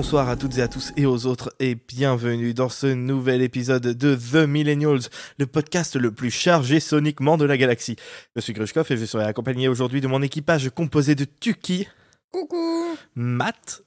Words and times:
bonsoir 0.00 0.30
à 0.30 0.36
toutes 0.36 0.56
et 0.56 0.62
à 0.62 0.68
tous 0.68 0.94
et 0.96 1.04
aux 1.04 1.26
autres 1.26 1.54
et 1.58 1.74
bienvenue 1.74 2.54
dans 2.54 2.70
ce 2.70 2.86
nouvel 2.86 3.42
épisode 3.42 3.82
de 3.82 4.16
The 4.16 4.48
Millennials, 4.48 5.10
le 5.38 5.44
podcast 5.44 5.94
le 5.94 6.10
plus 6.10 6.30
chargé 6.30 6.80
soniquement 6.80 7.36
de 7.36 7.44
la 7.44 7.58
galaxie. 7.58 7.96
Je 8.34 8.40
suis 8.40 8.54
Grushkov 8.54 8.90
et 8.90 8.96
je 8.96 9.04
serai 9.04 9.24
accompagné 9.24 9.68
aujourd'hui 9.68 10.00
de 10.00 10.06
mon 10.06 10.22
équipage 10.22 10.70
composé 10.70 11.14
de 11.14 11.26
Tuki, 11.26 11.86
Coucou 12.32 12.96
Matt, 13.14 13.82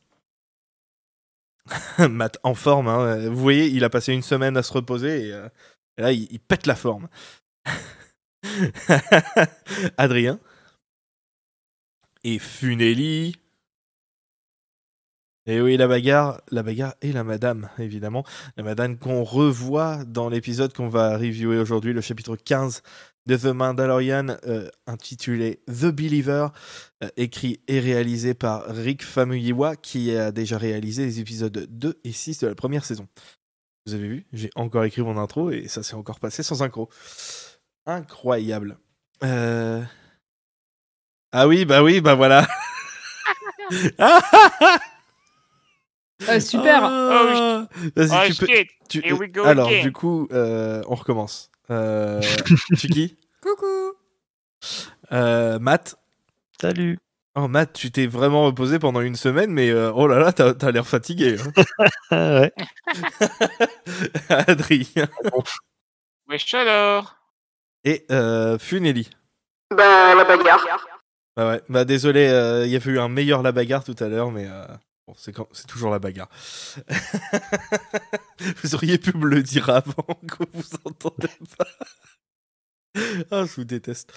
Matt 1.97 2.37
en 2.43 2.53
forme, 2.53 2.89
hein. 2.89 3.29
vous 3.29 3.41
voyez, 3.41 3.65
il 3.65 3.83
a 3.83 3.89
passé 3.89 4.13
une 4.13 4.21
semaine 4.21 4.55
à 4.55 4.61
se 4.61 4.71
reposer 4.71 5.29
et, 5.29 5.33
euh, 5.33 5.49
et 5.97 6.01
là 6.03 6.11
il, 6.11 6.27
il 6.29 6.39
pète 6.39 6.67
la 6.67 6.75
forme. 6.75 7.07
Adrien 9.97 10.39
et 12.23 12.37
Funeli. 12.37 13.35
Et 15.45 15.59
oui, 15.59 15.75
la 15.75 15.87
bagarre, 15.87 16.41
la 16.51 16.63
bagarre 16.63 16.95
et 17.01 17.11
la 17.11 17.25
madame, 17.25 17.69
évidemment. 17.77 18.23
La 18.55 18.63
madame 18.63 18.97
qu'on 18.97 19.23
revoit 19.23 20.05
dans 20.05 20.29
l'épisode 20.29 20.73
qu'on 20.73 20.87
va 20.87 21.17
reviewer 21.17 21.57
aujourd'hui, 21.57 21.91
le 21.91 21.99
chapitre 21.99 22.37
15 22.37 22.81
de 23.25 23.35
The 23.35 23.45
Mandalorian, 23.45 24.37
euh, 24.45 24.69
intitulé 24.87 25.61
The 25.67 25.87
Believer, 25.87 26.47
euh, 27.03 27.09
écrit 27.17 27.59
et 27.67 27.81
réalisé 27.81 28.33
par 28.33 28.65
Rick 28.67 29.03
Famuyiwa, 29.03 29.75
qui 29.75 30.15
a 30.15 30.31
déjà 30.31 30.57
réalisé 30.57 31.03
les 31.05 31.19
épisodes 31.19 31.67
2 31.69 31.99
et 32.05 32.13
6 32.13 32.39
de 32.39 32.47
la 32.47 32.55
première 32.55 32.85
saison. 32.85 33.07
Vous 33.85 33.95
avez 33.95 34.07
vu, 34.07 34.25
j'ai 34.31 34.49
encore 34.55 34.85
écrit 34.85 35.01
mon 35.01 35.17
intro 35.17 35.51
et 35.51 35.67
ça 35.67 35.83
s'est 35.83 35.95
encore 35.95 36.21
passé 36.21 36.41
sans 36.41 36.63
incro. 36.63 36.89
Incroyable. 37.85 38.77
Euh... 39.25 39.83
Ah 41.33 41.49
oui, 41.49 41.65
bah 41.65 41.83
oui, 41.83 41.99
bah 41.99 42.15
voilà. 42.15 42.47
Euh, 46.29 46.39
super 46.39 46.83
Ah, 46.83 47.67
Vas-y, 47.95 48.09
Oh 48.11 48.31
tu 48.31 48.35
peux. 48.35 48.45
shit, 48.47 48.67
tu- 48.89 49.01
here 49.03 49.17
we 49.19 49.29
go 49.31 49.43
Alors, 49.45 49.67
again. 49.69 49.81
du 49.81 49.91
coup, 49.91 50.27
euh, 50.31 50.81
on 50.87 50.95
recommence. 50.95 51.49
Euh, 51.69 52.21
Tuki 52.77 53.17
Coucou 53.41 53.93
euh, 55.11 55.59
Matt? 55.59 55.95
Salut. 56.61 56.99
Oh, 57.35 57.47
Matt, 57.47 57.73
tu 57.73 57.91
t'es 57.91 58.05
vraiment 58.05 58.43
reposé 58.45 58.77
pendant 58.79 59.01
une 59.01 59.15
semaine, 59.15 59.51
mais 59.51 59.69
euh, 59.71 59.91
oh 59.93 60.07
là 60.07 60.19
là, 60.19 60.31
t'as 60.33 60.53
t'as 60.53 60.71
l'air 60.71 60.85
fatigué. 60.87 61.37
hein. 61.39 61.87
Ah 62.11 62.39
ouais. 62.41 62.53
Adrien. 64.29 65.07
Wesh 66.29 66.53
alors? 66.53 67.15
Et 67.83 68.05
euh, 68.11 68.57
Funeli. 68.59 69.09
Bah, 69.75 70.15
la 70.15 70.23
bagarre. 70.23 70.65
Bah 71.35 71.49
ouais, 71.49 71.61
bah 71.67 71.83
désolé, 71.85 72.27
euh, 72.27 72.65
il 72.65 72.71
y 72.71 72.75
a 72.75 72.79
eu 72.85 72.99
un 72.99 73.09
meilleur 73.09 73.41
la 73.41 73.51
bagarre 73.51 73.83
tout 73.83 73.95
à 73.99 74.07
l'heure, 74.07 74.31
mais 74.31 74.45
euh, 74.47 74.65
c'est 75.17 75.33
quand- 75.33 75.47
c'est 75.51 75.67
toujours 75.67 75.91
la 75.91 75.99
bagarre. 75.99 76.29
vous 78.63 78.75
auriez 78.75 78.97
pu 78.97 79.15
me 79.17 79.25
le 79.27 79.43
dire 79.43 79.69
avant 79.69 80.03
que 80.27 80.43
vous 80.53 80.63
entendez 80.85 81.27
pas. 81.57 81.67
Ah, 83.31 83.45
je 83.45 83.55
vous 83.55 83.63
déteste. 83.65 84.13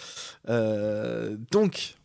Euh, 0.48 1.37
donc, 1.51 1.97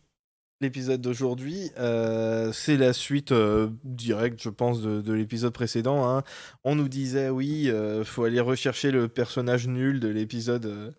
l'épisode 0.60 1.00
d'aujourd'hui, 1.00 1.70
euh, 1.78 2.52
c'est 2.52 2.76
la 2.76 2.92
suite 2.92 3.32
euh, 3.32 3.68
directe, 3.84 4.40
je 4.42 4.48
pense, 4.48 4.80
de, 4.80 5.00
de 5.00 5.12
l'épisode 5.12 5.52
précédent. 5.52 6.08
hein. 6.08 6.22
On 6.64 6.74
nous 6.74 6.88
disait, 6.88 7.28
oui, 7.28 7.70
faut 8.04 8.24
aller 8.24 8.40
rechercher 8.40 8.90
le 8.90 9.08
personnage 9.08 9.66
nul 9.68 10.00
de 10.00 10.08
l'épisode 10.08 10.94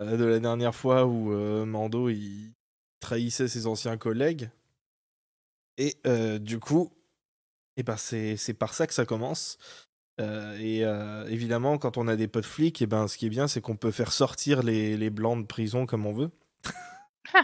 de 0.00 0.24
la 0.24 0.38
dernière 0.38 0.74
fois 0.74 1.06
où 1.06 1.30
Mando, 1.66 2.08
il 2.08 2.52
trahissait 3.00 3.48
ses 3.48 3.66
anciens 3.66 3.96
collègues. 3.96 4.50
Et 5.78 5.96
du 6.38 6.58
coup, 6.60 6.92
eh 7.78 7.82
ben 7.82 7.96
c'est 7.96 8.36
c'est 8.36 8.52
par 8.54 8.74
ça 8.74 8.86
que 8.86 8.92
ça 8.94 9.06
commence. 9.06 9.56
Euh, 10.20 10.58
et 10.58 10.84
euh, 10.84 11.26
évidemment, 11.28 11.78
quand 11.78 11.96
on 11.96 12.08
a 12.08 12.16
des 12.16 12.26
potes 12.28 12.44
flics, 12.44 12.82
et 12.82 12.86
ben, 12.86 13.06
ce 13.08 13.16
qui 13.16 13.26
est 13.26 13.30
bien, 13.30 13.46
c'est 13.48 13.60
qu'on 13.60 13.76
peut 13.76 13.92
faire 13.92 14.10
sortir 14.12 14.62
les, 14.64 14.96
les 14.96 15.10
blancs 15.10 15.40
de 15.40 15.46
prison 15.46 15.86
comme 15.86 16.04
on 16.06 16.12
veut. 16.12 16.30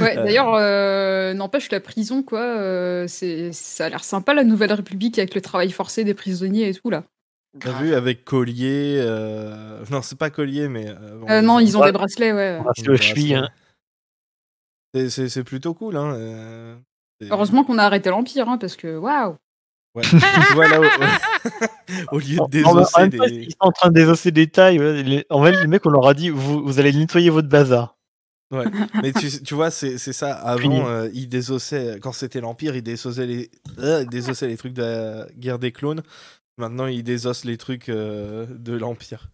Ouais, 0.00 0.16
Euh, 0.16 0.24
d'ailleurs, 0.24 0.54
euh, 0.54 1.34
n'empêche 1.34 1.70
la 1.70 1.80
prison, 1.80 2.22
quoi, 2.22 2.40
euh, 2.40 3.06
c'est, 3.06 3.52
ça 3.52 3.86
a 3.86 3.88
l'air 3.90 4.02
sympa 4.04 4.32
la 4.32 4.44
Nouvelle 4.44 4.72
République 4.72 5.18
avec 5.18 5.34
le 5.34 5.40
travail 5.40 5.70
forcé 5.70 6.04
des 6.04 6.14
prisonniers 6.14 6.68
et 6.68 6.74
tout 6.74 6.88
là. 6.90 7.04
T'as 7.60 7.72
vu 7.82 7.94
avec 7.94 8.24
Collier 8.24 8.96
euh, 9.00 9.84
Non, 9.90 10.00
c'est 10.02 10.16
pas 10.18 10.30
Collier, 10.30 10.68
mais. 10.68 10.86
euh, 10.88 11.18
bon, 11.18 11.28
Euh, 11.28 11.40
non, 11.42 11.58
ils 11.60 11.76
ont 11.76 11.80
Ouais. 11.80 11.86
des 11.86 11.92
bracelets, 11.92 12.32
ouais. 12.32 12.58
On 12.64 12.68
a 12.68 12.72
fait 12.74 12.88
au 12.88 12.96
cheville. 12.96 13.34
Hein. 13.34 13.48
C'est- 14.94 15.10
C'est 15.10 15.28
c'est 15.28 15.44
plutôt 15.44 15.74
cool, 15.74 15.96
hein. 15.96 16.78
Heureusement 17.30 17.64
qu'on 17.64 17.78
a 17.78 17.84
arrêté 17.84 18.10
l'Empire, 18.10 18.48
hein, 18.48 18.58
parce 18.58 18.76
que 18.76 18.96
waouh 18.96 19.36
Ouais. 19.94 20.02
tu 20.04 20.16
vois, 20.54 20.68
là, 20.68 20.80
au, 20.80 20.84
au 22.16 22.18
lieu 22.20 22.36
de 22.36 22.50
désosser 22.50 23.00
en 23.02 23.06
des. 23.08 23.18
Ils 23.32 23.50
sont 23.50 23.56
en 23.60 23.72
train 23.72 23.88
de 23.88 23.94
désosser 23.94 24.30
des 24.30 24.46
tailles. 24.46 24.78
ouais. 24.78 25.02
Les- 25.02 25.26
En 25.30 25.42
fait, 25.42 25.52
les 25.60 25.66
mecs, 25.66 25.84
on 25.86 25.90
leur 25.90 26.06
a 26.06 26.14
dit 26.14 26.28
vous, 26.30 26.62
vous 26.62 26.78
allez 26.78 26.92
nettoyer 26.92 27.30
votre 27.30 27.48
bazar. 27.48 27.96
Ouais, 28.52 28.64
mais 29.02 29.12
tu, 29.12 29.28
tu 29.42 29.54
vois, 29.54 29.70
c'est 29.70 29.98
c'est 29.98 30.12
ça. 30.12 30.32
Avant, 30.34 30.86
euh, 30.88 31.08
ils 31.14 31.28
désossaient, 31.28 31.98
quand 32.00 32.12
c'était 32.12 32.40
l'Empire, 32.40 32.76
ils 32.76 32.82
désossaient 32.82 33.26
les, 33.26 33.50
euh, 33.78 34.02
ils 34.02 34.08
désossaient 34.08 34.46
les 34.46 34.56
trucs 34.56 34.72
de 34.74 34.82
la 34.82 35.26
guerre 35.36 35.58
des 35.58 35.72
clones. 35.72 36.02
Maintenant, 36.58 36.86
ils 36.86 37.02
désossent 37.02 37.44
les 37.44 37.56
trucs 37.56 37.88
euh, 37.88 38.46
de 38.50 38.74
l'Empire. 38.74 39.30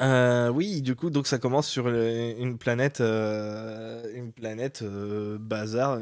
Euh, 0.00 0.48
oui, 0.48 0.82
du 0.82 0.94
coup, 0.94 1.10
donc 1.10 1.26
ça 1.26 1.38
commence 1.38 1.68
sur 1.68 1.88
le- 1.90 2.34
une 2.38 2.58
planète, 2.58 3.00
euh, 3.00 4.02
une 4.14 4.32
planète 4.32 4.82
euh, 4.82 5.38
bazar, 5.38 5.98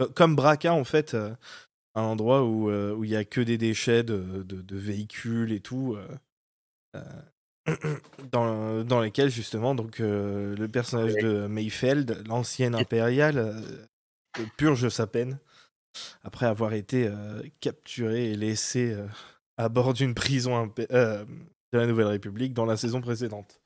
euh, 0.00 0.06
comme 0.14 0.34
Braca 0.36 0.72
en 0.72 0.84
fait, 0.84 1.14
un 1.14 2.02
endroit 2.02 2.44
où 2.44 2.70
euh, 2.70 2.94
où 2.94 3.04
il 3.04 3.10
y 3.10 3.16
a 3.16 3.24
que 3.24 3.40
des 3.40 3.58
déchets 3.58 4.02
de, 4.02 4.42
de- 4.44 4.62
de 4.62 4.76
véhicules 4.76 5.52
et 5.52 5.60
tout. 5.60 5.96
dans, 8.32 8.82
dans 8.84 9.00
lesquels 9.00 9.30
justement 9.30 9.74
donc 9.74 9.98
le 9.98 10.66
personnage 10.66 11.12
de 11.22 11.46
Mayfeld, 11.46 12.22
l'ancienne 12.26 12.74
impériale, 12.74 13.54
purge 14.56 14.88
sa 14.88 15.06
peine 15.06 15.38
après 16.22 16.46
avoir 16.46 16.72
été 16.72 17.10
capturé 17.60 18.30
et 18.30 18.36
laissé 18.36 18.96
à 19.56 19.68
bord 19.68 19.92
d'une 19.94 20.14
prison 20.14 20.66
impé- 20.66 20.86
euh, 20.92 21.24
de 21.72 21.78
la 21.78 21.86
Nouvelle 21.86 22.06
République 22.06 22.54
dans 22.54 22.64
la 22.66 22.76
saison 22.76 23.00
précédente. 23.00 23.60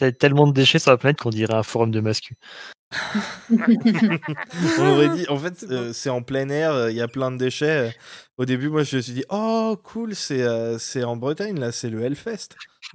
Il 0.00 0.04
y 0.04 0.06
a 0.06 0.12
tellement 0.12 0.46
de 0.46 0.52
déchets 0.52 0.78
sur 0.78 0.90
la 0.92 0.96
planète 0.96 1.18
qu'on 1.20 1.30
dirait 1.30 1.54
un 1.54 1.62
forum 1.62 1.90
de 1.90 2.00
mascu. 2.00 2.36
On 4.78 4.86
aurait 4.88 5.10
dit, 5.10 5.26
en 5.28 5.36
fait, 5.36 5.64
euh, 5.70 5.92
c'est 5.92 6.10
en 6.10 6.22
plein 6.22 6.48
air, 6.48 6.72
euh, 6.72 6.90
il 6.90 6.96
y 6.96 7.00
a 7.00 7.08
plein 7.08 7.30
de 7.30 7.36
déchets. 7.36 7.94
Au 8.38 8.44
début, 8.44 8.68
moi, 8.68 8.82
je 8.82 8.96
me 8.96 9.02
suis 9.02 9.12
dit, 9.12 9.24
oh, 9.28 9.76
cool, 9.82 10.14
c'est 10.14 10.42
euh, 10.42 10.78
c'est 10.78 11.04
en 11.04 11.16
Bretagne, 11.16 11.58
là, 11.58 11.72
c'est 11.72 11.90
le 11.90 12.02
Hellfest. 12.02 12.48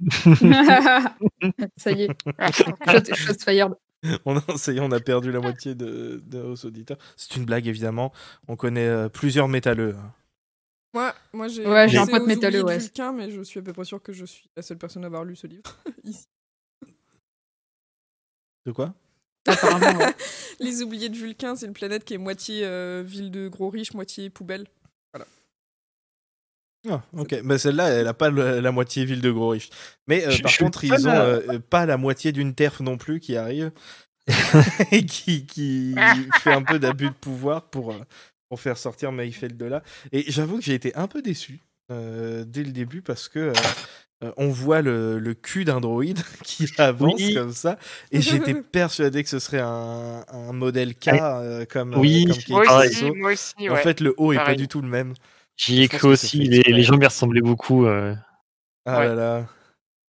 Ça 1.76 1.92
y 1.92 2.02
est, 2.02 2.08
shot, 2.52 3.14
shots 3.14 3.44
fired. 3.44 3.72
On 4.24 4.36
a, 4.36 4.42
ça 4.56 4.72
y 4.72 4.76
est, 4.76 4.80
on 4.80 4.92
a 4.92 5.00
perdu 5.00 5.32
la 5.32 5.40
moitié 5.40 5.74
de, 5.74 6.22
de 6.24 6.38
nos 6.42 6.54
auditeurs. 6.56 6.98
C'est 7.16 7.36
une 7.36 7.44
blague, 7.44 7.66
évidemment. 7.66 8.12
On 8.48 8.54
connaît 8.56 8.86
euh, 8.86 9.08
plusieurs 9.08 9.48
métalleux. 9.48 9.96
hein. 9.98 10.12
Moi, 10.96 11.14
moi 11.34 11.48
j'ai 11.48 11.66
Ouais, 11.66 11.86
j'ai 11.90 11.98
un 11.98 12.06
pote 12.06 12.26
métalleux, 12.26 12.64
ouais. 12.64 12.78
Vulcain, 12.78 13.12
mais 13.12 13.30
je 13.30 13.42
suis 13.42 13.60
à 13.60 13.62
peu 13.62 13.74
près 13.74 13.84
sûr 13.84 14.02
que 14.02 14.14
je 14.14 14.24
suis 14.24 14.48
la 14.56 14.62
seule 14.62 14.78
personne 14.78 15.04
à 15.04 15.08
avoir 15.08 15.24
lu 15.24 15.36
ce 15.36 15.46
livre 15.46 15.62
ici. 16.04 16.24
De 18.64 18.72
quoi? 18.72 18.94
Apparemment, 19.46 19.98
ouais. 19.98 20.14
Les 20.60 20.82
Oubliés 20.82 21.10
de 21.10 21.16
Vulcain, 21.16 21.54
c'est 21.54 21.66
une 21.66 21.74
planète 21.74 22.02
qui 22.06 22.14
est 22.14 22.18
moitié 22.18 22.64
euh, 22.64 23.02
ville 23.04 23.30
de 23.30 23.46
gros 23.48 23.68
riches, 23.68 23.92
moitié 23.92 24.30
poubelle. 24.30 24.66
Ah, 26.88 27.02
ok. 27.12 27.42
Bah, 27.42 27.58
Celle-là, 27.58 27.88
elle 27.90 28.06
a 28.06 28.14
pas 28.14 28.30
le- 28.30 28.60
la 28.60 28.72
moitié 28.72 29.04
ville 29.04 29.20
de 29.20 29.30
gros 29.30 29.50
riches. 29.50 29.68
Mais 30.06 30.24
euh, 30.26 30.30
Je- 30.30 30.42
par 30.42 30.52
je 30.52 30.58
contre, 30.58 30.84
ils 30.84 31.06
ont 31.06 31.12
là. 31.12 31.24
euh, 31.26 31.58
pas 31.58 31.84
la 31.84 31.98
moitié 31.98 32.32
d'une 32.32 32.54
terre 32.54 32.80
non 32.82 32.96
plus 32.96 33.20
qui 33.20 33.36
arrive 33.36 33.70
et 34.92 35.04
qui, 35.04 35.44
qui 35.46 35.94
fait 36.32 36.52
un 36.52 36.62
peu 36.62 36.78
d'abus 36.78 37.10
de 37.10 37.14
pouvoir 37.14 37.68
pour, 37.70 37.92
euh, 37.92 37.98
pour 38.48 38.60
faire 38.60 38.76
sortir 38.78 39.12
Mayfeld 39.12 39.56
de 39.56 39.64
là. 39.66 39.82
Et 40.12 40.30
j'avoue 40.30 40.58
que 40.58 40.64
j'ai 40.64 40.74
été 40.74 40.94
un 40.96 41.06
peu 41.08 41.22
déçu 41.22 41.60
euh, 41.92 42.44
dès 42.46 42.62
le 42.64 42.72
début 42.72 43.02
parce 43.02 43.28
que 43.28 43.38
euh, 43.38 43.52
euh, 44.24 44.32
on 44.36 44.48
voit 44.48 44.82
le, 44.82 45.18
le 45.18 45.34
cul 45.34 45.64
d'un 45.64 45.80
droïde 45.80 46.20
qui 46.42 46.66
avance 46.78 47.14
Oui. 47.20 47.34
comme 47.34 47.52
ça 47.52 47.78
et 48.10 48.20
j'étais 48.20 48.54
persuadé 48.62 49.22
que 49.22 49.28
ce 49.28 49.38
serait 49.38 49.60
un, 49.60 50.24
un 50.28 50.52
modèle 50.52 50.94
K 50.94 51.08
euh, 51.08 51.64
comme, 51.66 51.94
Oui, 51.96 52.24
comme 52.24 52.34
Moi 52.64 52.84
aussi, 52.86 53.10
moi 53.12 53.32
aussi, 53.32 53.54
En 53.68 53.74
ouais. 53.74 53.82
fait, 53.82 54.00
le 54.00 54.14
haut 54.16 54.32
est 54.32 54.36
pas 54.36 54.54
du 54.54 54.68
tout 54.68 54.80
le 54.80 54.88
même. 54.88 55.14
J'y 55.56 55.82
ai 55.82 55.88
cru 55.88 56.08
aussi. 56.08 56.38
Les, 56.38 56.62
les 56.62 56.82
gens 56.82 56.96
m'y 56.96 57.06
ressemblaient 57.06 57.40
beaucoup. 57.40 57.86
euh. 57.86 58.14
Ah 58.84 58.98
Ouais. 59.00 59.06
là 59.08 59.14
là. 59.14 59.46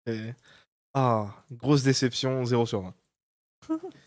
Et- 0.08 0.34
Ah, 0.94 1.28
grosse 1.52 1.84
déception, 1.84 2.44
0 2.46 2.66
sur 2.66 2.82
20. 2.82 2.94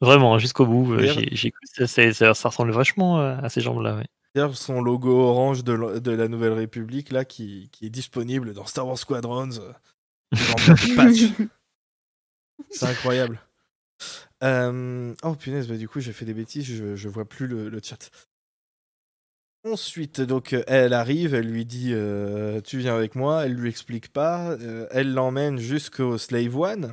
Vraiment, 0.00 0.34
hein, 0.34 0.38
jusqu'au 0.38 0.66
bout. 0.66 0.92
euh, 0.92 0.98
D'ailleurs- 0.98 1.18
j'ai 1.18 1.28
j'ai 1.32 1.50
cru 1.50 1.60
que 1.62 1.68
ça, 1.72 1.86
ça- 1.86 2.12
ça- 2.12 2.34
ça 2.34 2.48
ressemble 2.48 2.70
vachement 2.70 3.20
euh, 3.20 3.36
à 3.42 3.48
ces 3.48 3.60
jambes-là. 3.60 3.96
Ouais. 3.96 4.06
D'ailleurs, 4.34 4.56
son 4.56 4.80
logo 4.80 5.10
orange 5.10 5.64
de, 5.64 6.10
la 6.10 6.28
Nouvelle 6.28 6.52
République, 6.52 7.10
là, 7.10 7.24
qui, 7.24 7.68
qui 7.72 7.86
est 7.86 7.90
disponible 7.90 8.54
dans 8.54 8.66
Star 8.66 8.86
Wars 8.86 8.98
Squadrons. 8.98 9.50
euh. 9.58 9.72
C'est 12.70 12.86
incroyable. 12.86 13.40
Euh, 14.44 15.14
Oh 15.24 15.34
punaise, 15.34 15.66
bah, 15.66 15.76
du 15.76 15.88
coup 15.88 16.00
j'ai 16.00 16.12
fait 16.12 16.24
des 16.24 16.34
bêtises, 16.34 16.64
je, 16.66 16.94
je 16.94 17.08
vois 17.08 17.24
plus 17.24 17.46
le, 17.48 17.68
le 17.68 17.80
chat. 17.82 18.10
Ensuite, 19.64 20.20
donc 20.20 20.54
elle 20.68 20.92
arrive, 20.92 21.34
elle 21.34 21.48
lui 21.48 21.64
dit 21.66 21.90
euh, 21.92 22.60
tu 22.60 22.78
viens 22.78 22.94
avec 22.96 23.16
moi, 23.16 23.44
elle 23.44 23.54
lui 23.54 23.68
explique 23.68 24.12
pas, 24.12 24.52
euh, 24.52 24.86
elle 24.92 25.12
l'emmène 25.12 25.58
jusqu'au 25.58 26.16
Slave 26.18 26.56
One 26.56 26.92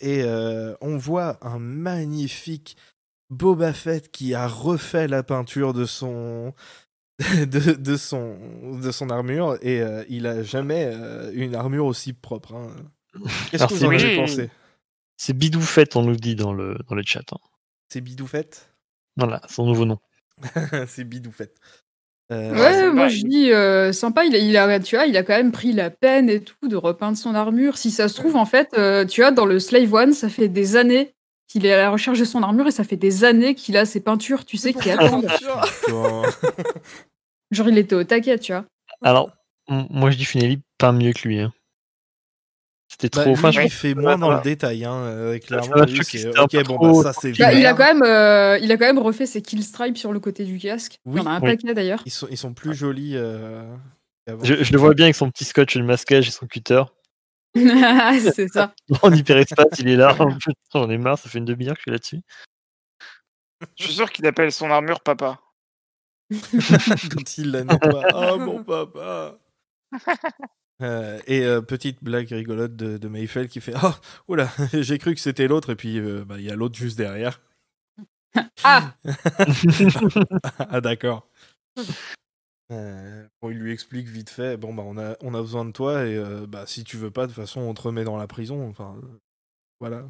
et 0.00 0.22
euh, 0.22 0.74
on 0.80 0.96
voit 0.96 1.38
un 1.44 1.58
magnifique 1.58 2.76
Boba 3.30 3.72
Fett 3.72 4.10
qui 4.10 4.34
a 4.34 4.46
refait 4.46 5.08
la 5.08 5.22
peinture 5.22 5.72
de 5.74 5.84
son 5.84 6.54
de, 7.18 7.72
de 7.74 7.96
son 7.96 8.78
de 8.78 8.90
son 8.90 9.10
armure 9.10 9.56
et 9.62 9.80
euh, 9.80 10.04
il 10.08 10.26
a 10.26 10.42
jamais 10.42 10.90
euh, 10.92 11.30
une 11.34 11.54
armure 11.54 11.86
aussi 11.86 12.12
propre. 12.12 12.54
hein. 12.54 12.70
Qu'est-ce 13.50 13.66
que 13.66 13.74
vous 13.74 13.84
en 13.84 14.16
pensé? 14.16 14.50
C'est 15.16 15.32
Bidoufette, 15.32 15.96
on 15.96 16.02
nous 16.02 16.16
dit 16.16 16.34
dans 16.36 16.52
le, 16.52 16.76
dans 16.88 16.94
le 16.94 17.02
chat. 17.04 17.24
hein. 17.32 17.38
C'est 17.88 18.02
Bidoufette 18.02 18.70
Voilà, 19.16 19.40
son 19.48 19.64
nouveau 19.66 19.86
nom. 19.86 19.98
C'est 20.86 21.04
Bidoufette. 21.04 21.56
Euh, 22.32 22.52
Ouais, 22.54 22.72
sympa. 22.74 22.92
moi 22.92 23.08
je 23.08 23.22
dis 23.24 23.52
euh, 23.52 23.92
sympa, 23.92 24.24
il 24.24 24.34
a, 24.34 24.38
il 24.38 24.56
a, 24.56 24.80
tu 24.80 24.96
vois, 24.96 25.06
il 25.06 25.16
a 25.16 25.22
quand 25.22 25.36
même 25.36 25.52
pris 25.52 25.72
la 25.72 25.90
peine 25.90 26.28
et 26.28 26.40
tout 26.40 26.68
de 26.68 26.76
repeindre 26.76 27.16
son 27.16 27.34
armure. 27.34 27.78
Si 27.78 27.90
ça 27.90 28.08
se 28.08 28.14
trouve, 28.16 28.36
en 28.36 28.46
fait, 28.46 28.68
euh, 28.76 29.04
tu 29.04 29.20
vois, 29.20 29.30
dans 29.30 29.46
le 29.46 29.58
Slave 29.60 29.92
One, 29.94 30.12
ça 30.12 30.28
fait 30.28 30.48
des 30.48 30.76
années 30.76 31.12
qu'il 31.48 31.64
est 31.66 31.72
à 31.72 31.76
la 31.76 31.90
recherche 31.90 32.18
de 32.18 32.24
son 32.24 32.42
armure 32.42 32.66
et 32.66 32.72
ça 32.72 32.82
fait 32.82 32.96
des 32.96 33.22
années 33.22 33.54
qu'il 33.54 33.76
a 33.76 33.84
ses 33.86 34.00
peintures, 34.00 34.44
tu 34.44 34.56
sais, 34.56 34.72
qui 34.72 34.90
attendent. 34.90 35.28
Genre, 37.52 37.68
il 37.68 37.78
était 37.78 37.94
au 37.94 38.04
taquet, 38.04 38.38
tu 38.38 38.52
vois. 38.52 38.64
Alors, 39.02 39.30
moi 39.68 40.10
je 40.10 40.16
dis 40.16 40.24
Finelli 40.24 40.60
pas 40.78 40.92
mieux 40.92 41.12
que 41.12 41.28
lui. 41.28 41.40
hein. 41.40 41.52
C'était 42.98 43.14
Bah, 43.14 43.22
trop. 43.24 43.30
lui, 43.32 43.38
Enfin, 43.38 43.50
je 43.50 43.60
il 43.60 43.70
fait 43.70 43.94
moins 43.94 44.16
dans 44.16 44.34
le 44.34 44.40
détail, 44.40 44.86
hein, 44.86 44.94
euh, 44.94 45.38
clairement. 45.38 45.84
Lui, 45.84 46.00
ok, 46.00 46.64
bon, 46.64 46.76
trop- 46.78 47.02
bah, 47.02 47.12
ça 47.12 47.20
c'est 47.20 47.32
Bah, 47.38 47.52
il, 47.52 47.66
a 47.66 47.74
quand 47.74 47.84
même, 47.84 48.02
euh, 48.02 48.58
il 48.62 48.72
a 48.72 48.78
quand 48.78 48.86
même 48.86 48.98
refait 48.98 49.26
ses 49.26 49.42
kill 49.42 49.62
stripes 49.62 49.98
sur 49.98 50.14
le 50.14 50.20
côté 50.20 50.44
du 50.44 50.56
casque. 50.58 50.98
Oui, 51.04 51.20
il 51.20 51.22
y 51.22 51.26
en 51.26 51.30
a 51.30 51.34
un 51.34 51.40
oui. 51.42 51.50
paquet 51.50 51.74
d'ailleurs. 51.74 52.00
Ils 52.06 52.10
sont, 52.12 52.26
ils 52.30 52.38
sont 52.38 52.54
plus 52.54 52.74
jolis. 52.74 53.12
euh, 53.16 53.62
je, 54.42 54.62
je 54.64 54.72
le 54.72 54.78
vois 54.78 54.94
bien 54.94 55.04
avec 55.06 55.14
son 55.14 55.30
petit 55.30 55.44
scotch, 55.44 55.76
le 55.76 55.84
masquage 55.84 56.26
et 56.26 56.30
son 56.30 56.46
cutter. 56.46 56.82
c'est 57.54 58.48
ça. 58.48 58.74
En 59.02 59.12
hyperespace, 59.12 59.78
il 59.78 59.88
est 59.88 59.96
là. 59.96 60.16
J'en 60.72 60.88
ai 60.88 60.96
marre, 60.96 61.18
ça 61.18 61.28
fait 61.28 61.36
une 61.38 61.44
demi-heure 61.44 61.74
que 61.74 61.80
je 61.80 61.82
suis 61.82 61.90
là-dessus. 61.90 62.20
Je 63.78 63.84
suis 63.84 63.92
sûr 63.92 64.10
qu'il 64.10 64.26
appelle 64.26 64.52
son 64.52 64.70
armure 64.70 65.00
papa. 65.00 65.38
Quand 66.30 67.38
il 67.38 67.50
la 67.50 67.64
nettoie. 67.64 68.04
Oh 68.14 68.38
mon 68.38 68.64
papa 68.64 69.38
Euh, 70.82 71.18
Et 71.26 71.44
euh, 71.44 71.62
petite 71.62 72.04
blague 72.04 72.28
rigolote 72.28 72.76
de, 72.76 72.98
de 72.98 73.08
Mayfell 73.08 73.48
qui 73.48 73.60
fait 73.60 73.74
Oh, 73.82 73.92
oula, 74.28 74.50
j'ai 74.72 74.98
cru 74.98 75.14
que 75.14 75.20
c'était 75.20 75.48
l'autre, 75.48 75.70
et 75.70 75.76
puis 75.76 75.98
euh, 75.98 76.24
bah, 76.24 76.36
il 76.38 76.44
y 76.44 76.50
a 76.50 76.56
l'autre 76.56 76.76
juste 76.76 76.98
derrière. 76.98 77.40
Ah 78.64 78.92
ah, 80.58 80.80
d'accord. 80.82 81.26
Euh, 82.72 83.26
bon, 83.40 83.50
il 83.50 83.58
lui 83.58 83.72
explique 83.72 84.08
vite 84.08 84.28
fait 84.28 84.56
Bon, 84.56 84.74
bah, 84.74 84.82
on 84.84 84.98
a, 84.98 85.16
on 85.20 85.34
a 85.34 85.40
besoin 85.40 85.64
de 85.64 85.70
toi, 85.72 86.04
et 86.04 86.16
euh, 86.16 86.46
bah, 86.46 86.64
si 86.66 86.84
tu 86.84 86.96
veux 86.98 87.10
pas, 87.10 87.22
de 87.22 87.32
toute 87.32 87.40
façon, 87.40 87.60
on 87.60 87.72
te 87.74 87.82
remet 87.82 88.04
dans 88.04 88.18
la 88.18 88.26
prison. 88.26 88.68
Enfin, 88.68 88.96
euh, 89.02 89.06
voilà. 89.80 90.04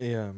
Et, 0.00 0.16
euh, 0.16 0.32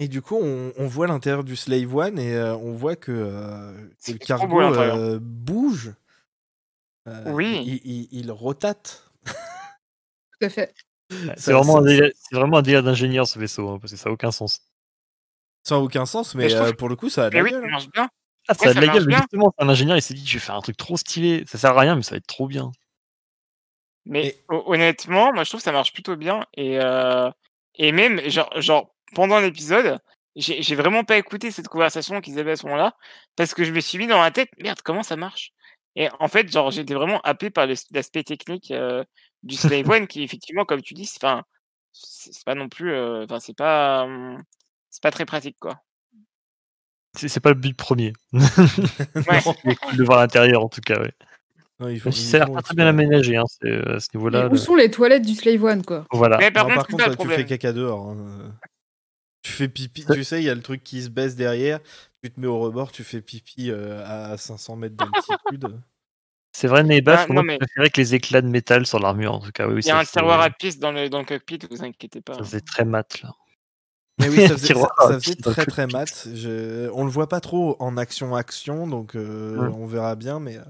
et 0.00 0.08
du 0.08 0.22
coup, 0.22 0.36
on, 0.40 0.72
on 0.76 0.86
voit 0.88 1.06
l'intérieur 1.06 1.44
du 1.44 1.54
Slave 1.54 1.94
One, 1.94 2.18
et 2.18 2.34
euh, 2.34 2.56
on 2.56 2.72
voit 2.72 2.96
que, 2.96 3.12
euh, 3.12 3.88
que 4.04 4.12
le 4.12 4.18
cargo 4.18 4.60
euh, 4.60 5.18
bouge. 5.20 5.92
Euh, 7.08 7.32
Oui. 7.32 7.62
Il, 7.66 7.80
il- 7.84 8.08
il 8.12 8.30
rotate. 8.32 9.10
Tout 9.24 10.46
à 10.46 10.48
fait. 10.48 10.74
C'est 11.36 11.52
vraiment, 11.52 11.80
vraiment 12.32 12.58
un 12.58 12.62
délire 12.62 12.82
d'ingénieur 12.82 13.26
ce 13.26 13.38
vaisseau, 13.38 13.68
hein, 13.70 13.78
parce 13.80 13.92
que 13.92 13.98
ça 13.98 14.08
n'a 14.10 14.12
aucun 14.12 14.30
sens. 14.30 14.60
Ça 15.64 15.74
n'a 15.76 15.80
aucun 15.80 16.06
sens, 16.06 16.34
mais, 16.34 16.52
euh, 16.54 16.72
pour 16.72 16.88
le 16.88 16.96
coup, 16.96 17.08
ça 17.08 17.26
a 17.26 17.30
de 17.30 17.34
la 17.36 17.42
oui, 17.42 17.50
gueule, 17.50 17.60
ça 17.62 17.66
hein. 17.66 17.70
marche 17.70 17.88
bien. 17.90 18.08
Ah, 18.48 18.54
ça 18.54 18.60
Ouais, 18.62 18.68
a 18.68 18.70
de 18.70 18.74
ça 18.74 18.80
la 18.80 18.86
marche 18.86 18.98
gueule, 18.98 19.06
mais 19.06 19.12
bien. 19.14 19.20
justement, 19.22 19.54
un 19.58 19.68
ingénieur, 19.68 19.96
il 19.96 20.02
s'est 20.02 20.14
dit, 20.14 20.26
je 20.26 20.34
vais 20.34 20.38
faire 20.44 20.54
un 20.54 20.60
truc 20.60 20.76
trop 20.76 20.96
stylé. 20.96 21.44
Ça 21.46 21.58
sert 21.58 21.76
à 21.76 21.80
rien, 21.80 21.96
mais 21.96 22.02
ça 22.02 22.12
va 22.12 22.16
être 22.18 22.26
trop 22.26 22.46
bien. 22.46 22.70
Mais 24.04 24.26
Et- 24.26 24.44
honnêtement, 24.48 25.32
moi 25.32 25.44
je 25.44 25.50
trouve 25.50 25.60
que 25.60 25.64
ça 25.64 25.72
marche 25.72 25.92
plutôt 25.92 26.16
bien. 26.16 26.46
Et, 26.54 26.78
euh, 26.80 27.30
et 27.74 27.92
même, 27.92 28.20
genre, 28.30 28.50
genre 28.60 28.94
pendant 29.14 29.38
l'épisode, 29.40 29.98
j'ai 30.36 30.62
j'ai 30.62 30.74
vraiment 30.76 31.04
pas 31.04 31.18
écouté 31.18 31.50
cette 31.50 31.68
conversation 31.68 32.20
qu'ils 32.20 32.38
avaient 32.38 32.52
à 32.52 32.56
ce 32.56 32.64
moment-là, 32.66 32.94
parce 33.36 33.52
que 33.54 33.64
je 33.64 33.72
me 33.72 33.80
suis 33.80 33.98
mis 33.98 34.06
dans 34.06 34.20
la 34.22 34.30
tête, 34.30 34.48
merde, 34.58 34.80
comment 34.82 35.02
ça 35.02 35.16
marche? 35.16 35.52
Et 36.00 36.08
en 36.20 36.28
fait, 36.28 36.48
genre, 36.50 36.70
j'étais 36.70 36.94
vraiment 36.94 37.20
happé 37.24 37.50
par 37.50 37.66
l'aspect 37.66 38.22
technique 38.22 38.70
euh, 38.70 39.02
du 39.42 39.56
Slave 39.56 39.88
One, 39.90 40.06
qui 40.06 40.22
effectivement, 40.22 40.64
comme 40.64 40.80
tu 40.80 40.94
dis, 40.94 41.06
c'est 41.06 41.22
enfin, 41.24 41.42
c'est 41.92 42.32
c'est 42.32 42.44
pas 42.44 42.54
non 42.54 42.68
plus, 42.68 42.92
euh, 42.92 43.24
enfin, 43.24 43.40
c'est 43.40 43.56
pas, 43.56 44.04
hum, 44.04 44.40
c'est 44.90 45.02
pas 45.02 45.10
très 45.10 45.26
pratique, 45.26 45.56
quoi. 45.58 45.82
C'est 47.16 47.40
pas 47.40 47.48
le 47.48 47.56
but 47.56 47.76
premier. 47.76 48.12
Ouais. 48.32 49.40
C'est 49.40 49.74
cool 49.74 49.96
de 49.96 50.04
voir 50.04 50.20
l'intérieur, 50.20 50.62
en 50.64 50.68
tout 50.68 50.80
cas. 50.80 51.00
Ouais. 51.00 51.12
Non, 51.80 52.12
ça 52.12 52.36
a 52.36 52.38
l'air 52.38 52.46
font 52.46 52.54
pas 52.54 52.62
très 52.62 52.74
bien 52.76 52.86
aménagé, 52.86 53.36
hein, 53.36 53.44
c'est, 53.48 53.68
euh, 53.68 53.96
à 53.96 54.00
ce 54.00 54.08
Mais 54.14 54.18
niveau-là. 54.20 54.46
où 54.46 54.50
le- 54.52 54.58
sont 54.58 54.76
les 54.76 54.90
toilettes 54.90 55.26
du 55.26 55.34
Slave 55.34 55.64
One, 55.64 55.84
quoi? 55.84 56.06
Voilà. 56.12 56.38
Mais 56.38 56.52
par 56.52 56.68
Non, 56.68 56.74
contre, 56.76 56.76
par 56.76 56.86
c'est 56.86 56.92
contre, 56.92 57.04
ça 57.04 57.08
le 57.10 57.16
tu 57.16 57.28
fais 57.28 57.44
caca 57.46 57.72
dehors. 57.72 58.08
hein. 58.08 58.54
Tu 59.42 59.52
fais 59.52 59.68
pipi, 59.68 60.04
tu 60.04 60.24
sais, 60.24 60.40
il 60.40 60.44
y 60.44 60.50
a 60.50 60.54
le 60.54 60.60
truc 60.62 60.82
qui 60.84 61.02
se 61.02 61.08
baisse 61.08 61.34
derrière, 61.36 61.80
tu 62.22 62.30
te 62.30 62.40
mets 62.40 62.46
au 62.46 62.58
rebord, 62.58 62.90
tu 62.92 63.04
fais 63.04 63.20
pipi 63.20 63.70
euh, 63.70 64.04
à 64.06 64.36
500 64.36 64.76
mètres 64.76 64.96
d'altitude. 64.96 65.78
C'est 66.52 66.66
vrai, 66.66 66.82
Neba, 66.82 67.20
Ah, 67.20 67.26
je 67.28 67.32
mais- 67.40 67.58
préférais 67.58 67.90
que 67.90 68.00
les 68.00 68.14
éclats 68.14 68.40
de 68.40 68.48
métal 68.48 68.86
sur 68.86 68.98
l'armure, 68.98 69.34
en 69.34 69.40
tout 69.40 69.52
cas. 69.52 69.68
Oui, 69.68 69.80
Il 69.84 69.86
y 69.86 69.90
a 69.90 69.98
un 69.98 70.04
tiroir 70.04 70.40
à 70.40 70.50
pisse 70.50 70.78
dans 70.78 70.90
le, 70.90 71.08
dans 71.08 71.20
le 71.20 71.24
cockpit, 71.24 71.58
vous 71.70 71.84
inquiétez 71.84 72.20
pas. 72.20 72.34
Ça 72.34 72.40
faisait 72.44 72.60
très 72.60 72.84
mat, 72.84 73.22
là. 73.22 73.32
Mais 74.20 74.28
oui, 74.28 74.48
ça 74.48 74.48
faisait, 74.56 74.74
ça- 74.74 74.88
ça 74.98 75.06
faisait 75.06 75.18
piste 75.20 75.42
très 75.42 75.66
très 75.66 75.86
mat. 75.86 76.28
Je... 76.34 76.90
On 76.94 77.04
le 77.04 77.10
voit 77.10 77.28
pas 77.28 77.40
trop 77.40 77.76
en 77.78 77.96
action-action, 77.96 78.88
donc 78.88 79.14
euh, 79.14 79.56
Ouais. 79.56 79.68
on 79.76 79.86
verra 79.86 80.16
bien, 80.16 80.40
mais 80.40 80.56
euh, 80.56 80.62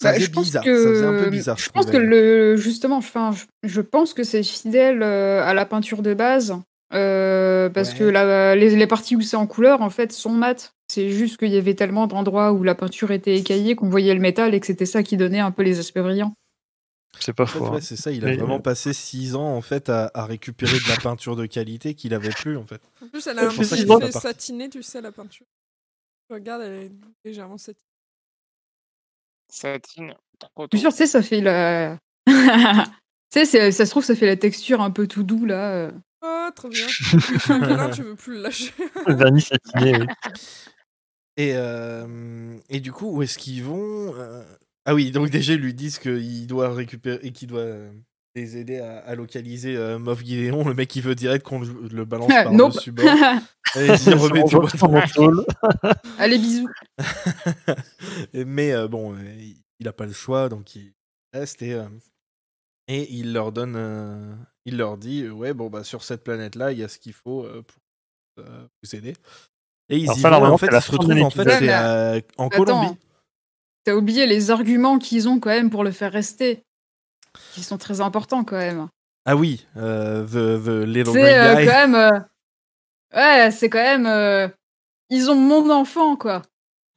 ça 0.00 0.08
Bah, 0.10 0.14
faisait 0.14 0.24
je 0.26 0.30
pense 0.30 0.44
bizarre. 0.44 0.64
que 0.64 0.82
Ça 0.82 0.88
faisait 0.88 1.04
un 1.06 1.22
peu 1.24 1.28
bizarre. 1.30 1.58
je 1.58 1.68
pense 1.68 1.86
que 1.86 1.96
le 1.98 2.56
justement, 2.56 2.96
enfin, 2.96 3.32
je, 3.32 3.44
je 3.68 3.80
pense 3.82 4.14
que 4.14 4.22
c'est 4.24 4.42
fidèle 4.42 5.02
à 5.02 5.52
la 5.52 5.66
peinture 5.66 6.00
de 6.00 6.14
base 6.14 6.56
euh, 6.94 7.68
parce 7.70 7.92
que 7.94 8.04
la- 8.04 8.54
les, 8.56 8.74
les 8.76 8.86
parties 8.86 9.16
où 9.16 9.20
c'est 9.20 9.36
en 9.36 9.46
couleur 9.46 9.82
en 9.82 9.90
fait 9.90 10.12
sont 10.12 10.30
mates. 10.32 10.74
C'est 10.90 11.10
juste 11.10 11.36
qu'il 11.36 11.50
y 11.52 11.56
avait 11.58 11.74
tellement 11.74 12.06
d'endroits 12.06 12.52
où 12.52 12.62
la 12.62 12.74
peinture 12.74 13.10
était 13.10 13.36
écaillée 13.36 13.76
qu'on 13.76 13.90
voyait 13.90 14.14
le 14.14 14.20
métal 14.20 14.54
et 14.54 14.60
que 14.60 14.66
c'était 14.66 14.86
ça 14.86 15.02
qui 15.02 15.16
donnait 15.18 15.38
un 15.40 15.50
peu 15.50 15.62
les 15.62 15.78
aspects 15.78 15.98
brillants. 15.98 16.32
C'est 17.20 17.32
pas 17.34 17.42
En 17.42 17.46
fait, 17.46 17.58
faux. 17.58 17.68
ouais, 17.70 17.76
hein. 17.76 17.80
c'est 17.82 17.96
ça, 17.96 18.10
il 18.10 18.24
a 18.24 18.28
Mais- 18.28 18.36
vraiment 18.36 18.60
passé 18.60 18.92
6 18.94 19.34
ans 19.34 19.54
en 19.54 19.60
fait 19.60 19.88
à, 19.90 20.10
à 20.14 20.24
récupérer 20.24 20.78
de 20.78 20.88
la 20.88 20.96
peinture 20.96 21.36
de 21.36 21.44
qualité 21.46 21.94
qu'il 21.94 22.14
avait 22.14 22.30
plus 22.30 22.56
en 22.56 22.64
fait. 22.64 22.80
En 23.02 23.08
plus, 23.08 23.26
elle 23.26 23.38
a 23.38 23.42
un 23.48 23.50
effet 23.50 23.84
parti. 23.86 24.12
satiné, 24.20 24.68
tu 24.70 24.82
sais, 24.82 25.00
la 25.02 25.12
peinture. 25.12 25.46
Regarde, 26.30 26.62
elle 26.62 26.72
est 26.84 26.90
légèrement 27.24 27.58
satinée. 27.58 27.82
Satine, 29.50 30.14
trop 30.38 30.66
Je 30.72 30.76
suis 30.78 30.84
tôt. 30.84 30.90
sûre, 30.90 30.90
tu 30.92 30.96
sais, 30.98 31.06
ça 31.06 31.22
fait 31.22 31.40
la. 31.40 31.98
tu 32.26 33.44
sais, 33.46 33.72
ça 33.72 33.84
se 33.86 33.90
trouve, 33.90 34.04
ça 34.04 34.14
fait 34.14 34.26
la 34.26 34.36
texture 34.36 34.80
un 34.80 34.90
peu 34.90 35.06
tout 35.06 35.22
doux 35.22 35.44
là. 35.46 35.90
Oh, 36.22 36.48
trop 36.54 36.68
bien. 36.68 36.86
Câlin, 37.46 37.90
tu 37.90 38.02
veux 38.02 38.14
plus 38.16 38.34
le 38.36 38.42
lâcher. 38.42 38.72
Vernis 39.06 39.42
satiné, 39.42 39.98
oui. 39.98 40.06
Et, 41.36 41.52
euh, 41.54 42.56
et 42.68 42.80
du 42.80 42.90
coup, 42.92 43.10
où 43.16 43.22
est-ce 43.22 43.38
qu'ils 43.38 43.62
vont 43.62 44.14
Euh, 44.16 44.42
Ah 44.84 44.94
oui, 44.94 45.10
donc 45.12 45.30
déjà, 45.30 45.52
ils 45.52 45.60
lui 45.60 45.74
disent 45.74 45.98
qu'il 46.00 46.46
doit 46.48 46.74
récupérer 46.74 47.20
et 47.22 47.30
qu'il 47.30 47.48
doit 47.48 47.66
les 48.34 48.56
aider 48.56 48.78
à, 48.80 48.98
à 48.98 49.14
localiser 49.14 49.76
euh, 49.76 49.98
Moff 49.98 50.24
Gideon. 50.24 50.66
Le 50.66 50.74
mec, 50.74 50.94
il 50.96 51.02
veut 51.02 51.14
direct 51.14 51.44
qu'on 51.46 51.60
le, 51.60 51.88
le 51.92 52.04
balance 52.04 52.28
Nope. 52.50 52.72
par-dessus 52.72 52.90
bord. 52.92 53.06
Et 53.76 53.86
il 54.06 54.16
mon. 54.16 54.24
Allez, 56.18 56.38
bisous. 56.38 56.68
Mais 58.34 58.72
euh, 58.72 58.88
bon, 58.88 59.16
il- 59.18 59.56
il 59.80 59.84
n'a 59.84 59.92
pas 59.92 60.06
le 60.06 60.12
choix, 60.12 60.48
donc 60.48 60.74
il 60.74 60.92
reste 61.32 61.62
et, 61.62 61.74
euh, 61.74 61.84
et 62.88 63.12
il 63.12 63.32
leur 63.32 63.52
donne, 63.52 63.74
euh, 63.76 64.34
il 64.64 64.76
leur 64.76 64.96
dit, 64.98 65.22
euh, 65.24 65.30
ouais, 65.30 65.52
bon, 65.54 65.68
bah, 65.70 65.84
sur 65.84 66.02
cette 66.02 66.24
planète-là, 66.24 66.72
il 66.72 66.78
y 66.78 66.82
a 66.84 66.88
ce 66.88 66.98
qu'il 66.98 67.12
faut 67.12 67.44
euh, 67.44 67.62
pour 67.62 68.44
euh, 68.44 68.66
vous 68.82 68.96
aider. 68.96 69.14
Et 69.90 69.98
ils 69.98 70.04
Alors 70.06 70.18
y 70.18 70.20
ça, 70.20 70.30
vont, 70.30 70.44
en 70.52 70.58
fait, 70.58 70.68
ils 70.72 70.80
se 70.82 70.90
retrouvent 70.90 71.22
en 71.22 71.30
fait, 71.30 71.44
Ouais, 71.44 72.24
en 72.36 72.46
Attends. 72.48 72.64
Colombie. 72.64 72.96
T'as 73.84 73.94
oublié 73.94 74.26
les 74.26 74.50
arguments 74.50 74.98
qu'ils 74.98 75.28
ont 75.28 75.38
quand 75.40 75.48
même 75.50 75.70
pour 75.70 75.84
le 75.84 75.92
faire 75.92 76.12
rester. 76.12 76.62
Qui 77.52 77.62
sont 77.62 77.78
très 77.78 78.00
importants 78.00 78.42
quand 78.44 78.56
même. 78.58 78.88
Ah 79.24 79.36
oui, 79.36 79.66
euh, 79.76 80.24
the, 80.26 80.62
the 80.64 80.84
Little 80.86 81.12
C'est 81.12 81.38
euh, 81.38 81.54
quand 81.64 81.88
même. 81.88 81.94
euh, 81.94 82.20
Ouais, 83.14 83.50
c'est 83.50 83.70
quand 83.70 83.78
même. 83.82 84.06
euh, 84.06 84.48
Ils 85.10 85.30
ont 85.30 85.34
mon 85.36 85.70
enfant, 85.70 86.16
quoi. 86.16 86.42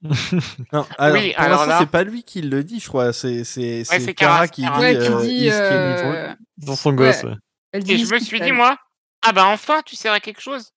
Non, 0.03 0.85
alors, 0.97 1.15
Oui, 1.17 1.31
pour 1.33 1.43
alors 1.43 1.49
l'instant, 1.59 1.65
là- 1.67 1.77
c'est 1.79 1.89
pas 1.89 2.03
lui 2.03 2.23
qui 2.23 2.41
le 2.41 2.63
dit, 2.63 2.79
je 2.79 2.87
crois. 2.87 3.13
C'est 3.13 3.43
c'est 3.43 3.83
c'est 3.83 3.99
c'est 3.99 4.13
Kara 4.13 4.47
Kara, 4.47 4.47
qui 4.47 4.61
dit. 4.63 4.67
Ouais, 4.69 4.93
qui 4.97 4.99
euh, 5.11 5.21
dit. 5.21 5.49
Euh, 5.51 6.33
Dans 6.57 6.75
son 6.75 6.93
gosse, 6.93 7.23
ouais. 7.23 7.35
Elle 7.71 7.83
dit 7.83 7.93
Et 7.93 7.97
je 7.99 8.11
me 8.11 8.17
Is 8.17 8.25
suis 8.25 8.39
dit, 8.41 8.51
moi, 8.51 8.77
ah 9.21 9.31
bah 9.31 9.45
enfin, 9.45 9.81
tu 9.85 9.95
sers 9.95 10.11
à 10.11 10.19
quelque 10.19 10.41
chose. 10.41 10.71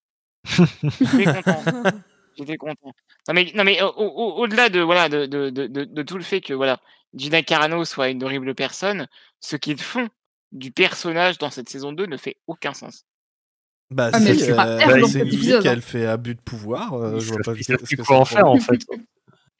J'étais 0.46 1.42
content. 1.42 1.82
J'étais 2.36 2.56
content. 2.56 2.92
Non 3.28 3.34
mais, 3.34 3.50
non 3.54 3.64
mais 3.64 3.80
au- 3.80 3.86
au- 3.96 4.42
au-delà 4.42 4.68
de, 4.68 4.80
voilà, 4.80 5.08
de, 5.08 5.26
de, 5.26 5.50
de, 5.50 5.66
de- 5.68 5.84
de 5.84 6.02
tout 6.02 6.16
le 6.18 6.24
fait 6.24 6.40
que 6.40 6.52
voilà, 6.52 6.78
Gina 7.14 7.42
Carano 7.42 7.84
soit 7.84 8.08
une 8.08 8.22
horrible 8.24 8.54
personne, 8.54 9.06
ce 9.40 9.56
qu'ils 9.56 9.80
font 9.80 10.08
du 10.52 10.70
personnage 10.72 11.38
dans 11.38 11.50
cette 11.50 11.68
saison 11.68 11.92
2 11.92 12.06
ne 12.06 12.16
fait 12.16 12.36
aucun 12.46 12.74
sens. 12.74 13.04
Bah, 13.90 14.10
Ah, 14.12 14.16
euh, 14.18 14.20
bah, 14.20 14.26
c'est 14.26 14.32
cet 15.06 15.22
une 15.22 15.28
fille 15.30 15.36
épisode, 15.38 15.62
qui 15.62 15.68
hein. 15.68 15.80
fait 15.80 16.06
abus 16.06 16.34
de 16.34 16.40
pouvoir. 16.40 16.94
euh, 16.94 17.20
je 17.20 17.28
vois 17.28 17.38
pas 17.44 17.54
ce 17.54 17.94
que 17.96 18.02
quoi 18.02 18.18
en 18.18 18.24
faire 18.24 18.46
en 18.46 18.58
fait. 18.58 18.80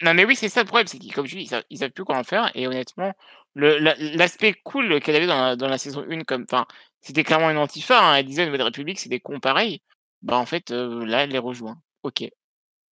Non, 0.05 0.15
mais 0.15 0.25
oui, 0.25 0.37
c'est 0.37 0.49
ça 0.49 0.61
le 0.61 0.67
problème, 0.67 0.87
c'est 0.87 0.99
qu'ils, 0.99 1.15
comme 1.15 1.27
je 1.27 1.37
dis, 1.37 1.43
ils 1.45 1.49
savent, 1.49 1.65
ils 1.71 1.79
savent 1.79 1.91
plus 1.91 2.05
quoi 2.05 2.17
en 2.19 2.25
faire. 2.25 2.51
Et 2.55 2.67
honnêtement, 2.67 3.13
le, 3.55 3.79
la- 3.79 3.95
l'aspect 3.97 4.53
cool 4.65 5.01
qu'elle 5.01 5.17
avait 5.17 5.27
dans 5.27 5.41
la, 5.41 5.57
dans 5.57 5.69
la 5.69 5.79
saison 5.79 6.05
1, 6.09 6.25
comme, 6.25 6.45
enfin, 6.45 6.67
c'était 7.01 7.25
clairement 7.25 7.51
une 7.51 7.57
antifa. 7.59 7.99
Hein, 8.01 8.17
elle 8.17 8.27
disait 8.27 8.45
Nouvelle 8.47 8.63
République, 8.63 9.01
c'est 9.01 9.09
des 9.09 9.21
cons 9.21 9.41
pareils. 9.41 9.81
Bah, 10.23 10.37
en 10.37 10.47
fait, 10.47 10.71
euh, 10.71 11.05
là, 11.07 11.25
elle 11.25 11.31
les 11.31 11.39
rejoint. 11.39 11.79
Ok. 12.03 12.23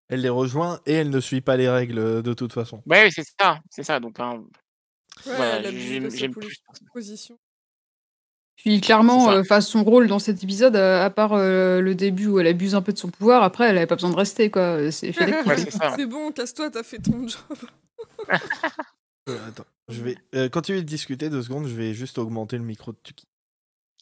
Elle 0.09 0.21
les 0.21 0.29
rejoint 0.29 0.79
et 0.85 0.93
elle 0.93 1.09
ne 1.09 1.19
suit 1.19 1.41
pas 1.41 1.57
les 1.57 1.69
règles 1.69 1.99
euh, 1.99 2.21
de 2.21 2.33
toute 2.33 2.53
façon. 2.53 2.81
Ouais, 2.85 3.03
oui, 3.05 3.11
c'est 3.11 3.23
ça. 3.39 3.59
C'est 3.69 3.83
ça. 3.83 3.99
Donc, 3.99 4.19
hein, 4.19 4.43
Ouais, 5.25 5.35
voilà, 5.35 5.61
j'aime 5.71 6.33
plus. 6.33 6.61
position. 6.93 7.37
Puis 8.63 8.79
clairement, 8.79 9.31
euh, 9.31 9.43
son 9.61 9.83
rôle 9.83 10.07
dans 10.07 10.19
cet 10.19 10.43
épisode, 10.43 10.75
euh, 10.75 11.03
à 11.03 11.09
part 11.09 11.33
euh, 11.33 11.81
le 11.81 11.95
début 11.95 12.27
où 12.27 12.39
elle 12.39 12.45
abuse 12.45 12.75
un 12.75 12.83
peu 12.83 12.93
de 12.93 12.97
son 12.97 13.09
pouvoir, 13.09 13.41
après, 13.41 13.67
elle 13.67 13.77
avait 13.77 13.87
pas 13.87 13.95
besoin 13.95 14.11
de 14.11 14.15
rester, 14.15 14.51
quoi. 14.51 14.91
C'est 14.91 15.07
Ouais, 15.19 15.57
fait. 15.57 16.05
bon, 16.05 16.31
casse-toi, 16.31 16.69
t'as 16.69 16.83
fait 16.83 16.99
ton 16.99 17.27
job. 17.27 17.57
Euh, 19.29 19.37
attends, 19.47 19.65
je 19.87 20.01
vais 20.01 20.17
euh, 20.33 20.49
continuer 20.49 20.81
de 20.81 20.85
discuter 20.87 21.29
deux 21.29 21.43
secondes. 21.43 21.67
Je 21.67 21.75
vais 21.75 21.93
juste 21.93 22.17
augmenter 22.17 22.57
le 22.57 22.63
micro 22.63 22.91
de 22.91 22.97
Tuki. 23.03 23.27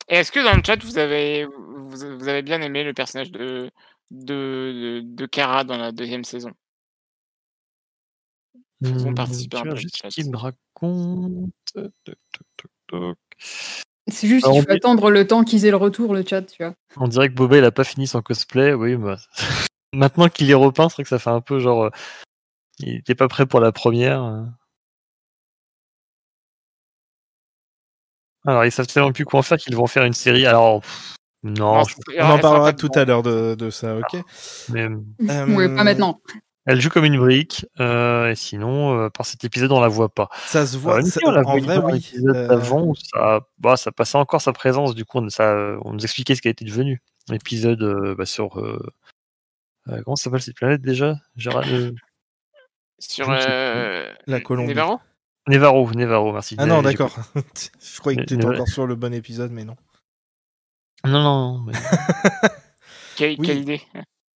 Est-ce 0.08 0.32
que 0.32 0.40
dans 0.42 0.56
le 0.56 0.62
chat, 0.66 0.82
vous 0.82 0.98
avez, 0.98 1.46
vous, 1.46 1.90
vous 1.90 2.28
avez 2.30 2.42
bien 2.42 2.62
aimé 2.62 2.86
le 2.86 2.94
personnage 2.94 3.30
de, 3.30 3.70
de, 4.12 5.02
de, 5.02 5.02
de 5.04 5.26
Kara 5.26 5.66
dans 5.66 5.78
la 5.78 5.92
deuxième 5.92 6.24
saison? 6.24 6.52
Hum, 8.82 8.94
un 9.18 9.26
tu 9.26 9.50
peu 9.50 9.58
vois, 9.58 9.66
le 9.66 9.76
juste 9.76 9.98
chat. 9.98 10.08
qu'il 10.08 10.32
me 10.32 10.38
raconte. 10.38 11.52
C'est 14.12 14.28
juste 14.28 14.46
Alors, 14.46 14.56
qu'il 14.56 14.64
faut 14.66 14.72
dit- 14.72 14.78
attendre 14.78 15.10
le 15.12 15.26
temps 15.28 15.44
qu'ils 15.44 15.66
aient 15.66 15.72
le 15.72 15.78
retour, 15.78 16.14
le 16.14 16.24
chat, 16.28 16.42
tu 16.44 16.64
vois. 16.64 16.74
On 16.98 17.08
dirait 17.08 17.30
que 17.30 17.34
Boba 17.34 17.58
il 17.58 17.64
a 17.64 17.72
pas 17.72 17.84
fini 17.84 18.08
son 18.08 18.22
cosplay. 18.22 18.74
Oui, 18.74 18.96
bah, 18.96 19.18
maintenant 19.94 20.30
qu'il 20.30 20.50
est 20.50 20.54
repeint, 20.56 20.90
c'est 20.90 20.96
vrai 20.96 21.04
que 21.04 21.10
ça 21.10 21.20
fait 21.20 21.30
un 21.30 21.42
peu 21.42 21.60
genre. 21.60 21.86
euh, 21.86 21.90
Il 22.80 22.96
était 22.96 23.16
pas 23.16 23.28
prêt 23.28 23.46
pour 23.46 23.60
la 23.60 23.72
première. 23.72 24.24
euh. 24.24 24.44
Alors, 28.46 28.66
ils 28.66 28.72
savent 28.72 28.88
tellement 28.88 29.12
plus 29.12 29.26
quoi 29.26 29.40
en 29.40 29.44
faire 29.44 29.58
qu'ils 29.58 29.76
vont 29.76 29.88
faire 29.88 30.06
une 30.06 30.14
série. 30.14 30.46
Alors, 30.46 30.82
pff, 30.82 31.16
non, 31.44 31.74
Non, 31.76 31.84
je- 31.84 31.96
c'est- 31.96 32.22
On 32.22 32.30
en 32.30 32.40
parlera 32.40 32.66
pas 32.72 32.74
tout 32.74 32.90
à 32.96 33.06
l'heure 33.06 33.22
de, 33.24 33.56
de 33.56 33.70
ça, 33.70 33.98
ok 33.98 34.18
mais 34.70 34.88
Ouais, 35.20 35.68
pas 35.76 35.82
Euh, 35.82 35.84
maintenant. 35.84 36.22
Elle 36.72 36.82
joue 36.82 36.90
comme 36.90 37.06
une 37.06 37.18
brique. 37.18 37.66
euh, 37.80 38.30
et 38.30 38.36
sinon, 38.36 38.98
euh, 39.00 39.10
par 39.10 39.26
cet 39.26 39.44
épisode, 39.44 39.72
on 39.72 39.80
la 39.82 39.88
voit 39.88 40.10
pas. 40.14 40.30
Ça 40.46 40.66
se 40.68 40.78
voit. 40.78 41.02
Ça- 41.04 41.20
on 41.26 41.32
l'a 41.32 41.42
en 41.42 41.58
vrai, 41.58 41.78
oui. 41.80 41.94
l'épisode 41.94 42.36
Euh, 42.36 42.48
d'avant 42.48 42.94
ça, 42.94 43.42
bah, 43.58 43.76
ça 43.78 43.92
passait 43.92 44.18
encore 44.18 44.42
sa 44.42 44.54
présence. 44.54 44.94
Du 44.96 45.04
coup, 45.06 45.18
on, 45.20 45.30
ça, 45.30 45.56
on 45.84 45.94
nous 45.94 46.04
expliquait 46.04 46.36
ce 46.36 46.42
qu'elle 46.42 46.52
était 46.52 46.66
devenue. 46.66 47.02
L'épisode 47.30 47.82
euh, 47.82 48.16
bah, 48.16 48.26
sur. 48.26 48.60
euh, 48.60 48.80
euh, 49.88 50.02
comment 50.04 50.16
ça 50.16 50.26
s'appelle 50.26 50.42
cette 50.42 50.56
planète 50.56 50.82
déjà 50.82 51.16
Gérard, 51.36 51.64
euh, 51.68 51.92
Sur 53.00 53.30
euh, 53.32 54.12
La 54.28 54.40
Colombie. 54.42 54.70
Nevarro 54.70 55.00
Nevarro, 55.48 55.92
Nevarro, 55.94 56.32
merci. 56.34 56.56
Ah 56.60 56.66
non, 56.68 56.82
d'accord. 56.84 57.16
je 57.56 58.00
croyais 58.00 58.20
que 58.20 58.26
tu 58.26 58.36
étais 58.36 58.46
encore 58.46 58.68
sur 58.68 58.86
le 58.86 58.94
bon 58.96 59.12
épisode, 59.14 59.52
mais 59.52 59.64
non. 59.64 59.76
Non, 61.06 61.24
non, 61.24 61.54
non. 61.54 61.60
mais- 61.64 61.74
Quelle, 63.16 63.36
Oui. 63.40 63.48
quelle 63.48 63.58
idée 63.60 63.82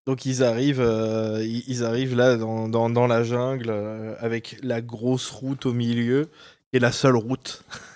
Donc 0.07 0.27
ils 0.27 0.43
arrivent, 0.43 0.81
euh, 0.81 1.45
ils, 1.45 1.85
arrivent 1.85 2.17
là 2.17 2.37
dans, 2.37 2.69
dans, 2.69 2.91
dans 2.91 3.07
la 3.07 3.23
jungle 3.23 3.71
euh, 3.71 4.15
avec 4.19 4.57
la 4.63 4.81
grosse 4.81 5.31
route 5.31 5.65
au 5.67 5.73
milieu 5.73 6.29
et 6.73 6.81
la 6.81 6.91
seule 6.93 7.17
route. 7.17 7.63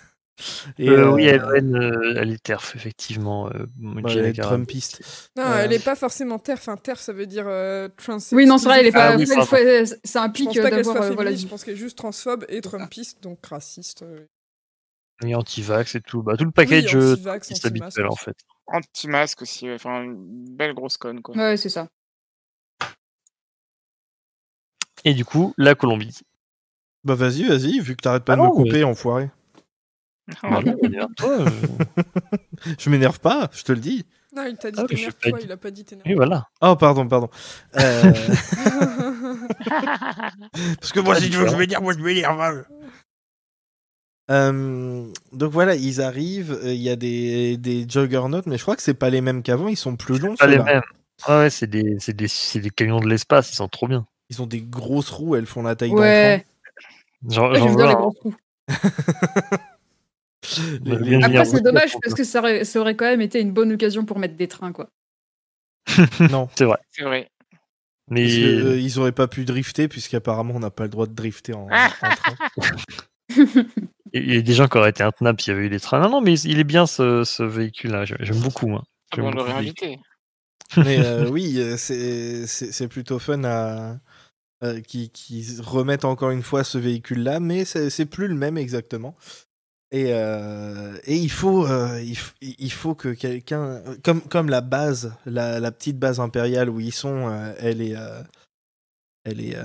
Et, 0.79 0.89
Euh, 0.91 1.11
Oui, 1.13 1.25
elle, 1.25 1.43
euh, 1.43 2.15
elle 2.19 2.31
est 2.31 2.43
TERF, 2.43 2.77
effectivement. 2.77 3.49
euh, 3.49 3.65
bah, 3.79 4.11
elle 4.13 4.27
est. 4.27 4.33
Trumpiste. 4.35 5.31
Non, 5.37 5.45
Euh, 5.45 5.65
elle 5.65 5.73
est 5.73 5.83
pas 5.83 5.97
forcément 5.97 6.39
terre. 6.39 6.59
Enfin, 6.59 6.77
terre, 6.77 6.99
ça 6.99 7.15
veut 7.15 7.27
dire 7.27 7.47
euh, 7.47 7.89
trans. 7.97 8.19
Oui, 8.33 8.45
non, 8.45 8.59
c'est 8.59 8.69
vrai, 8.69 8.81
elle 8.81 8.87
est 8.87 8.93
pas. 8.93 9.13
Ah 9.13 9.17
oui, 9.17 9.27
fait- 9.27 9.87
ça 9.87 9.97
Je 10.05 10.19
implique 10.19 10.49
pense 10.49 10.59
pas 10.59 10.85
soit 10.85 11.05
euh, 11.05 11.11
voilà, 11.15 11.35
je 11.35 11.47
pense 11.47 11.65
qu'elle 11.65 11.75
est 11.75 11.79
juste 11.79 11.97
transphobe 11.97 12.45
et 12.49 12.61
trumpiste, 12.61 13.23
donc 13.23 13.45
raciste. 13.47 14.05
Et 15.25 15.35
anti-vax 15.35 15.95
et 15.95 16.01
tout. 16.03 16.23
Bah, 16.23 16.37
tout 16.37 16.45
le 16.45 16.51
package 16.51 16.95
oui, 16.95 17.13
anti-vax, 17.13 17.49
qui 17.49 17.55
anti-masque. 17.55 17.67
habituel, 17.67 18.07
en 18.07 18.17
fait. 18.17 18.37
Anti-masque 18.67 19.43
aussi, 19.43 19.71
enfin, 19.71 20.03
une 20.03 20.55
belle 20.55 20.75
grosse 20.75 20.99
conne, 20.99 21.23
quoi. 21.23 21.35
Ouais, 21.35 21.57
c'est 21.57 21.71
ça. 21.71 21.89
Et 25.07 25.15
du 25.15 25.25
coup, 25.25 25.55
la 25.57 25.75
Colombie. 25.75 26.21
Bah 27.05 27.15
vas-y, 27.15 27.45
vas-y, 27.45 27.79
vu 27.81 27.95
que 27.97 28.03
t'arrêtes 28.03 28.25
pas 28.25 28.33
Ah 28.35 28.37
de 28.37 28.43
me 28.43 28.49
couper, 28.51 28.83
enfoiré. 28.85 29.31
Bah, 30.43 30.61
non, 30.61 30.77
énerve-toi, 30.83 31.41
euh. 31.43 31.51
Je 32.81 32.91
m'énerve 32.91 33.21
pas, 33.21 33.49
je 33.53 33.63
te 33.63 33.71
le 33.71 33.79
dis. 33.79 34.05
Non, 34.35 34.45
il 34.45 34.57
t'a 34.57 34.73
dit 34.73 34.79
Ah, 34.81 34.83
mais 34.91 34.97
t'énerve-toi, 34.97 35.31
pas 35.31 35.39
dit. 35.39 35.45
il 35.45 35.53
a 35.53 35.57
pas 35.57 35.71
dit 35.71 35.81
Oui, 35.83 35.87
t'énerve. 35.87 36.17
voilà. 36.17 36.49
Oh, 36.61 36.75
pardon, 36.75 37.07
pardon. 37.07 37.29
Euh, 37.77 38.03
Parce 40.81 40.93
que 40.93 41.01
moi, 41.01 41.15
Ah, 41.17 41.21
si 41.21 41.31
tu 41.31 41.37
veux 41.37 41.45
que 41.45 41.51
je 41.53 41.57
m'énerve, 41.57 41.83
moi, 41.83 41.93
je 41.97 41.99
m'énerve. 42.03 42.41
hein. 42.41 42.65
Euh, 44.29 45.07
donc 45.33 45.53
voilà, 45.53 45.77
ils 45.77 46.01
arrivent, 46.01 46.59
euh, 46.65 46.75
il 46.75 46.83
y 46.83 46.91
a 46.91 46.97
des, 46.97 47.57
des 47.59 47.87
juggernauts, 47.89 48.43
mais 48.47 48.57
je 48.59 48.63
crois 48.63 48.75
que 48.75 48.83
c'est 48.83 48.95
pas 48.95 49.09
les 49.11 49.21
mêmes 49.21 49.45
qu'avant, 49.45 49.69
ils 49.69 49.77
sont 49.77 49.95
plus 49.95 50.19
longs. 50.19 50.35
Pas 50.35 50.49
les 50.49 50.59
mêmes. 50.59 50.83
Ah 51.25 51.39
ouais, 51.39 51.51
c'est 51.51 51.69
des, 51.69 51.97
c'est 52.01 52.13
des, 52.17 52.27
c'est 52.27 52.59
des 52.59 52.71
camions 52.71 52.99
de 52.99 53.09
l'espace, 53.09 53.53
ils 53.53 53.55
sont 53.55 53.69
trop 53.69 53.87
bien. 53.87 54.05
Ils 54.30 54.42
ont 54.42 54.47
des 54.47 54.61
grosses 54.61 55.11
roues, 55.11 55.37
elles 55.37 55.47
font 55.47 55.62
la 55.62 55.76
taille 55.76 55.92
Ouais, 55.92 56.45
J'en 57.28 57.50
Ouais, 57.50 57.59
j'en 57.59 57.68
j'aime 57.68 57.76
veux 57.76 57.85
les 60.85 60.99
Les- 60.99 61.18
les- 61.18 61.25
Après, 61.25 61.45
c'est 61.45 61.61
dommage 61.61 61.92
parce 62.02 62.14
que 62.14 62.25
ça 62.25 62.40
aurait, 62.40 62.64
ça 62.64 62.80
aurait 62.80 62.97
quand 62.97 63.04
même 63.04 63.21
été 63.21 63.40
une 63.40 63.52
bonne 63.52 63.73
occasion 63.73 64.04
pour 64.04 64.18
mettre 64.18 64.35
des 64.37 64.49
trains, 64.49 64.73
quoi. 64.73 64.88
Non, 66.30 66.49
C'est 66.56 66.64
vrai. 66.64 66.78
C'est 66.90 67.04
vrai. 67.04 67.30
Mais 68.09 68.26
que, 68.26 68.66
euh, 68.66 68.78
ils 68.78 68.99
auraient 69.00 69.12
pas 69.12 69.26
pu 69.26 69.45
drifter, 69.45 69.88
puisqu'apparemment, 69.88 70.54
on 70.54 70.61
n'a 70.61 70.71
pas 70.71 70.85
le 70.85 70.90
droit 70.90 71.06
de 71.06 71.14
drifter 71.14 71.54
en, 71.54 71.68
en 71.68 71.88
train. 71.88 72.11
il 74.12 74.35
y 74.35 74.38
a 74.38 74.42
des 74.42 74.54
gens 74.54 74.68
qui 74.68 74.78
auraient 74.78 74.90
été 74.90 75.02
intenables 75.02 75.40
s'il 75.40 75.52
y 75.52 75.56
avait 75.56 75.66
eu 75.66 75.71
des 75.71 75.80
trains. 75.80 76.00
Non, 76.00 76.11
non, 76.11 76.21
mais 76.21 76.38
il 76.40 76.61
est 76.61 76.64
bien 76.64 76.87
ce, 76.87 77.25
ce 77.25 77.42
véhicule-là. 77.42 78.04
J'aime 78.04 78.40
beaucoup, 78.40 78.68
moi. 78.68 78.85
Ah, 79.12 79.16
on 79.23 79.30
l'aurait 79.33 79.52
invité. 79.52 79.99
Mais 80.76 80.99
euh, 80.99 81.28
oui, 81.30 81.56
euh, 81.59 81.76
c'est 81.76 82.88
plutôt 82.88 83.18
fun 83.18 83.42
à. 83.45 83.97
Euh, 84.65 84.81
qui, 84.81 85.11
remettent 85.61 86.07
encore 86.07 86.31
une 86.31 86.43
fois 86.43 86.65
ce 86.65 86.79
véhicule-là, 86.79 87.41
mais 87.41 87.67
c'est 87.67 88.07
plus 88.07 88.27
le 88.27 88.35
même 88.35 88.57
exactement. 88.57 89.15
Et, 89.91 90.07
euh, 90.13 90.97
il, 91.07 91.31
faut, 91.31 91.67
euh, 91.67 92.03
il, 92.41 92.73
faut 92.73 92.95
que 92.95 93.11
quelqu'un. 93.11 93.83
Comme, 94.03 94.49
la 94.49 94.63
base, 94.63 95.13
la, 95.27 95.71
petite 95.73 95.99
base 95.99 96.21
impériale 96.21 96.71
où 96.71 96.81
ils 96.81 96.95
sont, 96.95 97.31
elle 97.59 97.83
est. 97.83 97.97
elle 99.25 99.43
est 99.43 99.59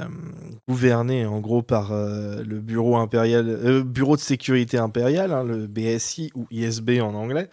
gouvernée 0.67 1.25
en 1.25 1.39
gros 1.39 1.61
par 1.61 1.93
le 1.93 2.59
bureau 2.59 2.97
impérial, 2.97 3.83
bureau 3.83 4.17
de 4.17 4.21
sécurité 4.21 4.77
impérial, 4.77 5.31
hein, 5.31 5.45
le 5.45 5.67
BSI 5.67 6.31
ou 6.35 6.47
ISB 6.51 6.99
en 7.01 7.13
anglais. 7.13 7.49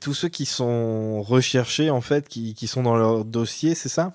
Tous 0.00 0.14
ceux 0.14 0.28
qui 0.28 0.44
sont 0.44 1.22
recherchés 1.22 1.88
en 1.88 2.00
fait, 2.00 2.26
qui, 2.28 2.54
qui 2.54 2.66
sont 2.66 2.82
dans 2.82 2.96
leur 2.96 3.24
dossier, 3.24 3.76
c'est 3.76 3.88
ça? 3.88 4.12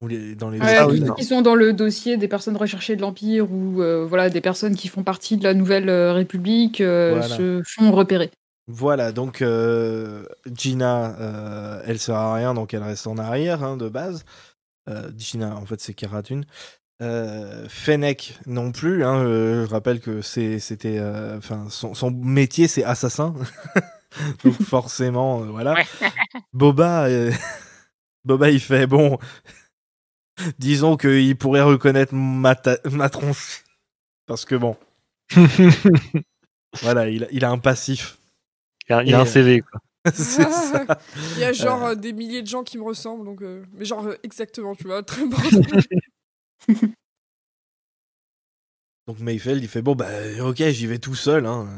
Dans 0.00 0.48
les 0.50 0.58
Ouais, 0.60 0.76
Ah 0.78 0.86
oui, 0.88 1.02
qui 1.16 1.24
sont 1.24 1.42
dans 1.42 1.54
le 1.54 1.72
dossier 1.74 2.16
des 2.16 2.28
personnes 2.28 2.56
recherchées 2.56 2.96
de 2.96 3.02
l'Empire 3.02 3.50
ou 3.52 3.82
euh, 3.82 4.06
voilà, 4.06 4.30
des 4.30 4.40
personnes 4.40 4.74
qui 4.74 4.88
font 4.88 5.02
partie 5.02 5.36
de 5.36 5.44
la 5.44 5.52
Nouvelle 5.54 5.88
euh, 5.90 6.12
République 6.14 6.80
euh, 6.80 7.16
Voilà. 7.18 7.36
se 7.36 7.62
font 7.66 7.92
repérer. 7.92 8.30
Voilà, 8.66 9.12
donc 9.12 9.42
euh, 9.42 10.24
Gina, 10.54 11.16
euh, 11.20 11.82
elle 11.86 11.98
sert 11.98 12.14
à 12.16 12.34
rien, 12.34 12.54
donc 12.54 12.72
elle 12.72 12.82
reste 12.82 13.06
en 13.06 13.18
arrière 13.18 13.62
hein, 13.64 13.76
de 13.76 13.88
base. 13.88 14.24
Euh, 14.88 15.10
Gina, 15.18 15.54
en 15.56 15.66
fait, 15.66 15.80
c'est 15.80 15.92
Karatun. 15.92 16.42
Euh, 17.02 17.66
Fennec 17.68 18.38
non 18.46 18.72
plus. 18.72 19.04
hein, 19.04 19.16
euh, 19.24 19.66
je 19.66 19.70
rappelle 19.70 20.00
que 20.00 20.22
c'est- 20.22 20.58
c'était, 20.60 20.98
euh, 20.98 21.38
enfin, 21.38 21.66
son, 21.70 21.94
son 21.94 22.10
métier 22.10 22.68
c'est 22.68 22.84
assassin, 22.84 23.34
donc 24.44 24.54
forcément, 24.62 25.42
euh, 25.42 25.46
voilà. 25.46 25.74
Ouais. 25.74 25.86
Boba, 26.52 27.04
euh, 27.06 27.32
Boba, 28.24 28.50
il 28.50 28.60
fait 28.60 28.86
bon. 28.86 29.18
Disons 30.58 30.96
qu'il 30.96 31.36
pourrait 31.36 31.62
reconnaître 31.62 32.14
ma, 32.14 32.54
ta- 32.54 32.78
ma 32.90 33.08
tronche, 33.10 33.64
parce 34.26 34.44
que 34.44 34.54
bon, 34.54 34.76
voilà, 36.82 37.08
il 37.08 37.24
a, 37.24 37.26
il 37.30 37.44
a 37.44 37.50
un 37.50 37.58
passif. 37.58 38.18
Il 38.88 38.92
y 38.92 38.94
a, 38.94 39.02
il 39.04 39.10
y 39.10 39.14
a 39.14 39.18
Et, 39.18 39.20
un 39.22 39.26
CV, 39.26 39.60
quoi. 39.60 39.80
c'est 40.14 40.22
ça. 40.50 40.86
Il 41.34 41.40
y 41.40 41.44
a 41.44 41.52
genre 41.52 41.84
Euh. 41.84 41.90
euh, 41.90 41.94
des 41.94 42.12
milliers 42.12 42.42
de 42.42 42.46
gens 42.46 42.62
qui 42.64 42.78
me 42.78 42.84
ressemblent, 42.84 43.24
donc. 43.24 43.42
euh, 43.42 43.64
Mais 43.74 43.84
genre, 43.84 44.06
euh, 44.06 44.16
exactement, 44.22 44.74
tu 44.74 44.84
vois, 44.84 45.02
très 45.02 45.26
bon. 45.26 45.36
Donc 49.06 49.18
Mayfeld, 49.18 49.62
il 49.62 49.68
fait 49.68 49.82
bon, 49.82 49.94
bah 49.94 50.08
ok, 50.40 50.62
j'y 50.68 50.86
vais 50.86 50.98
tout 50.98 51.14
seul. 51.14 51.46
Hein. 51.46 51.68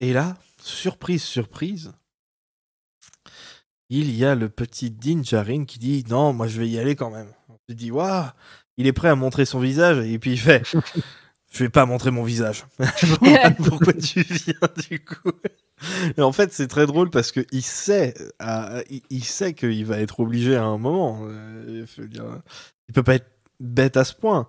Et 0.00 0.12
là, 0.12 0.36
surprise, 0.60 1.22
surprise, 1.22 1.92
il 3.88 4.14
y 4.16 4.24
a 4.24 4.34
le 4.34 4.48
petit 4.48 4.90
Din 4.90 5.22
Djarin 5.22 5.64
qui 5.64 5.78
dit 5.78 6.04
non, 6.08 6.32
moi 6.32 6.46
je 6.46 6.60
vais 6.60 6.68
y 6.68 6.78
aller 6.78 6.96
quand 6.96 7.10
même. 7.10 7.28
On 7.48 7.56
se 7.68 7.74
dit, 7.74 7.90
waouh, 7.90 8.26
il 8.76 8.86
est 8.86 8.92
prêt 8.92 9.08
à 9.08 9.14
montrer 9.14 9.44
son 9.44 9.58
visage, 9.60 10.04
et 10.06 10.18
puis 10.18 10.32
il 10.32 10.38
fait 10.38 10.62
je 11.56 11.64
vais 11.64 11.70
pas 11.70 11.86
montrer 11.86 12.10
mon 12.10 12.22
visage. 12.22 12.64
Pourquoi 13.64 13.92
tu 13.94 14.20
viens 14.20 14.54
du 14.88 15.00
coup? 15.00 15.32
Et 16.16 16.20
en 16.20 16.32
fait, 16.32 16.52
c'est 16.52 16.68
très 16.68 16.86
drôle 16.86 17.10
parce 17.10 17.32
qu'il 17.32 17.62
sait, 17.62 18.14
euh, 18.42 18.82
il, 18.90 19.02
il 19.10 19.24
sait 19.24 19.54
qu'il 19.54 19.84
va 19.86 19.98
être 19.98 20.20
obligé 20.20 20.56
à 20.56 20.64
un 20.64 20.78
moment. 20.78 21.20
euh, 21.24 21.86
il 22.88 22.92
peut 22.92 23.02
pas 23.02 23.14
être 23.14 23.30
bête 23.60 23.96
à 23.96 24.04
ce 24.04 24.14
point. 24.14 24.48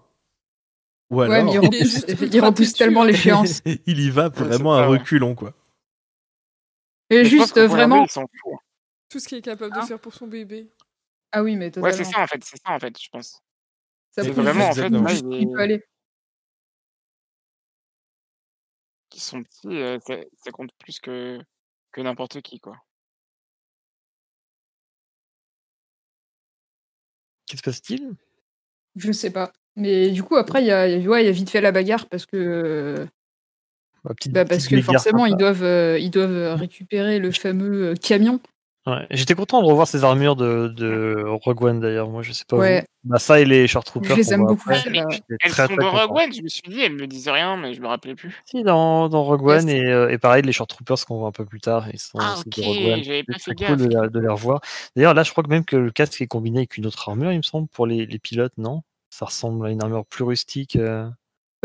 Ou 1.09 1.17
Ouais, 1.17 1.31
alors, 1.33 1.45
mais 1.45 1.69
il 1.69 2.33
Il 2.33 2.41
repousse, 2.43 2.71
il 2.71 2.73
tellement 2.73 3.03
hein. 3.03 3.07
l'échéance. 3.07 3.61
il 3.65 3.99
y 3.99 4.09
va 4.09 4.27
vraiment 4.29 4.75
à 4.75 4.85
reculons, 4.85 5.35
quoi. 5.35 5.53
Et 7.09 7.23
juste 7.23 7.53
que 7.53 7.61
vraiment. 7.61 7.95
Hervé, 7.95 8.07
il 8.09 8.11
s'en 8.11 8.21
fout. 8.21 8.53
Tout 9.09 9.19
ce 9.19 9.27
qu'il 9.27 9.37
est 9.37 9.41
capable 9.41 9.73
de 9.73 9.79
Hein? 9.79 9.85
faire 9.87 9.99
pour 9.99 10.13
son 10.13 10.27
bébé. 10.27 10.69
Ah 11.31 11.43
oui, 11.43 11.55
mais 11.55 11.67
Ouais, 11.67 11.71
totalement. 11.71 11.97
c'est 11.97 12.03
ça 12.05 12.19
en 12.23 12.27
fait, 12.27 12.43
c'est 12.43 12.57
ça 12.61 12.71
en 12.73 12.79
fait, 12.79 12.99
je 13.01 13.09
pense. 13.09 13.41
Ça 14.11 14.23
C'est 14.23 14.31
vraiment 14.31 14.69
en 14.69 14.73
fait, 14.73 14.89
là, 14.89 15.13
il 15.39 15.49
peut 15.51 15.59
aller. 15.59 15.83
qu'ils 19.09 19.21
sont 19.21 19.41
petits, 19.43 19.67
euh, 19.81 19.97
ça, 20.05 20.15
ça 20.43 20.51
compte 20.51 20.71
plus 20.79 20.99
que, 20.99 21.39
que 21.91 22.01
n'importe 22.01 22.41
qui, 22.41 22.59
quoi. 22.59 22.75
Qu'est-ce 27.45 27.61
qui 27.61 27.71
se 27.71 27.77
passe-t-il? 27.77 28.15
Je 28.95 29.11
sais 29.11 29.31
pas. 29.31 29.53
Mais 29.75 30.09
du 30.09 30.23
coup, 30.23 30.35
après, 30.35 30.61
il 30.61 30.67
y 30.67 30.71
a, 30.71 30.87
il 30.87 31.01
y 31.03 31.05
a- 31.05 31.09
ouais, 31.09 31.23
il 31.23 31.25
y 31.27 31.29
a 31.29 31.31
vite 31.31 31.49
fait 31.49 31.61
la 31.61 31.71
bagarre 31.71 32.07
parce 32.07 32.25
que, 32.25 33.07
petite- 34.03 34.33
bah, 34.33 34.43
parce 34.43 34.67
que 34.67 34.81
forcément, 34.81 35.19
sympa. 35.25 35.29
ils 35.29 35.37
doivent, 35.37 35.63
euh, 35.63 35.99
ils 35.99 36.11
doivent 36.11 36.55
récupérer 36.59 37.19
le 37.19 37.31
fameux 37.31 37.91
euh, 37.91 37.95
camion. 37.95 38.41
Ouais. 38.87 39.05
J'étais 39.11 39.35
content 39.35 39.61
de 39.61 39.67
revoir 39.67 39.85
ces 39.85 40.05
armures 40.05 40.37
de, 40.37 40.69
de 40.69 41.21
Rogue 41.27 41.61
One 41.61 41.79
d'ailleurs. 41.81 42.09
Moi, 42.09 42.21
je 42.21 42.31
sais 42.31 42.45
pas. 42.47 42.55
Ouais. 42.55 42.85
Bah, 43.03 43.19
ça 43.19 43.39
et 43.41 43.43
les 43.45 43.67
Short 43.67 43.85
Troopers. 43.85 44.11
Je 44.11 44.15
les 44.15 44.33
aime 44.33 44.45
beaucoup, 44.45 44.69
après, 44.71 44.89
ouais. 44.89 45.03
Elles 45.41 45.51
très, 45.51 45.67
sont 45.67 45.75
très 45.75 45.83
dans 45.83 45.91
Rogue. 45.91 46.17
One, 46.17 46.33
je 46.33 46.41
me 46.41 46.47
suis 46.47 46.61
dit, 46.69 46.79
elles 46.81 46.93
me 46.95 47.05
disaient 47.05 47.31
rien, 47.31 47.57
mais 47.57 47.73
je 47.73 47.81
me 47.81 47.87
rappelais 47.87 48.15
plus. 48.15 48.41
Si, 48.45 48.63
dans, 48.63 49.09
dans 49.09 49.23
Rogue. 49.25 49.45
One 49.45 49.67
et, 49.67 49.85
euh, 49.85 50.09
et 50.09 50.17
pareil, 50.17 50.41
les 50.43 50.53
Short 50.53 50.69
Troopers 50.69 51.05
qu'on 51.05 51.17
voit 51.17 51.27
un 51.27 51.31
peu 51.33 51.43
plus 51.43 51.59
tard, 51.59 51.85
ils 51.91 51.99
sont 51.99 52.17
Ah, 52.21 52.35
ok, 52.39 52.45
de 52.57 52.63
Rogue 52.63 52.93
One. 52.93 53.03
j'avais 53.03 53.23
pas 53.23 53.33
C'est 53.37 53.51
fait 53.51 53.55
très 53.55 53.65
cool 53.67 53.77
de, 53.77 53.87
gaffe. 53.87 54.03
les- 54.03 54.09
de 54.09 54.19
les 54.21 54.27
revoir. 54.29 54.61
D'ailleurs, 54.95 55.13
là, 55.13 55.23
je 55.23 55.31
crois 55.31 55.43
que 55.43 55.49
même 55.49 55.65
que 55.65 55.75
le 55.75 55.91
casque 55.91 56.21
est 56.21 56.27
combiné 56.27 56.59
avec 56.59 56.77
une 56.77 56.85
autre 56.85 57.09
armure, 57.09 57.33
il 57.33 57.37
me 57.37 57.43
semble, 57.43 57.67
pour 57.67 57.87
les, 57.87 58.05
les 58.05 58.19
pilotes, 58.19 58.53
non? 58.57 58.83
Ça 59.09 59.25
ressemble 59.25 59.67
à 59.67 59.69
une 59.69 59.83
armure 59.83 60.05
plus 60.05 60.23
rustique. 60.23 60.77
euh. 60.77 61.09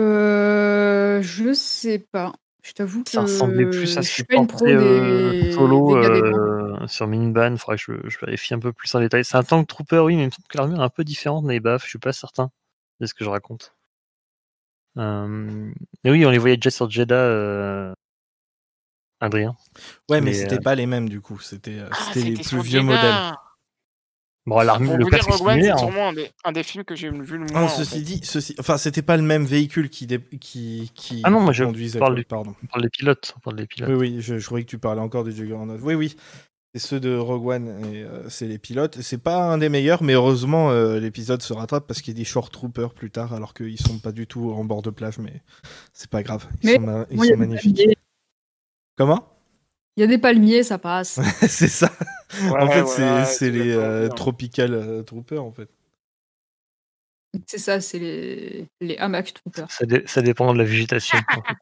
Euh, 0.00 1.20
je 1.22 1.52
sais 1.52 2.04
pas. 2.10 2.32
Je 2.64 2.72
t'avoue 2.72 3.02
que 3.02 3.10
Ça 3.10 3.22
ressemblait 3.22 3.66
plus 3.66 3.98
à 3.98 4.02
je 4.02 4.06
ce 4.06 4.12
suis 4.12 4.22
que 4.22 4.34
pas 4.34 4.40
une 4.40 4.46
pro 4.46 4.58
portait 4.58 4.74
euh, 4.76 5.42
des, 5.42 5.52
Solo 5.52 5.96
euh, 6.80 6.86
sur 6.86 7.06
Miniban. 7.06 7.56
Faudrait 7.56 7.76
que 7.76 7.82
je, 7.82 8.08
je 8.08 8.18
vérifie 8.24 8.54
un 8.54 8.58
peu 8.58 8.72
plus 8.72 8.94
en 8.94 9.00
détail. 9.00 9.24
C'est 9.24 9.36
un 9.36 9.42
tank 9.42 9.66
trooper, 9.66 9.98
oui, 9.98 10.16
mais 10.16 10.22
il 10.22 10.26
me 10.26 10.30
semble 10.30 10.48
que 10.48 10.56
l'armure 10.58 10.80
est 10.80 10.84
un 10.84 10.88
peu 10.88 11.04
différente 11.04 11.46
des 11.46 11.60
baffes. 11.60 11.84
Je 11.84 11.88
suis 11.90 11.98
pas 11.98 12.12
certain 12.12 12.50
de 13.00 13.06
ce 13.06 13.14
que 13.14 13.24
je 13.24 13.30
raconte. 13.30 13.74
Euh, 14.98 15.70
Mais 16.04 16.10
oui, 16.10 16.26
on 16.26 16.30
les 16.30 16.38
voyait 16.38 16.56
déjà 16.56 16.70
sur 16.70 16.90
Jeddah, 16.90 17.14
euh, 17.14 17.94
Adrien. 19.20 19.56
Ouais, 20.10 20.20
mais 20.20 20.30
Mais, 20.30 20.32
c'était 20.34 20.56
euh, 20.56 20.60
pas 20.60 20.74
les 20.74 20.86
mêmes 20.86 21.08
du 21.08 21.20
coup. 21.20 21.38
C'était 21.38 21.78
euh, 21.78 21.88
Ah, 21.92 22.10
les 22.14 22.34
plus 22.34 22.60
vieux 22.60 22.82
modèles. 22.82 23.32
Bon, 24.44 24.60
l'armure, 24.60 24.96
le 24.96 25.04
dire, 25.04 25.24
Rogue 25.24 25.46
One, 25.46 25.62
c'est 25.62 25.70
hein. 25.70 25.76
sûrement 25.78 26.08
un 26.08 26.12
des, 26.12 26.28
un 26.42 26.50
des 26.50 26.64
films 26.64 26.82
que 26.82 26.96
j'ai 26.96 27.10
vu 27.10 27.38
le 27.38 27.46
moins. 27.46 27.60
Ah, 27.60 27.62
en 27.62 27.68
ceci 27.68 27.98
fait. 27.98 28.00
dit, 28.00 28.20
ceci... 28.24 28.56
enfin, 28.58 28.76
c'était 28.76 29.00
pas 29.00 29.16
le 29.16 29.22
même 29.22 29.44
véhicule 29.44 29.88
qui, 29.88 30.08
dé- 30.08 30.18
qui, 30.40 30.90
qui 30.96 31.20
Ah 31.22 31.30
non, 31.30 31.38
moi, 31.40 31.52
je 31.52 31.62
conduisait. 31.62 32.00
parle 32.00 32.24
Pardon. 32.24 32.52
On 32.74 32.80
des 32.80 32.88
pilotes. 32.88 33.34
On 33.36 33.40
parle 33.40 33.56
des 33.56 33.66
pilotes. 33.68 33.88
Oui, 33.90 33.94
oui, 33.94 34.20
je, 34.20 34.38
je 34.38 34.44
croyais 34.46 34.64
que 34.64 34.70
tu 34.70 34.78
parlais 34.78 35.00
encore 35.00 35.22
des 35.22 35.30
Juggernaut. 35.30 35.78
Oui, 35.78 35.94
oui, 35.94 36.16
c'est 36.74 36.78
ceux 36.80 37.00
de 37.00 37.14
Rogue 37.16 37.46
One 37.46 37.84
et 37.92 38.02
euh, 38.02 38.28
c'est 38.30 38.46
les 38.48 38.58
pilotes. 38.58 39.00
C'est 39.02 39.18
pas 39.18 39.42
un 39.52 39.58
des 39.58 39.68
meilleurs, 39.68 40.02
mais 40.02 40.14
heureusement, 40.14 40.70
euh, 40.70 40.98
l'épisode 40.98 41.42
se 41.42 41.52
rattrape 41.52 41.86
parce 41.86 42.00
qu'il 42.00 42.14
y 42.14 42.16
a 42.16 42.20
des 42.20 42.24
short 42.24 42.50
troopers 42.52 42.94
plus 42.94 43.10
tard, 43.10 43.34
alors 43.34 43.52
qu'ils 43.52 43.78
sont 43.78 43.98
pas 43.98 44.12
du 44.12 44.26
tout 44.26 44.50
en 44.52 44.64
bord 44.64 44.80
de 44.82 44.90
plage, 44.90 45.18
mais 45.18 45.42
c'est 45.92 46.08
pas 46.10 46.22
grave. 46.22 46.46
Ils 46.62 46.66
Mais 46.68 46.74
sont, 46.76 46.80
ma- 46.80 47.06
ils 47.10 47.36
magnifiques. 47.36 47.82
Comment? 48.96 49.28
Il 49.96 50.00
y 50.00 50.04
a 50.04 50.06
des 50.06 50.16
palmiers, 50.16 50.62
ça 50.62 50.78
passe. 50.78 51.20
C'est 51.46 51.68
ça. 51.68 51.92
en 52.50 52.66
fait, 52.66 52.82
ouais, 52.82 53.24
c'est 53.26 53.50
les 53.50 53.72
euh, 53.72 54.06
hein. 54.06 54.08
tropical 54.08 54.72
euh, 54.72 55.02
troopers, 55.02 55.44
en 55.44 55.52
fait. 55.52 55.68
C'est 57.46 57.58
ça, 57.58 57.80
c'est 57.82 57.98
les, 57.98 58.66
les 58.80 58.96
hamac 58.96 59.34
troopers. 59.34 59.70
Ça, 59.70 59.84
dé- 59.84 60.02
ça 60.06 60.22
dépend 60.22 60.52
de 60.54 60.58
la 60.58 60.64
végétation. 60.64 61.18
en 61.18 61.42
fait. 61.42 61.56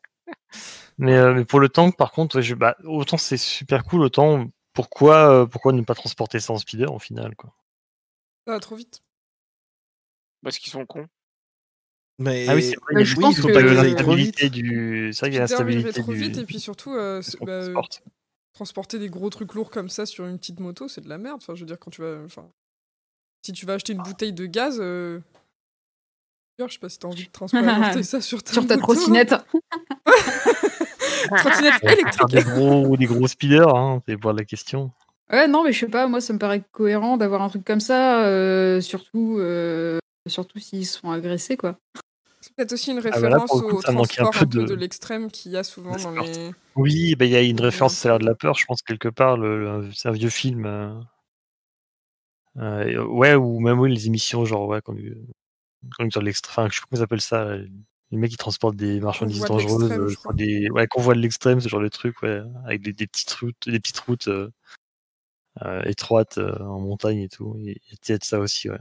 mais, 0.99 1.17
euh, 1.17 1.35
mais 1.35 1.45
pour 1.45 1.59
le 1.59 1.69
tank, 1.69 1.97
par 1.97 2.13
contre, 2.13 2.37
ouais, 2.37 2.43
je- 2.43 2.55
bah, 2.55 2.77
autant 2.85 3.17
c'est 3.19 3.37
super 3.37 3.83
cool, 3.83 4.03
autant 4.03 4.47
pourquoi, 4.73 5.31
euh, 5.43 5.47
pourquoi 5.47 5.73
ne 5.73 5.83
pas 5.83 5.95
transporter 5.95 6.41
ça 6.41 6.53
en 6.53 6.59
speeder 6.59 6.93
au 6.93 6.99
final 6.99 7.35
quoi? 7.37 7.55
Ça 8.47 8.55
va 8.55 8.61
trop 8.61 8.77
vite. 8.77 9.03
Parce 10.43 10.59
qu'ils 10.59 10.73
sont 10.73 10.87
cons. 10.87 11.07
Mais 12.19 12.47
Ah 12.49 12.55
oui, 12.55 12.63
c'est 12.63 12.77
vrai, 12.77 12.93
il 12.93 12.95
y 12.95 12.97
a 12.97 13.01
des- 13.01 13.05
je 13.07 13.17
pense 13.17 13.37
il 13.37 13.41
faut 13.41 13.49
que- 13.49 13.53
pas 13.55 13.61
il 13.61 13.67
y 13.67 13.71
a 13.71 13.83
l'instabilité 13.83 14.51
du. 14.51 15.11
C'est 15.13 15.21
vrai 15.21 15.31
qu'il 15.31 15.35
y 15.35 15.39
a 15.39 15.41
l'instabilité 15.43 15.93
trop 16.03 16.13
du. 16.13 16.19
vite 16.19 16.39
et 16.39 16.45
puis 16.45 16.61
surtout, 16.61 16.93
euh, 16.95 17.23
bah, 17.41 17.53
euh, 17.53 17.73
transporte. 17.73 18.03
transporter 18.53 18.99
des 18.99 19.09
gros 19.09 19.31
trucs 19.31 19.55
lourds 19.55 19.71
comme 19.71 19.89
ça 19.89 20.05
sur 20.07 20.27
une 20.27 20.39
petite 20.39 20.61
moto, 20.61 20.87
c'est 20.89 21.01
de 21.01 21.09
la 21.09 21.19
merde. 21.19 21.39
Enfin, 21.43 21.55
je 21.55 21.61
veux 21.61 21.67
dire, 21.67 21.79
quand 21.79 21.91
tu 21.91 22.03
vas. 22.03 22.23
Enfin, 22.25 22.47
si 23.43 23.53
tu 23.53 23.65
vas 23.65 23.75
acheter 23.75 23.95
une 23.95 24.03
bouteille 24.03 24.33
de 24.35 24.45
gaz, 24.47 24.79
euh... 24.81 25.21
je 26.59 26.67
sais 26.69 26.79
pas 26.79 26.91
si 26.91 26.99
t'as 26.99 27.09
envie 27.09 27.25
de 27.25 27.31
transporter 27.31 28.03
ça 28.03 28.21
sur 28.21 28.43
ta, 28.43 28.53
Sur 28.53 28.67
ta 28.67 28.77
moto. 28.77 28.95
trottinette. 28.95 29.35
Trottinette 31.37 31.75
Faire 31.75 31.93
électrique. 31.93 32.29
des 32.29 32.43
gros, 32.43 32.97
des 32.97 33.07
gros 33.07 33.27
speeders, 33.27 33.75
hein, 33.75 34.03
c'est 34.07 34.17
pour 34.17 34.33
la 34.33 34.45
question. 34.45 34.91
Ouais, 35.31 35.47
non, 35.47 35.63
mais 35.63 35.73
je 35.73 35.79
sais 35.81 35.89
pas, 35.89 36.09
moi, 36.09 36.21
ça 36.21 36.33
me 36.33 36.39
paraît 36.39 36.63
cohérent 36.73 37.17
d'avoir 37.17 37.43
un 37.43 37.49
truc 37.49 37.65
comme 37.65 37.81
ça, 37.81 38.25
euh, 38.25 38.81
surtout, 38.81 39.37
euh, 39.39 39.99
surtout 40.27 40.59
s'ils 40.59 40.87
se 40.87 40.99
font 40.99 41.13
agresser, 41.13 41.57
quoi. 41.57 41.79
C'est 42.41 42.55
peut-être 42.57 42.73
aussi 42.73 42.91
une 42.91 42.99
Ah 42.99 43.21
bah 43.21 43.29
là, 43.29 43.39
référence 43.39 43.51
coup, 43.51 43.77
au 43.77 43.83
transport 43.83 44.31
peu 44.33 44.39
un 44.39 44.41
peu 44.41 44.47
de- 44.47 44.67
de, 44.67 44.75
l'extrême 44.75 45.31
qu'il 45.31 45.53
y 45.53 45.57
a 45.57 45.63
souvent 45.63 45.95
dans 45.97 46.11
les. 46.23 46.51
Oui, 46.75 47.15
bah, 47.15 47.27
il 47.27 47.31
y 47.33 47.37
a 47.37 47.43
une 47.43 47.61
référence, 47.61 47.93
un 47.93 47.97
ça 47.97 48.09
a 48.09 48.13
l'air 48.13 48.19
de 48.19 48.25
la 48.27 48.35
peur, 48.35 48.55
je 48.55 48.65
pense, 48.65 48.81
quelque 48.83 49.09
part. 49.09 49.37
Le, 49.37 49.83
le- 49.83 49.93
c'est 49.93 50.09
un 50.09 50.13
vieux 50.13 50.31
film. 50.31 50.65
euh, 52.57 53.05
ouais, 53.05 53.35
ou 53.35 53.61
même 53.61 53.79
oui, 53.79 53.93
les 53.95 54.07
émissions, 54.07 54.45
genre, 54.45 54.67
ouais, 54.67 54.81
quand, 54.83 54.95
quand 55.97 56.17
l'extrême, 56.17 56.65
enfin, 56.65 56.69
je 56.71 56.77
sais 56.77 56.81
pas 56.81 56.87
comment 56.91 57.01
ils 57.01 57.05
appellent 57.05 57.21
ça. 57.21 57.57
Les 58.11 58.19
mecs 58.19 58.31
qui 58.33 58.37
transportent 58.37 58.77
des 58.77 59.01
marchandises 59.01 59.43
de 59.43 59.47
dangereuses, 59.47 59.91
l'extrême, 59.91 60.01
euh, 60.31 60.33
des 60.35 60.71
ouais, 60.71 60.87
convois 60.89 61.15
de 61.15 61.21
l'extrême, 61.21 61.61
ce 61.61 61.69
genre 61.69 61.81
de 61.83 61.89
truc, 61.89 62.23
ouais, 62.23 62.43
avec 62.65 62.83
des, 62.83 62.93
des 62.93 63.07
petites 63.07 63.31
routes, 63.33 63.69
des 63.69 63.79
petites 63.81 64.01
routes 64.01 64.29
euh, 64.29 64.51
euh, 65.63 65.83
étroites 65.85 66.39
euh, 66.39 66.59
en 66.61 66.81
montagne 66.81 67.19
et 67.21 67.29
tout. 67.29 67.57
Il 67.59 67.77
y 68.09 68.13
a- 68.13 68.19
de 68.19 68.25
ça 68.25 68.39
aussi, 68.39 68.69
ouais. 68.71 68.79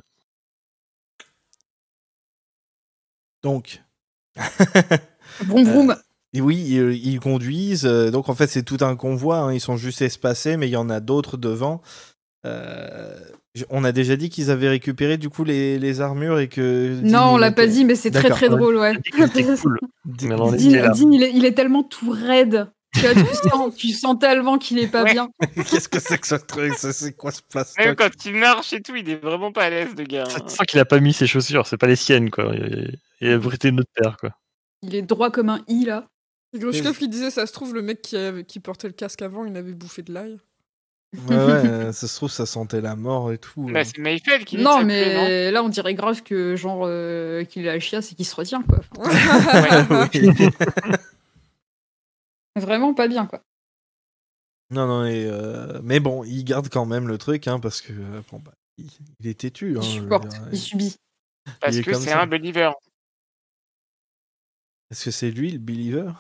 Donc. 3.43 3.81
Vroom 5.41 5.63
vroom. 5.65 5.95
Et 6.33 6.41
oui, 6.41 6.57
ils, 6.57 6.93
ils 7.07 7.19
conduisent. 7.19 7.85
euh, 7.85 8.11
donc 8.11 8.29
en 8.29 8.35
fait, 8.35 8.47
c'est 8.47 8.63
tout 8.63 8.77
un 8.81 8.95
convoi. 8.95 9.37
hein, 9.39 9.53
ils 9.53 9.59
sont 9.61 9.77
juste 9.77 10.01
espacés, 10.01 10.57
mais 10.57 10.67
il 10.67 10.71
y 10.71 10.77
en 10.77 10.89
a 10.89 10.99
d'autres 10.99 11.37
devant. 11.37 11.81
On 13.69 13.83
a 13.83 13.91
déjà 13.91 14.15
dit 14.15 14.29
qu'ils 14.29 14.51
avaient 14.51 14.69
récupéré 14.69 15.17
du 15.17 15.29
coup 15.29 15.43
les, 15.43 15.79
les 15.79 16.01
armures 16.01 16.39
et 16.39 16.47
que. 16.47 16.99
non, 17.01 17.33
on 17.33 17.37
l'a 17.37 17.51
pas 17.51 17.67
dit, 17.67 17.83
mais 17.83 17.95
c'est 17.95 18.11
très 18.11 18.29
très 18.29 18.47
drôle, 18.49 18.77
ouais. 18.77 18.93
Cool. 19.61 19.79
Dean- 20.05 20.55
il 20.59 20.75
est 20.75 20.81
là. 20.81 20.89
Dean, 20.89 21.05
Dean, 21.05 21.11
il, 21.11 21.23
est, 21.23 21.31
il 21.33 21.45
est 21.45 21.53
tellement 21.53 21.83
tout 21.83 22.11
raide. 22.11 22.67
Tu, 22.95 23.01
vois, 23.01 23.13
tu, 23.13 23.35
sens, 23.49 23.75
tu 23.75 23.89
sens 23.89 24.17
tellement 24.19 24.57
qu'il 24.57 24.79
est 24.79 24.87
pas 24.87 25.03
Ouais. 25.03 25.13
bien. 25.13 25.29
Qu'est-ce 25.55 25.87
que 25.89 25.99
c'est 25.99 26.17
que 26.19 26.27
ce 26.27 26.35
truc? 26.35 26.73
Ça, 26.75 26.91
C'est 26.93 27.13
quoi 27.13 27.31
ce 27.31 27.41
Même 27.41 27.95
plastoc 27.95 27.95
quand 27.97 28.25
il 28.25 28.35
marche 28.35 28.73
et 28.73 28.81
tout, 28.81 28.95
il 28.95 29.07
est 29.09 29.15
vraiment 29.23 29.51
pas 29.51 29.63
à 29.65 29.69
l'aise, 29.69 29.89
le 29.97 30.03
gars. 30.05 30.23
hein. 30.27 30.39
Tu 30.47 30.49
sens 30.55 30.65
qu'il 30.67 30.79
a 30.79 30.85
pas 30.85 30.99
mis 30.99 31.13
ses 31.13 31.27
chaussures, 31.27 31.67
c'est 31.67 31.77
pas 31.77 31.85
les 31.87 31.95
siennes, 31.95 32.29
quoi. 32.31 32.51
Il 32.55 32.97
il 33.21 33.29
a 33.31 33.37
brûlé 33.37 33.57
une 33.65 33.79
autre 33.81 33.89
paire, 33.95 34.17
quoi. 34.17 34.31
Il 34.81 34.95
est 34.95 35.01
droit 35.01 35.29
comme 35.29 35.49
un 35.49 35.59
i, 35.67 35.85
là. 35.85 36.07
Et 36.53 36.59
Grushkov 36.59 36.97
qui 36.97 37.09
disait, 37.09 37.29
ça 37.29 37.45
se 37.45 37.51
trouve, 37.53 37.75
le 37.75 37.81
mec 37.83 38.01
qui, 38.01 38.15
avait- 38.17 38.43
qui 38.43 38.59
portait 38.59 38.87
le 38.87 38.93
casque 38.93 39.21
avant, 39.21 39.45
il 39.45 39.55
avait 39.57 39.73
bouffé 39.73 40.01
de 40.01 40.11
l'ail. 40.13 40.39
Ouais, 41.13 41.35
ouais, 41.35 41.37
euh, 41.37 41.91
ça 41.91 42.07
se 42.07 42.15
trouve, 42.15 42.29
ça 42.29 42.45
sentait 42.45 42.81
la 42.81 42.95
mort 42.95 43.31
et 43.31 43.39
tout. 43.39 43.63
Bah, 43.65 43.79
euh. 43.79 43.83
c'est 43.83 43.97
Mayfeld 43.97 44.45
qui 44.45 44.57
dit 44.57 44.63
Non, 44.63 44.71
que 44.71 44.75
ça 44.75 44.81
pue, 44.81 44.87
mais 44.87 45.51
là, 45.51 45.63
on 45.63 45.69
dirait 45.69 45.95
grave 45.95 46.21
que, 46.21 46.55
genre, 46.55 46.83
euh, 46.85 47.43
qu'il 47.45 47.67
a 47.67 47.73
la 47.73 47.79
chiasse 47.79 48.11
et 48.11 48.15
qu'il 48.15 48.25
se 48.25 48.35
retient, 48.35 48.61
quoi. 48.63 48.79
Vraiment 52.55 52.93
pas 52.93 53.07
bien, 53.07 53.25
quoi. 53.25 53.41
non, 54.69 54.85
non, 54.85 55.05
et, 55.05 55.25
euh, 55.25 55.79
mais 55.83 55.99
bon, 55.99 56.23
il 56.23 56.43
garde 56.43 56.69
quand 56.69 56.85
même 56.85 57.07
le 57.07 57.17
truc, 57.17 57.47
hein, 57.47 57.59
parce 57.59 57.81
que 57.81 57.93
bon, 58.31 58.39
bah, 58.39 58.53
il, 58.77 58.89
il 59.19 59.27
est 59.27 59.39
têtu. 59.39 59.77
Hein, 59.77 59.81
Il 59.83 59.89
supporte, 59.89 60.27
dire, 60.27 60.47
il 60.51 60.59
subit. 60.59 60.95
Parce 61.61 61.75
il 61.75 61.85
que 61.85 61.93
c'est 61.95 62.11
un 62.11 62.27
believer. 62.27 62.73
Est-ce 64.91 65.05
que 65.05 65.11
c'est 65.11 65.31
lui 65.31 65.51
le 65.51 65.59
believer? 65.59 66.11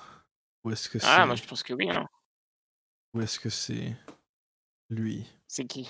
Ou 0.63 0.71
est-ce 0.71 0.89
que 0.89 0.99
c'est 0.99 1.07
Ah, 1.07 1.25
moi 1.25 1.35
je 1.35 1.43
pense 1.43 1.63
que 1.63 1.73
oui. 1.73 1.89
hein. 1.89 2.05
ou 3.13 3.21
est-ce 3.21 3.39
que 3.39 3.49
c'est 3.49 3.95
lui 4.89 5.25
C'est 5.47 5.65
qui? 5.65 5.89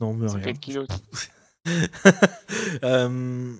Non, 0.00 0.12
mais 0.14 0.28
rien. 0.30 0.52
qui 0.54 0.74
d'autre 0.74 1.00
Euh, 2.84 3.54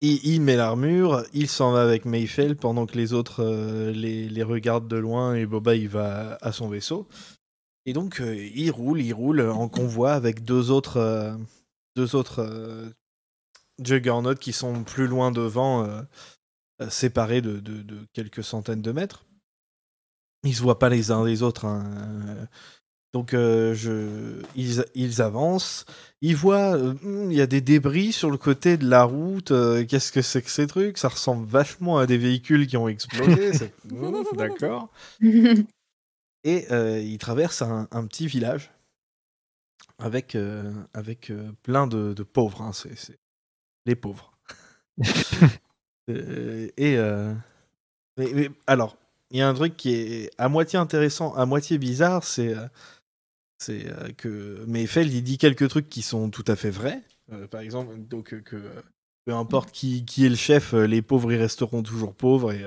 il, 0.00 0.24
il 0.26 0.40
met 0.40 0.56
l'armure, 0.56 1.24
il 1.34 1.48
s'en 1.48 1.72
va 1.72 1.82
avec 1.82 2.04
Mayfell 2.06 2.56
pendant 2.56 2.86
que 2.86 2.96
les 2.96 3.12
autres 3.12 3.42
euh, 3.44 3.90
les, 3.92 4.28
les 4.28 4.42
regardent 4.42 4.88
de 4.88 4.96
loin 4.96 5.34
et 5.34 5.44
Boba 5.46 5.74
il 5.74 5.88
va 5.88 6.38
à 6.40 6.52
son 6.52 6.68
vaisseau. 6.68 7.08
Et 7.86 7.92
donc 7.92 8.20
euh, 8.20 8.34
il 8.54 8.70
roule, 8.70 9.00
il 9.02 9.12
roule 9.12 9.40
en 9.42 9.68
convoi 9.68 10.12
avec 10.12 10.44
deux 10.44 10.70
autres 10.70 10.96
euh, 10.98 11.36
deux 11.96 12.14
autres 12.16 12.88
Juggernauts 13.82 14.34
qui 14.36 14.52
sont 14.52 14.84
plus 14.84 15.06
loin 15.06 15.30
devant, 15.32 15.86
séparés 16.88 17.40
de, 17.42 17.58
de- 17.60 17.82
de 17.82 18.06
quelques 18.12 18.44
centaines 18.44 18.82
de 18.82 18.92
mètres. 18.92 19.26
ils 20.44 20.54
se 20.54 20.62
voient 20.62 20.78
pas 20.78 20.88
les 20.88 21.10
uns 21.10 21.24
des 21.24 21.42
autres. 21.42 21.64
hein. 21.66 22.48
Donc 23.12 23.34
euh, 23.34 23.74
je, 23.74 24.40
ils, 24.54 24.84
ils 24.94 25.20
avancent, 25.20 25.84
ils 26.20 26.36
voient, 26.36 26.76
euh, 26.76 26.94
Hmm, 27.02 27.30
il 27.30 27.36
y 27.36 27.40
a 27.40 27.46
des 27.46 27.60
débris 27.60 28.12
sur 28.12 28.30
le 28.30 28.36
côté 28.38 28.76
de 28.76 28.88
la 28.88 29.02
route. 29.02 29.50
euh, 29.50 29.84
Qu'est-ce 29.84 30.12
que 30.12 30.22
c'est 30.22 30.42
que 30.42 30.50
ces 30.50 30.66
trucs? 30.68 30.96
Ça 30.98 31.08
ressemble 31.08 31.44
vachement 31.46 31.98
à 31.98 32.06
des 32.06 32.18
véhicules 32.18 32.66
qui 32.68 32.76
ont 32.76 32.88
explosé. 32.88 33.50
D'accord. 34.36 34.88
Et 36.44 36.66
euh, 36.70 37.00
ils 37.00 37.18
traversent 37.18 37.62
un, 37.62 37.88
un 37.90 38.06
petit 38.06 38.26
village 38.26 38.70
avec, 39.98 40.34
euh, 40.34 40.72
avec 40.94 41.30
euh, 41.30 41.50
plein 41.62 41.86
de, 41.86 42.12
de 42.14 42.22
pauvres. 42.22 42.62
hein, 42.62 42.72
c'est 42.72 42.96
c'est 42.96 43.18
les 43.86 43.96
pauvres. 43.96 44.32
Euh, 46.08 46.68
et 46.76 46.96
euh, 46.96 47.32
mais- 48.16 48.32
mais 48.34 48.50
alors, 48.66 48.96
il 49.30 49.38
y 49.38 49.42
a 49.42 49.48
un 49.48 49.54
truc 49.54 49.76
qui 49.76 49.94
est 49.94 50.30
à 50.38 50.48
moitié 50.48 50.76
intéressant, 50.76 51.32
à 51.34 51.46
moitié 51.46 51.78
bizarre, 51.78 52.24
c'est 52.24 52.56
euh, 52.56 52.66
c'est 53.62 53.86
euh, 53.86 54.08
que 54.16 54.64
Mayfeld 54.66 55.12
il 55.12 55.22
dit 55.22 55.38
quelques 55.38 55.68
trucs 55.68 55.88
qui 55.88 56.02
sont 56.02 56.30
tout 56.30 56.44
à 56.46 56.56
fait 56.56 56.70
vrais. 56.70 57.00
Euh, 57.32 57.46
par 57.46 57.60
exemple, 57.60 57.94
donc 57.98 58.32
euh, 58.34 58.40
que 58.40 58.56
peu 59.26 59.34
importe 59.34 59.70
qui, 59.70 60.04
qui 60.04 60.26
est 60.26 60.30
le 60.30 60.34
chef, 60.36 60.74
euh, 60.74 60.86
les 60.86 61.02
pauvres 61.02 61.30
ils 61.32 61.36
resteront 61.38 61.82
toujours 61.82 62.14
pauvres 62.14 62.52
et 62.52 62.64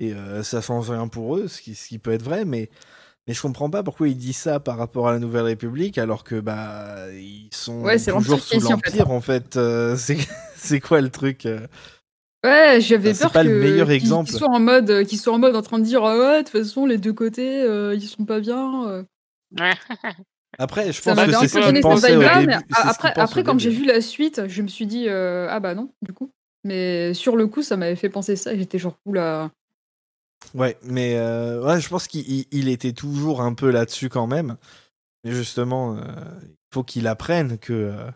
et 0.00 0.12
ça 0.42 0.60
change 0.60 0.90
rien 0.90 1.06
pour 1.08 1.36
eux, 1.36 1.46
ce 1.48 1.62
qui, 1.62 1.74
ce 1.76 1.88
qui 1.88 1.98
peut 1.98 2.10
être 2.12 2.22
vrai, 2.24 2.44
mais 2.44 2.68
mais 3.26 3.32
je 3.32 3.40
comprends 3.40 3.70
pas 3.70 3.82
pourquoi 3.82 4.08
il 4.08 4.16
dit 4.16 4.32
ça 4.34 4.60
par 4.60 4.76
rapport 4.76 5.08
à 5.08 5.12
la 5.12 5.18
Nouvelle 5.20 5.44
République 5.44 5.96
alors 5.96 6.24
que 6.24 6.40
bah 6.40 7.10
ils 7.12 7.48
sont 7.52 7.80
Ouais, 7.82 7.96
toujours 7.98 8.40
sous 8.40 8.56
en 8.56 8.60
fait. 8.60 8.90
l'empire 8.90 9.10
en 9.10 9.20
fait. 9.20 9.56
Euh, 9.56 9.96
c'est 9.96 10.80
quoi 10.80 11.00
le 11.00 11.08
truc 11.10 11.48
Ouais, 12.44 12.78
j'avais 12.80 13.14
peur 13.14 13.32
pas 13.32 13.44
que 13.44 13.48
le 13.48 13.60
meilleur 13.60 13.86
qu'ils- 13.86 13.96
exemple. 13.96 14.28
qu'ils 14.28 14.38
soient 14.38 14.50
en 14.50 14.60
mode, 14.60 15.04
qu'ils 15.06 15.18
soient 15.18 15.32
en 15.32 15.38
mode 15.38 15.56
en 15.56 15.62
train 15.62 15.78
de 15.78 15.84
dire 15.84 16.04
ah 16.04 16.18
ouais, 16.18 16.42
de 16.42 16.48
toute 16.50 16.60
façon 16.60 16.84
les 16.84 16.98
deux 16.98 17.14
côtés 17.14 17.62
euh, 17.62 17.94
ils 17.94 18.02
sont 18.06 18.26
pas 18.26 18.40
bien. 18.40 19.06
Après, 20.58 20.92
je 20.92 21.00
Ça 21.00 21.10
pense 21.10 21.14
que 21.20 21.20
m'avait 21.26 21.34
un 21.34 21.40
c'est 21.40 21.46
peu 21.58 21.62
ce 21.62 21.68
au 21.68 21.72
début. 21.72 22.46
mais 22.46 22.54
après, 23.16 23.42
quand 23.42 23.58
j'ai 23.58 23.70
vu 23.70 23.84
la 23.84 24.00
suite, 24.00 24.46
je 24.46 24.62
me 24.62 24.68
suis 24.68 24.86
dit 24.86 25.08
euh, 25.08 25.48
ah 25.50 25.60
bah 25.60 25.74
non 25.74 25.92
du 26.02 26.12
coup. 26.12 26.30
Mais 26.64 27.12
sur 27.12 27.36
le 27.36 27.46
coup, 27.46 27.62
ça 27.62 27.76
m'avait 27.76 27.96
fait 27.96 28.08
penser 28.08 28.36
ça. 28.36 28.54
et 28.54 28.58
J'étais 28.58 28.78
genre 28.78 28.96
oula. 29.04 29.50
Ouais, 30.54 30.76
mais 30.82 31.16
euh, 31.16 31.62
ouais, 31.62 31.80
je 31.80 31.88
pense 31.88 32.06
qu'il 32.06 32.28
il- 32.30 32.46
il 32.52 32.68
était 32.68 32.92
toujours 32.92 33.40
un 33.42 33.54
peu 33.54 33.70
là-dessus 33.70 34.08
quand 34.08 34.26
même. 34.26 34.56
Mais 35.24 35.32
justement, 35.32 35.96
euh, 35.96 36.02
il 36.44 36.54
faut 36.72 36.84
qu'il 36.84 37.06
apprenne 37.06 37.58
que 37.58 37.72
euh, 37.72 38.10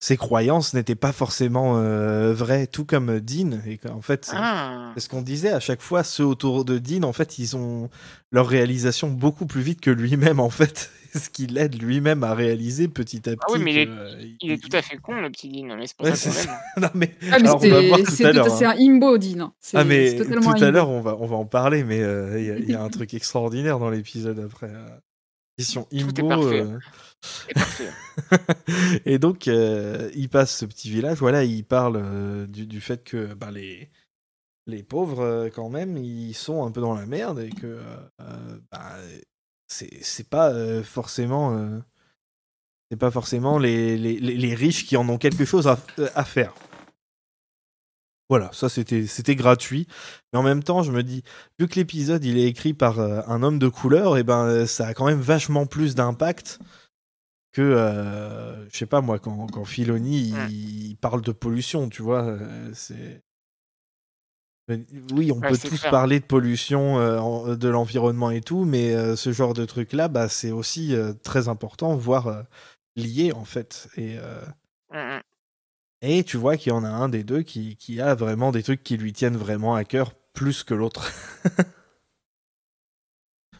ses 0.00 0.16
croyances 0.16 0.74
n'étaient 0.74 0.94
pas 0.94 1.12
forcément 1.12 1.78
euh, 1.78 2.32
vraies, 2.32 2.66
tout 2.66 2.84
comme 2.84 3.18
Dean. 3.20 3.58
Et 3.66 3.78
qu'en 3.78 4.00
fait, 4.00 4.24
c'est 4.24 4.36
Ah. 4.36 4.92
c'est 4.94 5.00
ce 5.00 5.08
qu'on 5.08 5.22
disait 5.22 5.50
à 5.50 5.60
chaque 5.60 5.82
fois, 5.82 6.04
ceux 6.04 6.24
autour 6.24 6.64
de 6.64 6.78
Dean, 6.78 7.02
en 7.02 7.12
fait, 7.12 7.38
ils 7.38 7.56
ont 7.56 7.90
leur 8.30 8.46
réalisation 8.46 9.08
beaucoup 9.10 9.46
plus 9.46 9.60
vite 9.62 9.80
que 9.80 9.90
lui-même, 9.90 10.40
en 10.40 10.50
fait. 10.50 10.90
Ce 11.14 11.30
qui 11.30 11.46
l'aide 11.46 11.80
lui-même 11.82 12.22
à 12.22 12.34
réaliser 12.34 12.86
petit 12.86 13.16
à 13.30 13.32
petit. 13.32 13.38
Ah 13.40 13.52
oui, 13.54 13.60
mais 13.64 13.72
il 13.72 13.78
est- 13.78 13.88
euh, 13.88 14.22
Il 14.42 14.50
est 14.52 14.58
tout 14.62 14.76
à 14.76 14.82
fait 14.82 14.98
con, 14.98 15.14
le 15.22 15.30
petit 15.30 15.48
Dean, 15.48 15.74
mais 15.74 15.86
c'est 15.86 15.96
pas 15.96 16.04
Ouais, 16.04 16.14
ça 16.14 16.30
non, 16.76 16.88
mais 16.94 17.14
Ah 17.22 17.24
mais 17.24 17.32
Alors, 17.48 17.56
on 17.56 17.58
va 17.68 17.80
voir 17.80 17.98
c'était- 17.98 18.02
tout 18.10 18.14
c'est 18.14 18.24
à 18.26 18.28
tout- 18.28 18.36
l'heure, 18.36 18.50
c'est 18.50 18.64
hein. 18.66 18.74
un 18.78 18.94
imbo 18.94 19.16
Dean. 19.16 19.40
hein. 19.40 19.52
C'est 19.58 19.78
Ah 19.78 19.84
mais 19.84 20.14
tout 20.16 20.62
à 20.62 20.70
l'heure 20.70 20.90
on 20.90 21.00
va 21.00 21.16
on 21.18 21.26
va 21.26 21.36
en 21.36 21.46
parler 21.46 21.82
mais 21.82 22.02
euh, 22.02 22.38
il 22.38 22.46
y 22.46 22.50
a- 22.50 22.58
il 22.58 22.70
y, 22.70 22.74
a 22.74 22.82
un 22.82 22.88
truc 22.90 23.14
extraordinaire 23.14 23.78
dans 23.78 23.88
l'épisode 23.88 24.38
après 24.38 24.68
euh, 24.68 24.86
question 25.56 25.88
est 25.90 26.02
Imbo 26.02 26.28
parfait. 26.28 26.60
euh. 26.60 26.66
C'est 26.66 26.72
parfait. 26.72 27.07
et 29.04 29.18
donc 29.18 29.48
euh, 29.48 30.10
il 30.14 30.28
passe 30.28 30.56
ce 30.56 30.64
petit 30.64 30.90
village. 30.90 31.18
Voilà 31.18 31.44
il 31.44 31.64
parle 31.64 31.96
euh, 31.96 32.46
du, 32.46 32.80
fait 32.80 33.02
que 33.04 33.34
bah, 33.34 33.50
les 33.50 33.90
les 34.66 34.82
pauvres 34.82 35.20
euh, 35.20 35.50
quand 35.50 35.68
même 35.68 35.96
ils 35.96 36.34
sont 36.34 36.64
un 36.64 36.70
peu 36.70 36.80
dans 36.80 36.94
la 36.94 37.06
merde 37.06 37.40
et 37.40 37.50
que 37.50 37.80
bah, 38.70 38.96
c'est 39.66 40.28
pas 40.28 40.82
forcément 40.82 41.80
c'est 42.90 42.96
pas 42.96 43.10
forcément 43.10 43.58
les, 43.58 43.98
les, 43.98 44.18
les- 44.18 44.54
riches 44.54 44.86
qui 44.86 44.96
en 44.96 45.06
ont 45.10 45.18
quelque 45.18 45.44
chose 45.44 45.68
à, 45.68 45.78
à 46.14 46.24
faire. 46.24 46.54
Voilà, 48.30 48.50
ça 48.52 48.68
c'était 48.70 49.36
gratuit. 49.36 49.86
Mais 50.32 50.38
en 50.38 50.42
même 50.42 50.62
temps, 50.62 50.82
je 50.82 50.90
me 50.92 51.02
dis, 51.02 51.22
vu 51.58 51.68
que 51.68 51.74
l'épisode 51.76 52.24
il 52.24 52.38
est 52.38 52.46
écrit 52.46 52.72
par 52.74 52.98
un 52.98 53.42
homme 53.42 53.58
de 53.58 53.68
couleur, 53.68 54.16
et 54.16 54.22
ben 54.22 54.66
ça 54.66 54.86
a 54.86 54.94
quand 54.94 55.06
même 55.06 55.20
vachement 55.20 55.66
plus 55.66 55.94
d'impact 55.94 56.60
que, 57.58 57.62
euh, 57.62 58.68
je 58.70 58.76
sais 58.78 58.86
pas 58.86 59.00
moi, 59.00 59.18
quand, 59.18 59.48
quand 59.48 59.64
Filoni 59.64 60.20
il, 60.90 60.96
parle 60.96 61.22
de 61.22 61.32
pollution, 61.32 61.88
tu 61.88 62.02
vois. 62.02 62.22
euh, 62.22 62.70
c'est 62.72 63.20
oui, 65.12 65.32
on 65.32 65.40
Ouais, 65.40 65.48
peut 65.48 65.56
tous 65.58 65.80
clair. 65.80 65.90
parler 65.90 66.20
de 66.20 66.24
pollution, 66.26 66.98
euh, 67.00 67.18
en- 67.18 67.56
de 67.56 67.68
l'environnement 67.68 68.30
et 68.30 68.42
tout, 68.42 68.64
mais 68.64 68.94
euh, 68.94 69.16
ce 69.16 69.32
genre 69.32 69.54
de 69.54 69.64
truc 69.64 69.92
là, 69.94 70.08
bah, 70.08 70.28
c'est 70.28 70.52
aussi 70.52 70.94
très 71.24 71.48
important, 71.48 71.96
voire 71.96 72.44
lié 72.94 73.32
en 73.32 73.44
fait. 73.44 73.88
Et 73.96 74.18
euh, 74.18 74.40
Mm, 74.92 75.16
mm. 75.16 75.20
et 76.02 76.22
tu 76.24 76.36
vois 76.36 76.56
qu'il 76.56 76.70
y 76.70 76.74
en 76.74 76.84
a 76.84 76.88
un 76.90 77.08
des 77.08 77.24
deux 77.24 77.42
qui, 77.42 77.76
qui 77.76 78.00
a 78.00 78.14
vraiment 78.14 78.52
des 78.52 78.62
trucs 78.62 78.84
qui 78.84 78.96
lui 78.96 79.12
tiennent 79.12 79.36
vraiment 79.36 79.74
à 79.74 79.84
cœur 79.84 80.14
plus 80.32 80.62
que 80.62 80.74
l'autre. 80.74 81.10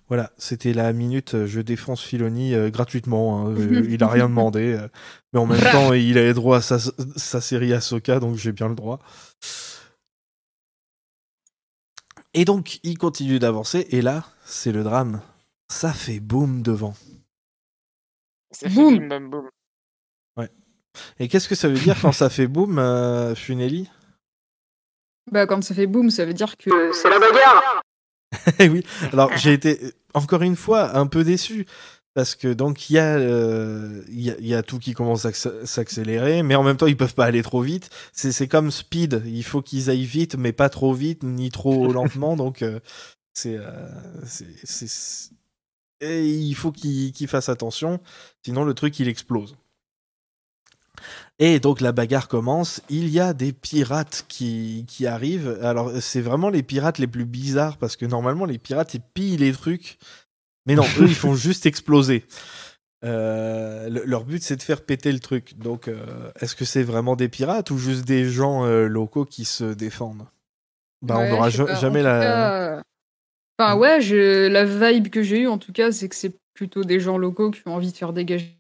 voilà, 0.08 0.30
c'était 0.38 0.72
la 0.72 0.92
minute 0.92 1.34
euh, 1.34 1.46
je 1.46 1.60
défonce 1.60 2.02
Filoni 2.02 2.54
euh, 2.54 2.70
gratuitement. 2.70 3.46
hein. 3.48 3.54
Euh, 3.58 3.86
il 3.88 4.02
a 4.02 4.08
rien 4.08 4.28
demandé. 4.28 4.74
euh, 4.74 4.88
mais 5.32 5.38
en 5.40 5.46
même 5.46 5.60
temps, 5.72 5.92
il 5.92 6.16
avait 6.18 6.34
droit 6.34 6.58
à 6.58 6.60
sa, 6.62 6.78
sa 7.16 7.40
série 7.40 7.72
Ahsoka, 7.72 8.18
donc 8.20 8.36
j'ai 8.36 8.52
bien 8.52 8.68
le 8.68 8.74
droit. 8.74 8.98
Et 12.34 12.44
donc, 12.44 12.78
il 12.82 12.98
continue 12.98 13.38
d'avancer, 13.38 13.86
et 13.90 14.02
là, 14.02 14.24
c'est 14.44 14.72
le 14.72 14.82
drame. 14.82 15.20
Ça 15.68 15.92
fait 15.92 16.20
boum 16.20 16.62
devant. 16.62 16.94
Ça 18.50 18.68
fait 18.68 18.74
Boum. 18.74 19.08
bam 19.08 19.30
boum. 19.30 19.48
Et 21.20 21.28
qu'est-ce 21.28 21.48
que 21.48 21.54
ça 21.54 21.68
veut 21.68 21.78
dire 21.78 21.96
quand 22.00 22.10
ça 22.12 22.28
fait 22.28 22.48
boum, 22.48 22.78
euh, 22.78 23.34
Funeli 23.36 23.88
Bah 25.30 25.46
quand 25.46 25.62
ça 25.62 25.72
fait 25.74 25.86
boum, 25.86 26.10
ça 26.10 26.24
veut 26.24 26.34
dire 26.34 26.56
que 26.56 26.92
C'est 26.92 27.08
la 27.10 27.18
bagarre 27.20 27.82
oui, 28.60 28.82
alors 29.12 29.34
j'ai 29.36 29.52
été 29.54 29.82
euh, 29.84 29.90
encore 30.14 30.42
une 30.42 30.56
fois 30.56 30.96
un 30.98 31.06
peu 31.06 31.24
déçu 31.24 31.66
parce 32.14 32.34
que 32.34 32.52
donc 32.52 32.90
il 32.90 32.94
y, 32.94 32.98
a, 32.98 33.16
euh, 33.16 34.02
y, 34.08 34.30
a, 34.30 34.34
il 34.38 34.46
y 34.46 34.54
a 34.54 34.62
tout 34.62 34.78
qui 34.78 34.92
commence 34.92 35.24
à 35.24 35.30
s'ac- 35.32 35.64
s'accélérer, 35.64 36.42
mais 36.42 36.54
en 36.54 36.62
même 36.62 36.76
temps 36.76 36.86
ils 36.86 36.96
peuvent 36.96 37.14
pas 37.14 37.24
aller 37.26 37.42
trop 37.42 37.62
vite. 37.62 37.90
C'est 38.12 38.32
c'est 38.32 38.48
comme 38.48 38.70
Speed, 38.70 39.22
il 39.26 39.44
faut 39.44 39.62
qu'ils 39.62 39.88
aillent 39.90 40.04
vite, 40.04 40.36
mais 40.36 40.52
pas 40.52 40.68
trop 40.68 40.92
vite 40.92 41.22
ni 41.22 41.50
trop 41.50 41.92
lentement, 41.92 42.36
donc 42.36 42.62
euh, 42.62 42.80
c'est 43.34 43.56
euh, 43.56 43.88
c'est- 44.26 44.46
c'est- 44.64 45.30
et 46.00 46.26
il 46.28 46.54
faut 46.54 46.70
qu'ils 46.72 47.12
qu'ils 47.12 47.28
fassent 47.28 47.48
attention, 47.48 48.00
sinon 48.44 48.64
le 48.64 48.74
truc 48.74 48.98
il 49.00 49.08
explose. 49.08 49.56
Et 51.40 51.60
donc 51.60 51.80
la 51.80 51.92
bagarre 51.92 52.26
commence, 52.26 52.82
il 52.88 53.08
y 53.08 53.20
a 53.20 53.32
des 53.32 53.52
pirates 53.52 54.24
qui, 54.28 54.84
qui 54.88 55.06
arrivent. 55.06 55.58
Alors 55.62 55.92
c'est 56.00 56.20
vraiment 56.20 56.50
les 56.50 56.64
pirates 56.64 56.98
les 56.98 57.06
plus 57.06 57.24
bizarres 57.24 57.76
parce 57.76 57.96
que 57.96 58.06
normalement 58.06 58.44
les 58.44 58.58
pirates 58.58 58.94
ils 58.94 59.00
pillent 59.00 59.36
les 59.36 59.52
trucs. 59.52 59.98
Mais 60.66 60.74
non, 60.74 60.82
eux 60.98 61.06
ils 61.06 61.14
font 61.14 61.34
juste 61.34 61.64
exploser. 61.66 62.24
Euh, 63.04 63.88
le- 63.88 64.04
leur 64.04 64.24
but 64.24 64.42
c'est 64.42 64.56
de 64.56 64.62
faire 64.62 64.82
péter 64.82 65.12
le 65.12 65.20
truc. 65.20 65.56
Donc 65.58 65.86
euh, 65.86 66.32
est-ce 66.40 66.56
que 66.56 66.64
c'est 66.64 66.82
vraiment 66.82 67.14
des 67.14 67.28
pirates 67.28 67.70
ou 67.70 67.78
juste 67.78 68.04
des 68.04 68.28
gens 68.28 68.64
euh, 68.64 68.88
locaux 68.88 69.24
qui 69.24 69.44
se 69.44 69.64
défendent? 69.64 70.26
Bah 71.02 71.18
Ouais, 71.18 71.28
on 71.28 71.34
n'aura. 71.34 71.46
En 71.46 71.80
jamais 71.80 72.02
la... 72.02 72.20
cas, 72.20 72.82
Enfin 73.60 73.76
ouais, 73.76 74.00
je... 74.00 74.48
la 74.48 74.64
vibe 74.64 75.08
que 75.08 75.22
j'ai 75.22 75.40
eue 75.42 75.46
en 75.48 75.58
tout 75.58 75.72
cas, 75.72 75.92
c'est 75.92 76.08
que 76.08 76.16
c'est 76.16 76.34
plutôt 76.54 76.82
des 76.82 76.98
gens 76.98 77.18
locaux 77.18 77.52
qui 77.52 77.62
ont 77.66 77.74
envie 77.76 77.92
de 77.92 77.96
faire 77.96 78.12
dégager. 78.12 78.58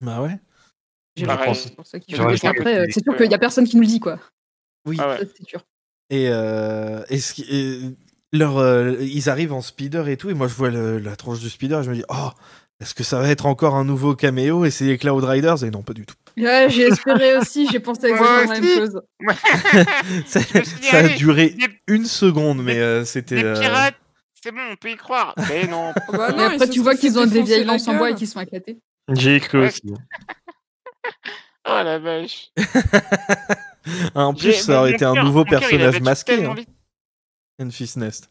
Bah 0.00 0.22
ouais. 0.22 0.38
J'ai 1.18 1.26
pour 1.26 1.34
Après, 2.48 2.86
c'est 2.90 3.02
sûr 3.02 3.16
qu'il 3.16 3.30
y 3.30 3.34
a 3.34 3.38
personne 3.38 3.66
qui 3.66 3.76
nous 3.76 3.82
le 3.82 3.88
dit 3.88 4.00
quoi. 4.00 4.18
Oui. 4.86 4.96
Ah 5.00 5.08
ouais. 5.08 5.18
C'est 5.36 5.46
sûr. 5.46 5.60
Et, 6.10 6.28
euh, 6.30 7.02
et 7.10 7.18
ce 7.18 7.34
qui- 7.34 7.46
et 7.50 7.80
leur, 8.32 8.56
euh, 8.58 8.96
ils 9.00 9.28
arrivent 9.28 9.52
en 9.52 9.60
speeder 9.60 10.08
et 10.08 10.16
tout, 10.16 10.30
et 10.30 10.34
moi 10.34 10.48
je 10.48 10.54
vois 10.54 10.70
le- 10.70 10.98
la 10.98 11.16
tronche 11.16 11.40
du 11.40 11.50
speeder, 11.50 11.80
et 11.80 11.84
je 11.84 11.90
me 11.90 11.94
dis, 11.96 12.04
oh, 12.08 12.30
est-ce 12.80 12.94
que 12.94 13.02
ça 13.04 13.18
va 13.18 13.28
être 13.28 13.46
encore 13.46 13.74
un 13.74 13.84
nouveau 13.84 14.14
caméo 14.14 14.64
et 14.64 14.70
c'est 14.70 14.84
les 14.86 14.96
Cloud 14.98 15.24
Riders? 15.24 15.64
Et 15.64 15.70
non, 15.70 15.82
pas 15.82 15.92
du 15.92 16.06
tout. 16.06 16.14
Ouais, 16.36 16.68
j'ai 16.70 16.82
espéré 16.84 17.36
aussi, 17.38 17.68
j'ai 17.70 17.80
pensé 17.80 18.06
exactement 18.06 18.52
la 18.52 18.60
même 18.60 18.64
chose. 18.78 19.02
ça, 20.26 20.40
dit, 20.40 20.88
a 20.90 20.96
allez, 20.96 21.14
duré 21.16 21.50
des- 21.50 21.66
une 21.94 22.04
seconde, 22.04 22.62
mais 22.62 22.78
euh, 22.78 23.04
c'était. 23.04 23.42
Euh, 23.42 23.58
pirates, 23.60 23.96
c'est 24.40 24.52
bon, 24.52 24.60
on 24.70 24.76
peut 24.76 24.90
y 24.90 24.96
croire. 24.96 25.34
Mais 25.48 25.66
non. 25.66 25.92
Ah 26.08 26.16
bah 26.16 26.32
non, 26.32 26.44
après, 26.44 26.68
tu 26.68 26.80
vois 26.80 26.94
qu'ils 26.94 27.18
ont 27.18 27.26
des 27.26 27.42
vieilles 27.42 27.64
la 27.64 27.72
lances 27.72 27.88
en 27.88 27.96
bois 27.96 28.10
et 28.10 28.14
qu'ils 28.14 28.28
sont 28.28 28.40
éclatés. 28.40 28.78
J'ai 29.12 29.40
cru 29.40 29.66
aussi. 29.66 29.82
Oh 31.66 31.80
la 31.84 31.98
vache. 31.98 32.50
en 34.14 34.34
plus, 34.34 34.54
ça 34.54 34.80
aurait 34.80 34.90
mon 34.90 34.94
été 34.96 35.04
un 35.04 35.22
nouveau 35.24 35.44
personnage 35.44 36.00
masqué, 36.00 36.44
hein. 36.44 36.54
Enfys 37.60 37.94
Nest. 37.96 38.30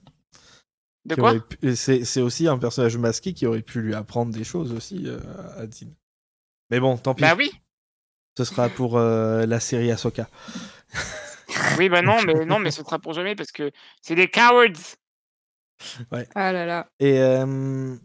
De 1.06 1.16
quoi 1.16 1.30
aurait 1.32 1.40
pu- 1.42 1.76
C'est 1.76 2.04
c'est 2.06 2.22
aussi 2.22 2.48
un 2.48 2.58
personnage 2.58 2.98
masqué 2.98 3.34
qui 3.34 3.46
aurait 3.46 3.62
pu 3.62 3.82
lui 3.82 3.94
apprendre 3.94 4.34
des 4.34 4.44
choses 4.44 4.74
aussi 4.74 5.04
euh, 5.06 5.20
à 5.58 5.66
Dean. 5.68 5.88
Mais 6.70 6.80
bon, 6.80 6.98
tant 6.98 7.14
pis, 7.14 7.22
Bah 7.22 7.36
oui. 7.38 7.52
ce 8.38 8.44
sera 8.44 8.70
pour 8.70 8.98
euh, 8.98 9.46
la 9.46 9.60
série 9.60 9.92
Ahsoka. 9.92 10.28
Oui, 11.78 11.90
bah 11.90 12.02
non, 12.02 12.22
mais 12.26 12.46
non, 12.46 12.60
mais 12.60 12.72
ce 12.72 12.84
sera 12.84 13.00
pour 13.00 13.14
jamais 13.14 13.36
parce 13.36 13.52
que 13.52 13.72
c'est 14.02 14.16
des 14.16 14.28
cowards. 14.30 14.96
Ah 16.36 16.52
là 16.52 16.66
là. 16.66 16.90
Et, 17.00 17.20
euh, 17.20 17.96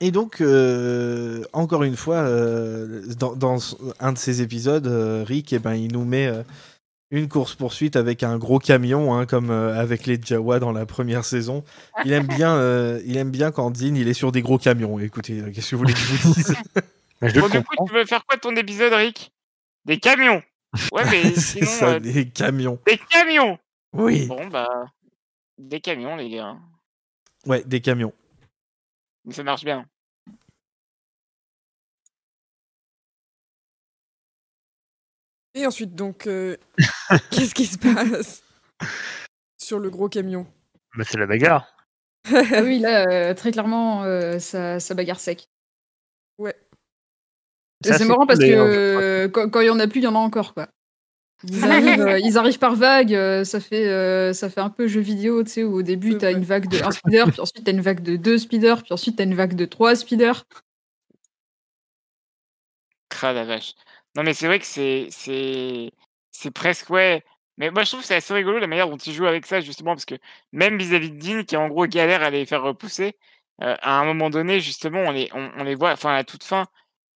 et 0.00 0.10
donc, 0.10 0.40
euh, 0.40 1.44
encore 1.52 1.82
une 1.84 1.96
fois, 1.96 2.16
euh, 2.16 3.02
dans, 3.18 3.34
dans 3.36 3.58
un 4.00 4.12
de 4.12 4.18
ces 4.18 4.42
épisodes, 4.42 4.86
euh, 4.86 5.24
Rick, 5.26 5.52
eh 5.52 5.58
ben, 5.58 5.74
il 5.74 5.92
nous 5.92 6.04
met 6.04 6.26
euh, 6.26 6.42
une 7.10 7.28
course-poursuite 7.28 7.96
avec 7.96 8.22
un 8.22 8.38
gros 8.38 8.58
camion, 8.58 9.14
hein, 9.14 9.26
comme 9.26 9.50
euh, 9.50 9.78
avec 9.78 10.06
les 10.06 10.18
Jawa 10.22 10.58
dans 10.60 10.72
la 10.72 10.86
première 10.86 11.24
saison. 11.24 11.64
Il 12.04 12.12
aime 12.12 12.26
bien, 12.26 12.54
euh, 12.56 13.00
il 13.04 13.16
aime 13.16 13.30
bien 13.30 13.50
quand 13.50 13.70
Dean 13.70 13.94
il 13.94 14.08
est 14.08 14.14
sur 14.14 14.32
des 14.32 14.42
gros 14.42 14.58
camions. 14.58 14.98
Écoutez, 15.00 15.40
euh, 15.40 15.50
qu'est-ce 15.52 15.70
que 15.70 15.76
vous 15.76 15.82
voulez 15.82 15.92
que 15.94 15.98
je 15.98 16.12
vous 16.12 16.34
dise? 16.34 16.54
Mais 17.20 17.28
je 17.28 17.34
le 17.34 17.40
Bon, 17.42 17.48
du 17.48 17.62
coup, 17.62 17.86
tu 17.86 17.92
veux 17.94 18.06
faire 18.06 18.24
quoi 18.24 18.36
de 18.36 18.40
ton 18.40 18.54
épisode, 18.56 18.92
Rick? 18.94 19.32
Des 19.84 19.98
camions. 19.98 20.42
Ouais, 20.92 21.02
mais 21.10 21.22
C'est 21.34 21.64
sinon, 21.64 21.66
ça, 21.66 21.88
euh, 21.94 22.00
des 22.00 22.28
camions. 22.28 22.78
des 22.86 22.96
camions. 23.10 23.58
Oui, 23.92 24.26
Bon, 24.26 24.46
bah, 24.46 24.68
des 25.58 25.80
camions, 25.80 26.14
les 26.16 26.30
gars. 26.30 26.56
ouais, 27.46 27.62
des 27.66 27.80
camions. 27.80 28.12
Mais 29.26 29.34
ça 29.34 29.42
marche 29.42 29.64
bien. 29.64 29.84
Et 35.54 35.66
ensuite, 35.66 35.94
donc, 35.94 36.26
euh, 36.26 36.56
qu'est-ce 37.30 37.54
qui 37.54 37.66
se 37.66 37.78
passe 37.78 38.42
sur 39.60 39.78
le 39.78 39.90
gros 39.90 40.08
camion? 40.08 40.46
Bah, 40.96 41.04
c'est 41.06 41.18
la 41.18 41.26
bagarre. 41.26 41.66
Ah 42.32 42.62
oui, 42.62 42.78
là, 42.78 43.06
euh, 43.08 43.34
très 43.34 43.50
clairement, 43.50 44.04
euh, 44.04 44.38
ça, 44.38 44.78
ça 44.78 44.94
bagarre 44.94 45.18
sec. 45.18 45.48
Ouais. 46.38 46.54
C'est 47.82 48.04
marrant 48.04 48.18
cool, 48.18 48.26
parce 48.26 48.40
que 48.40 48.44
euh, 48.44 49.28
quand, 49.28 49.48
quand 49.48 49.60
il 49.60 49.66
y 49.66 49.70
en 49.70 49.80
a 49.80 49.88
plus, 49.88 50.00
il 50.00 50.04
y 50.04 50.06
en 50.06 50.14
a 50.14 50.18
encore 50.18 50.52
quoi. 50.52 50.68
Ils 51.44 51.64
arrivent, 51.64 52.00
euh, 52.00 52.18
ils 52.18 52.36
arrivent 52.36 52.58
par 52.58 52.74
vague, 52.74 53.14
euh, 53.14 53.44
ça 53.44 53.60
fait 53.60 53.88
euh, 53.88 54.32
ça 54.34 54.50
fait 54.50 54.60
un 54.60 54.68
peu 54.68 54.86
jeu 54.86 55.00
vidéo, 55.00 55.42
tu 55.42 55.50
sais, 55.50 55.64
où 55.64 55.76
au 55.76 55.82
début 55.82 56.18
t'as 56.18 56.32
une 56.32 56.44
vague 56.44 56.68
de 56.68 56.82
un 56.82 56.90
speeder, 56.90 57.30
puis 57.30 57.40
ensuite 57.40 57.64
t'as 57.64 57.72
une 57.72 57.80
vague 57.80 58.02
de 58.02 58.16
deux 58.16 58.36
speeders, 58.36 58.82
puis 58.82 58.92
ensuite 58.92 59.16
t'as 59.16 59.24
une 59.24 59.34
vague 59.34 59.54
de 59.54 59.64
trois 59.64 59.96
speeders. 59.96 60.44
Ah 63.22 63.32
la 63.32 63.44
vache. 63.44 63.74
Non, 64.16 64.22
mais 64.22 64.34
c'est 64.34 64.46
vrai 64.46 64.58
que 64.58 64.66
c'est 64.66 65.06
c'est 65.10 65.90
c'est 66.30 66.50
presque 66.50 66.90
ouais. 66.90 67.22
Mais 67.58 67.70
moi 67.70 67.82
je 67.84 67.88
trouve 67.90 68.00
que 68.00 68.06
c'est 68.06 68.14
assez 68.16 68.32
rigolo 68.34 68.58
la 68.58 68.66
manière 68.66 68.88
dont 68.88 68.96
ils 68.96 69.12
jouent 69.12 69.26
avec 69.26 69.46
ça 69.46 69.60
justement 69.60 69.92
parce 69.94 70.06
que 70.06 70.14
même 70.52 70.78
vis-à-vis 70.78 71.10
de 71.10 71.18
Dean 71.18 71.44
qui 71.44 71.56
en 71.56 71.68
gros 71.68 71.86
galère 71.86 72.22
à 72.22 72.30
les 72.30 72.46
faire 72.46 72.62
repousser, 72.62 73.16
euh, 73.62 73.76
à 73.82 73.98
un 74.00 74.04
moment 74.04 74.30
donné 74.30 74.60
justement 74.60 75.00
on 75.00 75.10
les 75.10 75.28
on, 75.34 75.50
on 75.58 75.64
les 75.64 75.74
voit 75.74 75.92
enfin 75.92 76.10
à 76.10 76.16
la 76.16 76.24
toute 76.24 76.42
fin 76.44 76.66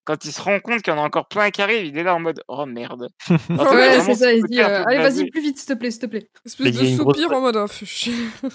quand 0.04 0.22
il 0.26 0.33
se 0.33 0.42
rend 0.42 0.61
compte 0.61 0.83
qu'il 0.83 0.92
y 0.92 0.96
en 0.96 1.00
a 1.00 1.07
encore 1.07 1.28
plein 1.28 1.50
qui 1.50 1.62
arrivent, 1.62 1.87
il 1.87 1.96
est 1.96 2.02
là 2.02 2.14
en 2.14 2.20
mode 2.20 2.42
oh 2.48 2.66
merde. 2.66 3.09
Alors, 3.48 3.72
Ouais, 3.72 4.00
c'est 4.02 4.14
ça, 4.16 4.33
il 4.35 4.44
dit 4.44 4.61
euh, 4.61 4.85
allez 4.85 4.98
vas-y 4.98 5.30
plus 5.30 5.40
vite 5.40 5.57
s'il 5.59 5.68
te 5.68 5.72
plaît, 5.72 5.90
s'il 5.90 6.00
te 6.02 6.07
plaît. 6.07 6.28
Espèce 6.44 6.66
il 6.66 6.72
de 6.74 7.02
grosse- 7.02 7.16
soupir 7.22 7.33
en 7.33 7.40
mode, 7.40 7.57
oh. 7.57 7.66
Il 7.80 8.50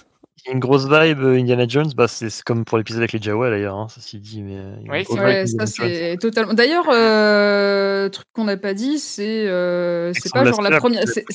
y 0.47 0.49
a 0.49 0.53
une 0.53 0.59
grosse 0.59 0.85
vibe 0.89 1.19
euh, 1.21 1.39
Indiana 1.39 1.67
Jones, 1.67 1.91
bah, 1.95 2.07
c'est 2.07 2.29
comme 2.43 2.65
pour 2.65 2.77
l'épisode 2.77 3.01
avec 3.01 3.11
les 3.13 3.21
Jawa 3.21 3.49
d'ailleurs, 3.49 3.75
hein, 3.75 3.87
ça 3.89 4.01
s'y 4.01 4.19
dit. 4.19 4.41
Mais, 4.41 4.57
euh, 4.57 4.75
Oui, 4.87 5.05
Ouais, 5.09 5.45
ça 5.47 5.65
c'est 5.65 6.17
totalement. 6.19 6.53
D'ailleurs, 6.53 6.89
euh, 6.89 8.09
truc 8.09 8.25
qu'on 8.33 8.45
n'a 8.45 8.57
pas 8.57 8.73
dit, 8.73 8.99
c'est 8.99 9.47
euh, 9.47 10.11
c'est 10.13 10.31
pas 10.31 10.45
genre 10.45 10.61
la 10.61 10.77
première. 10.77 11.07
c'est-. 11.07 11.25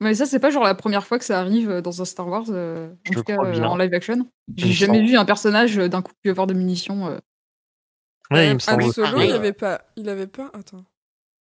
Mais 0.00 0.14
ça, 0.14 0.26
c'est 0.26 0.38
pas 0.38 0.50
genre 0.50 0.62
la 0.62 0.76
première 0.76 1.04
fois 1.04 1.18
que 1.18 1.24
ça 1.24 1.40
arrive 1.40 1.80
dans 1.80 2.00
un 2.00 2.04
Star 2.04 2.28
Wars, 2.28 2.44
euh, 2.50 2.88
en 3.10 3.12
tout 3.12 3.24
cas 3.24 3.36
euh, 3.42 3.62
en 3.64 3.76
live 3.76 3.92
action. 3.92 4.26
J'ai 4.56 4.72
jamais 4.72 5.04
vu 5.04 5.16
un 5.16 5.24
personnage 5.24 5.76
d'un 5.76 6.02
coup 6.02 6.12
pleuvoir 6.22 6.46
de 6.46 6.54
munitions. 6.54 7.08
euh. 7.08 7.18
Ouais, 8.30 8.48
il 8.48 8.54
me 8.54 8.58
semble. 8.58 8.92
Solo, 8.92 9.20
il 9.22 9.32
avait 9.32 9.52
pas. 9.52 9.82
Il 9.96 10.08
avait 10.08 10.26
pas. 10.28 10.50
Attends. 10.54 10.84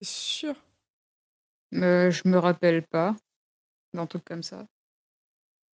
C'est 0.02 0.10
sûr. 0.10 0.54
Euh, 1.76 2.10
je 2.12 2.28
me 2.28 2.38
rappelle 2.38 2.82
pas 2.82 3.16
d'un 3.94 4.06
truc 4.06 4.24
comme 4.24 4.42
ça. 4.44 4.66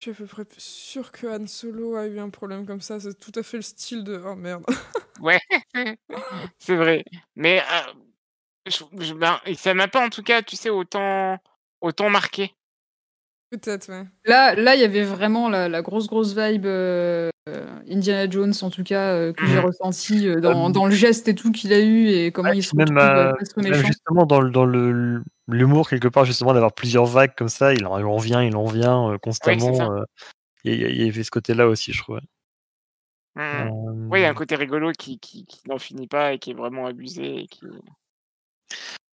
Je 0.05 0.11
suis 0.11 0.21
à 0.21 0.25
peu 0.25 0.25
près 0.25 0.43
sûr 0.57 1.13
que 1.13 1.27
Han 1.27 1.47
Solo 1.47 1.95
a 1.95 2.07
eu 2.07 2.19
un 2.19 2.29
problème 2.29 2.65
comme 2.65 2.81
ça. 2.81 2.99
C'est 2.99 3.17
tout 3.17 3.31
à 3.39 3.41
fait 3.41 3.55
le 3.55 3.63
style 3.63 4.03
de. 4.03 4.21
Oh 4.25 4.35
merde. 4.35 4.65
Ouais, 5.21 5.39
c'est 6.57 6.75
vrai. 6.75 7.05
Mais 7.37 7.61
euh, 7.61 7.93
je, 8.65 8.83
je- 8.99 9.13
ben, 9.13 9.39
ça 9.55 9.73
m'a 9.73 9.87
pas 9.87 10.05
en 10.05 10.09
tout 10.09 10.23
cas, 10.23 10.41
tu 10.41 10.57
sais, 10.57 10.69
autant 10.69 11.37
autant 11.79 12.09
marqué. 12.09 12.51
Peut-être, 13.49 13.87
ouais. 13.89 14.03
Là, 14.25 14.55
là, 14.55 14.75
il 14.75 14.81
y 14.81 14.83
avait 14.83 15.03
vraiment 15.05 15.47
la, 15.47 15.69
la 15.69 15.81
grosse, 15.81 16.07
grosse 16.07 16.35
vibe 16.35 16.65
euh, 16.65 17.29
Indiana 17.89 18.29
Jones, 18.29 18.53
en 18.61 18.69
tout 18.71 18.83
cas, 18.83 19.13
euh, 19.13 19.31
que 19.31 19.45
j'ai 19.45 19.59
Mhm. 19.59 19.65
ressenti 19.65 20.27
euh, 20.27 20.41
dans, 20.41 20.69
dans 20.69 20.85
le 20.87 20.95
geste 20.95 21.29
et 21.29 21.35
tout 21.35 21.51
qu'il 21.53 21.71
a 21.71 21.79
eu 21.79 22.07
et 22.07 22.31
comment 22.33 22.49
Ouais, 22.49 22.57
il 22.57 22.63
se 22.63 22.75
même, 22.75 22.89
retrouve 22.89 23.63
méchant. 23.63 23.87
justement 23.87 24.25
dans, 24.25 24.41
le- 24.41 24.49
dans 24.49 24.65
le 24.65 25.23
l'humour 25.47 25.89
quelque 25.89 26.07
part 26.07 26.25
justement 26.25 26.53
d'avoir 26.53 26.73
plusieurs 26.73 27.05
vagues 27.05 27.33
comme 27.35 27.49
ça, 27.49 27.73
il 27.73 27.85
en, 27.85 28.17
vient, 28.17 28.43
il 28.43 28.55
en 28.55 28.65
vient 28.65 29.11
euh, 29.11 29.17
constamment. 29.17 29.73
ça. 29.73 29.87
euh, 29.87 30.03
Il 30.63 30.75
y, 30.75 31.07
avait 31.09 31.23
ce 31.23 31.31
côté-là 31.31 31.67
aussi, 31.67 31.93
je 31.93 32.01
trouve. 32.01 32.19
Euh, 33.37 33.69
Ouais, 34.09 34.19
il 34.19 34.23
y 34.23 34.25
a 34.25 34.29
un 34.29 34.35
côté 34.35 34.55
rigolo 34.55 34.91
qui, 34.91 35.19
qui, 35.19 35.45
qui 35.45 35.67
n'en 35.67 35.79
finit 35.79 36.07
pas 36.07 36.33
et 36.33 36.39
qui 36.39 36.51
est 36.51 36.55
vraiment 36.55 36.85
abusé. 36.85 37.41
Et 37.41 37.47
qui... 37.47 37.61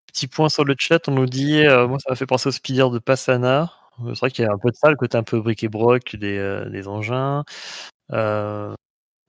Petit 0.08 0.28
point 0.28 0.50
sur 0.50 0.66
le 0.66 0.76
chat, 0.78 1.08
on 1.08 1.12
nous 1.12 1.26
dit, 1.26 1.66
euh, 1.66 1.88
moi 1.88 2.00
ça 2.00 2.10
m'a 2.10 2.16
fait 2.16 2.26
penser 2.26 2.50
au 2.50 2.52
speeder 2.52 2.90
de 2.92 3.00
Passana. 3.00 3.72
Euh, 4.02 4.14
C'est 4.14 4.20
vrai 4.20 4.32
qu'il 4.32 4.46
y 4.46 4.48
a 4.48 4.52
un 4.52 4.58
peu 4.58 4.70
de 4.72 4.76
ça, 4.76 4.90
le 4.90 4.96
côté 4.96 5.18
un 5.18 5.24
peu 5.24 5.40
bric 5.42 5.64
et 5.64 5.70
broc 5.70 6.16
des, 6.16 6.38
euh, 6.38 6.70
des 6.70 6.88
engins, 6.88 7.44
euh, 8.12 8.74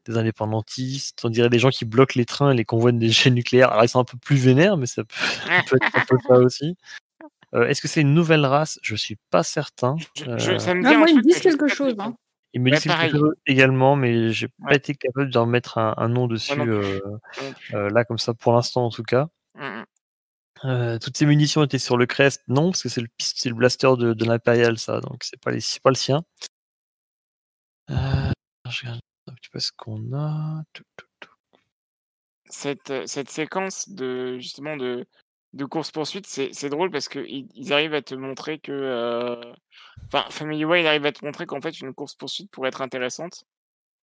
des 0.07 0.17
indépendantistes. 0.17 1.25
On 1.25 1.31
dirait 1.31 1.51
des 1.51 1.59
gens 1.59 1.71
qui 1.71 1.85
bloquent 1.85 2.15
les 2.17 2.25
trains 2.25 2.53
et 2.53 2.55
les 2.55 2.65
convois 2.65 2.93
des 2.93 2.99
déchets 2.99 3.31
nucléaires. 3.31 3.71
Alors 3.71 3.85
ils 3.85 3.89
sont 3.89 4.01
un 4.01 4.05
peu 4.05 4.19
plus 4.19 4.37
vénères, 4.37 4.77
mais 4.77 4.87
ça 4.87 5.05
peut, 5.05 5.15
ça 5.47 5.63
peut 5.69 5.77
être 5.77 5.97
un 5.97 6.05
peu 6.09 6.17
ça 6.27 6.35
aussi. 6.39 6.77
Euh, 7.55 7.67
Est-ce 7.67 7.81
que 7.83 7.89
c'est 7.89 8.01
une 8.01 8.15
nouvelle 8.15 8.47
race? 8.47 8.79
Je 8.83 8.95
suis 8.97 9.17
pas 9.31 9.43
certain. 9.43 9.97
Je, 10.17 10.25
Euh, 10.25 10.39
je- 10.39 10.59
ça 10.59 10.75
me 10.75 10.83
dit 10.89 10.97
moi, 10.97 11.09
ils 11.09 11.17
me 11.17 11.23
disent 11.23 11.41
quelque 11.41 11.67
pas 11.67 11.75
chose. 11.75 11.95
hein. 11.99 12.13
tout. 12.13 12.17
Il 12.53 12.61
me 12.63 12.71
Ouais, 12.71 12.79
dit 12.79 12.89
quelque 12.89 13.17
chose 13.17 13.35
également, 13.47 13.95
mais 13.97 14.33
j'ai 14.33 14.49
pas 14.49 14.71
Ouais. 14.71 14.77
été 14.77 14.95
capable 14.95 15.31
d'en 15.31 15.47
mettre 15.47 15.79
un, 15.79 15.95
un 15.97 16.09
nom 16.09 16.27
dessus 16.27 16.61
euh, 16.61 16.99
euh, 17.75 17.89
là 17.91 18.05
comme 18.05 18.19
ça 18.19 18.35
pour 18.35 18.53
l'instant 18.53 18.85
en 18.87 18.91
tout 18.91 19.05
cas. 19.05 19.29
Euh, 20.65 20.99
toutes 20.99 21.17
ces 21.17 21.27
munitions 21.27 21.63
étaient 21.65 21.79
sur 21.79 21.97
le 21.97 22.07
crest, 22.07 22.43
non 22.49 22.71
parce 22.73 22.83
que 22.83 22.89
c'est 22.89 23.01
le 23.49 23.55
blaster 23.55 23.91
de, 23.99 24.13
de 24.15 24.25
l'impérial 24.25 24.79
ça, 24.79 25.01
donc 25.01 25.23
c'est 25.25 25.41
pas 25.41 25.53
les- 25.53 25.61
c'est 25.61 25.81
pas 25.83 25.91
le 25.91 25.95
sien. 25.97 26.23
Euh, 27.91 27.95
je 28.69 28.81
regarde 28.83 29.01
petit 29.49 29.71
qu'on 29.77 30.13
a. 30.13 30.63
Cette, 32.47 33.07
cette 33.07 33.31
séquence 33.31 33.89
de 33.89 34.39
justement 34.39 34.77
de, 34.77 35.07
de 35.53 35.65
course 35.65 35.91
poursuite, 35.91 36.27
c'est 36.27 36.69
drôle 36.69 36.91
parce 36.91 37.09
que 37.09 37.21
ils, 37.27 37.73
arrivent 37.73 37.95
à 37.95 38.03
te 38.03 38.15
montrer 38.15 38.59
que, 38.59 39.41
enfin, 40.07 40.25
Family 40.31 40.65
arrive 40.65 41.07
à 41.07 41.13
te 41.13 41.25
montrer 41.25 41.47
qu'en 41.47 41.61
fait 41.61 41.81
une 41.81 41.95
course 41.95 42.15
poursuite 42.15 42.51
pour 42.51 42.67
être 42.67 42.83
intéressante, 42.83 43.45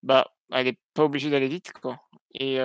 bah, 0.04 0.34
elle 0.52 0.68
est 0.68 0.80
pas 0.94 1.04
obligée 1.04 1.30
d'aller 1.30 1.48
vite, 1.48 1.74
quoi. 1.82 2.00
Et 2.34 2.58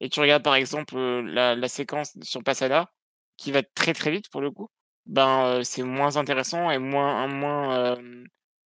et 0.00 0.08
tu 0.08 0.20
regardes 0.20 0.44
par 0.44 0.54
exemple 0.54 0.96
la, 0.96 1.68
séquence 1.68 2.16
sur 2.22 2.44
Passada, 2.44 2.92
qui 3.36 3.52
va 3.52 3.62
très 3.62 3.94
très 3.94 4.10
vite 4.10 4.30
pour 4.30 4.40
le 4.40 4.50
coup, 4.50 4.70
ben 5.06 5.62
c'est 5.64 5.82
moins 5.82 6.16
intéressant 6.16 6.70
et 6.70 6.78
moins 6.78 7.26
moins 7.26 7.96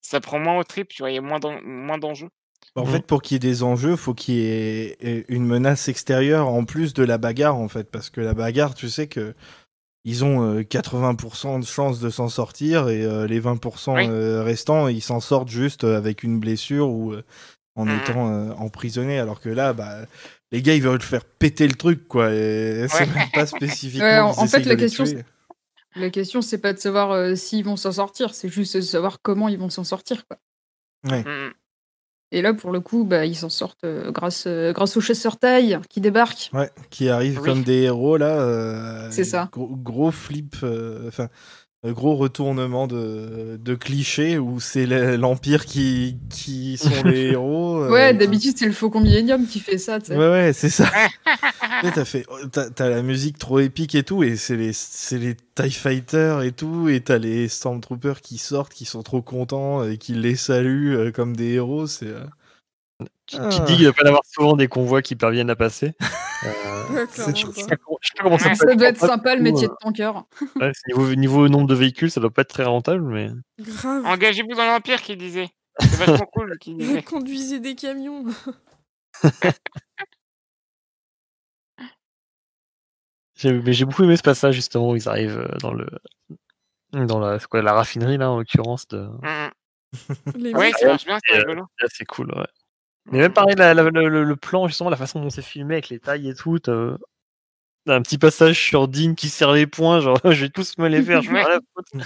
ça 0.02 0.20
prend 0.20 0.40
moins 0.40 0.58
au 0.58 0.64
trip, 0.64 0.90
tu 0.90 1.04
vois, 1.04 1.12
il 1.12 1.16
y 1.16 1.18
a 1.18 1.22
moins 1.22 1.98
d'enjeux. 1.98 2.30
En 2.76 2.86
Mhm. 2.86 2.91
fait, 2.91 3.06
pour 3.06 3.21
qu'il 3.21 3.36
y 3.36 3.38
ait 3.38 3.39
des 3.39 3.63
enjeux, 3.63 3.95
faut 3.95 4.13
qu'il 4.13 4.36
y 4.36 4.45
ait 4.45 4.97
euh, 5.04 5.24
une 5.28 5.45
menace 5.45 5.88
extérieure 5.89 6.47
en 6.47 6.63
plus 6.63 6.93
de 6.93 7.04
la 7.04 7.17
bagarre, 7.17 7.58
en 7.58 7.67
fait. 7.67 7.89
Parce 7.91 8.10
que 8.10 8.21
la 8.21 8.34
bagarre, 8.34 8.74
tu 8.76 8.89
sais 8.89 9.08
que 9.08 9.34
ils 10.06 10.24
ont 10.24 10.41
euh, 10.43 10.62
80% 10.63 11.60
de 11.60 11.65
chances 11.65 12.00
de 12.00 12.10
s'en 12.10 12.28
sortir 12.30 12.89
et 12.89 13.04
euh, 13.04 13.28
les 13.28 13.39
20% 13.39 13.95
Oui. 13.95 14.08
euh, 14.10 14.41
restants, 14.43 14.88
ils 14.88 15.02
s'en 15.02 15.19
sortent 15.19 15.50
juste 15.50 15.84
euh, 15.84 15.97
avec 15.97 16.24
une 16.24 16.39
blessure 16.39 16.89
ou 16.89 17.12
euh, 17.13 17.24
en 17.76 17.86
Mhm. 17.86 18.00
étant 18.00 18.32
euh, 18.32 18.52
emprisonnés. 18.54 19.19
Alors 19.19 19.39
que 19.41 19.50
là, 19.50 19.74
bah, 19.74 19.97
les 20.52 20.62
gars, 20.62 20.74
ils 20.74 20.82
veulent 20.82 21.02
faire 21.02 21.26
péter 21.26 21.67
le 21.67 21.76
truc, 21.76 22.08
quoi. 22.08 22.32
Et 22.34 22.88
c'est 22.89 23.02
Ouais. 23.02 23.13
même 23.15 23.30
pas 23.34 23.45
spécifiquement. 23.45 24.06
Ouais, 24.08 24.17
en- 24.19 24.34
qu'ils 24.34 24.43
en 24.43 24.47
fait, 24.47 24.63
la 24.65 24.76
question. 24.76 25.06
La 25.95 26.10
question, 26.10 26.41
c'est 26.41 26.58
pas 26.58 26.71
de 26.71 26.80
savoir 26.80 27.12
euh, 27.12 27.36
s'ils 27.36 27.65
vont 27.65 27.76
s'en 27.76 27.91
sortir, 27.91 28.34
c'est 28.34 28.47
juste 28.47 28.78
de 28.78 28.82
savoir 28.82 29.17
comment 29.21 29.50
ils 29.50 29.58
vont 29.60 29.69
s'en 29.69 29.84
sortir. 29.84 30.26
Quoi. 30.26 30.38
Ouais. 31.10 31.24
Mhm. 31.26 31.52
Et 32.34 32.41
là, 32.41 32.54
pour 32.54 32.72
le 32.72 32.80
coup, 32.80 33.04
bah, 33.04 33.26
ils 33.26 33.36
s'en 33.36 33.50
sortent 33.50 33.84
euh, 33.84 34.10
grâce, 34.12 34.46
euh, 34.48 34.72
grâce 34.72 34.96
au 34.96 35.02
chasseur 35.02 35.38
taille 35.38 35.78
qui 35.89 36.00
débarque. 36.00 36.50
Ouais, 36.54 36.70
qui 36.89 37.10
arrivent 37.10 37.39
Oui. 37.41 37.50
comme 37.50 37.63
des 37.63 37.82
héros 37.84 38.15
là. 38.17 38.39
euh, 38.39 39.08
C'est 39.12 39.26
ça. 39.26 39.50
Gros, 39.52 39.67
gros 39.76 40.12
flip, 40.12 40.56
enfin 40.56 40.63
euh, 41.24 41.28
gros 41.84 42.15
retournement 42.15 42.86
de, 42.86 43.58
de 43.60 43.74
cliché 43.76 44.38
où 44.38 44.60
c'est 44.60 44.86
le- 44.86 45.15
l'empire 45.15 45.65
qui 45.65 46.17
qui 46.30 46.78
sont 46.78 47.04
les 47.06 47.22
héros. 47.32 47.82
euh, 47.84 47.89
ouais, 47.91 48.13
d'habitude, 48.13 48.56
c'est 48.58 48.67
le 48.67 48.72
Faucon 48.72 49.00
Millennium 49.02 49.48
qui 49.48 49.60
fait 49.60 49.80
ça. 49.80 50.00
tu 50.00 50.08
sais. 50.08 50.17
Ouais 50.17 50.30
ouais, 50.30 50.54
c'est 50.54 50.70
ça. 50.70 50.91
T'as 51.96 52.06
fait, 52.06 52.26
t'as 52.52 52.70
t'as 52.70 52.89
la 52.89 53.02
musique 53.02 53.39
trop 53.39 53.60
épique 53.60 53.96
et 53.96 54.04
tout, 54.04 54.22
et 54.22 54.36
c'est 54.36 54.56
les 54.56 54.72
c'est 54.74 55.17
les 55.17 55.36
Tie 55.56 55.72
Fighters 55.72 56.44
et 56.44 56.52
tout, 56.52 56.89
et 56.89 57.02
t'as 57.02 57.17
les 57.17 57.48
Stormtroopers 57.48 58.22
qui 58.22 58.38
sortent, 58.38 58.74
qui 58.74 58.86
sont 58.86 59.02
trop 59.02 59.24
contents 59.24 59.84
et 59.84 59.98
qui 59.98 60.13
les 60.13 60.36
saluent 60.36 60.96
euh, 60.96 61.12
comme 61.12 61.36
des 61.36 61.54
héros. 61.54 61.88
C'est 61.88 62.06
euh, 62.06 62.20
Qui, 63.26 63.38
Ah. 63.40 63.50
qui 63.50 63.62
dit 63.62 63.76
qu'il 63.78 63.86
va 63.86 63.94
pas 63.94 64.04
y 64.04 64.08
avoir 64.08 64.24
souvent 64.26 64.56
des 64.56 64.68
convois 64.68 65.02
qui 65.02 65.16
parviennent 65.16 65.50
à 65.50 65.56
passer. 65.56 65.94
Euh, 66.44 66.96
Ouais, 66.96 67.06
comment- 68.20 68.40
ça, 68.40 68.74
doit 68.74 68.88
être 68.88 68.98
sympa 69.00 69.36
le 69.36 69.44
métier 69.44 69.68
de 69.68 69.74
tanker. 69.80 70.12
euh, 70.18 70.22
ouais, 70.60 70.72
niveau, 70.88 71.16
niveau 71.16 71.48
nombre 71.48 71.68
de 71.68 71.76
véhicules, 71.76 72.10
ça 72.10 72.20
doit 72.20 72.32
pas 72.32 72.42
être 72.42 72.50
très 72.50 72.64
rentable, 72.64 73.04
mais 73.04 73.30
Grave. 73.60 74.04
Engagez-vous 74.08 74.56
dans 74.56 74.66
l'Empire, 74.66 75.04
qu'il 75.04 75.20
disait. 75.20 75.50
C'est 75.80 76.04
vachement 76.04 76.26
cool 76.34 76.58
qu'il 76.58 76.78
disait. 76.78 77.04
Conduisez 77.04 77.60
des 77.60 77.76
camions. 77.76 78.26
J'ai 83.36 83.54
mais 83.54 83.74
j'ai 83.74 83.86
beaucoup 83.86 84.04
aimé 84.04 84.18
ce 84.18 84.24
passage 84.24 84.56
justement 84.56 84.92
où 84.92 84.96
ils 84.96 85.08
arrivent 85.08 85.40
euh, 85.40 85.58
dans 85.62 85.74
le 85.74 85.88
dans 86.94 87.20
la, 87.20 87.40
quoi, 87.40 87.62
la 87.62 87.74
raffinerie 87.74 88.18
là 88.18 88.30
en 88.32 88.38
l'occurrence 88.38 88.88
de. 88.90 88.98
Mm, 88.98 89.52
Les 90.36 90.54
mm. 90.54 90.58
Ouais, 90.58 90.72
ça 90.74 90.88
marche 90.88 91.06
bien, 91.06 91.20
c'est 91.26 91.36
euh, 91.36 91.40
rigolo. 91.40 91.66
C'est 91.90 92.06
cool, 92.06 92.32
ouais. 92.36 92.48
Mais 93.12 93.19
même 93.19 93.34
pareil, 93.34 93.56
la- 93.58 93.74
la- 93.74 93.84
le, 93.89 94.36
plan, 94.36 94.67
justement, 94.67 94.89
la 94.89 94.97
façon 94.97 95.21
dont 95.21 95.30
c'est 95.30 95.41
filmé 95.41 95.76
avec 95.76 95.89
les 95.89 96.00
tailles 96.00 96.30
et 96.30 96.36
tout, 96.36 96.58
un 97.88 98.02
petit 98.04 98.19
passage 98.19 98.60
sur 98.63 98.88
Dean 98.88 99.15
qui 99.15 99.28
serre 99.28 99.54
les 99.54 99.65
poings, 99.65 100.02
genre 100.02 100.19
je 100.24 100.41
vais 100.45 100.50
tous 100.50 100.78
me 100.78 100.88
les 100.88 101.02
faire, 101.02 101.24
je 101.24 101.32
m'en 101.32 101.39
la 101.47 101.60
faute. 101.76 102.04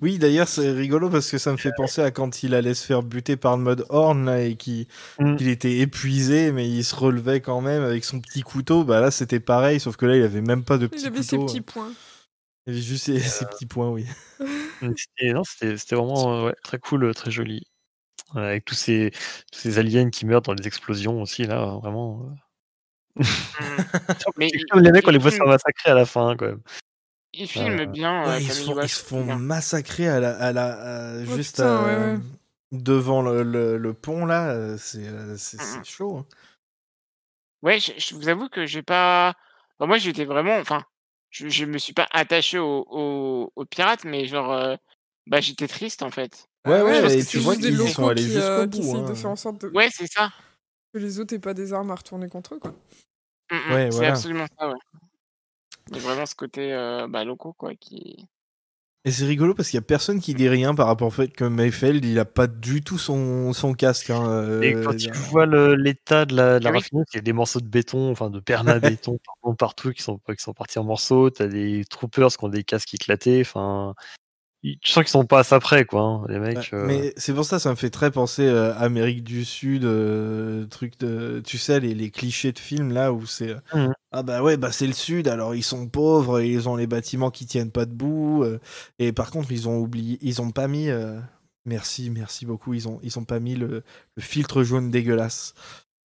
Oui, 0.00 0.18
d'ailleurs, 0.18 0.48
c'est 0.48 0.70
rigolo 0.72 1.10
parce 1.10 1.30
que 1.30 1.36
ça 1.36 1.52
me 1.52 1.58
fait 1.58 1.72
penser 1.76 2.00
à 2.00 2.10
quand 2.10 2.42
il 2.42 2.54
allait 2.54 2.72
se 2.72 2.86
faire 2.86 3.02
buter 3.02 3.36
par 3.36 3.56
le 3.58 3.62
mode 3.62 3.84
Horn 3.90 4.24
là, 4.24 4.40
et 4.40 4.56
qu'il 4.56 4.86
Mm. 5.18 5.36
qu'il 5.36 5.48
était 5.48 5.78
épuisé, 5.78 6.50
mais 6.50 6.66
il 6.68 6.82
se 6.82 6.96
relevait 6.96 7.40
quand 7.42 7.60
même 7.60 7.82
avec 7.82 8.04
son 8.04 8.20
petit 8.20 8.40
couteau. 8.42 8.84
Bah 8.84 9.00
là, 9.00 9.10
c'était 9.10 9.38
pareil, 9.40 9.80
sauf 9.80 9.96
que 9.96 10.06
là, 10.06 10.16
il 10.16 10.22
avait 10.22 10.40
même 10.40 10.64
pas 10.64 10.78
de 10.78 10.86
petit 10.86 11.02
il 11.04 11.06
avait 11.08 11.22
ses 11.22 11.36
couteau. 11.36 11.46
petits 11.46 11.60
points. 11.60 11.92
Il 12.66 12.72
avait 12.72 12.82
juste 12.82 13.04
ses, 13.04 13.20
ses 13.20 13.44
petits 13.46 13.66
points, 13.66 13.90
oui. 13.90 14.06
C'était 14.96 15.32
non, 15.34 15.44
c'était- 15.44 15.76
c'était 15.76 15.96
vraiment 15.96 16.38
euh, 16.38 16.46
ouais, 16.46 16.54
très 16.62 16.78
cool, 16.78 17.04
euh, 17.04 17.12
très 17.12 17.30
joli. 17.30 17.66
Avec 18.34 18.64
tous 18.64 18.74
ces, 18.74 19.10
tous 19.52 19.58
ces 19.58 19.78
aliens 19.78 20.10
qui 20.10 20.26
meurent 20.26 20.42
dans 20.42 20.52
les 20.52 20.66
explosions 20.66 21.22
aussi, 21.22 21.44
là, 21.44 21.64
vraiment. 21.82 22.22
euh. 23.16 23.22
Mm. 23.60 24.30
Mais 24.36 24.50
comme 24.70 24.82
les 24.82 24.92
mecs, 24.92 25.06
on 25.06 25.10
les 25.10 25.18
voit 25.18 25.30
se 25.30 25.36
faire 25.36 25.46
massacrer 25.46 25.90
à 25.90 25.94
la 25.94 26.04
fin, 26.04 26.36
quand 26.36 26.46
même. 26.46 26.60
il 27.32 27.48
filme 27.48 27.80
Euh, 27.80 27.86
bien 27.86 28.24
euh, 28.24 28.28
Ouais, 28.30 28.42
ils, 28.42 28.52
se 28.52 28.62
font, 28.64 28.82
ils 28.82 28.88
se 28.88 29.14
bien. 29.14 29.36
massacrer 29.38 30.08
à 30.08 30.20
la, 30.20 30.36
à 30.38 30.52
la, 30.52 30.66
à- 30.66 31.22
Oh, 31.22 31.36
juste 31.36 31.56
putain, 31.56 31.76
à- 31.76 31.84
ouais, 31.84 32.12
ouais. 32.14 32.18
devant 32.72 33.22
le, 33.22 33.42
le- 33.42 33.78
le 33.78 33.94
pont 33.94 34.26
là. 34.26 34.50
euh, 34.50 34.76
C'est 34.78 35.06
euh, 35.06 35.36
c'est- 35.36 35.80
Mm, 35.80 35.84
chaud. 35.84 36.18
hein. 36.18 36.26
Ouais, 37.62 37.80
je, 37.80 37.92
je 37.96 38.14
vous 38.14 38.28
avoue 38.28 38.48
que 38.48 38.66
j'ai 38.66 38.82
pas. 38.82 39.34
Bon, 39.78 39.86
moi, 39.86 39.98
j'étais 39.98 40.24
vraiment. 40.24 40.56
Enfin, 40.58 40.84
je, 41.30 41.48
je 41.48 41.64
me 41.64 41.78
suis 41.78 41.92
pas 41.94 42.06
attaché 42.12 42.58
aux 42.58 42.86
au, 42.88 43.52
aux 43.56 43.64
pirates, 43.64 44.04
mais 44.04 44.26
genre. 44.26 44.52
euh, 44.52 44.76
Bah, 45.26 45.40
j'étais 45.40 45.68
triste 45.68 46.02
en 46.02 46.10
fait. 46.10 46.47
Ouais, 46.68 46.82
ouais, 46.82 47.00
parce 47.00 47.14
et 47.14 47.18
que 47.18 47.22
tu 47.24 47.38
c'est 47.38 47.42
vois 47.42 47.56
qu'ils 47.56 47.88
sont 47.88 48.06
allés 48.08 48.22
qui, 48.22 48.30
jusqu'au 48.30 48.60
euh, 48.60 48.66
bout, 48.66 48.96
hein. 48.96 49.08
de 49.08 49.14
faire 49.14 49.30
en 49.30 49.36
sorte 49.36 49.60
de- 49.62 49.68
Ouais, 49.68 49.88
c'est 49.90 50.10
ça. 50.10 50.30
que 50.92 50.98
les 50.98 51.18
autres 51.20 51.34
aient 51.34 51.38
pas 51.38 51.54
des 51.54 51.72
armes 51.72 51.90
à 51.90 51.94
retourner 51.94 52.28
contre 52.28 52.54
eux, 52.54 52.58
quoi. 52.58 52.72
Mm, 53.50 53.56
mm, 53.56 53.72
Ouais, 53.72 53.88
c'est 53.90 53.96
voilà. 53.96 54.08
absolument 54.10 54.46
ça, 54.58 54.68
ouais. 54.68 54.78
Il 55.90 55.96
y 55.96 56.00
a 56.00 56.02
vraiment 56.02 56.26
ce 56.26 56.34
côté 56.34 56.72
euh, 56.72 57.06
bah, 57.08 57.24
locaux, 57.24 57.52
quoi, 57.54 57.74
qui. 57.74 58.26
Et 59.04 59.10
c'est 59.10 59.24
rigolo 59.24 59.54
parce 59.54 59.70
qu'il 59.70 59.76
y 59.76 59.78
a 59.78 59.82
personne 59.82 60.20
qui 60.20 60.34
dit 60.34 60.48
rien 60.48 60.74
par 60.74 60.86
rapport 60.86 61.06
au 61.08 61.10
fait 61.10 61.28
que 61.28 61.44
Mayfeld 61.44 62.04
il 62.04 62.18
a 62.18 62.24
pas 62.26 62.46
du 62.46 62.82
tout 62.82 62.98
son, 62.98 63.52
son 63.54 63.72
casque. 63.72 64.10
hein, 64.10 64.28
euh, 64.28 64.60
Et 64.60 64.72
quand 64.84 64.94
tu 64.94 65.08
a- 65.08 65.12
vois 65.12 65.46
le- 65.46 65.76
l'état 65.76 66.26
de 66.26 66.34
la, 66.36 66.58
de 66.58 66.64
la 66.64 66.70
oui. 66.70 66.78
raffinerie, 66.78 67.04
il 67.14 67.16
y 67.16 67.18
a 67.18 67.22
des 67.22 67.32
morceaux 67.32 67.60
de 67.60 67.68
béton, 67.68 68.10
enfin 68.10 68.28
de 68.28 68.40
perma-béton 68.40 69.18
partout, 69.24 69.54
partout 69.54 69.92
qui 69.92 70.02
sont, 70.02 70.18
qui 70.18 70.42
sont 70.42 70.52
partis 70.52 70.78
en 70.78 70.84
morceaux. 70.84 71.30
T'as 71.30 71.46
des 71.46 71.84
troopers 71.88 72.36
qui 72.36 72.44
ont 72.44 72.48
des 72.48 72.64
casques 72.64 72.92
éclatés. 72.92 73.40
Enfin, 73.40 73.94
tu 74.82 74.90
sens 74.90 75.04
qu'ils 75.04 75.10
sont 75.10 75.24
pas 75.24 75.40
à 75.40 75.44
ça 75.44 75.58
près, 75.60 75.84
quoi. 75.84 76.02
hein, 76.02 76.24
les 76.28 76.38
Ouais, 76.38 76.54
mecs. 76.54 76.70
euh. 76.74 76.84
Mais 76.86 77.14
c'est 77.16 77.32
pour 77.32 77.44
ça, 77.44 77.58
ça 77.58 77.70
me 77.70 77.76
fait 77.76 77.90
très 77.90 78.10
penser 78.10 78.46
euh, 78.46 78.74
Amérique 78.76 79.24
du 79.24 79.44
Sud, 79.44 79.84
euh, 79.84 80.66
truc 80.66 80.98
de, 81.00 81.40
tu 81.44 81.56
sais, 81.58 81.80
les, 81.80 81.94
les 81.94 82.10
clichés 82.10 82.52
de 82.52 82.58
films 82.58 82.92
là 82.92 83.12
où 83.12 83.24
c'est 83.26 83.50
euh, 83.50 83.56
Mhm. 83.74 83.92
ah 84.12 84.22
bah 84.22 84.42
ouais 84.42 84.56
bah 84.56 84.70
c'est 84.72 84.86
le 84.86 84.92
Sud, 84.92 85.28
alors 85.28 85.54
ils 85.54 85.62
sont 85.64 85.86
pauvres, 85.88 86.40
et 86.40 86.48
ils 86.50 86.68
ont 86.68 86.76
les 86.76 86.86
bâtiments 86.86 87.30
qui 87.30 87.46
tiennent 87.46 87.70
pas 87.72 87.86
debout, 87.86 88.42
euh, 88.44 88.58
et 88.98 89.12
par 89.12 89.30
contre 89.30 89.50
ils 89.52 89.68
ont 89.68 89.78
oublié, 89.78 90.18
ils 90.22 90.40
ont 90.42 90.50
pas 90.50 90.68
mis, 90.68 90.88
euh, 90.90 91.18
merci 91.66 92.10
merci 92.10 92.46
beaucoup, 92.46 92.74
ils 92.74 92.88
ont 92.88 92.98
ils 93.02 93.18
ont 93.18 93.24
pas 93.24 93.40
mis 93.40 93.54
le, 93.54 93.82
le 94.16 94.22
filtre 94.22 94.62
jaune 94.62 94.90
dégueulasse. 94.90 95.54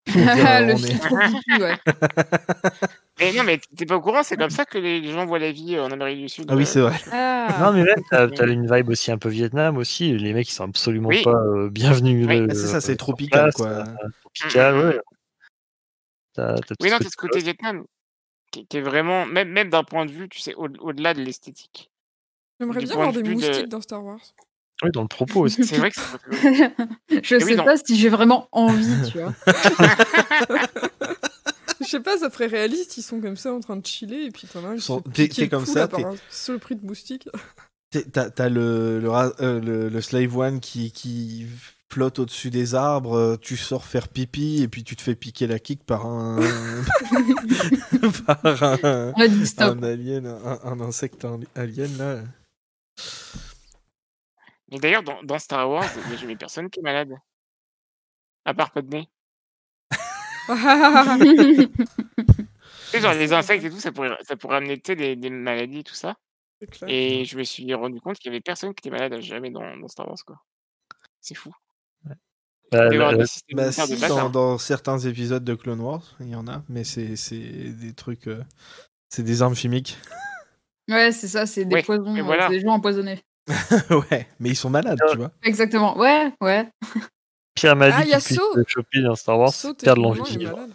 Le 0.07 0.75
filtre 0.77 1.13
ouais. 1.61 1.77
Mais 3.19 3.31
non, 3.33 3.43
mais 3.43 3.59
t'es 3.77 3.85
pas 3.85 3.95
au 3.95 4.01
courant, 4.01 4.23
c'est 4.23 4.37
comme 4.37 4.49
ça 4.49 4.65
que 4.65 4.77
les, 4.77 5.11
gens 5.11 5.25
voient 5.25 5.39
la 5.39 5.51
vie 5.51 5.75
euh, 5.75 5.83
en 5.83 5.91
Amérique 5.91 6.19
du 6.21 6.29
Sud. 6.29 6.45
Ah 6.49 6.55
oui 6.55 6.63
euh. 6.63 6.65
c'est 6.65 6.81
vrai. 6.81 6.99
Ah. 7.11 7.57
Non, 7.61 7.71
mais 7.73 7.83
même, 7.83 8.01
t'as 8.09 8.27
as 8.43 8.47
une 8.47 8.73
vibe 8.73 8.89
aussi 8.89 9.11
un 9.11 9.17
peu 9.17 9.29
Vietnam 9.29 9.77
aussi. 9.77 10.17
Les 10.17 10.33
mecs, 10.33 10.49
ils 10.49 10.53
sont 10.53 10.63
absolument 10.63 11.09
Oui. 11.09 11.23
pas 11.23 11.31
euh, 11.35 11.69
bienvenus. 11.69 12.27
Oui. 12.27 12.37
euh, 12.39 12.47
Ah, 12.49 12.53
c'est 12.55 12.67
ça, 12.67 12.81
c'est 12.81 12.95
tropical, 12.95 13.51
place, 13.51 13.55
quoi. 13.55 13.67
euh, 13.67 13.83
tropical, 14.23 14.75
ouais. 14.77 14.99
Oui, 16.81 16.89
non, 16.89 16.97
t'as 16.97 17.09
ce 17.09 17.15
côté 17.15 17.39
Vietnam 17.39 17.85
qui, 18.51 18.65
qui 18.65 18.77
est 18.77 18.81
vraiment, 18.81 19.25
même, 19.25 19.49
même 19.49 19.69
d'un 19.69 19.83
point 19.83 20.05
de 20.05 20.11
vue, 20.11 20.27
tu 20.29 20.39
sais, 20.39 20.55
au- 20.55 20.67
au-delà 20.79 21.13
de 21.13 21.21
l'esthétique. 21.21 21.91
J'aimerais 22.59 22.79
bien 22.79 22.91
avoir 22.91 23.11
de 23.13 23.21
des 23.21 23.29
de- 23.29 23.33
moustiques 23.33 23.67
dans 23.69 23.81
Star 23.81 24.03
Wars. 24.03 24.19
Oui, 24.83 24.89
dans 24.91 25.01
le 25.03 25.07
propos 25.07 25.41
aussi. 25.41 25.63
C'est 25.65 25.77
vrai 25.77 25.91
que 25.91 25.99
c'est 25.99 26.73
Je 27.23 27.35
oui, 27.35 27.43
sais 27.43 27.55
non. 27.55 27.63
pas 27.63 27.77
si 27.77 27.95
j'ai 27.95 28.09
vraiment 28.09 28.47
envie, 28.51 29.11
tu 29.11 29.19
vois. 29.19 29.33
Je 31.93 31.97
sais 31.99 32.03
pas, 32.03 32.17
ça 32.17 32.31
ferait 32.31 32.47
réaliste, 32.47 32.97
ils 32.97 33.03
sont 33.03 33.21
comme 33.21 33.35
ça 33.37 33.53
en 33.53 33.59
train 33.59 33.77
de 33.77 33.85
chiller 33.85 34.25
et 34.25 34.31
puis 34.31 34.47
t'en 34.47 34.65
as 34.65 34.69
un 34.69 34.75
qui 34.77 34.81
Sont- 34.81 35.01
t'es- 35.01 35.29
le 35.37 35.45
comme 35.47 35.67
ça, 35.67 35.85
là, 35.85 36.07
un 36.07 36.15
seul 36.31 36.57
prix 36.57 36.75
de 36.75 36.83
moustique. 36.83 37.29
T'as 38.11 38.49
le, 38.49 38.99
le, 38.99 39.09
euh, 39.11 39.59
le, 39.59 39.89
le 39.89 40.01
Slave 40.01 40.35
One 40.35 40.59
qui, 40.59 40.91
qui 40.91 41.45
flotte 41.91 42.17
au-dessus 42.17 42.49
des 42.49 42.73
arbres, 42.73 43.15
euh, 43.15 43.37
tu 43.37 43.55
sors 43.57 43.85
faire 43.85 44.07
pipi 44.07 44.63
et 44.63 44.67
puis 44.67 44.83
tu 44.83 44.95
te 44.95 45.03
fais 45.03 45.13
piquer 45.13 45.45
la 45.45 45.59
kick 45.59 45.83
par 45.83 46.07
un. 46.07 46.39
par 48.25 48.63
un, 48.63 49.13
a 49.15 49.45
stop. 49.45 49.77
un 49.77 49.83
alien, 49.83 50.25
un, 50.25 50.59
un 50.63 50.79
insecte 50.81 51.23
ali- 51.25 51.47
alien 51.55 51.95
là. 51.99 52.23
Mais 54.71 54.79
d'ailleurs, 54.79 55.03
dans, 55.03 55.21
dans 55.21 55.37
Star 55.37 55.69
Wars, 55.69 55.85
j'ai 56.09 56.17
jamais 56.17 56.35
personne 56.35 56.71
qui 56.71 56.79
est 56.79 56.83
malade. 56.83 57.13
À 58.45 58.55
part 58.55 58.71
Padmé. 58.71 59.07
Genre 62.93 63.13
les 63.13 63.33
insectes 63.33 63.63
et 63.65 63.69
tout, 63.69 63.79
ça 63.79 63.91
pourrait, 63.91 64.15
ça 64.23 64.35
pourrait 64.35 64.57
amener 64.57 64.77
tu 64.77 64.91
sais, 64.91 64.95
des, 64.95 65.15
des 65.15 65.29
maladies, 65.29 65.83
tout 65.83 65.95
ça. 65.95 66.15
Clair. 66.71 66.89
Et 66.89 67.25
je 67.25 67.37
me 67.37 67.43
suis 67.43 67.73
rendu 67.73 67.99
compte 67.99 68.17
qu'il 68.17 68.31
y 68.31 68.33
avait 68.35 68.41
personne 68.41 68.73
qui 68.73 68.87
était 68.87 68.95
malade 68.97 69.19
jamais 69.21 69.49
dans, 69.49 69.75
dans 69.77 69.87
Star 69.87 70.07
Wars, 70.07 70.17
quoi. 70.25 70.37
C'est 71.19 71.35
fou. 71.35 71.51
Bah, 72.71 72.89
des 72.89 73.25
systèmes 73.25 73.57
Bah 73.57 73.71
si, 73.71 73.81
de 73.91 73.95
dans, 73.95 74.01
bâtard. 74.01 74.29
dans 74.31 74.57
certains 74.57 74.97
épisodes 74.99 75.43
de 75.43 75.53
Clone 75.53 75.79
Wars, 75.81 76.15
il 76.21 76.29
y 76.29 76.35
en 76.35 76.47
a, 76.47 76.63
mais 76.69 76.83
c'est 76.83 77.15
c'est 77.17 77.37
des 77.37 77.93
trucs. 77.93 78.27
euh, 78.27 78.43
c'est 79.09 79.23
des 79.23 79.41
armes 79.43 79.53
chimiques. 79.55 79.97
Ouais, 80.89 81.11
c'est 81.11 81.27
ça, 81.27 81.45
c'est 81.45 81.65
des 81.65 81.75
Ouais, 81.75 81.83
poisons, 81.83 82.15
et 82.15 82.21
euh, 82.21 82.23
voilà. 82.23 82.47
c'est 82.47 82.55
des 82.55 82.61
gens 82.61 82.69
empoisonnés. 82.73 83.21
ouais, 84.11 84.27
mais 84.39 84.49
ils 84.49 84.55
sont 84.55 84.69
malades, 84.69 84.99
tu 85.11 85.17
vois. 85.17 85.31
Exactement. 85.43 85.97
Ouais, 85.97 86.33
ouais. 86.41 86.67
Pierre 87.55 87.75
m'a 87.75 87.85
Ah, 87.93 88.03
dit 88.03 88.09
y 88.09 88.13
a 88.13 88.19
qu'il 88.19 88.37
puisse 88.37 88.67
choper 88.67 89.01
dans 89.01 89.15
Star 89.15 89.37
Wars, 89.39 89.53
Saut, 89.53 89.73
perdre 89.75 90.13
techniquement, 90.13 90.23
l'envie 90.23 90.33
de 90.33 90.39
vivre. 90.39 90.67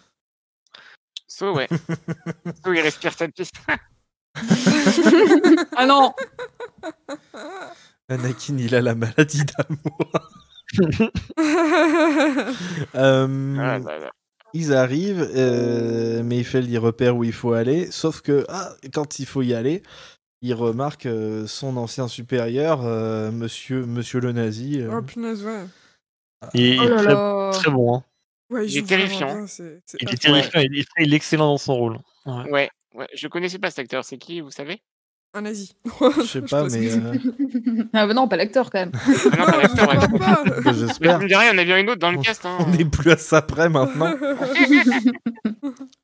So, 1.27 1.53
ouais. 1.55 1.67
so, 2.65 2.73
il 2.73 2.79
respire 2.81 3.13
sa 3.13 3.27
piste. 3.27 3.55
ah 5.75 5.85
non. 5.85 6.13
Anakin, 8.09 8.57
il 8.57 8.73
a 8.75 8.81
la 8.81 8.95
maladie 8.95 9.43
d'amour. 9.45 10.11
Euh, 12.95 13.55
Ah, 13.59 13.79
là, 13.79 13.99
là. 13.99 14.11
Ils 14.53 14.73
arrivent, 14.73 15.27
euh, 15.35 16.23
Mayfeld 16.23 16.67
il 16.69 16.77
repère 16.79 17.15
où 17.15 17.23
il 17.23 17.33
faut 17.33 17.53
aller, 17.53 17.89
sauf 17.91 18.21
que 18.21 18.45
ah, 18.49 18.73
quand 18.93 19.19
il 19.19 19.25
faut 19.27 19.41
y 19.43 19.53
aller, 19.53 19.83
il 20.41 20.53
remarque 20.55 21.05
euh, 21.05 21.45
son 21.45 21.77
ancien 21.77 22.07
supérieur, 22.07 22.81
euh, 22.83 23.31
monsieur, 23.31 23.85
monsieur 23.85 24.19
le 24.19 24.31
nazi. 24.31 24.79
euh, 24.81 24.89
Oh 24.97 25.01
punaise, 25.03 25.43
ouais. 25.43 25.65
Il, 26.53 26.79
Oh 26.79 26.83
est 26.83 26.95
très, 26.97 27.03
là. 27.13 27.49
très 27.53 27.71
bon. 27.71 27.95
Hein. 27.95 28.03
Ouais, 28.49 28.65
Il 28.67 28.77
est 28.77 28.87
terrifiant. 28.87 29.27
bien, 29.35 29.45
Il 30.01 30.09
est 30.09 30.17
terrifiant, 30.21 30.59
il 30.61 30.79
est, 30.79 30.85
il 30.99 31.13
est 31.13 31.17
excellent 31.17 31.47
dans 31.47 31.57
son 31.57 31.75
rôle. 31.75 31.99
Ouais. 32.25 32.49
Ouais, 32.49 32.69
ouais. 32.95 33.07
Je 33.13 33.27
connaissais 33.27 33.59
pas 33.59 33.69
cet 33.69 33.79
acteur. 33.79 34.03
C'est 34.05 34.17
qui, 34.17 34.41
vous 34.41 34.49
savez? 34.51 34.81
Un 35.35 35.41
nazi. 35.41 35.75
je 36.17 36.21
sais 36.23 36.41
pas, 36.41 36.63
mais 36.69 36.91
euh, 36.91 37.13
ah 37.93 38.07
bah 38.07 38.13
non, 38.15 38.27
pas 38.27 38.35
l'acteur 38.37 38.71
quand 38.71 38.79
même. 38.79 38.91
Ah 39.33 39.37
non, 39.37 39.45
pas 39.45 39.57
l'acteur, 39.61 39.89
ouais. 39.89 40.61
Bah, 40.63 40.73
j'espère. 40.73 41.19
me 41.19 41.27
dirais, 41.27 41.51
on 41.53 41.57
a 41.59 41.63
vu 41.63 41.79
une 41.79 41.89
autre 41.91 41.99
dans 41.99 42.11
le 42.11 42.17
On- 42.17 42.21
cast. 42.21 42.43
Hein. 42.47 42.57
On 42.61 42.67
n'est 42.71 42.85
plus 42.85 43.11
à 43.11 43.17
ça 43.17 43.43
près 43.43 43.69
maintenant. 43.69 44.11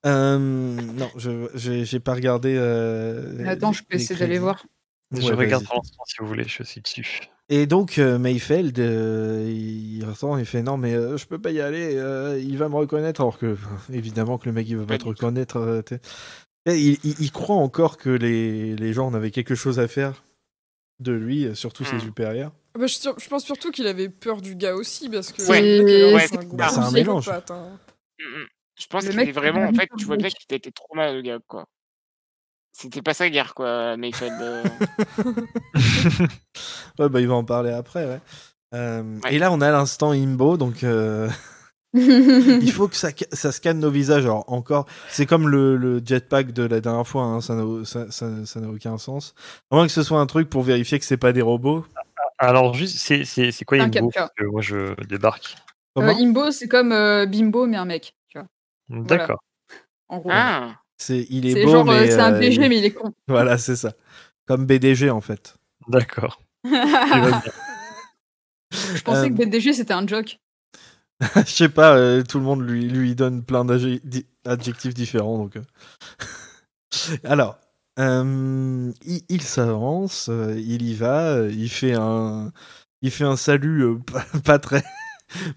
Euh, 0.06 0.38
non, 0.38 1.10
je 1.16 1.48
j'ai 1.56 2.00
pas 2.00 2.14
regardé. 2.14 2.56
euh, 2.56 3.44
Attends, 3.48 3.72
je 3.74 3.82
peux 3.84 3.96
essayer 3.96 4.20
d'aller 4.20 4.38
voir. 4.38 4.64
Je 5.12 5.22
Ouais, 5.22 5.34
regarde 5.34 5.66
pour 5.66 5.76
l'instant 5.78 6.04
si 6.06 6.16
vous 6.20 6.28
voulez, 6.28 6.44
je 6.48 6.62
suis 6.64 6.82
dessus. 6.82 7.22
Et 7.50 7.68
donc 7.68 8.00
euh, 8.00 8.18
Mayfeld, 8.18 8.80
euh, 8.80 9.48
il 9.48 10.04
retourne, 10.04 10.40
il 10.40 10.46
fait 10.48 10.64
non 10.64 10.78
mais 10.78 10.96
euh, 10.96 11.16
je 11.18 11.28
peux 11.28 11.38
pas 11.40 11.52
y 11.52 11.62
aller, 11.62 11.96
euh, 11.96 12.40
il 12.40 12.58
va 12.58 12.70
me 12.70 12.76
reconnaître 12.76 13.22
alors 13.22 13.38
que 13.38 13.56
évidemment 13.94 14.38
que 14.40 14.48
le 14.48 14.52
mec 14.54 14.68
il 14.68 14.78
veut 14.78 14.86
pas 14.88 14.98
te 14.98 15.06
reconnaître. 15.06 15.58
euh, 15.58 15.82
il, 16.66 16.98
il- 17.04 17.16
il 17.20 17.32
croit 17.32 17.58
encore 17.58 17.98
que 17.98 18.10
les, 18.10 18.76
les 18.76 18.94
gens 18.94 19.08
en 19.08 19.14
avaient 19.14 19.30
quelque 19.32 19.54
chose 19.54 19.80
à 19.80 19.88
faire 19.88 20.24
de 21.00 21.12
lui, 21.12 21.56
surtout 21.56 21.84
ses 21.86 21.98
Hmm. 21.98 22.00
supérieurs. 22.00 22.52
Bah, 22.78 22.88
je, 22.88 23.28
pense 23.30 23.44
surtout 23.46 23.70
qu'il 23.72 23.86
avait 23.88 24.10
peur 24.10 24.42
du 24.42 24.56
gars 24.56 24.74
aussi, 24.76 25.08
parce 25.10 25.32
que 25.32 25.42
Ouais. 25.50 26.16
a 26.16 26.20
c'est 26.28 26.38
un 26.38 26.44
bah, 26.56 26.70
un 26.78 26.92
mélange. 26.92 27.30
hein. 27.30 27.42
Mm, 28.20 28.24
mm. 28.24 28.46
Je 28.80 28.88
pense 28.88 29.04
Le 29.04 29.10
qu'il 29.12 29.20
mec 29.20 29.30
est 29.30 29.32
vraiment. 29.34 29.62
a 29.62 29.70
En 29.70 29.74
fait, 29.74 29.88
tu 29.98 30.06
vois 30.06 30.18
bien 30.18 30.26
mec. 30.28 30.34
qu'il 30.36 30.56
était 30.56 30.72
trop 30.72 30.94
mal, 30.96 31.16
le 31.16 31.22
gars, 31.22 31.40
quoi. 31.48 31.66
C'était 32.78 33.02
pas 33.02 33.14
sa 33.14 33.30
guerre, 33.30 33.54
quoi, 33.56 33.96
Mayfeld. 33.96 34.34
euh. 34.42 34.64
Ouais 37.00 37.10
bah 37.10 37.22
il 37.22 37.28
va 37.28 37.36
en 37.36 37.44
parler 37.44 37.72
après. 37.72 38.06
Ouais. 38.06 38.20
Euh, 38.74 39.20
Ouais. 39.24 39.36
Et 39.36 39.40
là, 39.40 39.52
on 39.52 39.62
a 39.62 39.72
l'instant 39.72 40.12
Imbo, 40.12 40.58
donc 40.58 40.84
euh, 40.84 41.30
il 41.94 42.72
faut 42.74 42.88
que 42.90 42.96
ça, 42.98 43.10
ça 43.32 43.52
scanne 43.54 43.80
nos 43.80 43.90
visages. 43.92 44.26
Alors, 44.26 44.44
encore, 44.52 44.86
c'est 45.10 45.26
comme 45.26 45.48
le, 45.48 45.78
le 45.78 46.02
jetpack 46.06 46.52
de 46.52 46.64
la 46.64 46.82
dernière 46.82 47.08
fois, 47.08 47.24
hein, 47.24 47.42
ça 47.42 47.56
n'a 47.56 47.86
ça, 47.86 48.12
ça- 48.12 48.46
ça 48.46 48.60
n'a 48.60 48.68
aucun 48.68 48.98
sens. 48.98 49.34
À 49.72 49.76
moins 49.76 49.86
que 49.86 49.92
ce 49.94 50.04
soit 50.04 50.20
un 50.20 50.26
truc 50.26 50.50
pour 50.50 50.64
vérifier 50.64 51.00
que 51.00 51.06
c'est 51.06 51.16
pas 51.18 51.32
des 51.32 51.42
robots. 51.42 51.86
Alors, 52.38 52.74
juste, 52.74 52.98
c'est 52.98 53.24
c'est- 53.24 53.52
c'est 53.52 53.64
quoi 53.66 53.78
Imbo 53.78 54.10
que 54.10 54.44
Moi, 54.46 54.62
je 54.62 55.02
débarque. 55.06 55.56
Euh, 55.98 56.14
Imbo, 56.20 56.52
c'est 56.52 56.68
comme 56.68 56.92
euh, 56.92 57.26
Bimbo, 57.26 57.68
mais 57.68 57.78
un 57.78 57.86
mec. 57.86 58.16
Tu 58.28 58.38
vois, 58.38 58.48
D'accord. 59.04 59.42
en 60.10 60.18
gros. 60.20 60.30
Ah, 60.34 60.76
C'est 60.98 61.26
il 61.30 61.46
est, 61.46 61.54
c'est 61.54 61.64
beau, 61.64 61.72
genre, 61.72 61.90
euh, 61.90 62.02
mais 62.02 62.10
c'est 62.12 62.20
un 62.20 62.34
euh, 62.34 62.40
BG, 62.40 62.64
il- 62.64 62.70
mais 62.70 62.78
il 62.80 62.86
est 62.86 62.92
con. 62.94 63.12
voilà, 63.28 63.58
c'est 63.58 63.76
ça. 63.76 63.94
Comme 64.46 64.66
BDG 64.66 65.10
en 65.10 65.22
fait. 65.22 65.56
D'accord. 65.88 66.42
Je 68.72 69.02
pensais 69.04 69.26
Euh, 69.26 69.30
que 69.30 69.34
BDG, 69.34 69.74
c'était 69.74 69.94
un 69.94 70.06
joke. 70.08 70.40
Je 71.36 71.42
sais 71.50 71.70
pas, 71.70 71.96
euh, 71.96 72.24
tout 72.24 72.40
le 72.40 72.44
monde 72.46 72.62
lui, 72.68 72.88
lui 72.90 73.16
donne 73.16 73.44
plein 73.44 73.64
d'adjectifs 73.66 74.94
différents. 74.94 75.38
Donc, 75.38 75.56
euh. 75.58 75.62
Alors, 77.24 77.58
euh, 78.00 78.92
il, 79.06 79.22
il 79.30 79.42
s'avance, 79.42 80.28
euh, 80.30 80.56
il 80.58 80.82
y 80.84 80.94
va, 80.94 81.28
euh, 81.36 81.52
il 81.52 81.70
fait 81.70 81.94
un, 81.94 82.52
il 83.02 83.12
fait 83.12 83.24
un 83.24 83.38
salut 83.38 83.84
euh, 83.84 83.96
pas, 84.12 84.26
pas 84.44 84.60
très, 84.60 84.84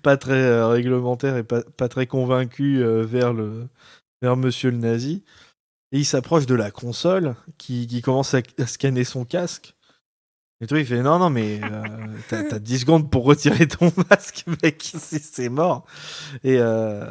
pas 0.02 0.16
très 0.16 0.40
euh, 0.42 0.68
réglementaire 0.68 1.36
et 1.36 1.42
pas, 1.44 1.62
pas 1.62 1.88
très 1.88 2.06
convaincu 2.06 2.82
euh, 2.82 3.02
vers 3.04 3.32
le, 3.32 3.66
vers 4.22 4.36
Monsieur 4.36 4.70
le 4.70 4.78
Nazi. 4.78 5.24
Et 5.92 5.98
il 5.98 6.04
s'approche 6.04 6.46
de 6.46 6.54
la 6.54 6.70
console 6.70 7.34
qui, 7.56 7.86
qui 7.86 8.02
commence 8.02 8.34
à, 8.34 8.40
à 8.58 8.66
scanner 8.66 9.04
son 9.04 9.24
casque. 9.24 9.74
Et 10.60 10.66
toi, 10.66 10.80
il 10.80 10.86
fait 10.86 11.02
non, 11.02 11.18
non, 11.18 11.30
mais 11.30 11.60
euh, 11.62 11.82
t'as 12.28 12.42
t'as 12.50 12.58
10 12.58 12.80
secondes 12.80 13.10
pour 13.10 13.24
retirer 13.24 13.66
ton 13.68 13.92
masque, 14.10 14.44
mec, 14.62 14.92
c'est 14.96 15.48
mort. 15.48 15.86
Et, 16.44 16.58
euh, 16.58 17.10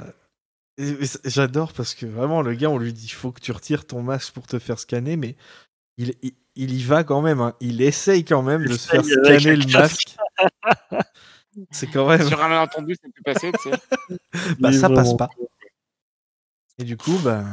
et- 0.78 0.96
j'adore 1.26 1.74
parce 1.74 1.96
que 1.96 2.06
vraiment, 2.06 2.42
le 2.42 2.54
gars, 2.54 2.70
on 2.70 2.78
lui 2.78 2.94
dit 2.94 3.06
il 3.06 3.14
faut 3.14 3.32
que 3.32 3.40
tu 3.40 3.52
retires 3.52 3.88
ton 3.88 4.04
masque 4.04 4.34
pour 4.34 4.46
te 4.48 4.60
faire 4.60 4.78
scanner, 4.80 5.16
mais 5.18 5.36
il, 5.98 6.14
il, 6.22 6.34
il 6.56 6.74
y 6.76 6.84
va 6.84 7.04
quand 7.04 7.22
même, 7.22 7.40
hein. 7.40 7.56
il 7.62 7.82
essaye 7.82 8.26
quand 8.26 8.44
même 8.44 8.66
de 8.66 8.76
se 8.76 8.88
faire 8.90 9.00
avec 9.00 9.12
scanner 9.40 9.56
le 9.56 9.72
masque. 9.72 10.18
C'est 11.72 11.88
quand 11.88 12.08
même. 12.08 12.28
sur 12.28 12.40
un 12.44 12.50
malentendu, 12.50 12.96
ça 12.96 13.08
peut 13.16 13.34
passer, 13.34 13.52
tu 13.64 13.70
sais. 13.72 14.18
Bah, 14.60 14.72
ça 14.72 14.90
passe 14.90 15.16
pas. 15.18 15.30
Et 16.80 16.84
du 16.84 16.98
coup, 16.98 17.18
bah. 17.24 17.44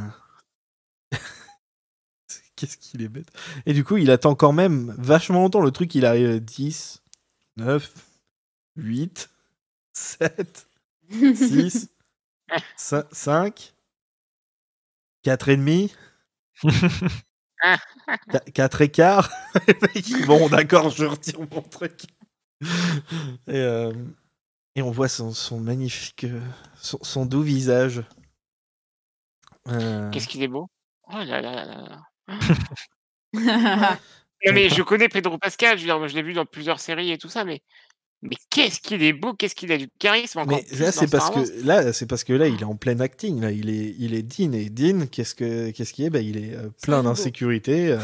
Qu'est-ce 2.57 2.77
qu'il 2.77 3.03
est 3.03 3.09
bête. 3.09 3.29
Et 3.67 3.73
du 3.73 3.85
coup, 3.85 3.97
il 3.97 4.11
attend 4.11 4.35
quand 4.35 4.53
même 4.53 4.95
vachement 4.99 5.41
longtemps. 5.41 5.61
Le 5.61 5.71
truc, 5.71 5.95
il 5.95 6.05
arrive 6.07 6.31
à 6.31 6.39
10, 6.39 7.03
9, 7.57 7.93
8, 8.77 9.31
7, 9.95 10.69
6, 11.35 11.89
5, 13.13 13.75
4 15.23 15.49
et 15.49 15.57
demi, 15.57 15.93
4 18.55 18.81
et 18.83 18.91
quart. 18.91 19.31
Bon, 20.27 20.49
d'accord, 20.49 20.91
je 20.91 21.05
retire 21.05 21.41
mon 21.51 21.63
truc. 21.63 22.03
Et, 23.49 23.57
euh, 23.57 23.93
et 24.77 24.83
on 24.83 24.91
voit 24.91 25.09
son, 25.09 25.33
son 25.33 25.61
magnifique, 25.61 26.25
euh, 26.25 26.41
son, 26.77 26.99
son 27.03 27.27
doux 27.27 27.43
visage. 27.43 28.03
Euh, 29.69 30.11
Qu'est-ce 30.11 30.29
qu'il 30.29 30.43
est 30.43 30.49
beau. 30.49 30.69
Oh 31.09 31.17
là 31.19 31.41
là 31.41 31.53
là 31.65 31.65
là. 31.67 32.01
Non, 34.47 34.53
mais 34.53 34.69
je 34.69 34.83
connais 34.83 35.09
Pedro 35.09 35.39
Pascal, 35.39 35.79
je 35.79 35.83
veux 35.83 35.89
dire, 35.89 35.99
moi, 35.99 36.07
je 36.07 36.15
l'ai 36.15 36.23
vu 36.23 36.35
dans 36.35 36.45
plusieurs 36.45 36.79
séries 36.79 37.11
et 37.11 37.17
tout 37.17 37.31
ça, 37.31 37.45
mais, 37.45 37.63
mais 38.21 38.37
qu'est-ce 38.51 38.79
qu'il 38.79 39.03
est 39.03 39.15
beau, 39.15 39.33
qu'est-ce 39.33 39.55
qu'il 39.55 39.73
a 39.73 39.79
du 39.79 39.89
charisme 39.99 40.41
encore. 40.41 40.61
Mais 40.71 40.79
là, 40.79 40.93
c'est 40.93 41.11
parce 41.11 41.31
que 41.31 41.65
là, 41.65 41.93
c'est 41.95 42.07
parce 42.07 42.25
que 42.25 42.35
là, 42.35 42.47
il 42.49 42.61
est 42.61 42.65
en 42.65 42.77
plein 42.77 43.01
acting. 43.01 43.41
Là, 43.41 43.51
il 43.53 43.71
est, 43.71 43.95
il 43.99 44.13
est 44.15 44.23
Dean 44.23 44.53
et 44.53 44.69
Dean. 44.69 45.07
Qu'est-ce 45.07 45.35
que, 45.35 45.71
qu'est-ce 45.71 45.95
qu'il 45.95 46.05
est? 46.15 46.25
Il 46.25 46.37
est 46.37 46.55
euh, 46.55 46.69
plein 46.83 47.03
d'insécurité. 47.03 47.93
euh. 47.93 47.99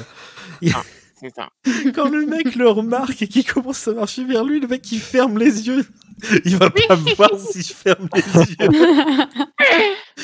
C'est 1.20 1.34
ça. 1.34 1.50
Quand 1.94 2.08
le 2.08 2.24
mec 2.24 2.54
le 2.54 2.68
remarque 2.68 3.20
et 3.22 3.28
qu'il 3.28 3.44
commence 3.44 3.86
à 3.88 3.92
marcher 3.92 4.24
vers 4.24 4.42
lui, 4.44 4.58
le 4.58 4.66
mec 4.68 4.90
il 4.90 5.00
ferme 5.00 5.38
les 5.38 5.66
yeux. 5.68 5.84
Il 6.44 6.56
va 6.58 6.68
pas 6.68 6.96
me 6.96 7.14
voir 7.14 7.30
si 7.38 7.62
je 7.62 7.72
ferme 7.72 8.06
les 8.14 8.20
yeux. 8.66 8.68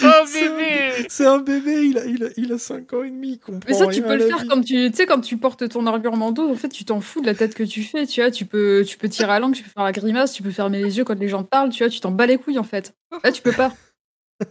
Oh 0.04 0.10
C'est 0.26 0.46
un- 0.46 0.50
bébé 0.56 1.06
C'est 1.08 1.26
un 1.26 1.38
bébé, 1.38 1.86
il 1.86 1.96
a, 1.98 2.04
il 2.04 2.22
a, 2.24 2.28
il 2.36 2.52
a 2.52 2.58
5 2.58 2.92
ans 2.92 3.02
et 3.02 3.08
demi, 3.10 3.32
il 3.32 3.38
comprend 3.38 3.60
Mais 3.66 3.72
ça, 3.74 3.86
tu 3.86 4.02
peux 4.02 4.14
le 4.16 4.26
faire 4.26 4.38
vie. 4.38 4.46
comme 4.48 4.62
tu, 4.62 4.90
tu 4.90 4.96
sais, 4.96 5.06
quand 5.06 5.20
tu 5.22 5.38
portes 5.38 5.66
ton 5.70 5.86
armure 5.86 6.14
mando, 6.16 6.50
en 6.50 6.54
fait, 6.54 6.68
tu 6.68 6.84
t'en 6.84 7.00
fous 7.00 7.22
de 7.22 7.26
la 7.26 7.34
tête 7.34 7.54
que 7.54 7.62
tu 7.62 7.82
fais, 7.82 8.06
tu 8.06 8.20
vois, 8.20 8.30
tu 8.30 8.44
peux, 8.44 8.84
tu 8.86 8.98
peux 8.98 9.08
tirer 9.08 9.32
à 9.32 9.38
langue, 9.40 9.54
tu 9.54 9.62
peux 9.62 9.70
faire 9.70 9.84
la 9.84 9.92
grimace, 9.92 10.32
tu 10.34 10.42
peux 10.42 10.50
fermer 10.50 10.82
les 10.82 10.98
yeux 10.98 11.04
quand 11.04 11.18
les 11.18 11.28
gens 11.28 11.44
parlent, 11.44 11.70
tu 11.70 11.82
vois, 11.82 11.88
tu 11.90 12.00
t'en 12.00 12.10
bats 12.10 12.26
les 12.26 12.36
couilles, 12.36 12.58
en 12.58 12.62
fait. 12.64 12.94
Là, 13.24 13.32
tu 13.32 13.40
peux 13.40 13.52
pas. 13.52 13.72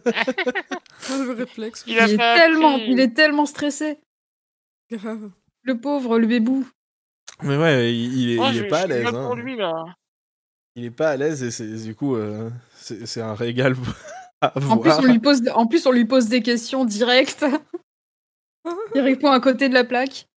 Le 0.03 1.31
réflexe. 1.31 1.83
Il 1.85 1.93
Il, 1.93 1.99
est 1.99 2.17
tellement, 2.17 2.77
il 2.77 2.99
est 2.99 3.13
tellement 3.13 3.45
stressé. 3.45 3.99
Grave. 4.91 5.29
Le 5.65 5.77
pauvre, 5.77 6.17
le 6.19 6.27
bébou. 6.27 6.65
Mais 7.41 7.57
ouais, 7.57 7.93
il, 7.93 8.31
est, 8.35 8.39
Oh, 8.39 8.45
il 8.49 8.53
je, 8.59 8.63
est 8.63 8.67
pas 8.67 8.79
à 8.79 8.83
je 8.83 8.87
l'aise. 8.87 9.05
hein. 9.07 9.11
pour 9.25 9.35
lui, 9.35 9.55
là. 9.57 9.83
Il 10.75 10.85
est 10.85 10.91
pas 10.91 11.09
à 11.11 11.17
l'aise 11.17 11.43
et 11.43 11.51
c'est, 11.51 11.67
du 11.83 11.95
coup, 11.95 12.15
euh, 12.15 12.49
c'est, 12.75 13.05
c'est 13.05 13.21
un 13.21 13.33
régal 13.35 13.75
à 14.41 14.53
En 14.57 14.77
voir. 14.77 14.79
plus, 14.99 15.07
on 15.07 15.11
lui 15.11 15.19
pose, 15.19 15.41
en 15.53 15.65
plus, 15.67 15.85
on 15.87 15.91
lui 15.91 16.05
pose 16.05 16.27
des 16.27 16.41
questions 16.41 16.85
directes. 16.85 17.45
Il 18.95 19.01
répond 19.01 19.29
à 19.31 19.39
côté 19.39 19.67
de 19.69 19.73
la 19.73 19.83
plaque. 19.83 20.27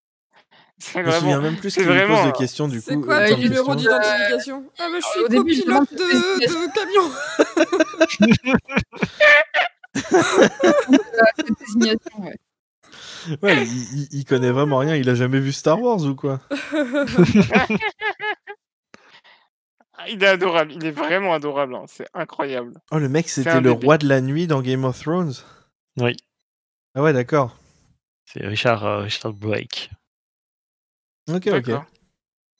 C'est 0.80 1.00
Je 1.00 1.06
me 1.06 1.10
souviens 1.10 1.38
vraiment. 1.38 1.42
même 1.52 1.56
plus 1.60 1.70
c'est 1.70 1.80
qu'il 1.82 1.90
lui 1.90 1.98
pose 2.00 2.08
vraiment- 2.10 2.26
de 2.32 2.36
questions 2.36 2.68
du 2.68 2.80
C'est 2.80 2.94
coup. 2.94 3.02
quoi 3.02 3.16
euh, 3.16 3.28
ton 3.28 3.34
comme 3.34 3.42
numéro 3.42 3.74
d'identification? 3.74 4.64
Ah, 4.78 4.86
bah, 4.92 4.98
je 5.00 5.06
suis 5.06 5.20
Au 5.24 5.28
début, 5.28 5.54
je 5.54 5.62
copilote 5.62 5.88
tes 5.90 5.96
de, 5.96 6.46
de 6.46 6.72
camion. 6.72 7.10
Ouais. 12.18 12.36
Ouais, 13.42 13.56
il, 13.56 14.00
il- 14.00 14.08
il 14.12 14.24
connaît 14.24 14.50
vraiment 14.50 14.78
rien, 14.78 14.94
il 14.96 15.08
a 15.08 15.14
jamais 15.14 15.40
vu 15.40 15.52
Star 15.52 15.80
Wars 15.80 16.02
ou 16.04 16.14
quoi? 16.14 16.40
Il 20.08 20.22
est 20.22 20.26
adorable, 20.28 20.72
il 20.72 20.84
est 20.86 20.92
vraiment 20.92 21.34
adorable, 21.34 21.74
hein, 21.74 21.84
c'est 21.88 22.06
incroyable. 22.14 22.74
Oh, 22.92 22.98
le 22.98 23.08
mec, 23.08 23.28
c'était 23.28 23.60
le 23.60 23.72
bébé. 23.72 23.84
roi 23.86 23.98
de 23.98 24.06
la 24.08 24.20
nuit 24.20 24.46
dans 24.46 24.62
Game 24.62 24.84
of 24.84 25.00
Thrones? 25.00 25.32
Oui. 25.96 26.14
Ah 26.94 27.02
ouais, 27.02 27.12
d'accord. 27.12 27.56
C'est 28.24 28.46
Richard, 28.46 28.84
euh, 28.84 29.00
Richard 29.00 29.32
Blake. 29.32 29.90
Ok, 31.28 31.34
ok. 31.36 31.44
D'accord. 31.46 31.84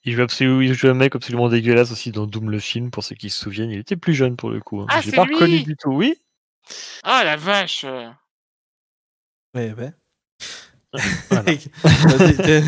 Il 0.05 0.15
joue, 0.15 0.23
absolument, 0.23 0.61
il 0.61 0.75
joue 0.75 0.89
un 0.89 0.95
mec 0.95 1.15
absolument 1.15 1.49
dégueulasse 1.49 1.93
aussi 1.93 2.11
dans 2.13 2.27
Doom 2.27 2.51
le 2.51 2.59
film, 2.59 2.91
pour 2.91 3.05
ceux 3.05 3.15
qui 3.15 3.31
se 3.31 3.39
souviennent. 3.39 3.71
Il 3.71 3.79
était 3.79 3.97
plus 3.97 4.15
jeune 4.15 4.37
pour 4.37 4.51
le 4.51 4.61
coup. 4.61 4.81
hein. 4.81 4.87
Ah, 4.89 5.01
Je 5.01 5.07
l'ai 5.07 5.11
c'est 5.11 5.17
pas 5.17 5.23
reconnu 5.25 5.59
lui 5.59 5.63
du 5.65 5.77
tout, 5.77 5.91
oui? 5.93 6.15
Ah 7.05 7.23
la 7.25 7.37
vache. 7.37 7.85
Ouais, 9.55 9.73
ouais. 9.73 9.93
Voilà. 11.31 11.45
Euh, 11.85 12.61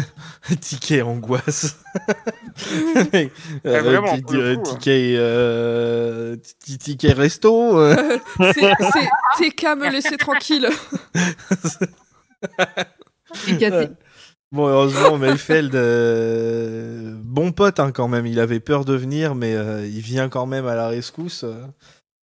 Ticket 0.61 1.03
angoisse. 1.03 1.77
Mec, 3.13 3.33
euh, 3.67 3.81
vraiment, 3.83 4.15
euh, 4.35 4.57
coup, 4.57 4.63
ticket, 4.75 5.15
euh, 5.17 6.37
ti- 6.65 6.79
ticket 6.79 7.13
resto. 7.13 7.79
euh. 7.79 8.19
C'est 8.39 8.73
c'est- 8.93 9.51
TK 9.51 9.63
me 9.79 9.91
laisser 9.91 10.17
tranquille. 10.17 10.69
Bon, 14.53 14.67
heureusement, 14.67 15.17
Mayfeld, 15.17 15.75
euh, 15.77 17.15
bon 17.23 17.53
pote 17.53 17.79
hein, 17.79 17.93
quand 17.93 18.09
même. 18.09 18.27
Il 18.27 18.41
avait 18.41 18.59
peur 18.61 18.85
de 18.85 18.95
venir, 18.95 19.35
mais 19.37 19.55
euh, 19.55 19.87
il 19.87 20.01
vient 20.01 20.29
quand 20.29 20.47
même 20.47 20.67
à 20.67 20.75
la 20.75 20.89
rescousse. 20.89 21.45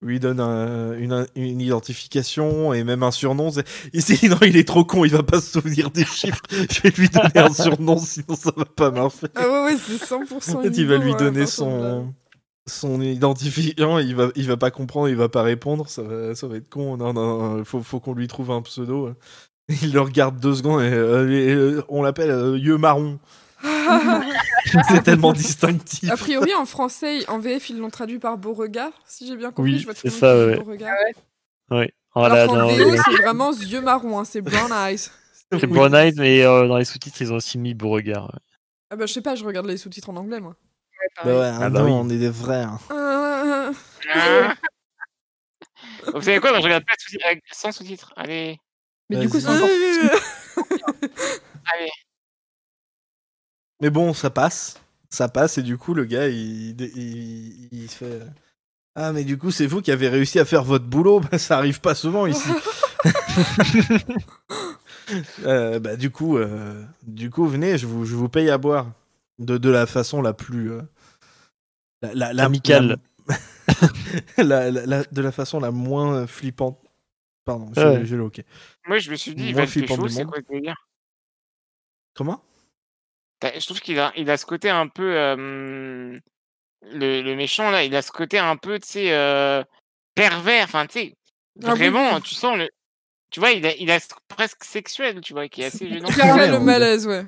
Lui 0.01 0.19
donne 0.19 0.39
un- 0.39 0.93
une, 0.97 1.25
une 1.35 1.59
identification 1.61 2.73
et 2.73 2.83
même 2.83 3.01
un 3.03 3.11
surnom. 3.11 3.49
Il 3.93 4.01
s'est 4.01 4.15
dit 4.15 4.29
non, 4.29 4.37
il 4.41 4.55
est 4.57 4.67
trop 4.67 4.85
con, 4.85 5.05
il 5.05 5.11
va 5.11 5.23
pas 5.23 5.41
se 5.41 5.59
souvenir 5.59 5.89
des 5.89 6.05
chiffres. 6.05 6.41
Je 6.71 6.81
vais 6.81 6.91
lui 6.91 7.09
donner 7.09 7.37
un 7.37 7.51
surnom, 7.53 7.97
sinon 7.97 8.35
ça 8.35 8.51
va 8.55 8.65
pas 8.65 8.91
marcher. 8.91 9.27
Ah 9.35 9.41
ouais, 9.47 9.63
ouais, 9.65 9.77
c'est 9.77 10.03
100% 10.03 10.55
En 10.57 10.61
fait, 10.61 10.77
il 10.77 10.87
va 10.87 10.97
lui 10.97 11.15
donner 11.15 11.45
son 11.45 12.13
son 12.69 13.01
identifiant, 13.01 13.97
il 13.97 14.13
va 14.15 14.27
il 14.35 14.45
va 14.45 14.57
pas 14.57 14.71
comprendre, 14.71 15.07
il 15.09 15.15
va 15.15 15.29
pas 15.29 15.41
répondre, 15.41 15.87
ça 15.87 16.01
va 16.03 16.35
ça 16.35 16.47
va 16.47 16.57
être 16.57 16.69
con. 16.69 16.97
Non 16.97 17.13
non, 17.13 17.63
faut 17.63 17.81
faut 17.81 17.99
qu'on 17.99 18.13
lui 18.13 18.27
trouve 18.27 18.51
un 18.51 18.61
pseudo. 18.61 19.13
Il 19.81 19.93
le 19.93 20.01
regarde 20.01 20.39
deux 20.39 20.55
secondes 20.55 20.81
et, 20.81 20.91
euh, 20.93 21.29
et, 21.29 21.49
euh, 21.53 21.83
on 21.89 22.01
l'appelle 22.01 22.29
euh, 22.31 22.57
yeux 22.57 22.77
marron. 22.77 23.19
C'est 24.89 25.03
tellement 25.03 25.34
distinctif. 25.34 26.10
A 26.12 26.18
priori, 26.18 26.53
en 26.53 26.66
français, 26.66 27.28
en 27.30 27.39
VF, 27.39 27.70
ils 27.70 27.78
l'ont 27.80 27.89
traduit 27.89 28.20
par 28.20 28.38
Beauregard, 28.38 28.91
si 29.05 29.28
j'ai 29.28 29.36
bien 29.36 29.51
compris. 29.51 29.74
Oui, 29.74 29.80
je 29.80 29.86
vois 29.86 29.95
c'est 29.95 30.10
ça, 30.10 30.36
ouais. 30.38 30.55
Beauregard. 30.58 30.93
Oui. 31.72 31.88
Voilà, 32.16 32.43
Alors 32.43 32.53
qu'en 32.55 32.60
dans- 32.62 32.68
VO, 32.68 32.95
c'est 32.95 33.22
vraiment 33.24 33.51
yeux 33.53 33.82
marrons, 33.82 34.20
hein, 34.20 34.26
c'est 34.26 34.41
brown 34.41 34.72
eyes. 34.72 34.97
c'est 35.51 35.64
Oui. 35.66 35.68
Brown 35.68 35.93
Eyed, 35.93 36.16
mais 36.18 36.43
euh, 36.43 36.68
dans 36.68 36.78
les 36.78 36.86
sous-titres, 36.86 37.22
ils 37.22 37.32
ont 37.32 37.38
aussi 37.38 37.58
mis 37.58 37.74
Beauregard. 37.74 38.26
ouais. 38.26 38.39
Ah 38.89 38.95
bah, 38.95 39.05
je 39.05 39.14
sais 39.14 39.22
pas, 39.22 39.36
je 39.36 39.43
regarde 39.45 39.66
les 39.68 39.78
sous-titres 39.78 40.10
en 40.10 40.16
anglais, 40.16 40.39
moi. 40.39 40.55
Bah 41.24 41.32
ouais, 41.32 41.51
Ah 41.60 41.70
non, 41.70 41.80
bah 41.80 41.84
oui. 41.86 41.91
on 41.93 42.10
est 42.10 42.18
des 42.18 42.32
frères. 42.32 42.78
Euh, 42.91 43.72
Ah. 44.14 44.53
Vous 46.14 46.22
savez 46.22 46.39
quoi, 46.39 46.53
je 46.58 46.64
regarde 46.64 46.84
pas 46.86 46.93
de 46.95 46.99
sous-titres, 47.01 47.26
avec- 47.28 47.43
sans 47.51 47.72
sous-titres. 47.72 48.14
Allez, 48.16 48.60
Mais 49.10 49.18
du 49.18 49.30
coup, 49.30 49.39
c'est 49.39 49.47
encore. 49.47 49.68
allez. 51.74 51.91
Mais 53.82 53.89
bon, 53.89 54.13
ça 54.13 54.30
passe. 54.30 54.80
ça 55.09 55.30
passe 55.30 55.57
et 55.57 55.63
du 55.63 55.78
coup 55.78 55.93
le 55.93 56.03
gars 56.05 56.28
il, 56.28 56.80
il, 56.82 57.69
il 57.71 57.89
se 57.89 57.95
fait 57.97 58.21
ah 58.95 59.11
mais 59.13 59.23
du 59.23 59.38
coup 59.38 59.51
c'est 59.51 59.67
vous 59.67 59.82
qui 59.82 59.91
avez 59.91 60.09
réussi 60.09 60.39
à 60.39 60.45
faire 60.45 60.63
votre 60.63 60.86
boulot? 60.86 61.19
Bah, 61.19 61.38
ça 61.38 61.57
arrive 61.57 61.80
pas 61.82 61.95
souvent 61.95 62.25
ici. 62.25 62.49
Euh, 65.45 65.80
bah 65.80 65.95
du 65.95 66.09
coup 66.11 66.38
euh, 66.38 66.84
du 67.03 67.30
coup 67.30 67.47
venez 67.47 67.78
je 67.78 67.88
vous, 67.88 68.03
je 68.03 68.13
vous 68.13 68.28
paye 68.28 68.49
à 68.49 68.57
boire. 68.57 68.91
De, 69.39 69.57
de 69.57 69.69
la 69.69 69.86
façon 69.86 70.21
la 70.21 70.34
plus 70.34 70.71
euh, 70.71 70.82
la, 72.01 72.13
la- 72.13 72.34
la- 72.34 72.43
Amicale. 72.43 72.97
la- 74.38 74.43
la- 74.43 74.71
la- 74.71 74.86
la- 74.86 75.03
de 75.05 75.21
la 75.21 75.32
façon 75.32 75.59
la 75.61 75.71
moins 75.71 76.28
flippante. 76.28 76.78
Pardon 77.45 77.71
j'ai 77.73 78.17
le 78.17 78.23
ok 78.23 78.43
Moi, 78.88 78.97
je 78.97 79.09
me 79.11 79.15
suis 79.15 79.34
dit, 79.34 79.45
il 79.47 79.55
va 79.55 79.61
être 79.63 79.71
du 79.71 79.88
c'est 80.09 80.25
quoi 80.25 80.39
le 80.39 80.43
délire 80.53 80.75
comment? 82.13 82.43
Je 83.43 83.65
trouve 83.65 83.79
qu'il 83.81 83.99
a, 83.99 84.11
il 84.15 84.29
a 84.29 84.38
ce 84.38 84.45
côté 84.45 84.69
un 84.69 84.88
peu. 84.88 85.15
euh, 85.15 86.19
le, 86.91 87.21
le 87.21 87.35
méchant, 87.35 87.69
là, 87.71 87.83
il 87.83 87.95
a 87.95 88.01
ce 88.01 88.11
côté 88.11 88.38
un 88.39 88.55
peu, 88.55 88.79
tu 88.79 88.88
sais, 88.88 89.13
euh, 89.13 89.63
pervers. 90.15 90.63
Enfin, 90.65 90.85
tu 90.88 90.99
sais, 90.99 91.13
Ah 91.63 91.73
oui, 91.73 91.79
vraiment, 91.79 92.15
oui. 92.15 92.21
tu 92.21 92.35
sens 92.35 92.57
le. 92.57 92.69
Tu 93.29 93.39
vois, 93.39 93.51
il 93.51 93.65
a, 93.65 93.75
il 93.75 93.91
a 93.91 93.99
ce- 93.99 94.07
presque 94.29 94.63
sexuel, 94.63 95.19
tu 95.21 95.33
vois, 95.33 95.47
qui 95.49 95.61
est 95.61 95.65
assez 95.65 95.88
gênant. 95.89 96.07
Clairement, 96.07 96.38
le 96.38 96.59
malaise, 96.59 97.07
ouais. 97.07 97.25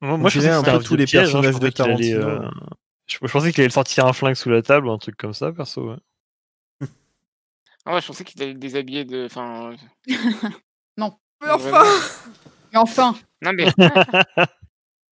Moi, 0.00 0.28
je 0.30 0.38
pensais 0.38 0.48
un 0.70 0.78
peu 0.78 0.84
tous 0.84 0.96
les 0.96 1.06
piège, 1.06 1.34
hein, 1.34 1.40
personnages 1.42 1.54
je 1.54 1.58
de 1.58 1.70
pensais 1.70 1.72
qu'il 1.72 1.84
allait, 1.90 2.12
Tarantino. 2.14 2.44
euh, 2.44 2.50
Je, 3.06 3.18
je 3.22 3.32
pensais 3.32 3.52
qu'il 3.52 3.60
allait 3.62 3.70
sortir 3.70 4.06
un 4.06 4.12
flingue 4.12 4.34
sous 4.34 4.50
la 4.50 4.62
table 4.62 4.86
ou 4.86 4.92
un 4.92 4.98
truc 4.98 5.16
comme 5.16 5.34
ça, 5.34 5.50
perso. 5.52 5.90
Ouais. 5.90 5.96
Ah 7.86 7.94
ouais, 7.94 8.00
je 8.02 8.06
pensais 8.06 8.24
qu'il 8.24 8.42
allait 8.42 8.52
le 8.52 8.58
déshabiller 8.58 9.04
de. 9.04 9.24
Enfin. 9.26 9.74
Mais 10.06 10.16
Ouais, 11.40 11.50
enfin 11.50 11.82
Mais 12.72 12.78
enfin, 12.78 13.16
Non, 13.42 13.52
mais. 13.54 13.66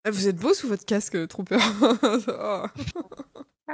Ah, 0.07 0.11
Vous 0.11 0.29
êtes 0.29 0.37
beau 0.37 0.53
sous 0.53 0.69
votre 0.69 0.85
casque, 0.85 1.27
Trooper. 1.27 1.57
Oh. 2.29 2.65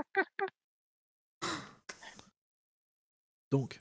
donc 3.51 3.77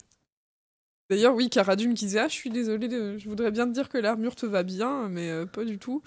D'ailleurs, 1.09 1.35
oui, 1.35 1.49
Karadum 1.49 1.93
qui 1.95 2.05
disait 2.05 2.19
Ah, 2.19 2.27
je 2.27 2.33
suis 2.33 2.49
désolé, 2.49 2.87
de- 2.87 3.17
je 3.17 3.27
voudrais 3.27 3.51
bien 3.51 3.67
te 3.67 3.73
dire 3.73 3.89
que 3.89 3.97
l'armure 3.97 4.35
te 4.35 4.45
va 4.45 4.63
bien, 4.63 5.09
mais 5.09 5.29
euh, 5.29 5.45
pas 5.45 5.65
du 5.65 5.77
tout. 5.79 6.01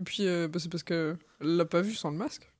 Et 0.00 0.04
puis, 0.04 0.26
euh, 0.26 0.48
bah, 0.48 0.58
c'est 0.60 0.68
parce 0.70 0.82
qu'elle 0.82 1.16
l'a 1.40 1.64
pas 1.64 1.80
vu 1.80 1.94
sans 1.94 2.10
le 2.10 2.16
masque. 2.16 2.52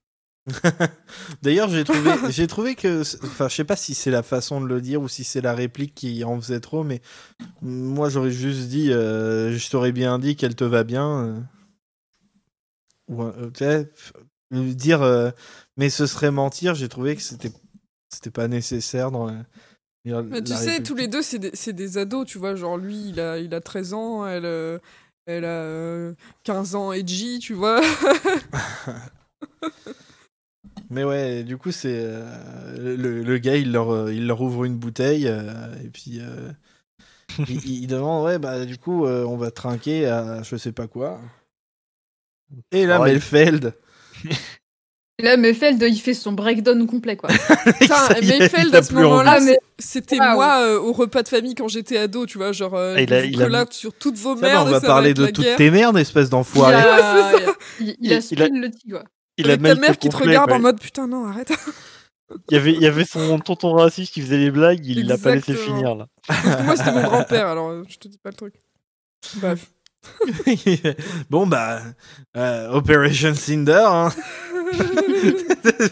D'ailleurs, 1.43 1.69
j'ai 1.69 1.85
trouvé, 1.85 2.11
j'ai 2.31 2.47
trouvé 2.47 2.75
que, 2.77 3.03
enfin, 3.25 3.49
je 3.49 3.55
sais 3.57 3.65
pas 3.65 3.77
si 3.77 3.95
c'est 3.95 4.11
la 4.11 4.23
façon 4.23 4.61
de 4.61 4.67
le 4.67 4.81
dire 4.81 5.03
ou 5.03 5.09
si 5.09 5.23
c'est 5.25 5.41
la 5.41 5.55
réplique 5.55 5.95
qui 5.95 6.25
en 6.25 6.41
faisait 6.41 6.61
trop, 6.61 6.83
mais 6.83 7.01
moi 7.61 8.09
j'aurais 8.09 8.31
juste 8.33 8.69
dit, 8.69 8.93
euh, 8.93 9.57
je 9.57 9.71
t'aurais 9.71 9.93
bien 9.93 10.19
dit 10.19 10.35
qu'elle 10.37 10.57
te 10.57 10.65
va 10.65 10.83
bien. 10.85 11.45
Ou, 13.09 13.23
euh, 13.23 13.51
dire, 14.51 15.03
euh, 15.03 15.31
mais 15.77 15.91
ce 15.91 16.07
serait 16.07 16.31
mentir. 16.31 16.75
J'ai 16.75 16.89
trouvé 16.89 17.17
que 17.17 17.23
c'était, 17.23 17.53
c'était 18.09 18.31
pas 18.31 18.49
nécessaire 18.49 19.11
dans 19.11 19.27
la. 19.27 19.45
Mais 20.05 20.43
tu 20.43 20.53
sais, 20.55 20.83
tous 20.83 20.97
les 20.97 21.07
deux, 21.09 21.23
c'est 21.23 21.39
des, 21.39 21.53
des 21.73 21.99
ados, 21.99 22.27
tu 22.27 22.39
vois. 22.39 22.57
Genre, 22.57 22.77
lui, 22.77 23.11
il 23.11 23.21
a, 23.21 23.39
il 23.39 23.55
a 23.55 23.61
13 23.61 23.95
ans, 23.95 24.27
elle, 24.27 24.45
euh, 24.45 24.79
elle 25.27 25.45
a 25.45 25.63
euh, 25.63 26.15
15 26.45 26.75
ans 26.75 26.93
edgy, 26.93 27.39
tu 27.39 27.55
vois. 27.55 27.81
Mais 30.91 31.05
ouais, 31.05 31.45
du 31.45 31.57
coup, 31.57 31.71
c'est 31.71 32.01
euh, 32.05 32.97
le, 32.97 33.23
le 33.23 33.39
gars, 33.39 33.57
il 33.57 33.71
leur, 33.73 34.11
il 34.11 34.27
leur 34.27 34.41
ouvre 34.41 34.65
une 34.65 34.77
bouteille 34.77 35.27
et 35.27 35.89
puis 35.89 36.21
il, 37.49 37.65
il 37.65 37.87
demande 37.87 38.27
ouais 38.27 38.39
bah 38.39 38.67
du 38.67 38.77
coup 38.77 39.07
on 39.07 39.37
va 39.39 39.51
trinquer 39.51 40.07
à 40.07 40.43
je 40.43 40.57
sais 40.57 40.73
pas 40.73 40.87
quoi. 40.87 41.19
Et 42.73 42.87
là, 42.87 43.01
Ouais. 43.01 43.13
Melfeld, 43.13 43.75
Et 45.19 45.23
là, 45.25 45.37
Mefeld, 45.37 45.81
il 45.83 45.99
fait 46.01 46.15
son 46.15 46.33
breakdown 46.33 46.85
complet, 46.87 47.17
quoi. 47.17 47.29
Putain, 47.81 48.09
Mayfeld, 48.23 48.75
a 48.75 48.79
à 48.79 48.83
ce 48.83 48.89
plus 48.93 49.03
moment-là, 49.03 49.37
envie. 49.37 49.47
c'est- 49.47 49.59
c'était 49.79 50.17
moi 50.17 50.63
euh, 50.63 50.79
au 50.81 50.93
repas 50.93 51.23
de 51.23 51.29
famille 51.29 51.55
quand 51.55 51.69
j'étais 51.69 51.99
ado, 51.99 52.25
tu 52.27 52.39
vois. 52.39 52.53
Genre, 52.53 52.75
euh, 52.75 52.95
Ah, 52.97 53.03
il 53.03 53.13
a- 53.13 53.25
il 53.25 53.43
a- 53.55 53.67
sur 53.71 53.93
toutes 53.93 54.17
vos 54.17 54.35
Ça 54.37 54.41
merdes. 54.43 54.69
on 54.69 54.71
va 54.71 54.81
ça 54.81 54.87
parler 54.87 55.13
de 55.15 55.27
toutes 55.27 55.57
tes 55.57 55.71
merdes, 55.71 55.97
espèce 55.99 56.27
Il 56.29 56.31
d'enfoiré. 56.31 56.75
a, 56.75 57.33
Ouais, 57.37 57.47
il, 57.81 57.89
il 57.89 57.97
Il- 58.01 58.13
a 58.13 58.17
il 58.17 58.19
a- 58.19 58.21
spin 58.21 58.49
le 58.61 58.71
quoi. 58.91 59.05
Il 59.37 59.51
a 59.51 59.57
ta 59.57 59.75
mère 59.75 59.99
qui 59.99 60.09
te 60.09 60.17
regarde 60.17 60.51
en 60.53 60.59
mode 60.59 60.81
putain, 60.81 61.07
non, 61.07 61.27
arrête. 61.27 61.53
Il 62.51 62.55
y 62.55 62.57
avait, 62.57 62.73
il 62.73 62.81
y 62.81 62.87
avait 62.87 63.05
son 63.05 63.39
tonton 63.41 63.75
raciste 63.75 64.15
qui 64.15 64.23
faisait 64.23 64.39
les 64.39 64.51
blagues, 64.51 64.85
il 64.87 65.07
l'a 65.07 65.19
pas 65.19 65.35
laissé 65.35 65.55
finir 65.55 65.95
là. 65.95 66.07
Parce 66.27 66.41
que 66.57 66.63
moi, 66.63 66.77
c'était 66.77 66.93
mon 66.93 67.03
grand-père, 67.03 67.47
alors 67.47 67.69
euh, 67.69 67.83
je 67.87 67.99
te 67.99 68.09
dis 68.09 68.17
pas 68.17 68.31
le 68.31 68.37
truc. 68.37 68.55
Bref. 69.37 69.67
bon 71.31 71.47
bah 71.47 71.81
euh, 72.37 72.71
Operation 72.71 73.35
Cinder. 73.35 73.85
Hein. 73.87 74.09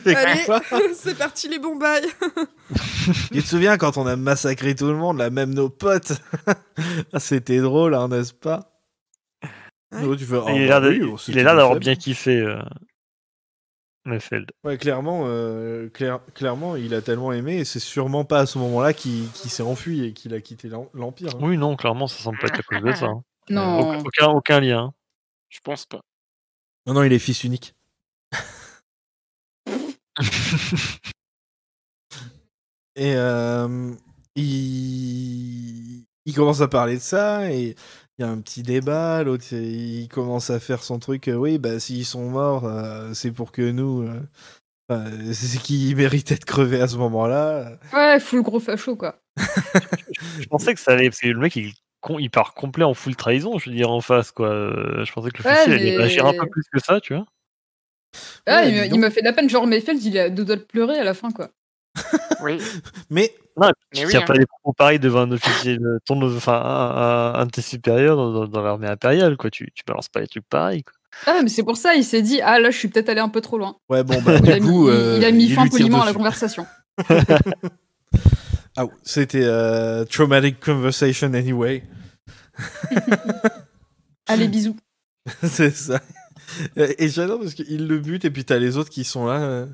Allez, 0.07 0.95
c'est 0.95 1.17
parti 1.19 1.49
les 1.49 1.59
bons 1.59 1.77
bails. 1.77 2.07
Tu 3.33 3.43
te 3.43 3.47
souviens 3.47 3.77
quand 3.77 3.97
on 3.99 4.07
a 4.07 4.17
massacré 4.17 4.75
tout 4.75 4.87
le 4.87 4.97
monde, 4.97 5.19
là 5.19 5.31
même 5.31 5.55
nos 5.55 5.69
potes? 5.69 6.13
Ah, 7.13 7.21
C'était 7.21 7.59
drôle, 7.61 7.95
hein, 7.95 8.09
n'est-ce 8.09 8.33
pas? 8.35 8.73
Ouais. 9.93 10.17
Tu 10.17 10.25
fais, 10.25 10.37
oh, 10.37 10.47
il, 10.49 10.69
bah 10.69 10.81
oui, 10.81 11.01
a 11.29 11.35
l'air 11.35 11.57
d'avoir 11.57 11.79
bien 11.79 11.95
kiffé. 11.95 12.39
Euh... 12.41 12.61
Neufeld. 14.07 14.51
Ouais, 14.65 14.79
clairement, 14.79 15.25
euh, 15.27 15.89
clair- 15.91 16.21
clairement, 16.35 16.75
il 16.77 16.95
a 16.95 17.03
tellement 17.03 17.33
aimé, 17.33 17.59
et 17.59 17.65
c'est 17.65 17.81
sûrement 17.81 18.25
pas 18.25 18.41
à 18.41 18.47
ce 18.47 18.57
moment-là 18.59 18.93
qu'il 18.95 19.29
qu'il 19.33 19.51
s'est 19.51 19.63
enfui 19.63 20.05
et 20.07 20.13
qu'il 20.15 20.33
a 20.33 20.41
quitté 20.41 20.69
l'em- 20.69 20.89
l'Empire. 20.95 21.31
hein. 21.35 21.39
Oui, 21.43 21.59
non, 21.59 21.77
clairement, 21.77 22.07
ça 22.07 22.23
semble 22.23 22.39
pas 22.39 22.47
être 22.47 22.61
à 22.61 22.63
cause 22.63 22.83
de 22.83 22.93
ça. 22.93 23.07
hein. 23.07 23.23
Non. 23.51 23.81
Aucun, 23.81 23.99
aucun, 24.05 24.27
aucun 24.29 24.61
lien. 24.61 24.85
hein. 24.85 24.95
Je 25.49 25.59
pense 25.61 25.85
pas. 25.85 26.01
Non, 26.87 26.95
non, 26.95 27.03
il 27.03 27.13
est 27.13 27.19
fils 27.19 27.45
unique. 27.45 27.75
et 32.97 33.15
euh, 33.17 33.93
il... 34.37 36.05
il 36.25 36.35
commence 36.35 36.61
à 36.61 36.69
parler 36.69 36.97
de 36.97 37.01
ça, 37.01 37.51
et 37.53 37.75
il 38.19 38.23
y 38.23 38.25
a 38.25 38.29
un 38.31 38.41
petit 38.41 38.63
débat, 38.63 39.23
l'autre 39.25 39.53
il 39.53 40.09
commence 40.09 40.51
à 40.51 40.61
faire 40.61 40.83
son 40.83 40.99
truc, 40.99 41.29
euh, 41.29 41.35
oui, 41.35 41.59
bah 41.59 41.81
s'ils 41.81 42.07
sont 42.07 42.29
morts, 42.31 42.65
euh, 42.67 43.13
c'est 43.15 43.33
pour 43.33 43.53
que 43.53 43.71
nous... 43.71 44.03
euh, 44.03 44.21
enfin, 44.89 45.11
c'est 45.33 45.61
qui 45.61 45.95
méritait 45.97 46.37
de 46.37 46.45
crever 46.45 46.81
à 46.81 46.89
ce 46.89 46.97
moment-là. 46.97 47.79
Ouais, 47.93 48.21
full 48.21 48.43
gros 48.43 48.61
facho, 48.61 48.97
quoi. 48.97 49.17
Je 50.39 50.47
pensais 50.47 50.75
que 50.75 50.81
ça 50.81 50.93
allait, 50.93 51.09
parce 51.11 51.21
que 51.21 51.29
le 51.29 51.39
mec, 51.39 51.57
il, 51.57 51.73
il 52.19 52.31
part 52.31 52.55
complet 52.55 52.85
en 52.85 52.95
full 52.95 53.17
trahison, 53.17 53.59
je 53.59 53.71
veux 53.71 53.77
dire, 53.77 53.91
en 53.91 54.01
face, 54.01 54.31
quoi. 54.33 54.49
Euh, 54.49 55.05
Je 55.05 55.13
pensais 55.13 55.31
que 55.31 55.43
le 55.43 55.49
Ouais, 55.49 55.57
allait 55.75 55.97
réagir 55.97 56.27
un 56.27 56.33
peu 56.33 56.49
plus 56.49 56.63
que 56.73 56.81
ça, 56.81 57.01
tu 57.01 57.15
vois. 57.15 57.27
Ah, 58.47 58.63
Ouais, 58.63 58.89
il 58.89 58.99
m'a- 58.99 59.11
fait 59.11 59.21
de 59.21 59.27
la 59.27 59.33
peine, 59.33 59.49
genre 59.49 59.67
Mayfeld, 59.67 60.03
il 60.03 60.19
a 60.19 60.31
deux 60.31 60.45
doigts 60.45 60.57
de 60.57 60.63
pleurer 60.63 60.99
à 60.99 61.05
la 61.05 61.15
fin, 61.15 61.31
quoi. 61.31 61.51
Oui. 62.43 62.59
Mais 63.11 63.29
Tu 63.29 64.01
Mais 64.01 64.07
oui, 64.07 64.17
hein. 64.17 64.23
pas 64.27 64.33
des 64.39 64.47
propos 64.47 64.73
pareils 64.73 64.99
devant 64.99 65.21
un 65.21 65.31
officier, 65.33 65.77
de- 65.77 65.99
ton, 66.07 66.21
enfin, 66.35 66.55
un, 66.55 66.97
un- 66.97 67.35
un 67.41 67.47
de 67.47 67.51
tes 67.51 67.61
supérieurs 67.63 68.17
dans, 68.17 68.31
dans- 68.33 68.47
dans 68.47 68.63
l'armée 68.63 68.87
impériale, 68.89 69.37
quoi. 69.37 69.51
Tu, 69.51 69.71
tu 69.75 69.83
balances 69.87 70.09
pas 70.09 70.21
des 70.21 70.27
trucs 70.29 70.49
pareils, 70.49 70.83
quoi. 70.83 70.95
Ah, 71.27 71.41
mais 71.43 71.49
c'est 71.51 71.65
pour 71.65 71.77
ça, 71.77 71.95
il 71.95 72.05
s'est 72.05 72.23
dit, 72.23 72.41
ah 72.41 72.59
là, 72.61 72.71
je 72.71 72.79
suis 72.79 72.89
peut-être 72.89 73.09
allé 73.11 73.21
un 73.21 73.29
peu 73.29 73.41
trop 73.43 73.59
loin. 73.59 73.77
ouais, 73.91 74.03
bon, 74.05 74.15
bah, 74.23 74.37
Il 74.37 74.43
du 74.43 74.53
a 74.53 74.59
mis, 74.61 74.67
coup, 74.69 74.89
il- 74.89 74.95
euh, 74.95 75.17
il 75.19 75.25
a 75.25 75.31
mis 75.33 75.45
il 75.47 75.55
fin 75.55 75.67
poliment 75.69 76.03
à 76.03 76.07
la 76.07 76.15
conversation. 76.15 76.67
Ah, 78.77 78.85
ouais, 78.85 78.93
c'était 79.03 79.43
euh, 79.45 80.05
Traumatic 80.05 80.61
Conversation 80.61 81.33
Anyway. 81.35 81.83
Allez, 84.29 84.49
bisous. 84.49 84.77
c'est 85.43 85.75
ça. 85.75 86.01
Et 86.77 87.09
j'adore 87.09 87.41
parce 87.41 87.55
qu'il 87.55 87.87
le 87.87 87.99
bute 87.99 88.25
et 88.25 88.31
puis 88.31 88.45
t'as 88.45 88.59
les 88.59 88.77
autres 88.77 88.91
qui 88.91 89.05
sont 89.05 89.27
là. 89.27 89.41
euh. 89.41 89.67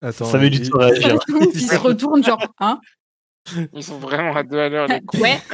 Attends. 0.00 0.26
Ça 0.26 0.38
met 0.38 0.50
du 0.50 0.68
temps 0.68 0.78
à 0.80 0.86
réagir. 0.86 1.18
il 1.54 1.60
se 1.60 1.76
retourne, 1.76 2.24
genre, 2.24 2.44
hein 2.60 2.80
Ils 3.72 3.82
sont 3.84 3.98
vraiment 3.98 4.34
à 4.36 4.42
deux 4.42 4.58
à 4.58 4.68
l'heure, 4.68 4.88
les. 4.88 5.00
Ouais. 5.20 5.40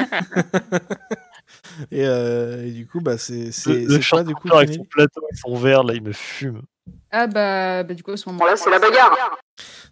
Et, 1.90 2.04
euh, 2.06 2.66
et 2.66 2.72
du 2.72 2.86
coup, 2.86 3.00
bah, 3.00 3.16
c'est 3.16 3.46
Le, 3.46 3.50
c'est 3.52 3.84
le 3.84 4.00
short 4.00 4.26
du 4.26 4.34
coup 4.34 4.52
avec 4.52 4.74
son 4.74 4.84
plateau 4.84 5.22
et 5.32 5.36
son 5.36 5.56
verre, 5.56 5.82
là, 5.84 5.94
il 5.94 6.02
me 6.02 6.12
fume. 6.12 6.62
Ah, 7.10 7.26
bah, 7.26 7.82
bah, 7.84 7.94
du 7.94 8.02
coup, 8.02 8.12
à 8.12 8.16
ce 8.16 8.28
moment-là, 8.30 8.56
c'est 8.56 8.70
la 8.70 8.78
bagarre. 8.78 9.38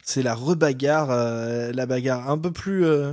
C'est 0.03 0.23
la 0.23 0.35
rebagarre, 0.35 1.11
euh, 1.11 1.73
la 1.73 1.87
bagarre 1.87 2.31
un 2.31 2.39
peu 2.39 2.53
plus. 2.53 2.85
euh, 2.85 3.13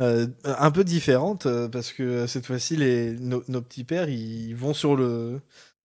euh, 0.00 0.26
un 0.44 0.72
peu 0.72 0.82
différente 0.82 1.46
euh, 1.46 1.68
parce 1.68 1.92
que 1.92 2.26
cette 2.26 2.46
fois-ci, 2.46 2.76
les, 2.76 3.12
nos, 3.12 3.44
nos 3.46 3.62
petits 3.62 3.84
pères 3.84 4.08
ils 4.08 4.52
vont 4.54 4.74
sur 4.74 4.96
le, 4.96 5.40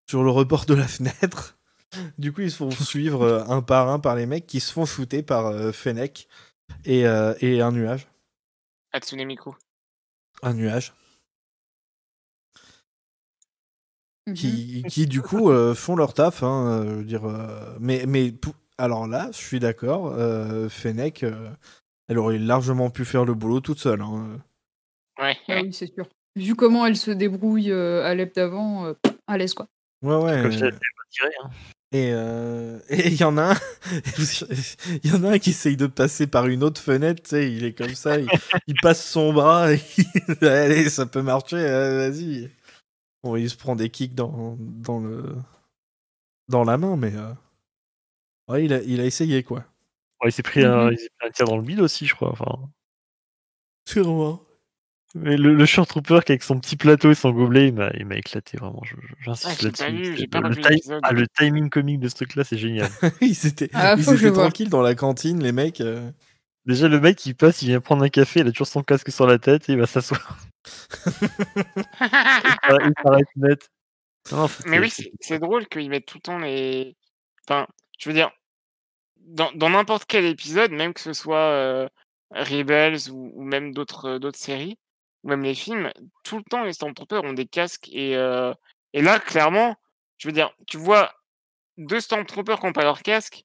sur 0.09 0.23
le 0.23 0.31
rebord 0.31 0.65
de 0.65 0.73
la 0.75 0.87
fenêtre. 0.87 1.55
Du 2.19 2.31
coup, 2.33 2.41
ils 2.41 2.51
se 2.51 2.57
font 2.57 2.69
suivre 2.69 3.23
euh, 3.23 3.43
un 3.47 3.63
par 3.63 3.89
un 3.89 3.97
par 3.97 4.15
les 4.15 4.27
mecs 4.27 4.45
qui 4.45 4.59
se 4.59 4.71
font 4.71 4.85
shooter 4.85 5.23
par 5.23 5.47
euh, 5.47 5.71
Fennec 5.71 6.27
et, 6.85 7.07
euh, 7.07 7.33
et 7.41 7.61
un 7.61 7.71
nuage. 7.71 8.07
Hatsune 8.93 9.25
Miku. 9.25 9.55
Un 10.43 10.53
nuage. 10.53 10.93
Mhm. 14.29 14.33
qui, 14.35 14.83
qui 14.89 15.07
du 15.07 15.21
coup 15.21 15.49
euh, 15.49 15.73
font 15.75 15.95
leur 15.95 16.13
taf. 16.13 16.43
Hein, 16.43 16.67
euh, 16.67 16.83
je 16.91 16.95
veux 16.95 17.03
dire, 17.03 17.25
euh, 17.25 17.75
mais, 17.79 18.05
mais 18.07 18.33
alors 18.77 19.07
là, 19.07 19.29
je 19.31 19.37
suis 19.37 19.59
d'accord. 19.59 20.13
Euh, 20.17 20.69
Fennec, 20.69 21.23
euh, 21.23 21.49
elle 22.07 22.17
aurait 22.17 22.37
largement 22.39 22.89
pu 22.89 23.05
faire 23.05 23.25
le 23.25 23.33
boulot 23.33 23.59
toute 23.59 23.79
seule. 23.79 24.01
hein. 24.01 24.39
Ouais. 25.19 25.37
Ah 25.47 25.61
oui, 25.61 25.73
c'est 25.73 25.93
sûr. 25.93 26.07
Vu 26.35 26.55
comment 26.55 26.85
elle 26.85 26.95
se 26.95 27.11
débrouille 27.11 27.71
euh, 27.71 28.05
à 28.05 28.15
l'EP 28.15 28.31
d'avant, 28.35 28.85
euh, 28.85 28.93
à 29.27 29.37
l'aise, 29.37 29.53
quoi. 29.53 29.67
Ouais, 30.01 30.15
ouais. 30.15 30.41
Comme 30.43 30.51
elle 30.53 30.63
euh, 30.63 31.29
hein. 31.43 31.49
Et 31.91 32.11
euh, 32.13 32.77
et 32.89 33.07
il 33.07 33.19
y 33.19 33.23
en 33.23 33.35
a 33.37 33.53
un, 33.53 33.57
il 35.03 35.09
y 35.11 35.13
en 35.13 35.23
a 35.23 35.31
un 35.31 35.39
qui 35.39 35.49
essaye 35.49 35.75
de 35.75 35.87
passer 35.87 36.27
par 36.27 36.45
une 36.47 36.63
autre 36.63 36.79
fenêtre, 36.79 37.23
tu 37.23 37.29
sais, 37.31 37.51
il 37.51 37.63
est 37.65 37.73
comme 37.73 37.95
ça, 37.95 38.19
il, 38.19 38.27
il 38.67 38.75
passe 38.81 39.03
son 39.03 39.33
bras, 39.33 39.73
et 39.73 39.81
il- 39.97 40.47
allez, 40.47 40.87
ça 40.89 41.07
peut 41.07 41.23
marcher, 41.23 41.57
vas-y. 41.57 42.49
Bon, 43.23 43.35
il 43.35 43.49
se 43.49 43.57
prend 43.57 43.75
des 43.75 43.89
kicks 43.89 44.15
dans, 44.15 44.55
dans 44.59 44.99
le 44.99 45.35
dans 46.47 46.63
la 46.63 46.77
main, 46.77 46.95
mais 46.95 47.13
euh, 47.15 47.33
ouais, 48.47 48.65
il 48.65 48.73
a, 48.73 48.81
il 48.81 48.99
a 49.01 49.05
essayé 49.05 49.43
quoi. 49.43 49.65
Ouais, 50.21 50.29
il 50.29 50.31
s'est 50.31 50.43
pris, 50.43 50.63
un- 50.65 50.89
Mhm. 50.91 50.95
pris 50.95 51.27
un 51.27 51.31
tir 51.31 51.45
dans 51.45 51.57
le 51.57 51.63
bide 51.63 51.79
aussi, 51.81 52.05
je 52.07 52.15
crois. 52.15 52.31
Enfin, 52.31 52.69
Sûrement. 53.87 54.41
mais 55.15 55.37
le, 55.37 55.53
le 55.55 55.65
Short 55.65 55.89
Trooper 55.89 56.19
qui 56.25 56.31
avec 56.33 56.43
son 56.43 56.59
petit 56.59 56.75
plateau 56.75 57.11
et 57.11 57.15
son 57.15 57.31
gobelet, 57.31 57.69
il 57.69 57.73
m'a, 57.73 57.89
il 57.97 58.05
m'a 58.05 58.15
éclaté 58.17 58.57
vraiment. 58.57 58.81
Ah, 58.83 58.95
J'insiste 59.21 59.61
là-dessus. 59.63 60.27
le, 60.27 60.99
ah, 61.03 61.11
le 61.13 61.27
timing 61.27 61.69
comique 61.69 61.99
de 61.99 62.07
ce 62.09 62.15
truc-là, 62.15 62.43
c'est 62.43 62.57
génial. 62.57 62.89
ils 63.21 63.47
étaient, 63.47 63.69
Ah, 63.73 63.95
ils 63.97 64.03
faut 64.03 64.11
que 64.11 64.17
je 64.17 64.27
étaient 64.27 64.35
tranquilles 64.35 64.69
dans 64.69 64.81
la 64.81 64.95
cantine, 64.95 65.41
les 65.41 65.51
mecs. 65.51 65.81
euh. 65.81 66.11
Déjà, 66.69 66.87
le 66.87 66.99
mec, 66.99 67.25
il 67.25 67.35
passe, 67.35 67.63
il 67.63 67.69
vient 67.69 67.81
prendre 67.81 68.03
un 68.03 68.09
café, 68.09 68.41
il 68.41 68.47
a 68.47 68.51
toujours 68.51 68.67
son 68.67 68.83
casque 68.83 69.11
sur 69.11 69.25
la 69.25 69.39
tête 69.39 69.67
et 69.69 69.71
il 69.73 69.79
va 69.79 69.87
s'asseoir. 69.87 70.37
il 72.01 72.93
s'arrête 73.03 73.27
net. 73.35 73.69
Non, 74.31 74.47
c'était- 74.47 74.69
Mais 74.69 74.79
oui, 74.79 74.91
c'est 75.19 75.39
drôle 75.39 75.67
qu'ils 75.67 75.89
mettent 75.89 76.05
tout 76.05 76.17
le 76.17 76.21
temps 76.21 76.37
les. 76.37 76.95
Enfin, 77.47 77.65
je 77.97 78.09
veux 78.09 78.13
dire, 78.13 78.29
dans 79.17 79.51
dans 79.53 79.71
n'importe 79.71 80.05
quel 80.05 80.25
épisode, 80.25 80.71
même 80.71 80.93
que 80.93 81.01
ce 81.01 81.13
soit 81.13 81.37
euh, 81.37 81.89
Rebels 82.31 83.09
ou, 83.11 83.31
ou 83.33 83.43
même 83.43 83.73
d'autres 83.73 84.05
euh, 84.05 84.19
d'autres 84.19 84.37
séries, 84.37 84.77
ou 85.23 85.29
même 85.29 85.41
les 85.41 85.55
films, 85.55 85.91
tout 86.23 86.37
le 86.37 86.43
temps 86.43 86.63
les 86.63 86.73
Stormtroopers 86.73 87.23
ont 87.23 87.33
des 87.33 87.47
casques. 87.47 87.89
Et, 87.91 88.15
euh, 88.15 88.53
et 88.93 89.01
là, 89.01 89.19
clairement, 89.19 89.75
je 90.19 90.27
veux 90.27 90.33
dire, 90.33 90.53
tu 90.67 90.77
vois 90.77 91.11
deux 91.77 91.99
Stormtroopers 91.99 92.59
qui 92.59 92.65
n'ont 92.67 92.73
pas 92.73 92.83
leur 92.83 93.01
casque, 93.01 93.43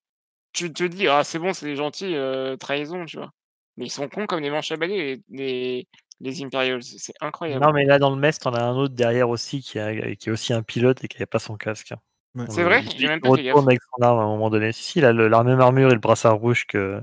tu 0.54 0.72
te 0.72 0.84
dis, 0.84 1.06
ah, 1.08 1.22
c'est 1.24 1.38
bon, 1.38 1.52
c'est 1.52 1.66
des 1.66 1.76
gentils, 1.76 2.14
euh, 2.16 2.56
trahison, 2.56 3.04
tu 3.04 3.18
vois. 3.18 3.30
Mais 3.76 3.86
ils 3.86 3.90
sont 3.90 4.08
cons 4.08 4.26
comme 4.26 4.40
des 4.40 4.50
manches 4.50 4.72
à 4.72 4.76
balai, 4.76 4.96
les, 5.28 5.36
les, 5.36 5.88
les 6.20 6.42
Imperials. 6.44 6.82
C'est 6.82 7.12
incroyable. 7.20 7.64
Non, 7.64 7.72
mais 7.72 7.84
là, 7.84 7.98
dans 7.98 8.10
le 8.10 8.16
mess, 8.16 8.38
t'en 8.38 8.54
as 8.54 8.62
un 8.62 8.74
autre 8.76 8.94
derrière 8.94 9.28
aussi 9.28 9.60
qui, 9.60 9.78
a- 9.78 10.14
qui 10.14 10.28
est 10.28 10.32
aussi 10.32 10.52
un 10.52 10.62
pilote 10.62 11.02
et 11.04 11.08
qui 11.08 11.18
n'a 11.20 11.26
pas 11.26 11.38
son 11.40 11.56
casque. 11.56 11.92
Ouais. 12.36 12.46
C'est 12.48 12.62
vrai 12.64 12.82
J'ai 12.96 13.06
même 13.08 13.18
il 13.18 13.28
pas 13.28 13.36
fait 13.36 13.42
gaffe. 13.42 13.56
avec 13.66 13.80
son 13.82 14.02
arme 14.02 14.18
à 14.18 14.22
un 14.22 14.26
moment 14.28 14.48
donné. 14.48 14.72
Si, 14.72 14.82
si, 14.84 14.98
il 15.00 15.04
a 15.04 15.12
le- 15.12 15.28
la 15.28 15.42
même 15.44 15.60
armure 15.60 15.90
et 15.90 15.94
le 15.94 16.00
brassard 16.00 16.36
rouge 16.38 16.66
que, 16.66 17.00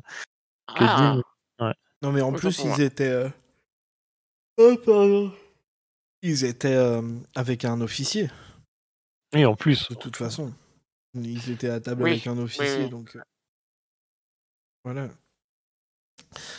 que 0.68 0.84
Ah, 0.84 1.16
Dean. 1.60 1.74
Non, 2.02 2.12
mais 2.12 2.22
en 2.22 2.34
plus, 2.34 2.56
pour 2.56 2.66
ils 2.66 2.70
moi. 2.70 2.82
étaient. 2.82 3.10
euh, 3.10 3.30
Oh, 4.58 4.76
pardon. 4.86 5.32
Ils 6.22 6.45
étaient 6.45 6.76
euh, 6.76 7.02
avec 7.36 7.66
un 7.66 7.82
officier, 7.82 8.30
Oui, 9.34 9.45
en 9.45 9.56
plus. 9.56 9.89
de 9.89 9.95
toute 9.95 10.16
façon. 10.18 10.54
Ils 11.14 11.49
étaient 11.52 11.70
à 11.70 11.80
table 11.80 12.04
Oui, 12.04 12.12
avec 12.12 12.28
un 12.28 12.38
officier, 12.38 12.84
oui. 12.84 12.89
donc. 12.89 13.18
Voilà. 14.84 15.10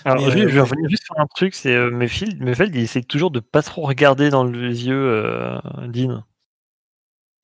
Alors, 0.04 0.24
Mais, 0.24 0.30
je, 0.30 0.36
vais- 0.38 0.44
euh, 0.44 0.48
je 0.48 0.54
vais 0.54 0.60
revenir 0.60 0.88
juste 0.90 1.04
sur 1.04 1.18
un 1.18 1.26
truc, 1.26 1.54
c'est 1.54 1.74
euh, 1.74 1.90
Mayfield, 1.90 2.40
Mayfield, 2.42 2.74
il 2.74 2.82
essaie 2.82 3.02
toujours 3.02 3.30
de 3.30 3.40
pas 3.40 3.62
trop 3.62 3.82
regarder 3.82 4.30
dans 4.30 4.44
les 4.44 4.86
yeux 4.86 4.94
euh, 5.08 5.58
Dean. 5.88 6.24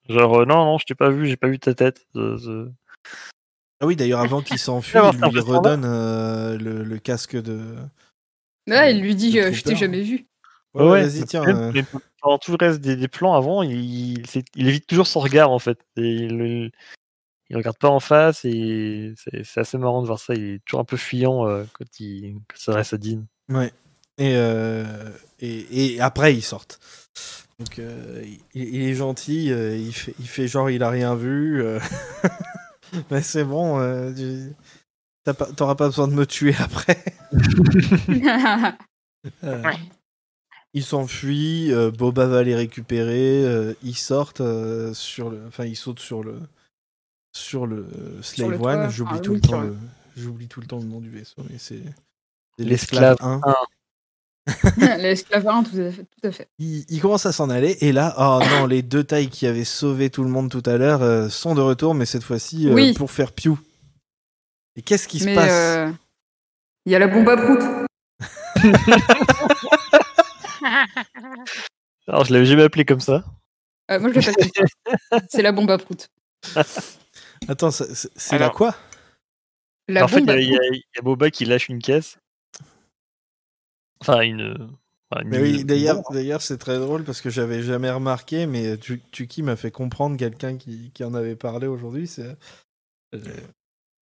Genre, 0.09 0.41
euh, 0.41 0.45
non, 0.45 0.65
non, 0.65 0.79
je 0.79 0.85
t'ai 0.87 0.95
pas 0.95 1.11
vu, 1.11 1.27
j'ai 1.27 1.37
pas 1.37 1.49
vu 1.49 1.59
ta 1.59 1.75
tête. 1.75 2.07
Ah 3.81 3.87
oui, 3.87 3.95
d'ailleurs, 3.97 4.21
avant 4.21 4.43
qu'il 4.43 4.59
s'enfuit, 4.59 4.99
il 5.13 5.31
lui 5.31 5.41
redonne 5.41 5.85
euh, 5.85 6.59
le, 6.59 6.83
le 6.85 6.99
casque 6.99 7.37
de. 7.37 7.75
Là, 8.67 8.91
il 8.91 9.01
lui 9.01 9.15
dit 9.15 9.39
euh, 9.39 9.53
Je 9.53 9.63
t'ai 9.63 9.77
jamais 9.77 10.03
vu. 10.03 10.27
Ouais, 10.75 10.85
Ouais, 10.85 11.03
vas-y, 11.03 11.25
tiens. 11.25 11.45
même- 11.45 11.57
euh, 11.57 11.73
mais 11.75 11.83
pendant 12.21 12.39
tout 12.39 12.51
le 12.51 12.59
reste 12.61 12.81
des, 12.81 12.97
des 12.97 13.09
plans 13.09 13.35
avant, 13.35 13.63
il, 13.63 13.73
il, 14.19 14.27
c'est- 14.27 14.45
il 14.55 14.69
évite 14.69 14.87
toujours 14.87 15.07
son 15.07 15.21
regard 15.21 15.51
en 15.51 15.59
fait. 15.59 15.79
Et 15.97 16.03
il, 16.03 16.71
il 17.51 17.57
regarde 17.57 17.79
pas 17.79 17.89
en 17.89 18.01
face 18.01 18.45
et 18.45 19.15
c'est 19.17 19.45
c'est 19.45 19.61
assez 19.61 19.79
marrant 19.79 20.03
de 20.03 20.07
voir 20.07 20.19
ça. 20.19 20.35
Il 20.35 20.55
est 20.55 20.65
toujours 20.65 20.81
un 20.81 20.85
peu 20.85 20.97
fuyant 20.97 21.47
euh, 21.49 21.65
quand 21.73 22.01
il, 22.01 22.37
s'adresse 22.55 22.93
à 22.93 22.99
Dean. 22.99 23.25
Ouais. 23.49 23.73
Et, 24.19 24.33
euh, 24.37 24.85
et, 25.41 25.95
et 25.95 26.01
après, 26.01 26.35
ils 26.35 26.43
sortent. 26.43 26.81
Donc, 27.59 27.79
euh, 27.79 28.23
il, 28.55 28.63
il 28.75 28.83
est 28.83 28.95
gentil, 28.95 29.51
euh, 29.53 29.77
il, 29.77 29.93
fait, 29.93 30.15
il 30.21 30.29
fait 30.29 30.47
genre 30.49 30.71
il 30.71 30.83
a 30.83 30.91
rien 30.91 31.15
vu. 31.15 31.63
euh. 31.63 31.79
Mais 33.11 33.23
c'est 33.23 33.45
bon, 33.45 33.79
euh, 33.81 34.13
tu- 34.15 34.53
t'as 35.25 35.35
pas- 35.35 35.47
t'auras 35.53 35.75
pas 35.75 35.87
besoin 35.89 36.09
de 36.09 36.15
me 36.15 36.27
tuer 36.27 36.55
après. 36.59 37.03
Euh, 39.43 39.63
Ouais. 39.65 39.75
Ils 40.75 40.85
s'enfuient, 40.85 41.73
euh, 41.73 41.91
Boba 41.91 42.27
va 42.27 42.43
les 42.45 42.55
récupérer, 42.55 43.43
euh, 43.45 43.75
ils 43.83 43.97
sortent 43.97 44.41
euh, 44.43 44.95
sur 44.95 45.29
le. 45.29 45.41
Enfin, 45.49 45.65
ils 45.65 45.75
sautent 45.77 45.99
sur 45.99 46.23
le. 46.23 46.39
Sur 47.39 47.67
le 47.67 47.87
Slave 48.23 48.51
le 48.51 48.57
One. 48.59 48.91
J'oublie 48.91 49.15
Ah, 49.17 49.21
tout, 49.21 49.33
oui, 49.33 49.41
le 49.43 49.49
temps 49.49 49.61
le-. 49.61 49.77
J'oublie 50.17 50.49
tout 50.49 50.61
le 50.61 50.67
temps 50.67 50.79
le 50.79 50.85
nom 50.85 51.01
du 51.01 51.09
vaisseau, 51.09 51.43
mais 51.49 51.57
c'est. 51.59 51.81
L'esclave 52.59 53.17
L'esclave 53.21 53.55
1. 54.77 54.87
L'esclavarin, 54.99 55.63
tout 55.63 55.77
à 55.77 55.91
fait. 55.93 56.05
Tout 56.05 56.29
à 56.29 56.33
fait. 56.33 56.49
Il, 56.59 56.85
il 56.89 57.01
commence 57.01 57.27
à 57.27 57.33
s'en 57.33 57.51
aller, 57.51 57.77
et 57.81 57.93
là, 57.93 58.15
oh 58.19 58.41
non, 58.51 58.67
les 58.67 58.83
deux 58.83 59.05
tailles 59.05 59.29
qui 59.29 59.47
avaient 59.47 59.65
sauvé 59.65 60.11
tout 60.11 60.25
le 60.25 60.31
monde 60.31 60.51
tout 60.51 60.63
à 60.67 60.77
l'heure 60.79 61.03
euh, 61.03 61.29
sont 61.29 61.55
de 61.55 61.61
retour, 61.61 61.95
mais 61.95 62.07
cette 62.07 62.25
fois-ci 62.25 62.69
euh, 62.69 62.73
Oui. 62.75 62.95
pour 62.95 63.11
faire 63.11 63.33
piou. 63.33 63.59
Et 64.75 64.83
qu'est-ce 64.83 65.07
qui 65.07 65.21
se 65.21 65.35
passe 65.35 65.51
euh, 65.51 65.93
il 66.87 66.93
y 66.93 66.95
a 66.95 66.99
la 66.99 67.09
bombe 67.09 67.29
à 67.29 67.37
prout. 67.37 67.61
Alors 72.09 72.25
je 72.25 72.33
l'avais 72.33 72.47
jamais 72.47 72.63
appelé 72.63 72.85
comme 72.87 73.01
ça. 73.01 73.23
Euh, 73.91 74.01
moi, 74.01 74.11
je 74.11 74.21
comme 74.21 74.69
ça. 75.11 75.19
C'est 75.31 75.43
la 75.43 75.53
bombe 75.53 75.71
à 75.71 75.77
prout. 75.79 76.09
Attends, 77.47 77.71
c'est 77.71 78.39
la 78.39 78.51
quoi? 78.51 78.75
La 79.89 80.05
en 80.05 80.09
fait, 80.09 80.21
il 80.21 80.27
y, 80.27 80.31
a- 80.57 80.65
y 80.75 80.83
y 80.99 81.03
Boba 81.03 81.31
qui 81.31 81.45
lâche 81.45 81.69
une 81.69 81.79
caisse. 81.81 82.19
Enfin, 84.01 84.21
une. 84.21 84.69
enfin, 85.11 85.23
une 85.23 85.29
Mais 85.29 85.41
oui, 85.41 85.65
d'ailleurs, 85.65 86.03
d'ailleurs, 86.11 86.43
c'est 86.43 86.59
très 86.59 86.79
drôle 86.79 87.05
parce 87.05 87.21
que 87.21 87.31
j'avais 87.31 87.63
jamais 87.63 87.91
remarqué, 87.91 88.47
mais 88.47 88.77
Tu- 88.77 89.01
Tuki 89.11 89.43
m'a 89.43 89.57
fait 89.57 89.71
comprendre 89.71 90.17
quelqu'un 90.17 90.57
qui, 90.57 90.91
qui 90.93 91.05
en 91.05 91.15
avait 91.15 91.37
parlé 91.37 91.67
aujourd'hui. 91.67 92.07
C'est 92.07 92.37
euh, 93.15 93.19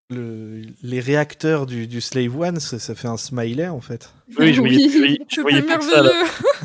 le, 0.10 0.62
les 0.82 1.00
réacteurs 1.00 1.66
du, 1.66 1.88
du 1.88 2.02
Slave 2.02 2.36
One, 2.40 2.60
ça, 2.60 2.80
ça 2.80 2.96
fait 2.96 3.08
un 3.08 3.18
smiley 3.18 3.68
en 3.68 3.82
fait. 3.82 4.12
Oui, 4.40 4.54
je 4.54 4.62
voyais, 4.62 4.88
voyais- 4.88 5.22
je 5.30 5.42
voyais 5.42 5.62
ça, 5.62 5.68
merveilleux. 5.68 6.12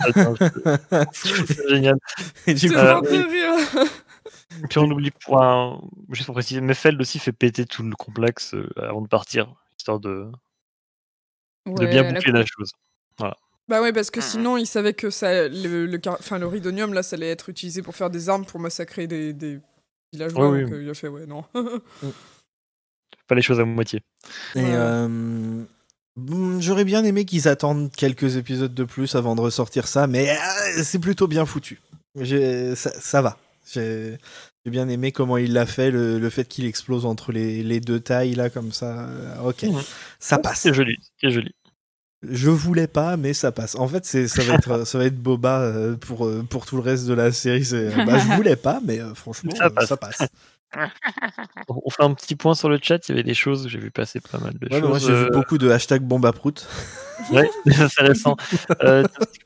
Attends, 0.01 0.35
je- 0.35 1.45
c'est 1.45 1.68
génial. 1.68 1.97
Et 2.47 2.55
du 2.55 2.68
C'est 2.68 2.75
coup, 2.75 2.81
Euh. 2.81 3.85
Puis 4.68 4.78
on 4.78 4.90
oublie 4.90 5.11
pour 5.11 5.42
un. 5.42 5.80
Juste 6.11 6.26
pour 6.26 6.34
préciser, 6.34 6.61
Meffeld 6.61 7.01
aussi 7.01 7.18
fait 7.18 7.32
péter 7.32 7.66
tout 7.66 7.82
le 7.82 7.94
complexe 7.94 8.55
euh, 8.55 8.68
avant 8.76 9.01
de 9.01 9.09
partir, 9.09 9.55
histoire 9.78 10.01
de, 10.01 10.30
de 11.66 11.86
bien 11.86 12.03
boucler 12.03 12.32
la 12.32 12.44
chose. 12.44 12.72
Bah 13.68 13.80
ouais, 13.80 13.92
parce 13.92 14.11
que 14.11 14.20
sinon, 14.20 14.57
il 14.57 14.66
savait 14.66 14.94
que 14.94 15.11
ça, 15.11 15.46
le, 15.48 15.86
le, 15.86 15.98
car- 15.98 16.16
enfin, 16.18 16.38
le 16.38 16.46
ridonium, 16.48 16.92
là, 16.92 17.05
ça 17.05 17.14
allait 17.14 17.30
être 17.30 17.48
utilisé 17.48 17.82
pour 17.82 17.94
faire 17.94 18.11
des 18.11 18.28
armes 18.28 18.44
pour 18.44 18.59
massacrer 18.59 19.07
des, 19.07 19.32
des 19.32 19.61
villageois. 20.12 20.51
Ouais, 20.51 20.62
donc, 20.64 20.72
euh, 20.72 20.82
il 20.82 20.90
a 20.90 20.94
fait, 20.94 21.07
ouais, 21.07 21.26
non. 21.26 21.44
Pas 23.28 23.36
les 23.36 23.42
choses 23.42 23.61
à 23.61 23.64
moitié. 23.64 24.03
Et, 24.57 24.61
Ouais. 24.62 24.72
euh, 24.74 25.07
hmm, 26.16 26.61
J'aurais 26.61 26.84
bien 26.84 27.05
aimé 27.05 27.24
qu'ils 27.24 27.46
attendent 27.46 27.92
quelques 27.92 28.34
épisodes 28.36 28.74
de 28.74 28.82
plus 28.82 29.14
avant 29.14 29.36
de 29.36 29.40
ressortir 29.40 29.86
ça, 29.86 30.09
mais 30.09 30.30
euh, 30.30 30.82
c'est 30.82 30.98
plutôt 30.98 31.28
bien 31.28 31.46
foutu. 31.46 31.80
Ça 32.24 33.22
va. 33.22 33.38
J'ai 33.75 34.18
bien 34.66 34.89
aimé 34.89 35.12
comment 35.12 35.37
il 35.37 35.53
l'a 35.53 35.66
fait, 35.66 35.91
le, 35.91 36.18
le 36.18 36.31
fait 36.31 36.47
qu'il 36.47 36.64
explose 36.66 37.07
entre 37.07 37.33
les, 37.33 37.62
les 37.62 37.81
deux 37.81 38.01
tailles, 38.01 38.35
là, 38.35 38.51
comme 38.51 38.73
ça. 38.73 39.09
Euh, 39.09 39.37
Ok, 39.45 39.62
Mhm. 39.64 39.81
ça 40.18 40.39
passe. 40.39 40.61
C'est 40.61 40.75
joli, 40.75 40.97
c'est 41.21 41.31
joli. 41.31 41.51
Je 42.23 42.51
voulais 42.51 42.87
pas, 42.87 43.16
mais 43.16 43.33
ça 43.33 43.51
passe. 43.51 43.75
En 43.77 43.89
fait, 43.89 44.05
ça 44.05 44.43
va 44.43 44.55
être 44.55 44.85
ça 44.87 44.99
va 44.99 45.05
être 45.07 45.16
Boba 45.16 45.61
euh, 45.62 45.97
pour 45.97 46.27
euh, 46.27 46.43
pour 46.43 46.66
tout 46.66 46.77
le 46.77 46.83
reste 46.83 47.07
de 47.07 47.14
la 47.14 47.33
série. 47.33 47.62
Bah, 48.07 48.18
je 48.18 48.35
voulais 48.37 48.57
pas, 48.57 48.81
mais 48.85 48.99
franchement 49.14 49.55
Ça 49.55 49.71
passe. 49.71 49.89
ça 49.89 49.97
passe. 49.97 50.23
On 51.68 51.81
on 51.85 51.91
fait 51.91 52.03
un 52.03 52.14
petit 52.14 52.37
point 52.37 52.55
sur 52.55 52.68
le 52.68 52.79
chat, 52.83 53.09
il 53.09 53.12
y 53.12 53.14
avait 53.14 53.23
des 53.25 53.35
choses, 53.35 53.68
j'ai 53.68 53.79
vu 53.79 53.91
passer 53.91 54.21
pas 54.21 54.39
mal 54.39 54.55
de 54.59 54.66
Ouais, 54.73 54.81
mais 54.81 54.89
moi 54.89 54.99
choses. 54.99 55.09
j'ai 55.09 55.14
vu 55.14 55.25
euh, 55.27 55.31
beaucoup 55.33 55.59
de 55.59 55.68
hashtag 55.71 56.03
bomba 56.03 56.33
prout. 56.33 56.66
Ouais, 57.31 57.49
ça, 57.73 57.89
c'est 57.91 58.01
récent. 58.03 58.35
Euh, 58.83 59.05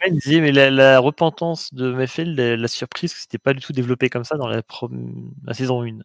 disait, 0.08 0.40
mais 0.40 0.52
la, 0.52 0.70
la 0.70 1.00
repentance 1.00 1.74
de 1.74 1.92
Mayfield, 1.92 2.38
la, 2.38 2.56
la 2.56 2.68
surprise, 2.68 3.12
que 3.12 3.18
c'était 3.20 3.36
pas 3.38 3.52
du 3.52 3.60
tout 3.60 3.72
développé 3.72 4.08
comme 4.08 4.22
ça 4.24 4.36
dans 4.36 4.46
la, 4.46 4.62
la 5.44 5.54
saison 5.54 5.82
1. 5.82 5.98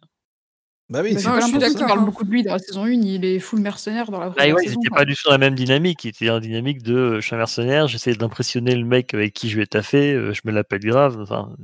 Bah 0.88 1.00
oui, 1.02 1.14
Non, 1.14 1.20
je 1.20 1.40
suis 1.46 1.58
d'accord, 1.58 1.76
qu'il 1.76 1.86
parle 1.86 2.04
beaucoup 2.04 2.24
de 2.24 2.30
lui 2.30 2.42
dans 2.42 2.54
la 2.54 2.58
saison 2.58 2.84
1, 2.86 2.90
il 2.90 3.24
est 3.24 3.38
full 3.38 3.60
mercenaire 3.60 4.10
dans 4.10 4.18
la 4.18 4.32
Ah 4.36 4.46
ouais, 4.48 4.54
ils 4.64 4.68
saison. 4.68 4.80
étaient 4.80 4.88
quoi. 4.88 4.98
pas 4.98 5.04
du 5.04 5.14
tout 5.14 5.22
dans 5.26 5.30
la 5.30 5.38
même 5.38 5.54
dynamique. 5.54 6.02
Ils 6.04 6.08
étaient 6.08 6.26
dans 6.26 6.34
la 6.34 6.40
dynamique 6.40 6.82
de 6.82 6.94
euh, 6.96 7.20
je 7.20 7.26
suis 7.26 7.34
un 7.36 7.38
mercenaire, 7.38 7.86
j'essaie 7.86 8.14
d'impressionner 8.14 8.74
le 8.74 8.84
mec 8.84 9.14
avec 9.14 9.32
qui 9.32 9.48
je 9.48 9.56
vais 9.56 9.66
taffer, 9.66 10.12
euh, 10.12 10.32
je 10.34 10.40
me 10.44 10.50
l'appelle 10.50 10.80
grave. 10.80 11.20
Enfin, 11.20 11.54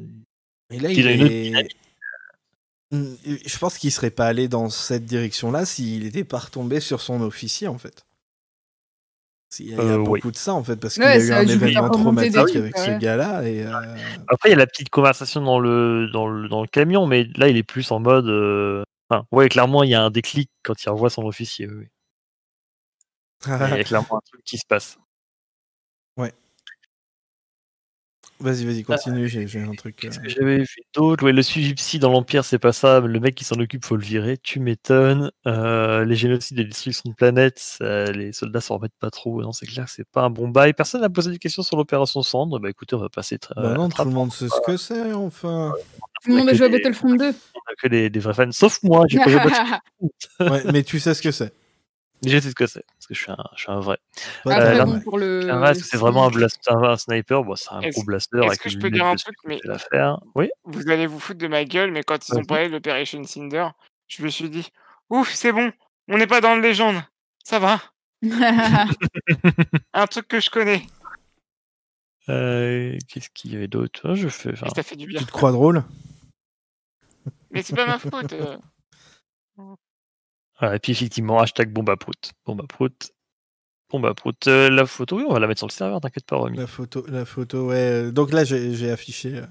Et 0.71 0.79
là, 0.79 0.93
Il 0.93 0.99
il 1.01 1.09
a 1.09 1.11
une 1.13 1.23
autre 1.25 1.33
dynamique. 1.33 1.77
Mm, 2.93 3.15
Je 3.47 3.59
pense 3.59 3.79
qu'il 3.79 3.91
serait 3.93 4.11
pas 4.11 4.27
allé 4.27 4.49
dans 4.49 4.69
cette 4.71 5.05
direction-là 5.05 5.65
s'il 5.67 6.07
était 6.07 6.25
pas 6.25 6.39
retombé 6.39 6.81
sur 6.81 7.01
son 7.01 7.21
officier, 7.21 7.69
en 7.69 7.79
fait. 7.79 8.05
Il 9.59 9.71
y 9.71 9.75
a, 9.75 9.77
y 9.77 9.81
Euh, 9.81 9.99
beaucoup 9.99 10.13
oui. 10.29 10.33
de 10.33 10.37
ça, 10.37 10.55
en 10.55 10.63
fait, 10.63 10.77
parce 10.77 10.95
qu'il 10.95 11.03
Ouais, 11.05 11.09
a 11.13 11.19
eu 11.19 11.33
un 11.33 11.47
événement 11.49 11.89
traumatique 11.91 12.33
trucs, 12.35 12.57
avec 12.57 12.77
ce 12.77 12.99
gars-là. 12.99 13.43
Et, 13.49 13.63
euh, 13.65 13.73
Après, 14.29 14.49
il 14.49 14.53
y 14.53 14.55
a 14.55 14.59
la 14.59 14.67
petite 14.67 14.91
conversation 14.91 15.41
dans 15.41 15.59
le, 15.59 16.09
dans 16.13 16.27
le, 16.29 16.49
dans 16.49 16.61
le 16.63 16.69
camion, 16.69 17.07
mais 17.07 17.25
là, 17.37 17.49
il 17.49 17.57
est 17.57 17.63
plus 17.63 17.91
en 17.91 18.01
mode 18.01 18.27
euh, 18.29 18.83
Enfin, 19.09 19.25
ouais, 19.31 19.49
clairement, 19.49 19.85
il 19.85 19.91
y 19.91 19.95
a 19.95 20.03
un 20.03 20.11
déclic 20.11 20.51
quand 20.65 20.83
il 20.83 20.89
revoit 20.91 21.11
son 21.11 21.25
officier. 21.27 21.69
oui. 21.69 21.87
Il 23.47 23.51
y 23.51 23.81
a 23.81 23.85
clairement 23.85 24.17
un 24.17 24.21
truc 24.27 24.43
qui 24.45 24.59
se 24.59 24.67
passe. 24.67 24.99
Vas-y, 28.39 28.67
vas-y, 28.67 28.83
continue, 28.83 29.29
j'ai 29.29 29.47
j'ai 29.47 29.63
un 29.63 29.73
truc. 29.73 29.97
Qu'est-ce 29.97 30.19
euh, 30.19 30.23
que 30.23 30.29
j'avais 30.29 30.59
vu 30.59 30.77
d'autre? 30.95 31.25
Ouais, 31.25 31.33
le 31.33 31.43
suivi 31.43 31.73
psy 31.75 31.99
dans 31.99 32.11
l'Empire, 32.11 32.45
c'est 32.45 32.59
pas 32.59 32.73
ça. 32.73 33.01
Le 33.01 33.19
mec 33.19 33.35
qui 33.35 33.45
s'en 33.45 33.57
occupe, 33.57 33.85
faut 33.85 33.97
le 33.97 34.03
virer. 34.03 34.37
Tu 34.37 34.61
m'étonnes. 34.61 35.31
Euh, 35.47 36.05
les 36.05 36.17
génocides 36.17 36.59
et 36.59 36.63
les 36.63 36.69
destructions 36.69 37.11
de 37.11 37.15
planètes, 37.15 37.59
ça, 37.59 38.05
les 38.13 38.33
soldats 38.33 38.61
s'en 38.61 38.77
remettent 38.77 38.99
pas 39.01 39.11
trop. 39.11 39.43
Non, 39.43 39.53
c'est 39.53 39.67
clair 39.67 39.87
que 39.87 39.91
c'est 39.91 40.09
pas 40.09 40.23
un 40.23 40.31
bon 40.31 40.49
bail. 40.49 40.75
Personne 40.75 41.01
n'a 41.01 41.09
posé 41.09 41.31
des 41.31 41.39
questions 41.39 41.63
sur 41.63 41.79
l'opération 41.79 42.23
Cendre. 42.23 42.59
Bah 42.59 42.69
écoutez, 42.69 42.95
on 42.95 43.01
va 43.01 43.09
passer 43.09 43.39
très. 43.39 43.55
Bah 43.55 43.73
non, 43.73 43.89
tout 43.89 43.95
très 43.95 44.05
le 44.05 44.11
monde 44.11 44.33
sait 44.33 44.49
ce 44.49 44.61
que 44.67 44.77
c'est, 44.77 45.13
enfin. 45.15 45.73
Tout 46.23 46.31
le 46.31 46.37
monde 46.37 46.47
on 46.47 46.51
a 46.51 46.55
joué 46.55 46.67
à 46.67 46.69
Battlefront 46.69 47.15
2. 47.15 47.25
on 47.25 47.29
a 47.29 47.75
que 47.81 47.89
des, 47.89 48.11
des 48.11 48.21
vrais 48.21 48.35
fans. 48.35 48.53
Sauf 48.53 48.83
moi, 48.83 49.07
j'ai 49.09 49.19
pas 49.19 49.31
joué 49.31 49.41
à 49.41 49.45
Battlefront. 49.45 50.11
Ouais, 50.41 50.73
mais 50.73 50.83
tu 50.83 51.01
sais 51.01 51.15
ce 51.15 51.23
que 51.23 51.31
c'est. 51.31 51.55
Je 52.25 52.39
sais 52.39 52.51
ce 52.51 52.55
que 52.55 52.67
c'est. 52.67 52.85
Parce 52.87 53.07
que 53.07 53.15
je 53.15 53.21
suis 53.23 53.31
un, 53.31 53.37
je 53.57 53.63
suis 53.63 53.71
un 53.71 53.81
vrai. 53.81 53.99
Ah, 54.47 54.59
Euh, 54.61 54.75
là- 54.75 55.01
pour 55.05 55.19
le. 55.19 55.49
Un 55.51 55.75
c'est 55.75 55.97
vraiment 55.99 56.27
un, 56.27 56.31
blaster, 56.31 56.73
un 56.73 56.97
sniper. 56.97 57.45
Bon, 57.45 57.55
c'est 57.57 57.71
un 57.73 57.81
Est-ce- 57.81 57.95
gros 57.97 58.05
blaster 58.05 58.39
est-ce 58.39 58.47
avec 58.47 58.61
que 58.61 58.69
je 58.71 58.79
peux 58.79 58.91
dire 58.91 59.05
un 59.07 59.15
truc, 59.17 59.37
mais- 59.45 59.59
fait 59.59 59.69
l'affaire. 59.69 60.19
Oui. 60.35 60.49
Vous 60.65 60.89
allez 60.91 61.07
vous 61.07 61.21
foutre 61.21 61.39
de 61.39 61.47
ma 61.47 61.65
gueule, 61.65 61.91
mais 61.93 62.03
quand 62.03 62.29
ils 62.29 62.35
ont 62.39 62.45
parlé 62.45 62.69
de 62.69 62.73
l'Operation 62.73 63.23
Cinder, 63.25 63.69
je 64.09 64.23
me 64.23 64.29
suis 64.29 64.49
dit, 64.51 64.67
ouf, 65.11 65.33
c'est 65.35 65.53
bon, 65.53 65.73
on 66.09 66.17
n'est 66.19 66.27
pas 66.27 66.41
dans 66.41 66.55
le 66.55 66.63
légende. 66.63 66.97
Ça 67.45 67.59
va, 67.59 67.81
un 69.93 70.07
truc 70.07 70.27
que 70.29 70.41
je 70.41 70.51
connais. 70.51 70.83
Euh, 72.29 72.97
Qu'est-ce 73.09 73.29
qu'il 73.31 73.53
y 73.53 73.57
avait 73.57 73.69
d'autre? 73.69 74.01
Ah, 74.05 74.15
Je 74.15 74.29
fais. 74.29 74.53
enfin, 74.53 74.67
Et 74.67 74.75
ça 74.75 74.83
fait 74.83 74.97
du 74.97 75.07
bien. 75.07 75.21
Tu 75.21 75.27
te 75.27 75.31
crois 75.31 75.53
drôle? 75.53 75.85
Mais 77.53 77.63
c'est 77.63 77.77
pas 77.77 77.87
ma 77.87 77.99
faute. 77.99 78.35
Euh. 80.63 80.73
Et 80.75 80.79
puis 80.79 80.93
effectivement, 80.93 81.41
hashtag 81.41 81.71
bombe 81.73 81.91
à 81.91 81.97
prout. 81.97 82.33
Bombe 82.45 82.63
à 82.63 82.67
prout. 82.67 83.13
Bombe 83.91 84.07
à 84.07 84.15
prout. 84.15 84.47
Euh, 84.47 84.69
la 84.69 84.87
photo, 84.87 85.17
oui, 85.19 85.25
on 85.29 85.33
va 85.33 85.41
la 85.41 85.47
mettre 85.47 85.61
sur 85.61 85.69
le 85.69 85.73
serveur, 85.73 86.01
t'inquiète 86.01 86.27
pas, 86.27 86.37
Romy. 86.37 86.57
La 86.57 86.67
photo, 86.67 87.05
la 87.09 87.25
photo, 87.25 87.69
ouais. 87.69 88.11
Donc 88.11 88.33
là, 88.33 88.45
j'ai 88.45 88.91
affiché, 88.91 89.37
euh, 89.37 89.47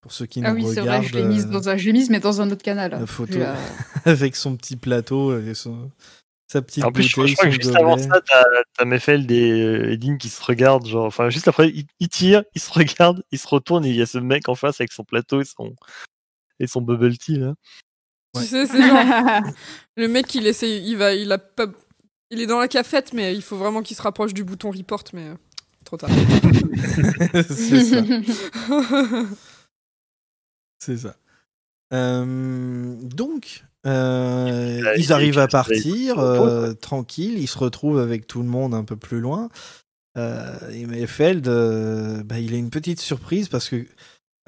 pour 0.00 0.12
ceux 0.12 0.26
qui 0.26 0.40
Ah 0.44 0.50
nous 0.52 0.56
oui, 0.56 0.74
c'est 0.74 0.80
regardent, 0.80 1.04
vrai, 1.04 1.08
je 1.08 1.16
l'ai 1.16 1.24
mise 1.24 1.46
euh, 1.46 1.50
dans 1.50 1.68
un, 1.68 1.76
je 1.76 1.90
mise, 1.90 2.10
mais 2.10 2.20
dans 2.20 2.40
un 2.40 2.50
autre 2.50 2.62
canal. 2.62 2.90
la 2.92 3.06
photo. 3.06 3.38
avec 4.04 4.36
son 4.36 4.56
petit 4.56 4.76
plateau 4.76 5.38
et 5.38 5.54
son, 5.54 5.90
sa 6.48 6.62
petite 6.62 6.84
En 6.84 6.92
plus, 6.92 7.02
je 7.02 7.12
crois, 7.12 7.24
bouteille, 7.24 7.34
je 7.34 7.36
crois 7.36 7.50
que 7.50 7.62
juste 7.62 7.76
avant 7.76 7.98
ça, 7.98 8.20
t'as 8.20 8.84
et 8.84 9.50
euh, 9.50 9.92
Edine 9.92 10.16
qui 10.18 10.28
se 10.28 10.42
regardent, 10.42 10.86
genre, 10.86 11.06
enfin, 11.06 11.28
juste 11.28 11.48
après, 11.48 11.68
il, 11.70 11.86
il 11.98 12.08
tire, 12.08 12.44
il 12.54 12.60
se 12.60 12.70
regarde, 12.72 13.24
il 13.32 13.38
se 13.38 13.48
retourne 13.48 13.84
et 13.84 13.90
il 13.90 13.96
y 13.96 14.02
a 14.02 14.06
ce 14.06 14.18
mec 14.18 14.48
en 14.48 14.54
face 14.54 14.80
avec 14.80 14.92
son 14.92 15.04
plateau 15.04 15.40
et 15.40 15.44
son, 15.44 15.74
et 16.60 16.66
son 16.66 16.82
bubble 16.82 17.18
tea, 17.18 17.38
là. 17.38 17.54
Ouais. 18.36 18.42
Tu 18.42 18.48
sais, 18.48 18.66
c'est 18.66 18.82
genre 18.82 19.42
le 19.96 20.08
mec 20.08 20.34
il 20.34 20.46
essaie, 20.46 20.80
il 20.80 20.96
va, 20.96 21.14
il 21.14 21.30
a 21.32 21.38
pas, 21.38 21.66
il 22.30 22.40
est 22.40 22.46
dans 22.46 22.58
la 22.58 22.68
cafette, 22.68 23.12
mais 23.12 23.34
il 23.34 23.42
faut 23.42 23.56
vraiment 23.56 23.82
qu'il 23.82 23.96
se 23.96 24.02
rapproche 24.02 24.34
du 24.34 24.44
bouton 24.44 24.70
report, 24.70 25.04
mais 25.12 25.28
euh, 25.28 25.34
trop 25.84 25.96
tard. 25.96 26.10
c'est 27.48 27.84
ça, 27.84 28.02
c'est 30.78 30.96
ça. 30.98 31.16
Euh, 31.92 32.94
donc, 33.02 33.64
euh, 33.86 34.94
ils 34.98 35.12
arrivent 35.12 35.38
à 35.38 35.46
partir, 35.46 36.18
euh, 36.18 36.72
tranquille, 36.72 37.38
ils 37.38 37.46
se 37.46 37.58
retrouvent 37.58 38.00
avec 38.00 38.26
tout 38.26 38.40
le 38.42 38.48
monde 38.48 38.74
un 38.74 38.84
peu 38.84 38.96
plus 38.96 39.20
loin. 39.20 39.48
Euh, 40.16 40.70
et 40.72 40.86
Mayfeld, 40.86 41.46
euh, 41.46 42.22
bah, 42.24 42.38
il 42.38 42.54
a 42.54 42.56
une 42.56 42.70
petite 42.70 43.00
surprise 43.00 43.48
parce 43.48 43.68
que. 43.68 43.86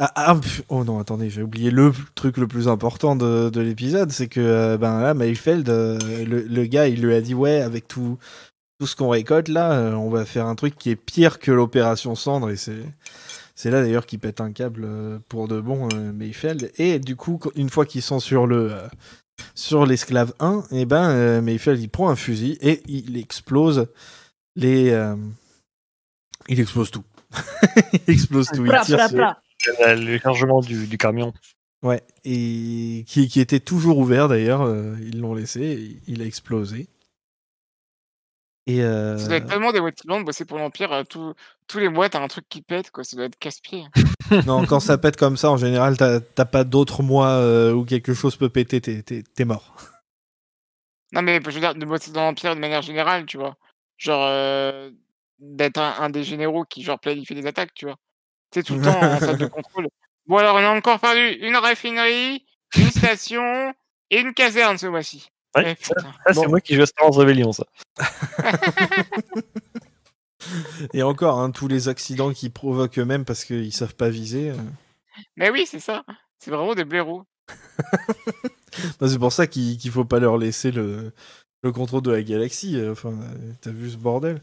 Ah, 0.01 0.13
ah, 0.15 0.41
oh 0.69 0.85
non, 0.85 1.01
attendez, 1.01 1.29
j'ai 1.29 1.43
oublié 1.43 1.73
le 1.73 1.93
truc 2.15 2.37
le 2.37 2.47
plus 2.47 2.69
important 2.69 3.17
de, 3.17 3.51
de 3.51 3.61
l'épisode, 3.61 4.13
c'est 4.13 4.29
que 4.29 4.41
euh, 4.41 4.79
ben 4.79 5.01
là, 5.01 5.13
Mayfeld, 5.13 5.69
euh, 5.69 5.99
le, 6.25 6.43
le 6.43 6.65
gars, 6.67 6.87
il 6.87 7.03
lui 7.03 7.15
a 7.15 7.21
dit 7.21 7.35
ouais, 7.35 7.61
avec 7.61 7.89
tout, 7.89 8.17
tout 8.79 8.87
ce 8.87 8.95
qu'on 8.95 9.09
récolte 9.09 9.49
là, 9.49 9.73
euh, 9.73 9.93
on 9.95 10.09
va 10.09 10.25
faire 10.25 10.47
un 10.47 10.55
truc 10.55 10.77
qui 10.77 10.91
est 10.91 10.97
pire 10.97 11.39
que 11.39 11.51
l'opération 11.51 12.15
Cendre 12.15 12.51
et 12.51 12.57
c'est 12.57 12.85
c'est 13.55 13.73
là 13.73 13.83
d'ailleurs 13.83 14.07
qu'il 14.07 14.21
pète 14.21 14.41
un 14.41 14.53
câble 14.53 14.85
euh, 14.85 15.19
pour 15.29 15.49
de 15.49 15.61
bon 15.61 15.89
Mayfeld 16.15 16.71
et 16.77 17.01
du 17.01 17.17
coup 17.17 17.41
une 17.57 17.71
fois 17.71 17.87
qu'ils 17.87 18.03
sont 18.03 18.21
sur 18.21 18.47
le 18.47 18.73
sur 19.55 19.85
l'esclave 19.85 20.33
1, 20.39 20.65
et 20.71 20.85
ben 20.85 21.11
euh, 21.11 21.41
Mayfeld 21.41 21.81
il 21.81 21.89
prend 21.89 22.09
un 22.09 22.17
fusil 22.17 22.57
et 22.61 22.83
il 22.87 23.17
explose 23.17 23.89
les 24.55 24.91
il 26.49 26.61
explose 26.61 26.93
tout. 26.93 27.05
il 27.93 28.15
explose 28.15 28.49
tout, 28.49 28.65
il 28.65 28.81
tire 28.85 29.09
Euh, 29.67 29.95
Le 29.97 30.19
chargement 30.19 30.61
du, 30.61 30.87
du 30.87 30.99
camion. 30.99 31.33
Ouais, 31.83 32.03
et 32.25 33.05
qui, 33.07 33.29
qui 33.29 33.41
était 33.41 33.61
toujours 33.61 33.99
ouvert 33.99 34.29
d'ailleurs, 34.29 34.63
euh, 34.63 34.97
ils 35.01 35.21
l'ont 35.21 35.35
laissé, 35.35 36.01
il 36.07 36.23
a 36.23 36.25
explosé. 36.25 36.89
Et 38.67 38.83
euh, 38.83 39.17
Ça 39.17 39.29
doit 39.29 39.37
être 39.39 39.47
tellement 39.49 39.73
démotivant 39.73 40.21
de 40.21 40.25
bosser 40.25 40.45
pour 40.45 40.59
l'Empire. 40.59 40.93
euh, 40.93 41.05
tout- 41.05 41.35
tous 41.69 41.79
les 41.79 41.89
mois, 41.89 42.09
t'as 42.09 42.21
un 42.23 42.29
truc 42.29 42.47
qui 42.49 42.61
pète, 42.63 42.91
quoi. 42.91 43.03
Ça 43.05 43.17
doit 43.17 43.27
être 43.27 43.39
casse-pied. 43.39 43.85
non, 44.47 44.67
quand 44.67 44.81
ça 44.81 44.99
pète 44.99 45.17
comme 45.17 45.37
ça, 45.37 45.51
en 45.51 45.57
général, 45.57 45.97
t'as 45.97 46.21
t'as 46.21 46.45
pas 46.45 46.65
d'autres 46.65 47.03
mois 47.03 47.29
euh, 47.31 47.73
où 47.73 47.85
quelque 47.85 48.13
chose 48.13 48.37
peut 48.37 48.51
péter, 48.51 48.81
t'es- 48.81 49.03
t'es 49.03 49.23
t'es 49.23 49.45
mort. 49.45 49.75
Non, 51.13 51.23
mais 51.23 51.41
je 51.43 51.51
veux 51.51 51.61
dire, 51.61 51.75
de 51.75 51.87
bosser 51.87 52.11
dans 52.13 52.21
l'Empire 52.25 52.55
de 52.55 52.61
manière 52.61 52.83
générale, 52.83 53.25
tu 53.25 53.39
vois. 53.39 53.57
Genre, 53.97 54.23
euh, 54.27 54.91
d'être 55.39 55.79
un, 55.79 55.95
un 56.01 56.11
des 56.11 56.23
généraux 56.23 56.65
qui, 56.65 56.83
genre, 56.83 57.01
planifie 57.01 57.35
des 57.35 57.47
attaques, 57.47 57.73
tu 57.73 57.87
vois. 57.87 57.97
Sais, 58.55 58.63
tout 58.63 58.75
le 58.77 58.83
temps 58.83 58.99
en 59.01 59.19
salle 59.21 59.39
de 59.39 59.47
contrôle. 59.49 59.89
Bon, 60.27 60.37
alors, 60.39 60.57
on 60.57 60.59
a 60.59 60.71
encore 60.77 61.01
perdu 61.01 61.39
une 61.41 61.57
raffinerie, 61.57 62.45
une 62.77 62.91
station 62.91 63.75
et 64.11 64.21
une 64.21 64.35
caserne 64.35 64.79
ce 64.79 64.87
mois-ci. 64.87 65.29
Ouais, 65.57 65.77
Eh. 65.79 65.93
Ah, 66.25 66.33
c'est 66.33 66.35
Bon. 66.35 66.49
moi 66.51 66.61
qui 66.61 66.75
joue 66.75 66.83
à 66.83 66.87
Star 66.87 67.07
Wars 67.07 67.15
Rebellion, 67.15 67.53
ça. 67.53 67.65
Et 70.95 71.03
encore, 71.03 71.39
hein, 71.41 71.51
tous 71.51 71.69
les 71.69 71.89
accidents 71.89 72.33
qu'ils 72.33 72.53
provoquent 72.53 72.99
eux-mêmes 72.99 73.25
parce 73.25 73.45
qu'ils 73.45 73.73
savent 73.73 73.95
pas 73.97 74.09
viser. 74.09 74.51
euh. 74.51 74.57
Mais 75.37 75.51
oui, 75.51 75.67
c'est 75.69 75.81
ça. 75.81 76.05
C'est 76.39 76.51
vraiment 76.51 76.75
des 76.75 76.85
blaireaux. 76.85 77.25
C'est 79.01 79.19
pour 79.19 79.33
ça 79.33 79.47
qu'il 79.47 79.77
qu'il 79.79 79.91
faut 79.91 80.05
pas 80.05 80.21
leur 80.21 80.39
laisser 80.39 80.71
le, 80.71 81.13
le 81.63 81.73
contrôle 81.73 82.03
de 82.03 82.13
la 82.13 82.23
galaxie. 82.23 82.77
euh, 82.77 82.93
Enfin, 82.93 83.11
euh, 83.11 83.53
t'as 83.61 83.71
vu 83.71 83.91
ce 83.91 83.97
bordel 83.97 84.43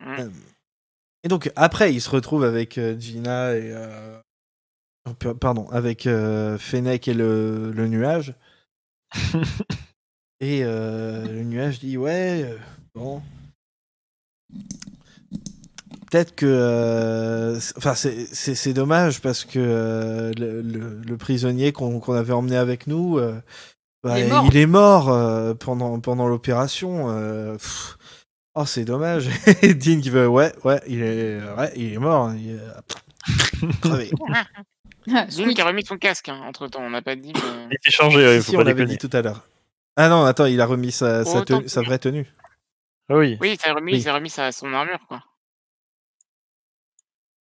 Mm. 0.00 0.14
Euh, 0.20 0.28
Et 1.24 1.28
donc 1.28 1.50
après, 1.56 1.92
il 1.92 2.00
se 2.00 2.10
retrouve 2.10 2.44
avec 2.44 2.78
euh, 2.78 2.98
Gina 2.98 3.54
et 3.54 3.70
euh, 3.72 4.18
oh, 5.08 5.14
pa- 5.14 5.34
pardon, 5.34 5.68
avec 5.70 6.06
euh, 6.06 6.56
Fennec 6.58 7.08
et 7.08 7.14
le, 7.14 7.72
le 7.72 7.88
nuage. 7.88 8.34
et 10.40 10.60
euh, 10.64 11.26
le 11.26 11.42
nuage 11.42 11.80
dit 11.80 11.96
ouais, 11.96 12.42
euh, 12.44 12.56
bon, 12.94 13.20
peut-être 16.10 16.34
que, 16.34 17.56
enfin 17.76 17.94
c'est- 17.94 18.72
dommage 18.72 19.20
parce 19.20 19.44
que 19.44 19.58
euh, 19.58 20.32
le, 20.38 20.62
le- 20.62 21.00
le 21.00 21.16
prisonnier 21.16 21.72
qu'on 21.72 22.00
qu'on 22.00 22.14
avait 22.14 22.32
emmené 22.32 22.56
avec 22.56 22.86
nous. 22.86 23.18
euh, 23.18 23.40
bah, 24.04 24.18
Il 24.20 24.26
est 24.26 24.28
mort. 24.28 24.46
il 24.50 24.56
est 24.56 24.66
mort, 24.66 25.08
euh, 25.10 25.54
pendant, 25.54 25.98
pendant 26.00 26.28
l'opération. 26.28 27.08
Oh, 28.60 28.64
c'est 28.66 28.84
dommage. 28.84 29.28
Et 29.62 29.74
Dean 29.74 30.00
qui 30.00 30.10
veut, 30.10 30.26
ouais, 30.28 30.52
ouais, 30.64 30.80
il 30.86 31.02
est, 31.02 31.40
ouais, 31.56 31.72
il 31.76 31.92
est 31.94 31.98
mort. 31.98 32.26
hein, 32.28 32.36
il 32.36 32.50
est 32.56 33.80
crevé. 33.80 34.10
Dean 35.06 35.26
Squeak. 35.30 35.54
qui 35.56 35.60
a 35.60 35.64
remis 35.66 35.84
son 35.84 35.96
casque, 35.98 36.28
hein, 36.28 36.40
entre 36.46 36.68
temps. 36.68 36.82
On 36.82 36.90
n'a 36.90 37.02
pas 37.02 37.16
dit. 37.16 37.32
mais- 37.34 37.66
Il 37.70 37.74
était 37.76 37.90
changé, 37.90 38.18
ouais, 38.18 38.40
Si, 38.40 38.46
faut 38.46 38.50
si, 38.50 38.56
pas 38.56 38.62
on 38.62 38.64
l'avait 38.64 38.74
déconner. 38.84 38.96
dit 38.98 39.08
tout 39.08 39.16
à 39.16 39.22
l'heure. 39.22 39.46
Ah 39.96 40.08
non, 40.08 40.24
attends, 40.24 40.46
il 40.46 40.60
a 40.60 40.66
remis 40.66 40.92
sa, 40.92 41.24
sa, 41.24 41.42
tenue- 41.44 41.66
vraie 41.84 41.98
tenue. 41.98 42.26
Ah 43.08 43.16
oui. 43.16 43.38
Oui, 43.40 43.52
il 43.54 43.60
s'est 43.60 43.70
remis, 43.72 43.92
Oui. 43.92 43.98
il 43.98 44.02
s'est 44.02 44.10
remis 44.12 44.30
sa, 44.30 44.52
son 44.52 44.72
armure, 44.72 45.00
quoi. 45.08 45.24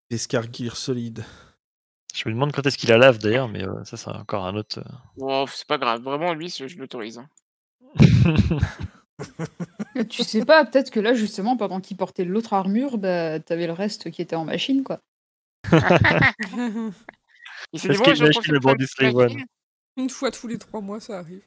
Escarguire 0.09 0.77
solide. 0.77 1.25
Je 2.15 2.27
me 2.29 2.33
demande 2.33 2.51
quand 2.53 2.65
est-ce 2.65 2.77
qu'il 2.77 2.89
la 2.89 2.97
lave 2.97 3.17
d'ailleurs, 3.19 3.47
mais 3.49 3.63
euh, 3.67 3.83
ça, 3.83 3.97
c'est 3.97 4.09
encore 4.09 4.45
un 4.45 4.55
autre. 4.55 4.79
euh. 4.79 4.83
Wow, 5.17 5.45
c'est 5.47 5.67
pas 5.67 5.77
grave. 5.77 6.01
Vraiment, 6.01 6.33
lui, 6.33 6.49
je, 6.49 6.67
je 6.67 6.77
l'autorise. 6.77 7.19
hein. 7.19 7.27
Tu 10.09 10.23
sais 10.23 10.45
pas, 10.45 10.63
peut-être 10.65 10.91
que 10.91 10.99
là, 10.99 11.13
justement, 11.13 11.57
pendant 11.57 11.81
qu'il 11.81 11.97
portait 11.97 12.23
l'autre 12.25 12.53
armure, 12.53 12.97
bah, 12.97 13.39
t'avais 13.39 13.67
le 13.67 13.73
reste 13.73 14.11
qui 14.11 14.21
était 14.21 14.35
en 14.35 14.45
machine, 14.45 14.83
quoi. 14.83 14.99
Il 17.73 17.79
s'est 17.79 17.89
dit, 17.89 17.97
qu'il 18.01 18.15
je 18.15 18.19
imagine 18.23 18.31
profite 18.31 18.51
le 18.51 18.59
de 18.77 18.85
Slave 18.85 19.13
machine. 19.15 19.45
Une 19.97 20.09
fois 20.09 20.31
tous 20.31 20.47
les 20.47 20.57
trois 20.57 20.79
mois, 20.81 20.99
ça 20.99 21.19
arrive. 21.19 21.41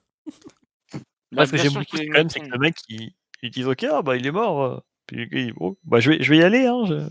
Bah, 1.32 1.46
ce 1.46 1.52
que 1.52 1.56
bien 1.56 1.64
j'aime 1.64 1.72
beaucoup, 1.74 1.96
quand 1.96 2.12
même, 2.18 2.28
c'est 2.28 2.40
que 2.40 2.48
le 2.50 2.58
mec, 2.58 2.74
il, 2.88 3.12
il 3.42 3.50
dit 3.50 3.64
Ok, 3.64 3.84
ah, 3.84 4.02
bah, 4.02 4.16
il 4.16 4.26
est 4.26 4.32
mort. 4.32 4.62
euh. 4.62 4.78
Puis 5.06 5.28
il 5.30 5.52
Oh, 5.60 5.78
bah, 5.84 6.00
je 6.00 6.10
vais, 6.10 6.22
je 6.22 6.28
vais 6.30 6.38
y 6.38 6.42
aller. 6.42 6.66
Hein, 6.66 6.84
je... 6.88 7.08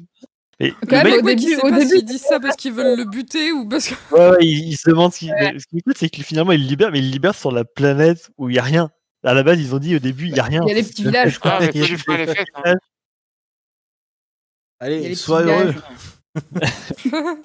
Et 0.59 0.71
Quand 0.89 1.03
le 1.03 1.03
même, 1.03 1.05
mec, 1.05 1.21
au 1.21 1.25
Ouais, 1.25 1.35
début- 1.35 1.55
sait 1.55 1.57
au 1.65 1.69
pas 1.69 1.79
début- 1.79 2.03
disent 2.03 2.21
ça 2.23 2.39
parce 2.41 2.57
qu'ils 2.57 2.73
veulent 2.73 2.97
le 2.97 3.05
buter 3.05 3.53
ou 3.53 3.65
parce 3.67 3.87
que. 3.87 3.93
ouais, 4.13 4.29
ouais, 4.31 4.37
il, 4.41 4.67
il 4.67 4.77
se 4.77 4.89
demande 4.89 5.13
ce 5.13 5.19
qu'il. 5.19 5.29
Ce 5.29 5.65
qui 5.65 5.75
m'écoute, 5.75 5.97
c'est 5.97 6.09
que 6.09 6.21
finalement, 6.21 6.51
il 6.51 6.61
le 6.63 6.67
libère, 6.67 6.91
mais 6.91 6.99
il 6.99 7.05
le 7.05 7.11
libère 7.11 7.33
sur 7.35 7.51
la 7.53 7.63
planète 7.63 8.29
où 8.37 8.49
il 8.49 8.53
n'y 8.53 8.59
a 8.59 8.63
rien. 8.63 8.91
À 9.23 9.33
la 9.33 9.43
base, 9.43 9.59
ils 9.59 9.75
ont 9.75 9.79
dit 9.79 9.95
au 9.95 9.99
début, 9.99 10.27
il 10.27 10.33
n'y 10.33 10.39
a 10.39 10.43
rien. 10.43 10.61
Il 10.65 10.69
y 10.69 10.71
a 10.71 10.75
les 10.75 10.83
petits 10.83 11.03
villages, 11.03 11.39
quoi. 11.39 11.51
Ah, 11.55 11.59
mais 11.61 11.71
tu 11.73 11.97
feras 11.97 12.17
les 12.17 12.25
des- 12.25 12.35
hein. 12.65 12.75
Allez, 14.79 15.15
sois 15.15 15.41
heureux. 15.41 15.75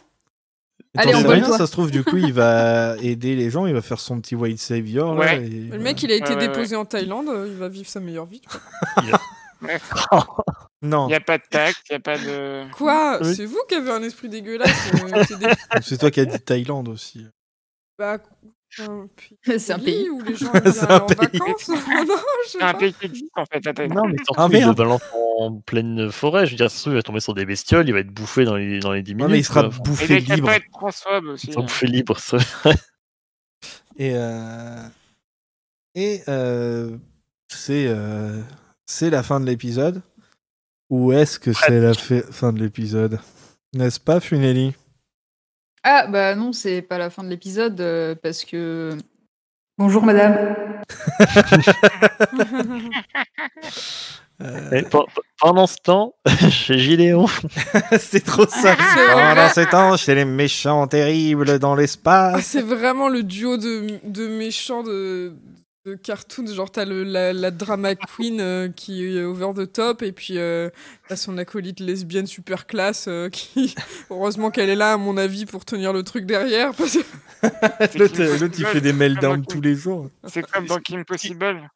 Allez, 0.97 1.13
on 1.17 1.27
rien, 1.27 1.45
toi. 1.45 1.59
ça 1.59 1.67
se 1.67 1.73
trouve, 1.73 1.91
du 1.91 2.05
coup, 2.05 2.17
il 2.17 2.33
va 2.33 2.95
aider 3.01 3.35
les 3.35 3.51
gens, 3.51 3.67
il 3.67 3.75
va 3.75 3.83
faire 3.83 3.99
son 3.99 4.21
petit 4.21 4.37
white 4.37 4.61
savior. 4.61 5.15
là, 5.17 5.21
Ouais. 5.21 5.45
et 5.45 5.49
Le 5.51 5.79
mec, 5.81 6.01
il 6.05 6.13
a 6.13 6.15
été 6.15 6.29
Ouais, 6.31 6.37
ouais, 6.37 6.47
déposé 6.49 6.77
en 6.77 6.85
Thaïlande, 6.85 7.29
il 7.49 7.55
va 7.57 7.69
vivre 7.69 7.89
sa 7.89 7.99
meilleure 8.01 8.27
vie. 8.27 8.43
Non, 10.83 11.07
Il 11.07 11.11
n'y 11.13 11.15
a 11.15 11.21
pas 11.21 11.39
de 11.39 11.43
tact, 11.49 11.79
il 11.89 11.93
n'y 11.93 11.97
a 11.97 12.01
pas 12.01 12.19
de. 12.19 12.71
Quoi? 12.73 13.19
Oui. 13.23 13.35
C'est 13.35 13.47
vous 13.47 13.63
qui 13.67 13.75
avez 13.75 13.91
un 13.91 14.03
esprit 14.03 14.29
dégueulasse 14.29 14.91
euh, 14.93 15.25
c'est 15.83 15.97
toi 15.97 16.11
qui 16.11 16.21
as 16.21 16.27
dit 16.27 16.39
Thaïlande 16.39 16.89
aussi. 16.91 17.27
bah, 17.99 18.19
un 18.83 19.07
pays 19.09 19.59
C'est 19.59 19.73
un 19.73 19.79
pays. 19.79 20.09
où 20.11 20.21
les 20.23 20.35
gens 20.37 20.51
bien 20.53 20.73
C'est 20.73 20.91
un 20.91 20.97
en 21.01 21.07
pays. 21.07 21.17
vacances? 21.39 21.69
Non, 21.69 22.17
je 22.53 22.65
un 22.65 22.75
pays 22.75 22.93
qui 22.95 23.07
existe 23.07 23.31
en 23.37 23.45
fait. 23.47 23.89
Non, 23.89 24.07
mais 24.07 24.17
surtout, 24.25 24.35
Ah, 24.41 24.49
il 24.53 24.65
le 24.67 24.73
balance 24.75 25.03
en 25.39 25.53
pleine 25.61 26.11
forêt. 26.13 26.47
Je 26.47 26.53
veux 26.53 26.57
dire, 26.57 26.71
ça 26.71 26.91
il 26.91 26.97
va 26.97 27.03
tomber 27.03 27.21
sur 27.21 27.35
des 27.35 27.45
bestioles, 27.47 27.89
il 27.89 27.93
va 27.93 28.01
être 28.01 28.13
bouffé 28.13 28.45
dans 28.45 28.57
les, 28.57 28.79
dans 28.81 28.93
les 28.93 29.03
10 29.03 29.13
Non, 29.15 29.17
minutes. 29.27 29.33
mais 29.33 29.39
il 29.39 29.45
sera 29.45 29.63
quoi. 29.69 29.79
Bouffé 29.85 30.17
il 30.19 30.33
libre. 30.35 30.47
pas 30.49 30.57
être 30.57 30.71
transphobe 30.73 31.27
aussi. 31.27 31.47
il 31.49 31.53
sera 31.53 31.63
hein. 31.63 31.67
bouffé 31.67 31.87
libre, 31.87 32.19
ça. 32.19 32.39
Et, 33.97 34.13
euh, 34.15 34.83
et 35.95 36.23
euh, 36.29 36.97
c'est 37.49 37.87
euh, 37.89 38.41
c'est 38.87 39.11
la 39.11 39.23
fin 39.23 39.41
de 39.41 39.47
l'épisode? 39.47 40.03
Ou 40.91 41.13
est-ce 41.13 41.39
que 41.39 41.53
c'est 41.53 41.81
la 41.81 41.95
fi- 41.95 42.23
fin 42.31 42.53
de 42.53 42.59
l'épisode? 42.61 43.19
N'est-ce 43.73 43.99
pas, 43.99 44.21
Funeli 44.21 44.75
Ah 45.85 46.07
bah 46.07 46.35
non, 46.35 46.53
c'est 46.53 46.81
pas 46.83 46.97
la 46.99 47.11
fin 47.11 47.23
de 47.23 47.29
l'épisode 47.29 47.81
euh, 47.81 48.15
parce 48.21 48.45
que. 48.45 48.97
Bonjour 49.79 50.03
madame. 50.03 50.57
Euh, 54.43 54.71
Et 54.73 54.83
pe- 54.83 54.89
pe- 54.91 55.21
pendant 55.41 55.69
ce 55.69 55.77
temps, 55.77 56.17
chez 56.51 56.77
Gideon, 56.77 57.27
C'est 58.01 58.25
trop 58.25 58.47
ça. 58.49 58.75
C'est 58.77 59.07
Pendant 59.07 59.49
ce 59.49 59.61
temps, 59.71 59.97
chez 59.97 60.17
les 60.17 60.25
méchants 60.25 60.89
terribles 60.89 61.61
dans 61.61 61.75
Ah, 61.75 61.81
l'espace. 61.81 62.45
c'est 62.45 62.61
vraiment 62.61 63.09
le 63.09 63.23
duo 63.23 63.57
de, 63.57 64.01
de 64.05 64.27
méchants 64.27 64.83
de, 64.83 65.35
de 65.85 65.95
cartoons. 65.95 66.47
Genre, 66.47 66.71
t'as 66.71 66.85
le- 66.85 67.05
la, 67.05 67.33
la 67.33 67.51
drama 67.51 67.95
queen 67.95 68.41
euh, 68.41 68.69
qui 68.69 69.05
est 69.05 69.23
over 69.23 69.51
the 69.55 69.71
top, 69.71 70.03
et 70.03 70.13
puis 70.13 70.39
euh, 70.39 70.71
t'as 71.09 71.17
son 71.17 71.37
acolyte 71.39 71.81
lesbienne 71.81 72.27
super 72.27 72.67
classe 72.67 73.07
euh, 73.09 73.29
qui. 73.29 73.75
Heureusement 74.11 74.51
qu'elle 74.51 74.71
est 74.71 74.77
là, 74.77 74.95
à 74.95 74.97
mon 74.97 75.17
avis, 75.17 75.45
pour 75.47 75.65
tenir 75.65 75.93
le 75.93 76.03
truc 76.03 76.25
derrière. 76.27 76.73
Parce. 76.75 76.97
L'autre, 77.97 78.23
l'autre, 78.41 78.55
il 78.59 78.65
fait 78.65 78.81
des 78.81 78.95
meltdowns 78.95 79.45
tous 79.45 79.61
les 79.61 79.75
jours. 79.75 80.09
C'est 80.27 80.43
comme 80.51 80.67
dans 80.67 80.79
Kim 80.79 81.05
Possible. 81.05 81.69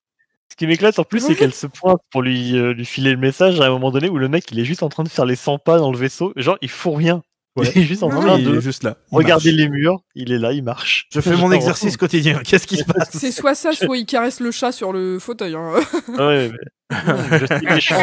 ce 0.51 0.57
qui 0.57 0.67
m'éclate 0.67 0.99
en 0.99 1.05
plus, 1.05 1.21
c'est 1.21 1.35
qu'elle 1.35 1.53
se 1.53 1.67
pointe 1.67 2.01
pour 2.11 2.23
lui, 2.23 2.57
euh, 2.57 2.73
lui 2.73 2.87
filer 2.87 3.11
le 3.11 3.19
message 3.19 3.61
à 3.61 3.67
un 3.67 3.71
moment 3.71 3.91
donné 3.91 4.09
où 4.09 4.17
le 4.17 4.29
mec 4.31 4.45
il 4.51 4.59
est 4.59 4.65
juste 4.65 4.83
en 4.83 4.89
train 4.89 5.03
de 5.03 5.11
faire 5.11 5.27
les 5.27 5.37
100 5.37 5.59
pas 5.59 5.77
dans 5.79 5.93
le 5.93 5.99
vaisseau. 5.99 6.33
Genre, 6.37 6.57
il 6.63 6.71
faut 6.71 6.93
rien. 6.93 7.23
Ouais. 7.57 7.73
Il 7.75 7.83
est 7.83 7.85
juste 7.87 8.03
en 8.05 8.09
Non, 8.11 8.21
train 8.21 8.37
mais 8.37 8.43
il 8.43 8.49
de 8.53 8.59
est 8.59 8.61
juste 8.61 8.85
là. 8.85 8.97
Marche. 9.11 9.45
les 9.45 9.69
murs. 9.69 10.01
Il 10.15 10.31
est 10.33 10.39
là, 10.39 10.53
il 10.53 10.63
marche. 10.63 11.09
Je 11.13 11.21
fais 11.21 11.37
mon 11.37 11.51
exercice 11.51 11.97
quotidien. 11.97 12.39
Qu'est-ce 12.45 12.67
qui 12.69 12.77
se 12.77 12.85
passe 12.85 13.09
C'est 13.13 13.33
soit 13.33 13.55
ça, 13.57 13.73
soit 13.73 13.97
il 13.99 14.07
caresse 14.07 14.39
le 14.41 14.51
chat 14.53 14.71
sur 14.71 14.93
le 14.93 15.19
fauteuil. 15.19 15.55
hein. 15.57 15.75
Ouais, 16.17 16.51
mais... 16.51 16.59
je 16.91 17.81
suis 17.81 17.95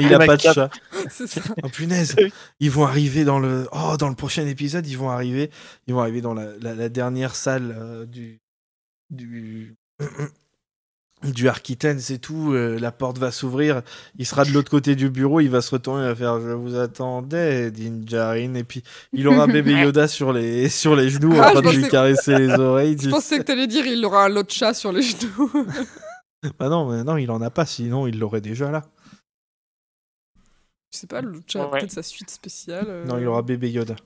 Il 0.00 0.14
a 0.14 0.18
ma 0.18 0.26
pas 0.26 0.36
de 0.36 0.40
chat. 0.42 0.70
c'est 1.10 1.26
ça. 1.26 1.40
Oh 1.62 1.68
punaise, 1.68 2.14
ils 2.60 2.70
vont 2.70 2.84
arriver 2.84 3.24
dans 3.24 3.38
le 3.40 3.68
oh 3.72 3.96
dans 3.98 4.08
le 4.08 4.14
prochain 4.14 4.46
épisode, 4.46 4.86
ils 4.86 4.96
vont 4.96 5.10
arriver, 5.10 5.50
ils 5.86 5.94
vont 5.94 6.00
arriver 6.00 6.20
dans 6.22 6.32
la, 6.34 6.46
la- 6.60 6.74
la 6.74 6.88
dernière 6.88 7.34
salle 7.34 7.74
euh, 7.78 8.06
du 8.06 8.40
du 9.10 9.74
du 11.24 11.48
Arquitaine, 11.48 12.00
c'est 12.00 12.18
tout. 12.18 12.52
euh, 12.52 12.78
la 12.78 12.90
porte 12.92 13.18
va 13.18 13.30
s'ouvrir. 13.30 13.82
Il 14.18 14.26
sera 14.26 14.44
de 14.44 14.50
l'autre 14.50 14.70
côté 14.70 14.94
du 14.96 15.08
bureau. 15.10 15.40
Il 15.40 15.50
va 15.50 15.60
se 15.62 15.70
retourner. 15.70 16.02
Il 16.02 16.08
va 16.08 16.14
faire 16.14 16.40
Je 16.40 16.48
vous 16.52 16.74
attendais, 16.76 17.70
Dinjarin. 17.70 18.54
Et 18.54 18.64
puis 18.64 18.82
il 19.12 19.28
aura 19.28 19.46
bébé 19.48 19.72
Yoda 19.72 20.08
sur 20.08 20.32
les 20.32 20.68
sur 20.70 20.96
les 20.96 21.08
genoux 21.10 21.32
en 21.36 21.42
Ah, 21.42 21.50
train 21.52 21.62
je 21.62 21.76
de 21.76 21.82
lui 21.82 21.88
caresser 21.88 22.36
les 22.38 22.50
oreilles. 22.50 22.96
Je 23.00 23.10
pensais 23.10 23.38
que 23.38 23.44
t'allais 23.44 23.66
dire 23.66 23.86
il 23.86 24.04
aura 24.04 24.24
un 24.24 24.28
lot 24.28 24.42
de 24.42 24.50
chat 24.50 24.74
sur 24.74 24.92
les 24.92 25.02
genoux. 25.02 25.50
Bah 26.58 26.68
non, 26.68 26.90
mais 26.90 27.04
non, 27.04 27.16
il 27.16 27.30
en 27.30 27.40
a 27.40 27.50
pas. 27.50 27.66
Sinon, 27.66 28.06
il 28.08 28.18
l'aurait 28.18 28.40
déjà 28.40 28.70
là. 28.70 28.82
Je 30.92 30.98
sais 30.98 31.06
pas, 31.06 31.20
le 31.22 31.40
chat 31.46 31.66
Ouais. 31.68 31.78
peut-être 31.78 31.92
sa 31.92 32.02
suite 32.02 32.30
spéciale. 32.30 32.84
euh, 32.88 33.04
Non, 33.06 33.18
il 33.18 33.26
aura 33.26 33.42
bébé 33.42 33.70
Yoda. 33.70 33.96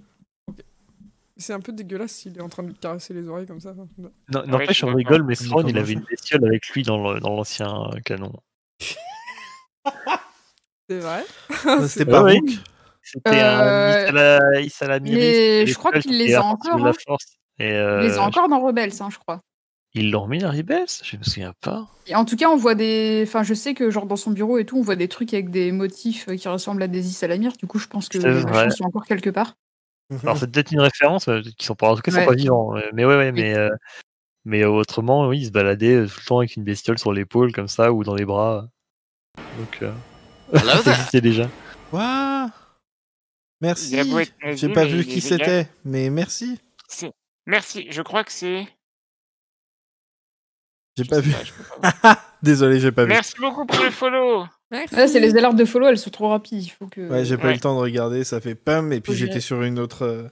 C'est 1.39 1.53
un 1.53 1.61
peu 1.61 1.73
dégueulasse 1.73 2.13
s'il 2.13 2.37
est 2.39 2.41
en 2.41 2.49
train 2.49 2.63
de 2.63 2.69
lui 2.69 2.75
caresser 2.77 3.13
les 3.13 3.29
oreilles 3.29 3.47
comme 3.47 3.61
ça. 3.61 3.75
Non, 3.99 4.11
N'empêche, 4.47 4.77
suis 4.77 4.85
on 4.87 4.95
rigole, 4.95 5.23
mais 5.25 5.35
dans 5.51 5.61
il 5.69 5.77
avait 5.79 5.95
un 5.97 5.99
une 5.99 6.05
bestiole 6.09 6.47
avec 6.47 6.67
lui 6.71 6.83
dans 6.83 7.13
le- 7.13 7.21
dans 7.21 7.35
l'ancien 7.37 7.69
euh, 7.93 8.01
canon. 8.05 8.33
C'est 10.89 11.01
vrai. 11.01 11.25
C'était 11.89 12.05
Ouais, 12.05 12.11
pas 12.11 12.23
ouais. 12.23 12.35
Rook 12.39 12.51
C'était 13.03 13.41
un 13.41 13.61
Euh, 13.67 14.61
Issalamiri, 14.61 15.17
mais 15.17 15.33
c'était 15.33 15.67
je 15.67 15.75
crois 15.79 15.93
qu'il 15.93 16.03
qui 16.03 16.09
les 16.17 16.35
a 16.35 16.43
encore, 16.45 16.87
hein. 16.87 16.93
Et 17.59 17.69
Il 17.69 17.75
euh, 17.75 18.03
les 18.03 18.19
a 18.19 18.23
encore 18.23 18.49
dans 18.49 18.61
Rebels, 18.61 18.93
hein, 19.01 19.09
je 19.11 19.19
crois. 19.19 19.41
Ils 19.95 20.11
l'ont 20.11 20.23
remis 20.25 20.39
dans 20.39 20.51
Rebels 20.51 20.87
Je 21.03 21.17
me 21.17 21.23
souviens 21.23 21.55
pas. 21.61 21.89
Et 22.07 22.15
en 22.15 22.25
tout 22.25 22.37
cas, 22.37 22.49
on 22.51 22.57
voit 22.57 22.75
des. 22.75 23.25
Enfin, 23.27 23.43
je 23.43 23.55
sais 23.55 23.75
que 23.75 23.91
genre 23.91 24.07
dans 24.07 24.17
son 24.17 24.31
bureau 24.31 24.59
et 24.59 24.67
tout, 24.67 24.77
on 24.77 24.83
voit 24.83 24.97
des 24.97 25.09
trucs 25.09 25.33
avec 25.33 25.51
des 25.51 25.73
motifs 25.73 26.29
euh, 26.29 26.37
qui 26.37 26.49
ressemblent 26.49 26.83
à 26.83 26.89
des 26.89 27.09
Isalamir. 27.09 27.53
Du 27.57 27.67
coup, 27.67 27.79
je 27.79 27.87
pense 27.89 28.09
que 28.09 28.19
les 28.19 28.71
sont 28.71 28.85
encore 28.85 29.07
quelque 29.07 29.31
part. 29.31 29.57
Alors 30.23 30.39
c'est 30.39 30.51
peut-être 30.51 30.71
une 30.73 30.81
référence, 30.81 31.27
mais 31.27 31.43
qui 31.43 31.67
sont 31.67 31.75
pas, 31.75 31.91
en 31.91 31.97
tout 31.97 32.03
cas, 32.03 32.11
ils 32.11 32.15
sont 32.15 32.21
Ouais. 32.21 32.27
pas 32.27 32.35
vivants. 32.35 32.77
euh, 32.77 32.91
Mais 32.93 33.05
ouais, 33.05 33.17
ouais, 33.17 33.33
mais, 33.33 33.57
euh, 33.57 33.71
mais 34.45 34.65
autrement, 34.65 35.27
oui, 35.29 35.41
ils 35.41 35.47
se 35.47 35.51
baladaient 35.51 35.95
euh, 35.97 36.07
tout 36.07 36.21
le 36.21 36.27
temps 36.27 36.39
avec 36.39 36.55
une 36.57 36.65
bestiole 36.65 36.99
sur 36.99 37.13
l'épaule 37.13 37.53
comme 37.53 37.69
ça 37.69 37.93
ou 37.93 38.05
dans 38.05 38.15
les 38.15 38.25
bras. 38.25 38.69
Donc 39.59 39.83
euh, 39.83 39.93
ça 40.85 40.93
existait 40.93 41.21
déjà. 41.21 41.51
Quoi? 41.91 42.51
Merci. 43.61 43.97
J'ai 44.55 44.69
pas 44.69 44.85
vu 44.85 45.05
qui 45.05 45.21
c'était, 45.21 45.69
mais 45.85 46.11
merci. 46.11 46.61
Merci, 47.47 47.87
je 47.91 48.03
crois 48.03 48.23
que 48.25 48.33
c'est. 48.33 48.67
J'ai 50.97 51.05
pas 51.05 51.21
vu. 51.21 51.33
pas, 51.81 51.93
pas. 51.93 52.21
Désolé, 52.43 52.81
j'ai 52.81 52.91
pas 52.93 53.05
vu. 53.05 53.11
Merci 53.11 53.35
beaucoup 53.39 53.67
pour 53.67 53.83
le 53.85 53.91
follow. 53.91 54.47
Merci. 54.71 54.95
Là, 54.97 55.07
c'est 55.09 55.21
les 55.21 55.37
alertes 55.37 55.57
de 55.57 55.65
follow, 55.65 55.87
elles 55.87 55.99
sont 55.99 56.11
trop 56.11 56.29
rapides. 56.29 56.63
Il 56.63 56.69
faut 56.71 56.87
que. 56.87 57.09
Ouais, 57.09 57.25
j'ai 57.25 57.37
pas 57.37 57.51
eu 57.51 57.55
le 57.55 57.61
temps 57.61 57.75
de 57.77 57.81
regarder, 57.81 58.25
ça 58.25 58.41
fait 58.41 58.55
pum, 58.55 58.93
et 58.93 59.01
puis 59.01 59.15
j'étais 59.15 59.41
sur 59.41 59.63
une 59.63 59.79
autre, 59.79 60.03
euh, 60.05 60.25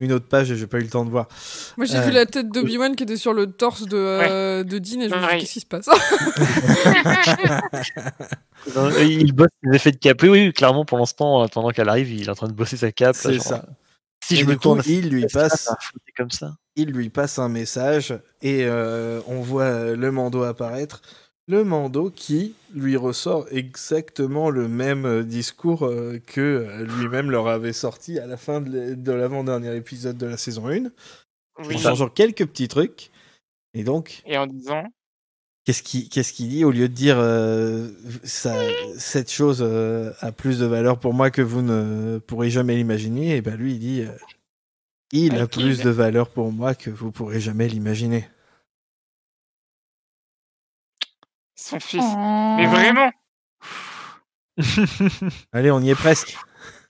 une 0.00 0.12
autre 0.12 0.26
page 0.28 0.50
et 0.52 0.56
j'ai 0.56 0.66
pas 0.66 0.78
eu 0.78 0.82
le 0.82 0.88
temps 0.90 1.04
de 1.04 1.10
voir. 1.10 1.26
Moi 1.76 1.86
j'ai 1.86 1.96
Euh, 1.96 2.02
vu 2.02 2.10
la 2.12 2.24
tête 2.26 2.50
d'Obi-Wan 2.50 2.94
qui 2.94 3.02
était 3.02 3.16
sur 3.16 3.32
le 3.32 3.46
torse 3.50 3.86
de, 3.86 3.96
euh, 3.96 4.62
de 4.62 4.78
Dean 4.78 5.00
et 5.00 5.08
je 5.08 5.14
me 5.14 5.20
suis 5.20 5.36
dit 5.36 5.40
qu'est-ce 5.40 5.52
qui 5.54 5.60
se 5.60 5.66
passe? 5.66 5.88
Euh, 8.76 8.90
il 9.04 9.32
bosse 9.32 9.48
ses 9.64 9.74
effets 9.76 9.92
de 9.92 9.96
cape. 9.98 10.20
Oui, 10.22 10.28
oui, 10.30 10.52
clairement, 10.52 10.84
pour 10.84 10.98
l'instant, 10.98 11.42
euh, 11.42 11.46
pendant 11.46 11.70
qu'elle 11.70 11.88
arrive, 11.88 12.10
il 12.12 12.24
est 12.26 12.28
en 12.28 12.34
train 12.34 12.48
de 12.48 12.52
bosser 12.52 12.76
sa 12.76 12.90
cape. 12.92 13.14
C'est 13.16 13.38
ça. 13.38 13.64
euh, 13.68 13.72
Si 14.24 14.34
Et 14.34 14.36
je 14.38 14.44
me 14.44 14.54
coup, 14.54 14.60
tourne, 14.60 14.82
il 14.86 15.08
lui 15.10 15.26
passe- 15.26 15.70
comme 16.16 16.30
ça. 16.30 16.56
Il 16.76 16.90
lui 16.90 17.08
passe 17.08 17.38
un 17.38 17.48
message 17.48 18.12
et 18.42 18.64
euh, 18.64 19.20
on 19.28 19.40
voit 19.40 19.62
euh, 19.62 19.96
le 19.96 20.10
Mando 20.10 20.42
apparaître. 20.42 21.00
Le 21.48 21.64
Mando 21.64 22.10
qui 22.10 22.54
lui 22.74 22.96
ressort 22.96 23.46
exactement 23.50 24.50
le 24.50 24.68
même 24.68 25.06
euh, 25.06 25.22
discours 25.24 25.86
euh, 25.86 26.20
que 26.26 26.40
euh, 26.40 26.84
lui-même 26.84 27.30
leur 27.30 27.48
avait 27.48 27.72
sorti 27.72 28.18
à 28.18 28.26
la 28.26 28.36
fin 28.36 28.60
de 28.60 29.12
l'avant-dernier 29.12 29.74
épisode 29.74 30.18
de 30.18 30.26
la 30.26 30.36
saison 30.36 30.68
1, 30.68 30.90
Oui. 31.60 31.74
en 31.74 31.78
changeant 31.78 32.08
quelques 32.08 32.46
petits 32.46 32.68
trucs. 32.68 33.10
Et 33.72 33.82
donc, 33.82 34.22
Et 34.26 34.36
en 34.36 34.46
disant. 34.46 34.84
Qu'est-ce 35.64 35.82
qu'il 36.32 36.48
dit 36.48 36.64
au 36.64 36.70
lieu 36.70 36.88
de 36.88 36.94
dire 36.94 37.16
euh, 37.18 37.90
ça, 38.24 38.54
cette 38.96 39.30
chose 39.30 39.58
euh, 39.60 40.12
a 40.20 40.32
plus 40.32 40.58
de 40.58 40.64
valeur 40.64 40.98
pour 40.98 41.12
moi 41.12 41.30
que 41.30 41.42
vous 41.42 41.60
ne 41.60 42.18
pourrez 42.26 42.48
jamais 42.48 42.74
l'imaginer 42.74 43.36
Et 43.36 43.42
ben 43.42 43.54
lui 43.54 43.72
il 43.72 43.78
dit 43.78 44.00
euh, 44.00 44.12
il 45.12 45.38
a 45.38 45.44
Ok. 45.44 45.50
plus 45.52 45.82
de 45.82 45.90
valeur 45.90 46.30
pour 46.30 46.52
moi 46.52 46.74
que 46.74 46.88
vous 46.88 47.12
pourrez 47.12 47.40
jamais 47.40 47.68
l'imaginer. 47.68 48.26
Son 51.58 51.80
fils. 51.80 52.04
Oh. 52.04 52.54
Mais 52.56 52.66
vraiment 52.66 53.10
Allez, 55.52 55.70
on 55.72 55.80
y 55.80 55.90
est 55.90 55.96
presque. 55.96 56.38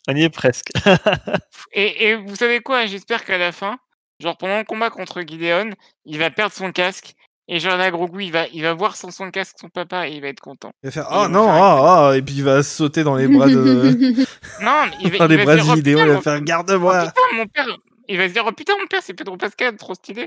On 0.06 0.14
y 0.14 0.22
est 0.22 0.30
presque. 0.30 0.70
et, 1.72 2.08
et 2.08 2.16
vous 2.16 2.36
savez 2.36 2.60
quoi 2.60 2.84
J'espère 2.86 3.24
qu'à 3.24 3.38
la 3.38 3.50
fin, 3.50 3.78
genre 4.20 4.36
pendant 4.36 4.58
le 4.58 4.64
combat 4.64 4.90
contre 4.90 5.22
Gideon, 5.22 5.70
il 6.04 6.18
va 6.18 6.30
perdre 6.30 6.52
son 6.54 6.70
casque. 6.70 7.14
Et 7.50 7.60
genre 7.60 7.78
là, 7.78 7.90
Grogu, 7.90 8.24
il 8.24 8.32
va, 8.32 8.46
il 8.48 8.62
va 8.62 8.74
voir 8.74 8.94
sans 8.94 9.10
son 9.10 9.30
casque 9.30 9.56
son 9.58 9.70
papa 9.70 10.06
et 10.06 10.12
il 10.12 10.20
va 10.20 10.28
être 10.28 10.40
content. 10.40 10.70
Il 10.82 10.88
va 10.88 10.92
faire 10.92 11.08
oh 11.12 11.28
non 11.28 11.46
faire 11.46 11.62
oh, 11.62 12.08
oh 12.10 12.12
et 12.12 12.20
puis 12.20 12.34
il 12.34 12.44
va 12.44 12.62
sauter 12.62 13.04
dans 13.04 13.16
les 13.16 13.26
bras 13.26 13.48
de 13.48 13.54
Non, 14.62 14.84
mais 14.84 14.96
il 15.00 15.12
va, 15.12 15.18
dans 15.18 15.24
il 15.24 15.30
les 15.30 15.36
va 15.38 15.44
bras 15.44 15.56
de 15.56 15.62
dire, 15.62 15.72
oh, 15.72 15.76
Gideon, 15.76 16.04
il 16.04 16.12
va 16.12 16.20
faire 16.20 16.38
oh, 16.40 16.44
garde-moi. 16.44 17.06
putain, 17.06 17.36
mon 17.36 17.46
père. 17.46 17.66
Il 18.10 18.18
va 18.18 18.28
se 18.28 18.34
dire, 18.34 18.44
oh 18.46 18.52
putain, 18.52 18.74
mon 18.78 18.86
père, 18.86 19.00
c'est 19.02 19.14
Pedro 19.14 19.38
Pascal, 19.38 19.76
trop 19.76 19.94
stylé. 19.94 20.26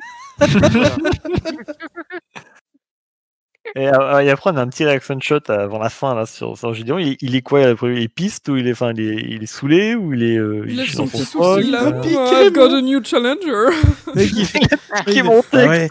Et, 3.76 3.88
euh, 3.88 4.20
et 4.20 4.30
après, 4.30 4.52
on 4.52 4.58
a 4.58 4.62
un 4.62 4.68
petit 4.68 4.84
reaction 4.86 5.18
shot 5.22 5.40
avant 5.50 5.80
la 5.80 5.90
fin 5.90 6.14
là, 6.16 6.26
sur, 6.26 6.58
sur 6.58 6.74
Gideon. 6.74 6.98
Il, 6.98 7.18
il 7.22 7.36
est 7.36 7.42
quoi 7.42 7.62
Il 7.84 7.98
est 8.02 8.08
piste 8.14 8.50
ou 8.50 8.58
il 8.58 8.68
est, 8.68 8.72
enfin, 8.74 8.92
il 8.96 9.00
est, 9.02 9.26
il 9.30 9.44
est 9.44 9.48
saoulé 9.48 9.96
ou 9.96 10.14
il 10.14 10.24
est, 10.24 10.38
euh, 10.38 10.66
Il 10.68 10.80
est 10.80 10.88
son 10.88 11.08
petit 11.08 11.26
sourcil 11.26 11.72
là. 11.72 11.84
euh, 11.88 12.02
piqué, 12.02 12.16
I've 12.48 12.52
got 12.54 12.74
a 12.76 12.82
new 12.82 13.02
challenger. 13.04 13.76
Il 14.16 14.46
fait- 14.46 14.60
il- 15.08 15.24
monte, 15.24 15.46
Ah 15.54 15.68
ouais. 15.68 15.88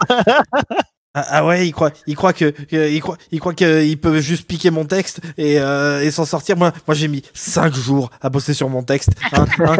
Ah, 1.13 1.25
ah 1.29 1.45
ouais, 1.45 1.67
il 1.67 1.71
croit, 1.73 1.91
il 2.07 2.15
croit 2.15 2.31
que, 2.31 2.51
que- 2.51 2.89
il 2.89 3.01
croit, 3.01 3.17
il 3.31 3.39
croit 3.41 3.53
qu'ils 3.53 3.99
peuvent 3.99 4.19
juste 4.21 4.47
piquer 4.47 4.71
mon 4.71 4.85
texte 4.85 5.19
et, 5.37 5.59
euh, 5.59 6.01
et 6.01 6.09
s'en 6.09 6.23
sortir. 6.23 6.55
Moi, 6.55 6.71
moi 6.87 6.95
j'ai 6.95 7.09
mis 7.09 7.21
5 7.33 7.73
jours 7.73 8.11
à 8.21 8.29
bosser 8.29 8.53
sur 8.53 8.69
mon 8.69 8.81
texte. 8.83 9.09
hein, 9.33 9.45
hein. 9.59 9.75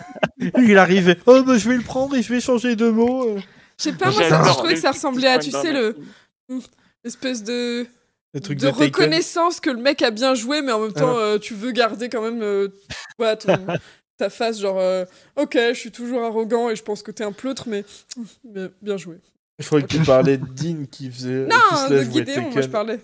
il 0.58 0.76
arrive, 0.78 1.10
et, 1.10 1.16
oh 1.26 1.42
bah, 1.44 1.56
je 1.56 1.68
vais 1.68 1.76
le 1.76 1.82
prendre 1.82 2.16
et 2.16 2.22
je 2.22 2.32
vais 2.32 2.40
changer 2.40 2.74
de 2.74 2.88
mots. 2.88 3.36
Je 3.78 3.84
sais 3.84 3.92
pas, 3.92 4.10
moi, 4.10 4.22
je 4.44 4.48
trouvais 4.54 4.74
que 4.74 4.80
ça 4.80 4.90
ressemblait 4.90 5.28
à, 5.28 5.38
tu 5.38 5.50
sais, 5.52 5.72
le. 5.72 5.96
Espèce 7.04 7.42
de, 7.42 7.86
Le 8.34 8.40
truc 8.40 8.58
de 8.58 8.68
reconnaissance 8.68 9.60
que 9.60 9.70
le 9.70 9.78
mec 9.80 10.02
a 10.02 10.10
bien 10.10 10.34
joué, 10.34 10.62
mais 10.62 10.72
en 10.72 10.80
même 10.80 10.92
temps, 10.92 11.16
Ah. 11.16 11.20
euh, 11.20 11.38
tu 11.38 11.54
veux 11.54 11.72
garder 11.72 12.08
quand 12.08 12.22
même 12.22 12.42
euh, 12.42 12.68
ton- 13.18 13.66
ta 14.18 14.30
face, 14.30 14.60
genre, 14.60 14.78
euh, 14.78 15.04
ok, 15.36 15.54
je 15.56 15.72
suis 15.74 15.90
toujours 15.92 16.22
arrogant 16.22 16.70
et 16.70 16.76
je 16.76 16.82
pense 16.82 17.02
que 17.02 17.10
t'es 17.10 17.24
un 17.24 17.32
pleutre, 17.32 17.64
mais 17.68 17.84
bien, 18.44 18.70
bien 18.80 18.96
joué. 18.96 19.18
Je 19.58 19.66
croyais 19.66 19.86
que 19.86 19.92
tu 19.96 20.02
parlais 20.02 20.38
de 20.38 20.46
Dean 20.46 20.84
qui 20.90 21.10
faisait. 21.10 21.46
qui 21.48 21.54
Non, 21.54 21.88
se 21.88 21.92
de 21.92 22.02
Gideon, 22.10 22.50
moi 22.50 22.60
je 22.62 22.68
parlais. 22.68 23.00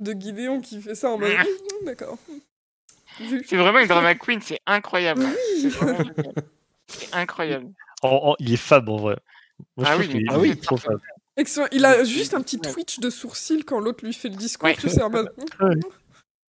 De 0.00 0.12
Gideon 0.12 0.60
qui 0.60 0.80
fait 0.80 0.94
ça 0.94 1.10
en 1.10 1.18
mode. 1.18 1.30
Hum, 1.30 1.46
D'accord. 1.86 2.18
Vu. 3.20 3.44
C'est 3.46 3.56
vraiment 3.56 3.78
une 3.78 3.86
drama 3.88 4.14
queen, 4.14 4.40
c'est 4.40 4.58
incroyable. 4.66 5.24
C'est 6.88 7.12
incroyable. 7.14 7.68
Il 8.38 8.52
est 8.52 8.56
fab 8.56 8.88
en 8.88 8.96
vrai. 8.96 9.16
Moi, 9.76 9.86
je 9.86 9.92
Ah 9.92 9.96
oui, 9.98 10.08
qu'il 10.08 10.16
est- 10.22 10.24
ah 10.28 10.34
il 10.36 10.40
oui. 10.40 10.50
est 10.50 10.62
trop 10.62 10.76
fab. 10.76 10.98
Et 11.36 11.44
que 11.44 11.50
son- 11.50 11.66
il 11.72 11.84
a 11.84 12.04
juste 12.04 12.34
un 12.34 12.42
petit 12.42 12.58
twitch 12.58 12.98
de 13.00 13.08
sourcil 13.10 13.64
quand 13.64 13.80
l'autre 13.80 14.04
lui 14.04 14.12
fait 14.12 14.28
le 14.28 14.36
discours, 14.36 14.68
Ouais. 14.68 14.76
tu 14.78 14.88
sais, 14.88 15.02
en 15.02 15.10
mode. 15.10 15.32
Ouais. 15.60 15.74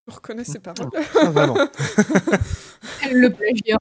Je 0.07 0.13
reconnais 0.15 0.43
ses 0.43 0.59
paroles. 0.59 0.89
Ah, 1.19 1.25
vraiment. 1.25 1.55
Le 3.11 3.27
plagiat. 3.29 3.77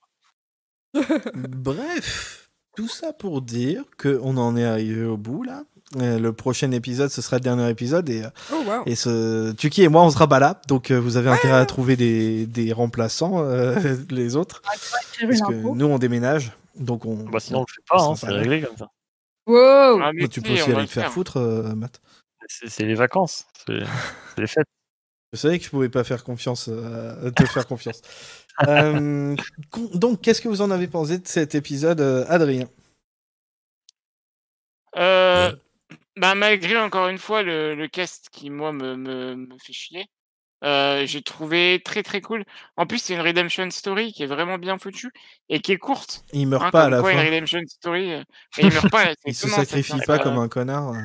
Bref, 1.34 2.50
tout 2.76 2.88
ça 2.88 3.12
pour 3.12 3.42
dire 3.42 3.84
qu'on 4.00 4.36
en 4.36 4.56
est 4.56 4.64
arrivé 4.64 5.04
au 5.04 5.16
bout 5.16 5.42
là. 5.42 5.62
Euh, 5.96 6.20
le 6.20 6.32
prochain 6.32 6.70
épisode, 6.70 7.10
ce 7.10 7.20
sera 7.20 7.36
le 7.38 7.40
dernier 7.42 7.68
épisode 7.68 8.08
et, 8.10 8.22
euh, 8.22 8.28
Oh 8.52 8.62
waouh. 8.64 8.82
et 8.86 8.94
ce 8.94 9.50
Tuki 9.52 9.82
et 9.82 9.88
moi, 9.88 10.02
on 10.04 10.10
sera 10.10 10.28
pas 10.28 10.38
là, 10.38 10.60
donc 10.68 10.92
euh, 10.92 11.00
vous 11.00 11.16
avez 11.16 11.30
intérêt 11.30 11.58
à 11.58 11.66
trouver 11.66 11.96
des, 11.96 12.46
des 12.46 12.72
remplaçants, 12.72 13.40
euh, 13.42 13.74
les 14.10 14.36
autres, 14.36 14.62
parce 14.62 15.40
que 15.40 15.52
nous 15.74 15.86
on 15.86 15.98
déménage, 15.98 16.52
donc 16.76 17.06
on. 17.06 17.16
Bah, 17.24 17.40
sinon, 17.40 17.60
on 17.60 17.62
le 17.62 17.66
fait 17.74 17.82
pas, 17.88 18.04
hein, 18.04 18.14
c'est 18.14 18.26
réglé 18.28 18.62
comme 18.62 18.76
ça. 18.76 18.88
Wow. 19.50 20.00
Ah, 20.02 20.12
mais 20.14 20.22
Bah, 20.22 20.28
tu 20.28 20.40
peux 20.42 20.48
si, 20.48 20.62
aussi 20.62 20.70
aller 20.70 20.82
le 20.82 20.86
te 20.86 20.92
faire 20.92 21.02
faire. 21.04 21.12
foutre, 21.12 21.36
euh, 21.38 21.74
Matt. 21.74 22.00
C'est 22.48 22.68
c'est 22.68 22.84
les 22.84 22.94
vacances, 22.94 23.46
c'est 23.66 23.80
les 24.38 24.46
fêtes. 24.46 24.66
Je 25.32 25.38
savais 25.38 25.58
que 25.58 25.64
je 25.64 25.70
pouvais 25.70 25.88
pas 25.88 26.02
faire 26.04 26.24
confiance, 26.24 26.68
euh, 26.68 27.30
te 27.30 27.44
faire 27.46 27.66
confiance. 27.66 28.02
Euh, 28.68 29.34
donc, 29.94 30.20
qu'est-ce 30.20 30.42
que 30.42 30.48
vous 30.48 30.60
en 30.60 30.70
avez 30.70 30.86
pensé 30.86 31.16
de 31.18 31.26
cet 31.26 31.54
épisode, 31.54 32.00
Adrien? 32.28 32.68
Euh, 34.96 35.54
bah, 36.16 36.34
malgré 36.34 36.76
encore 36.76 37.08
une 37.08 37.16
fois 37.18 37.42
le, 37.42 37.74
le 37.74 37.88
cast 37.88 38.28
qui 38.30 38.50
moi 38.50 38.72
me, 38.72 38.96
me, 38.96 39.34
me 39.36 39.58
fait 39.58 39.72
chier, 39.72 40.06
euh, 40.64 41.06
j'ai 41.06 41.22
trouvé 41.22 41.80
très 41.84 42.02
très 42.02 42.20
cool. 42.20 42.44
En 42.76 42.86
plus, 42.86 42.98
c'est 42.98 43.14
une 43.14 43.20
redemption 43.20 43.70
story 43.70 44.12
qui 44.12 44.22
est 44.22 44.26
vraiment 44.26 44.58
bien 44.58 44.78
foutue 44.78 45.10
et 45.48 45.60
qui 45.60 45.72
est 45.72 45.78
courte. 45.78 46.24
Il 46.32 46.46
meurt 46.48 46.64
hein, 46.64 46.70
pas 46.70 46.84
à 46.84 46.90
la 46.90 47.00
quoi, 47.00 47.12
une 47.12 47.18
fin. 47.18 47.24
redemption 47.24 47.60
story, 47.66 48.10
et 48.12 48.24
il 48.58 48.72
meurt 48.72 48.90
pas. 48.90 49.12
Il 49.26 49.34
se 49.34 49.48
sacrifie 49.48 50.00
pas 50.06 50.18
comme 50.18 50.38
un 50.38 50.48
connard. 50.48 50.90
euh. 50.90 51.02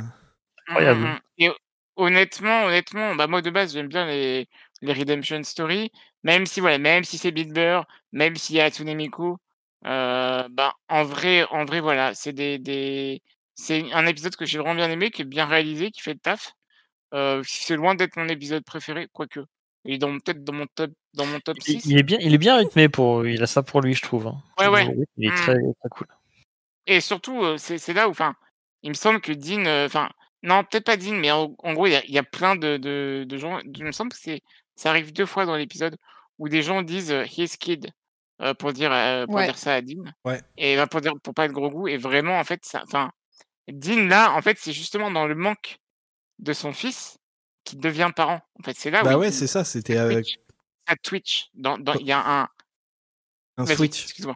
Incroyable. 0.67 1.01
Mm, 1.01 1.05
mm, 1.05 1.13
mm. 1.13 1.19
Et 1.39 1.51
honnêtement, 1.95 2.65
honnêtement, 2.65 3.15
bah 3.15 3.27
moi 3.27 3.41
de 3.41 3.49
base 3.49 3.73
j'aime 3.73 3.87
bien 3.87 4.05
les, 4.05 4.47
les 4.81 4.93
redemption 4.93 5.41
story, 5.43 5.91
même 6.23 6.45
si 6.45 6.59
voilà, 6.59 6.77
même 6.77 7.03
si 7.03 7.17
c'est 7.17 7.31
Bill 7.31 7.51
Burr, 7.53 7.85
même 8.11 8.35
s'il 8.35 8.55
y 8.57 8.61
a 8.61 8.65
Hatsune 8.65 8.93
Miku, 8.95 9.37
euh, 9.85 10.47
bah 10.51 10.73
en 10.89 11.03
vrai, 11.03 11.45
en 11.51 11.65
vrai 11.65 11.79
voilà, 11.81 12.13
c'est 12.15 12.33
des, 12.33 12.57
des 12.59 13.21
c'est 13.55 13.91
un 13.93 14.05
épisode 14.07 14.35
que 14.35 14.45
j'ai 14.45 14.57
vraiment 14.59 14.75
bien 14.75 14.89
aimé, 14.91 15.11
qui 15.11 15.21
est 15.21 15.25
bien 15.25 15.45
réalisé, 15.45 15.91
qui 15.91 16.01
fait 16.01 16.13
le 16.13 16.19
taf. 16.19 16.53
Euh, 17.13 17.41
c'est 17.45 17.75
loin 17.75 17.95
d'être 17.95 18.17
mon 18.17 18.27
épisode 18.27 18.63
préféré, 18.63 19.07
quoique. 19.13 19.39
Il 19.85 19.93
est 19.93 19.97
dans 19.99 20.11
peut-être 20.19 20.43
dans 20.43 20.53
mon 20.53 20.65
top 20.73 20.91
dans 21.13 21.25
mon 21.27 21.39
top 21.39 21.57
Il, 21.67 21.79
6. 21.79 21.85
il 21.85 21.97
est 21.99 22.03
bien, 22.03 22.17
il 22.19 22.33
est 22.33 22.37
bien 22.39 22.57
rythmé 22.57 22.89
pour, 22.89 23.25
il 23.27 23.41
a 23.43 23.47
ça 23.47 23.61
pour 23.63 23.81
lui, 23.81 23.93
je 23.93 24.01
trouve. 24.01 24.27
hein. 24.27 24.41
Ouais, 24.59 24.67
ouais. 24.67 24.87
Il 25.17 25.27
est 25.27 25.31
Mm. 25.31 25.35
très, 25.35 25.53
très 25.53 25.89
cool. 25.91 26.07
Et 26.87 27.01
surtout, 27.01 27.57
c'est 27.57 27.77
c'est 27.77 27.93
là 27.93 28.07
où, 28.07 28.11
enfin, 28.11 28.35
il 28.83 28.89
me 28.89 28.95
semble 28.95 29.21
que 29.21 29.31
Dean, 29.31 29.65
enfin, 29.85 30.09
non, 30.43 30.63
peut-être 30.63 30.85
pas 30.85 30.97
Dean, 30.97 31.13
mais 31.13 31.31
en, 31.31 31.55
en 31.59 31.73
gros, 31.73 31.87
il 31.87 31.93
y 31.93 31.95
a, 31.95 32.03
il 32.05 32.11
y 32.11 32.17
a 32.17 32.23
plein 32.23 32.55
de, 32.55 32.77
de, 32.77 33.25
de 33.27 33.37
gens. 33.37 33.59
Il 33.59 33.83
me 33.83 33.91
semble 33.91 34.11
que 34.11 34.17
c'est, 34.19 34.41
ça 34.75 34.89
arrive 34.89 35.13
deux 35.13 35.25
fois 35.25 35.45
dans 35.45 35.55
l'épisode 35.55 35.95
où 36.39 36.49
des 36.49 36.61
gens 36.63 36.81
disent 36.81 37.15
his 37.37 37.49
kid 37.57 37.89
euh, 38.41 38.53
pour 38.53 38.73
dire, 38.73 38.91
euh, 38.91 39.25
pour 39.25 39.35
Ouais. 39.35 39.45
dire 39.45 39.57
ça 39.57 39.75
à 39.75 39.81
Dean. 39.81 40.03
Ouais. 40.25 40.41
Et 40.57 40.75
bah, 40.75 40.85
pour 40.87 40.99
dire, 41.01 41.13
pour 41.23 41.33
pas 41.33 41.45
être 41.45 41.51
gros 41.53 41.69
goût. 41.69 41.87
Et 41.87 41.97
vraiment, 41.97 42.37
en 42.39 42.43
fait, 42.43 42.65
ça, 42.65 42.81
enfin, 42.85 43.11
Dean 43.67 44.07
là, 44.07 44.33
en 44.33 44.41
fait, 44.41 44.57
c'est 44.59 44.73
justement 44.73 45.09
dans 45.11 45.25
le 45.27 45.35
manque 45.35 45.77
de 46.39 46.53
son 46.53 46.73
fils 46.73 47.17
qu'il 47.63 47.79
devient 47.79 48.11
parent. 48.15 48.41
En 48.59 48.63
fait, 48.63 48.75
c'est 48.77 48.91
là 48.91 49.01
où 49.01 49.05
Bah 49.05 49.13
il- 49.13 49.17
ouais, 49.17 49.31
c'est 49.31 49.47
ça, 49.47 49.63
c'était 49.63 49.97
avec 49.97 50.25
Twitch. 50.25 50.39
Twitch. 51.03 51.49
Dans, 51.53 51.77
dans, 51.77 51.93
il 51.95 52.05
y 52.05 52.11
a 52.11 52.19
un, 52.41 52.49
un 53.57 53.65
switch. 53.65 54.03
Excuse-moi. 54.03 54.35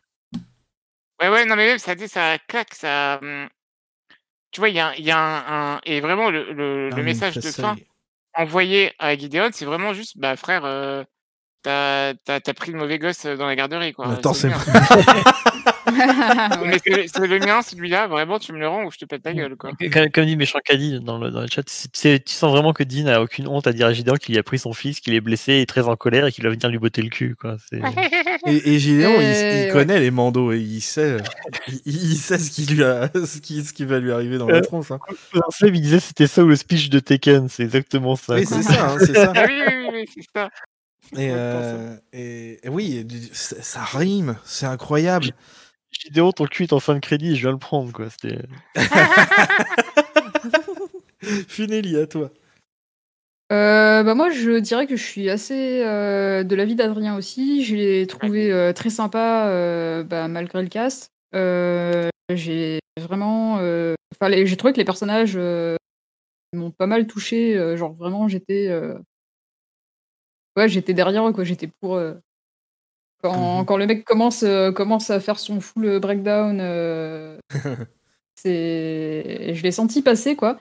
Ouais, 1.22 1.30
ouais, 1.30 1.46
non, 1.46 1.56
mais 1.56 1.66
même, 1.68 1.80
ça, 1.80 1.96
dit, 1.96 2.08
ça 2.08 2.38
claque, 2.48 2.74
ça. 2.74 3.20
hum, 3.22 3.50
Tu 4.52 4.62
vois, 4.62 4.70
il 4.70 4.76
y 4.76 4.80
a, 4.80 4.96
il 4.98 5.04
y 5.06 5.12
a 5.12 5.20
un, 5.20 5.76
un- 5.76 5.82
Et 5.84 6.00
vraiment, 6.00 6.30
le, 6.32 6.54
le, 6.54 6.90
le 6.90 6.96
Ah, 6.96 7.02
message 7.04 7.36
de 7.36 7.52
fin 7.52 7.76
envoyé 8.34 8.94
à 9.00 9.16
Gideon, 9.18 9.50
c'est 9.52 9.66
vraiment 9.66 9.94
juste, 9.94 10.18
bah, 10.18 10.36
frère, 10.38 10.64
euh, 10.66 11.04
t'as 11.64 12.14
t'as- 12.26 12.40
t'as 12.40 12.54
pris 12.54 12.72
le 12.72 12.78
mauvais 12.78 13.00
gosse 13.00 13.26
euh, 13.26 13.36
dans 13.36 13.48
la 13.48 13.56
garderie, 13.56 13.94
quoi. 13.94 14.12
Attends, 14.12 14.34
c'est 14.34 14.50
c'est 14.50 14.54
le 14.54 15.06
mien. 15.14 15.24
Mais 16.66 16.78
c'est 16.86 17.08
c'est 17.08 17.28
le 17.28 17.40
mien, 17.40 17.62
celui-là, 17.62 18.08
vraiment, 18.08 18.38
tu 18.40 18.54
me 18.54 18.60
le 18.60 18.68
rends 18.68 18.84
ou 18.86 18.92
je 18.92 18.98
te 18.98 19.06
pète 19.06 19.24
ta 19.24 19.34
gueule, 19.34 19.56
quoi. 19.56 19.72
Comme, 19.92 20.10
comme 20.12 20.26
dit 20.26 20.36
Méchant 20.36 20.60
Caddy 20.64 21.00
dans 21.02 21.18
le, 21.18 21.32
dans 21.32 21.42
le 21.42 21.48
chat, 21.48 21.64
c'est- 21.68 21.90
c'est- 21.94 22.24
tu 22.24 22.34
sens 22.34 22.52
vraiment 22.52 22.74
que 22.74 22.84
Dean 22.84 23.08
a 23.08 23.20
aucune 23.22 23.48
honte 23.48 23.66
à 23.68 23.74
dire 23.74 23.88
à 23.88 23.94
Gideon 23.94 24.16
qu'il 24.16 24.38
a 24.38 24.44
pris 24.44 24.60
son 24.60 24.74
fils, 24.74 25.00
qu'il 25.00 25.14
est 25.14 25.22
blessé 25.22 25.60
et 25.62 25.66
très 25.66 25.88
en 25.88 25.96
colère 25.96 26.26
et 26.28 26.32
qu'il 26.32 26.44
va 26.44 26.50
venir 26.52 26.70
lui 26.70 26.78
botter 26.78 27.02
le 27.02 27.10
cul. 27.10 27.36
Quoi. 27.36 27.58
C'est- 27.70 27.82
Et, 28.46 28.76
et 28.76 28.80
Gideon, 28.80 29.14
il, 29.20 29.20
ouais. 29.20 29.70
connaît 29.72 30.00
les 30.00 30.12
mandos 30.12 30.52
et 30.52 30.60
il 30.60 30.82
sait, 30.82 31.18
il, 31.86 32.12
il 32.12 32.18
sait 32.18 32.38
ce 32.38 32.52
qui 32.52 32.66
lui 32.68 32.84
a, 32.84 33.10
ce 33.14 33.40
qui, 33.40 33.64
ce 33.64 33.74
qui 33.74 33.86
va 33.86 34.00
lui 34.00 34.12
arriver 34.12 34.38
dans 34.38 34.48
la 34.48 34.58
Euh, 34.58 34.62
tronche. 34.62 34.92
hein. 34.92 35.00
Il 35.62 35.72
disait 35.82 36.00
c'était 36.00 36.28
ça 36.28 36.44
ou 36.44 36.48
le 36.48 36.56
speech 36.56 36.90
de 36.90 37.00
Tekken, 37.00 37.50
c'est 37.50 37.64
exactement 37.64 38.16
ça. 38.16 38.36
Oui, 38.36 38.46
c'est 38.46 38.62
ça, 38.62 38.92
hein, 38.92 38.98
c'est 39.00 39.14
ça. 39.16 39.34
Ah 39.36 39.46
oui, 39.48 39.62
oui, 39.68 39.88
oui, 39.92 40.06
c'est 40.14 40.22
ça. 40.36 40.50
Et, 41.18 41.30
euh, 41.32 41.98
et, 42.14 42.66
et 42.66 42.70
oui, 42.70 43.06
ça 43.34 43.84
rime, 43.84 44.38
c'est 44.46 44.68
incroyable. 44.68 45.32
Gideon, 45.92 46.32
ton 46.32 46.46
cul 46.46 46.64
est 46.64 46.74
en 46.74 46.80
fin 46.80 46.94
de 46.94 47.00
crédit, 47.00 47.36
je 47.36 47.42
viens 47.42 47.52
le 47.52 47.58
prendre. 47.58 47.92
Quoi. 47.92 48.08
C'était... 48.10 48.40
Funeli, 51.48 51.98
à 51.98 52.08
toi. 52.08 52.32
Euh, 53.52 54.04
bah 54.04 54.14
moi, 54.14 54.30
je 54.30 54.60
dirais 54.60 54.86
que 54.86 54.96
je 54.96 55.04
suis 55.04 55.30
assez 55.30 55.84
euh, 55.84 56.44
de 56.44 56.56
l'avis 56.56 56.76
d'Adrien 56.76 57.16
aussi. 57.16 57.64
Je 57.64 57.76
l'ai 57.76 58.08
trouvé 58.08 58.52
euh, 58.52 58.74
très 58.74 58.92
sympa 58.92 59.48
euh, 59.48 60.04
bah, 60.04 60.28
malgré 60.28 60.62
le 60.62 60.70
cast. 60.70 61.12
Euh, 61.34 62.10
j'ai 62.32 62.80
vraiment, 63.00 63.58
euh, 63.60 63.96
enfin, 64.16 64.32
j'ai 64.46 64.58
trouvé 64.58 64.74
que 64.74 64.78
les 64.78 64.86
personnages 64.86 65.34
euh, 65.36 65.76
m'ont 66.54 66.72
pas 66.72 66.86
mal 66.86 67.08
touché. 67.08 67.58
euh, 67.58 67.76
genre 67.76 67.94
vraiment, 67.94 68.28
j'étais, 68.28 68.68
euh, 68.68 68.94
ouais, 70.60 70.70
j'étais 70.70 70.94
derrière 70.94 71.32
quoi. 71.34 71.44
J'étais 71.44 71.70
pour. 71.82 71.96
euh, 71.96 72.14
quand, 73.22 73.66
quand 73.66 73.78
le 73.78 73.86
mec 73.86 74.06
commence 74.06 74.44
euh, 74.44 74.72
commence 74.72 75.10
à 75.10 75.20
faire 75.20 75.40
son 75.40 75.60
full 75.60 76.00
breakdown, 76.00 76.60
euh, 76.62 77.38
c'est, 78.36 79.54
je 79.54 79.64
l'ai 79.64 79.72
senti 79.72 80.02
passer 80.02 80.36
quoi. 80.36 80.60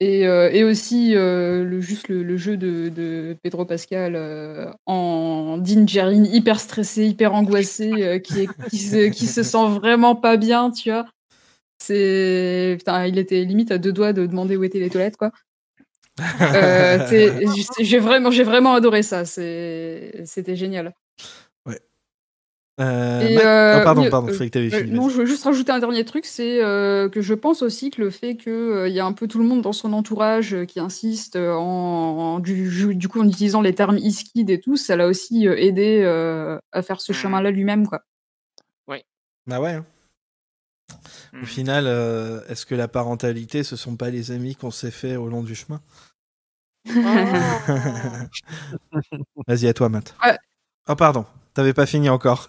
Et, 0.00 0.26
euh, 0.26 0.50
et 0.52 0.64
aussi 0.64 1.16
euh, 1.16 1.64
le, 1.64 1.80
juste 1.80 2.08
le, 2.08 2.22
le 2.22 2.36
jeu 2.36 2.58
de, 2.58 2.90
de 2.90 3.36
Pedro 3.42 3.64
Pascal 3.64 4.14
euh, 4.16 4.70
en 4.86 5.58
Djarin 5.64 6.24
hyper 6.24 6.60
stressé, 6.60 7.06
hyper 7.06 7.34
angoissé, 7.34 7.90
euh, 8.02 8.18
qui, 8.18 8.40
est, 8.42 8.48
qui, 8.70 8.78
se, 8.78 9.08
qui 9.08 9.26
se 9.26 9.42
sent 9.42 9.68
vraiment 9.70 10.14
pas 10.14 10.36
bien, 10.36 10.70
tu 10.70 10.90
vois. 10.90 11.06
C'est 11.82 12.76
putain, 12.78 13.06
il 13.06 13.18
était 13.18 13.44
limite 13.44 13.70
à 13.72 13.78
deux 13.78 13.92
doigts 13.92 14.12
de 14.12 14.26
demander 14.26 14.56
où 14.56 14.64
étaient 14.64 14.80
les 14.80 14.90
toilettes, 14.90 15.16
quoi. 15.16 15.32
Euh, 16.20 16.98
j'ai 17.80 17.98
vraiment, 17.98 18.30
j'ai 18.30 18.44
vraiment 18.44 18.74
adoré 18.74 19.02
ça. 19.02 19.24
C'était 19.24 20.56
génial. 20.56 20.94
Euh, 22.78 23.26
Et, 23.26 23.38
euh, 23.38 23.78
oh, 23.80 23.84
pardon, 23.84 24.02
pardon, 24.10 24.28
euh, 24.28 24.32
je 24.32 24.36
que 24.50 24.76
Euh, 24.76 24.80
fini. 24.80 24.90
non, 24.90 25.08
je 25.08 25.16
veux 25.16 25.24
juste 25.24 25.44
rajouter 25.44 25.72
un 25.72 25.78
dernier 25.78 26.04
truc, 26.04 26.26
c'est 26.26 26.62
euh, 26.62 27.08
que 27.08 27.22
je 27.22 27.32
pense 27.32 27.62
aussi 27.62 27.88
que 27.90 28.02
le 28.02 28.10
fait 28.10 28.36
qu'il 28.36 28.88
y 28.92 29.00
a 29.00 29.06
un 29.06 29.14
peu 29.14 29.26
tout 29.28 29.38
le 29.38 29.46
monde 29.46 29.62
dans 29.62 29.72
son 29.72 29.94
entourage 29.94 30.52
euh, 30.52 30.66
qui 30.66 30.78
insiste 30.78 31.36
en, 31.36 32.34
en- 32.34 32.38
du, 32.38 32.94
du 32.94 33.08
coup 33.08 33.20
en 33.22 33.26
utilisant 33.28 33.62
les 33.62 33.74
termes 33.74 33.96
iskid 33.96 34.50
et 34.50 34.60
tout, 34.60 34.76
ça 34.76 34.94
l'a 34.94 35.06
aussi 35.06 35.46
aidé 35.46 36.02
euh, 36.04 36.58
à 36.72 36.82
faire 36.82 37.00
ce 37.00 37.12
Mhm. 37.12 37.18
chemin-là 37.18 37.50
lui-même, 37.50 37.86
quoi. 37.86 38.02
Bah 39.48 39.60
ouais. 39.60 39.70
hein. 39.74 39.86
Au 41.36 41.40
Mhm. 41.40 41.46
final, 41.46 41.84
euh, 41.86 42.40
est-ce 42.48 42.64
que 42.64 42.74
la 42.74 42.88
parentalité, 42.88 43.62
ce 43.62 43.76
sont 43.76 43.96
pas 43.96 44.08
les 44.10 44.30
amis 44.30 44.56
qu'on 44.56 44.70
s'est 44.70 44.90
fait 44.90 45.16
au 45.16 45.28
long 45.28 45.42
du 45.42 45.54
chemin? 45.54 45.80
Vas-y, 49.46 49.66
à 49.68 49.74
toi, 49.74 49.88
Matt. 49.88 50.14
Ouais. 50.24 50.36
Oh, 50.88 50.96
pardon, 50.96 51.26
t'avais 51.54 51.74
pas 51.74 51.86
fini 51.86 52.08
encore. 52.08 52.48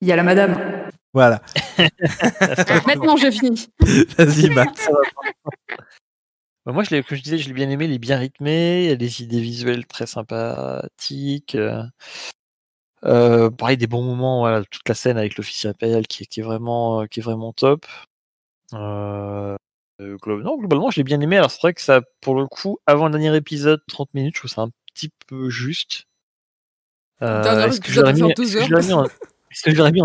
Il 0.00 0.08
y 0.08 0.12
a 0.12 0.16
la 0.16 0.22
madame. 0.22 0.90
Voilà. 1.12 1.40
Maintenant, 2.86 3.16
j'ai 3.16 3.32
fini. 3.32 3.68
Vas-y, 4.18 4.50
Max. 4.50 4.88
Bah, 6.66 6.72
moi, 6.72 6.82
je 6.84 6.90
l'ai, 6.90 7.02
comme 7.02 7.16
je 7.16 7.22
disais, 7.22 7.38
je 7.38 7.48
l'ai 7.48 7.54
bien 7.54 7.70
aimé. 7.70 7.86
Il 7.86 7.92
est 7.92 7.98
bien 7.98 8.18
rythmé. 8.18 8.84
Il 8.84 8.88
y 8.88 8.92
a 8.92 8.96
des 8.96 9.22
idées 9.22 9.40
visuelles 9.40 9.86
très 9.86 10.06
sympathiques. 10.06 11.56
Euh, 13.04 13.50
pareil, 13.50 13.76
des 13.76 13.86
bons 13.86 14.02
moments. 14.02 14.40
Voilà, 14.40 14.64
toute 14.70 14.88
la 14.88 14.94
scène 14.94 15.18
avec 15.18 15.36
l'officier 15.36 15.70
impérial 15.70 16.06
qui, 16.06 16.22
est- 16.24 16.26
qui 16.26 16.40
est 16.40 16.42
vraiment, 16.42 17.02
euh, 17.02 17.06
qui 17.06 17.20
est 17.20 17.22
vraiment 17.22 17.52
top. 17.52 17.86
Euh, 18.74 19.56
non, 20.00 20.58
globalement, 20.58 20.90
je 20.90 20.98
l'ai 20.98 21.04
bien 21.04 21.20
aimé. 21.20 21.36
Alors, 21.38 21.50
c'est 21.50 21.60
vrai 21.60 21.74
que 21.74 21.80
ça, 21.80 22.00
pour 22.20 22.34
le 22.36 22.46
coup, 22.46 22.78
avant 22.86 23.06
le 23.06 23.10
dernier 23.12 23.34
épisode, 23.36 23.80
30 23.88 24.12
minutes, 24.14 24.34
je 24.36 24.40
trouve 24.42 24.50
ça 24.50 24.62
un 24.62 24.70
petit 24.94 25.10
peu 25.26 25.48
juste. 25.50 26.04
Euh, 27.22 27.66
est-ce 27.66 27.80
que 27.80 27.90
je 27.90 28.00
l'aurais 28.00 28.12
mis, 28.12 28.22
en, 28.22 28.28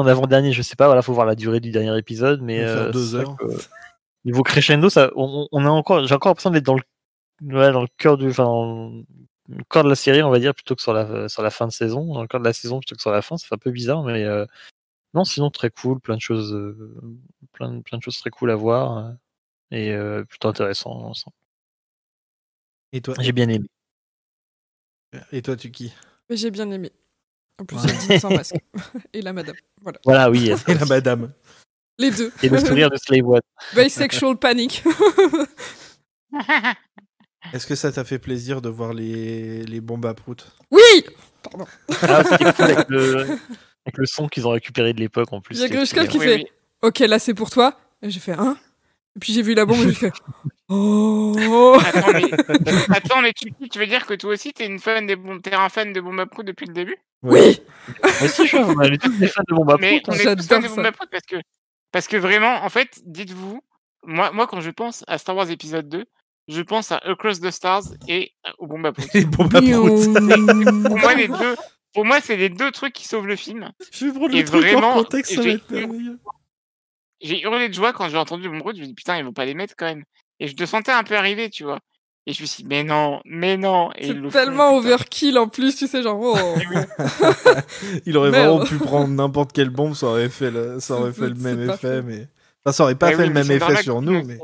mis 0.03 0.09
avant-dernier? 0.09 0.51
Je 0.51 0.61
sais 0.61 0.75
pas. 0.75 0.87
Voilà, 0.87 1.01
faut 1.01 1.13
voir 1.13 1.27
la 1.27 1.35
durée 1.35 1.59
du 1.59 1.71
dernier 1.71 1.95
épisode, 1.97 2.41
mais 2.41 2.63
euh, 2.63 2.91
deux 2.91 3.13
heures. 3.15 3.35
que, 3.37 3.45
niveau 4.25 4.41
crescendo, 4.41 4.89
ça, 4.89 5.11
on, 5.15 5.47
on 5.51 5.65
a 5.65 5.69
encore, 5.69 6.07
j'ai 6.07 6.15
encore 6.15 6.31
l'impression 6.31 6.49
d'être 6.49 6.65
dans 6.65 6.75
le, 6.75 6.81
ouais, 7.55 7.71
dans 7.71 7.81
le 7.81 7.87
cœur 7.97 8.17
du, 8.17 8.29
enfin, 8.29 9.03
le 9.49 9.63
cœur 9.69 9.83
de 9.83 9.89
la 9.89 9.95
série, 9.95 10.23
on 10.23 10.29
va 10.29 10.39
dire, 10.39 10.53
plutôt 10.55 10.75
que 10.75 10.81
sur 10.81 10.93
la, 10.93 11.27
sur 11.29 11.41
la 11.43 11.49
fin 11.49 11.67
de 11.67 11.71
saison, 11.71 12.13
dans 12.13 12.21
le 12.21 12.27
cœur 12.27 12.39
de 12.39 12.45
la 12.45 12.53
saison 12.53 12.79
plutôt 12.79 12.95
que 12.95 13.01
sur 13.01 13.11
la 13.11 13.21
fin. 13.21 13.37
Fait 13.37 13.53
un 13.55 13.57
peu 13.57 13.71
bizarre, 13.71 14.03
mais 14.03 14.23
euh, 14.23 14.45
non, 15.13 15.25
sinon 15.25 15.49
très 15.51 15.69
cool, 15.69 15.99
plein 15.99 16.15
de 16.15 16.21
choses, 16.21 16.53
euh, 16.53 17.01
plein, 17.51 17.71
de- 17.73 17.81
plein 17.81 17.97
de 17.97 18.03
choses 18.03 18.17
très 18.19 18.29
cool 18.29 18.51
à 18.51 18.55
voir 18.55 18.97
euh, 18.97 19.11
et 19.71 19.91
euh, 19.91 20.23
plutôt 20.23 20.47
intéressant. 20.47 20.95
dans 20.95 21.01
l'ensemble. 21.07 21.35
Et 22.93 23.01
toi, 23.01 23.15
J'ai 23.19 23.31
bien 23.31 23.49
aimé. 23.49 23.67
et 25.31 25.41
toi, 25.41 25.55
tu 25.55 25.71
qui? 25.71 25.93
J'ai 26.29 26.51
bien 26.51 26.69
aimé. 26.71 26.91
En 27.59 27.65
plus, 27.65 27.77
Ouais. 27.77 27.83
elle 27.89 28.07
dit 28.15 28.19
sans 28.19 28.29
masque. 28.35 28.55
Et 29.13 29.21
la 29.21 29.33
madame. 29.33 29.55
Voilà. 29.81 29.99
Voilà, 30.05 30.29
oui, 30.31 30.49
Et 30.67 30.73
la 30.73 30.85
madame. 30.85 31.33
Les 31.99 32.09
deux. 32.11 32.31
et 32.41 32.49
le 32.49 32.57
sourire 32.59 32.89
de 32.89 32.95
Slave 32.97 33.27
One. 33.27 33.41
Bisexual 33.75 34.37
panic. 34.37 34.83
Est-ce 37.51 37.67
que 37.67 37.75
ça 37.75 37.91
t'a 37.91 38.03
fait 38.03 38.19
plaisir 38.19 38.61
de 38.61 38.69
voir 38.69 38.93
les, 38.93 39.63
les 39.63 39.81
bombes 39.81 40.05
à 40.05 40.13
prout? 40.13 40.47
Oui 40.71 40.81
Ah, 42.03 42.23
c'était 42.23 42.53
cool 42.53 42.65
avec 42.65 42.89
le, 42.89 43.21
avec 43.85 43.97
le 43.97 44.05
son 44.05 44.27
qu'ils 44.27 44.47
ont 44.47 44.51
récupéré 44.51 44.93
de 44.93 44.99
l'époque 44.99 45.33
en 45.33 45.41
plus. 45.41 45.57
Il 45.57 45.61
y 45.61 45.65
a 45.65 45.67
Grushka 45.69 46.07
qui 46.07 46.19
fait 46.19 46.35
Oui, 46.35 46.43
oui. 46.45 46.51
Ok, 46.81 46.99
là 46.99 47.19
c'est 47.19 47.33
pour 47.33 47.49
toi. 47.49 47.77
Et 48.01 48.09
j'ai 48.09 48.19
fait 48.19 48.33
un. 48.33 48.57
Et 49.15 49.19
puis 49.19 49.33
j'ai 49.33 49.41
vu 49.41 49.53
la 49.53 49.65
bombe 49.65 49.79
et 49.81 49.89
j'ai 49.89 49.93
fait 49.93 50.13
Oh 50.69 51.77
Attends, 51.85 52.13
mais, 52.13 52.95
Attends, 52.95 53.21
mais 53.21 53.33
tu, 53.33 53.53
tu 53.69 53.79
veux 53.79 53.85
dire 53.85 54.05
que 54.05 54.13
toi 54.13 54.31
aussi, 54.31 54.53
t'es 54.53 54.65
une 54.65 54.79
fan 54.79 55.05
des 55.05 55.15
bombes, 55.15 55.41
t'es 55.41 55.53
un 55.53 55.69
fan 55.69 55.93
de 55.93 56.01
Bomb 56.01 56.19
à 56.19 56.25
Prout 56.25 56.45
depuis 56.45 56.65
le 56.65 56.73
début? 56.73 56.97
Oui 57.21 57.61
Moi 58.01 58.11
aussi, 58.23 58.47
je 58.47 58.57
on 58.57 58.81
est 58.81 58.97
tous 58.97 59.17
des 59.19 59.27
fans 59.27 59.43
de 59.47 59.53
Bomba 59.53 59.75
Mais 59.79 60.01
Prout, 60.01 60.15
on 60.15 60.17
hein. 60.17 60.31
est 60.31 60.35
tous 60.35 60.47
fans 60.47 60.59
de 60.59 60.67
ça. 60.67 60.75
Bomb 60.75 60.85
à 60.85 60.91
Prout 60.91 61.09
parce 61.11 61.25
que, 61.25 61.35
parce 61.91 62.07
que 62.07 62.17
vraiment, 62.17 62.63
en 62.63 62.69
fait, 62.69 63.01
dites-vous, 63.05 63.61
moi, 64.05 64.31
moi, 64.31 64.47
quand 64.47 64.61
je 64.61 64.71
pense 64.71 65.03
à 65.07 65.17
Star 65.17 65.35
Wars 65.35 65.49
épisode 65.51 65.87
2, 65.89 66.05
je 66.47 66.61
pense 66.61 66.91
à 66.91 66.97
Across 66.97 67.39
the 67.41 67.51
Stars 67.51 67.83
et 68.07 68.33
au 68.57 68.67
Bomb 68.67 68.85
à 68.85 68.91
Prout. 68.91 69.09
Les 69.13 69.25
bombes 69.25 69.55
à 69.55 69.61
prout. 69.61 70.13
Pour 70.83 70.97
moi, 70.99 71.13
les 71.15 71.27
deux, 71.27 71.55
pour 71.93 72.05
moi, 72.05 72.19
c'est 72.21 72.35
les 72.37 72.49
deux 72.49 72.71
trucs 72.71 72.93
qui 72.93 73.07
sauvent 73.07 73.27
le 73.27 73.35
film. 73.35 73.71
Je 73.91 74.05
vais 74.05 74.11
prendre 74.11 74.35
Et 74.35 74.41
le 74.41 74.45
truc 74.47 74.61
vraiment, 74.61 74.91
en 74.91 75.03
contexte, 75.03 75.35
ça 75.35 75.41
va 75.41 75.43
j'ai 75.43 75.53
être 75.55 75.69
merveilleux. 75.71 76.19
J'ai 77.21 77.41
hurlé 77.41 77.69
de 77.69 77.73
joie 77.73 77.93
quand 77.93 78.09
j'ai 78.09 78.17
entendu 78.17 78.49
Prout. 78.59 78.75
Je 78.75 78.81
me 78.81 78.87
dis 78.87 78.93
putain, 78.93 79.17
ils 79.17 79.23
vont 79.25 79.33
pas 79.33 79.45
les 79.45 79.53
mettre 79.53 79.75
quand 79.77 79.85
même. 79.85 80.03
Et 80.39 80.47
je 80.47 80.55
te 80.55 80.65
sentais 80.65 80.91
un 80.91 81.03
peu 81.03 81.15
arriver, 81.15 81.49
tu 81.49 81.63
vois. 81.63 81.79
Et 82.25 82.31
je 82.31 82.41
me 82.41 82.47
suis 82.47 82.63
dit, 82.63 82.69
mais 82.69 82.83
non, 82.83 83.21
mais 83.25 83.57
non. 83.57 83.89
Le 83.99 84.29
C'est 84.29 84.39
tellement 84.39 84.75
overkill 84.77 85.37
en 85.37 85.49
plus, 85.49 85.75
tu 85.75 85.87
sais, 85.87 86.01
genre 86.01 86.19
oh 86.21 86.37
Il 88.05 88.15
aurait 88.17 88.31
Merde. 88.31 88.49
vraiment 88.49 88.65
pu 88.65 88.77
prendre 88.77 89.09
n'importe 89.09 89.51
quelle 89.51 89.69
bombe, 89.69 89.93
ça 89.93 90.07
aurait 90.07 90.29
fait 90.29 90.49
le, 90.49 90.79
ça 90.79 90.95
aurait 90.95 91.11
fait 91.11 91.27
le 91.27 91.35
même 91.35 91.69
effet, 91.69 92.01
mais. 92.01 92.27
Enfin, 92.63 92.71
ça 92.71 92.83
aurait 92.83 92.95
pas 92.95 93.11
Eh 93.11 93.15
fait 93.15 93.23
oui, 93.23 93.27
le 93.27 93.33
même 93.33 93.51
effet 93.51 93.83
sur 93.83 94.01
nous, 94.01 94.23
mais. 94.23 94.39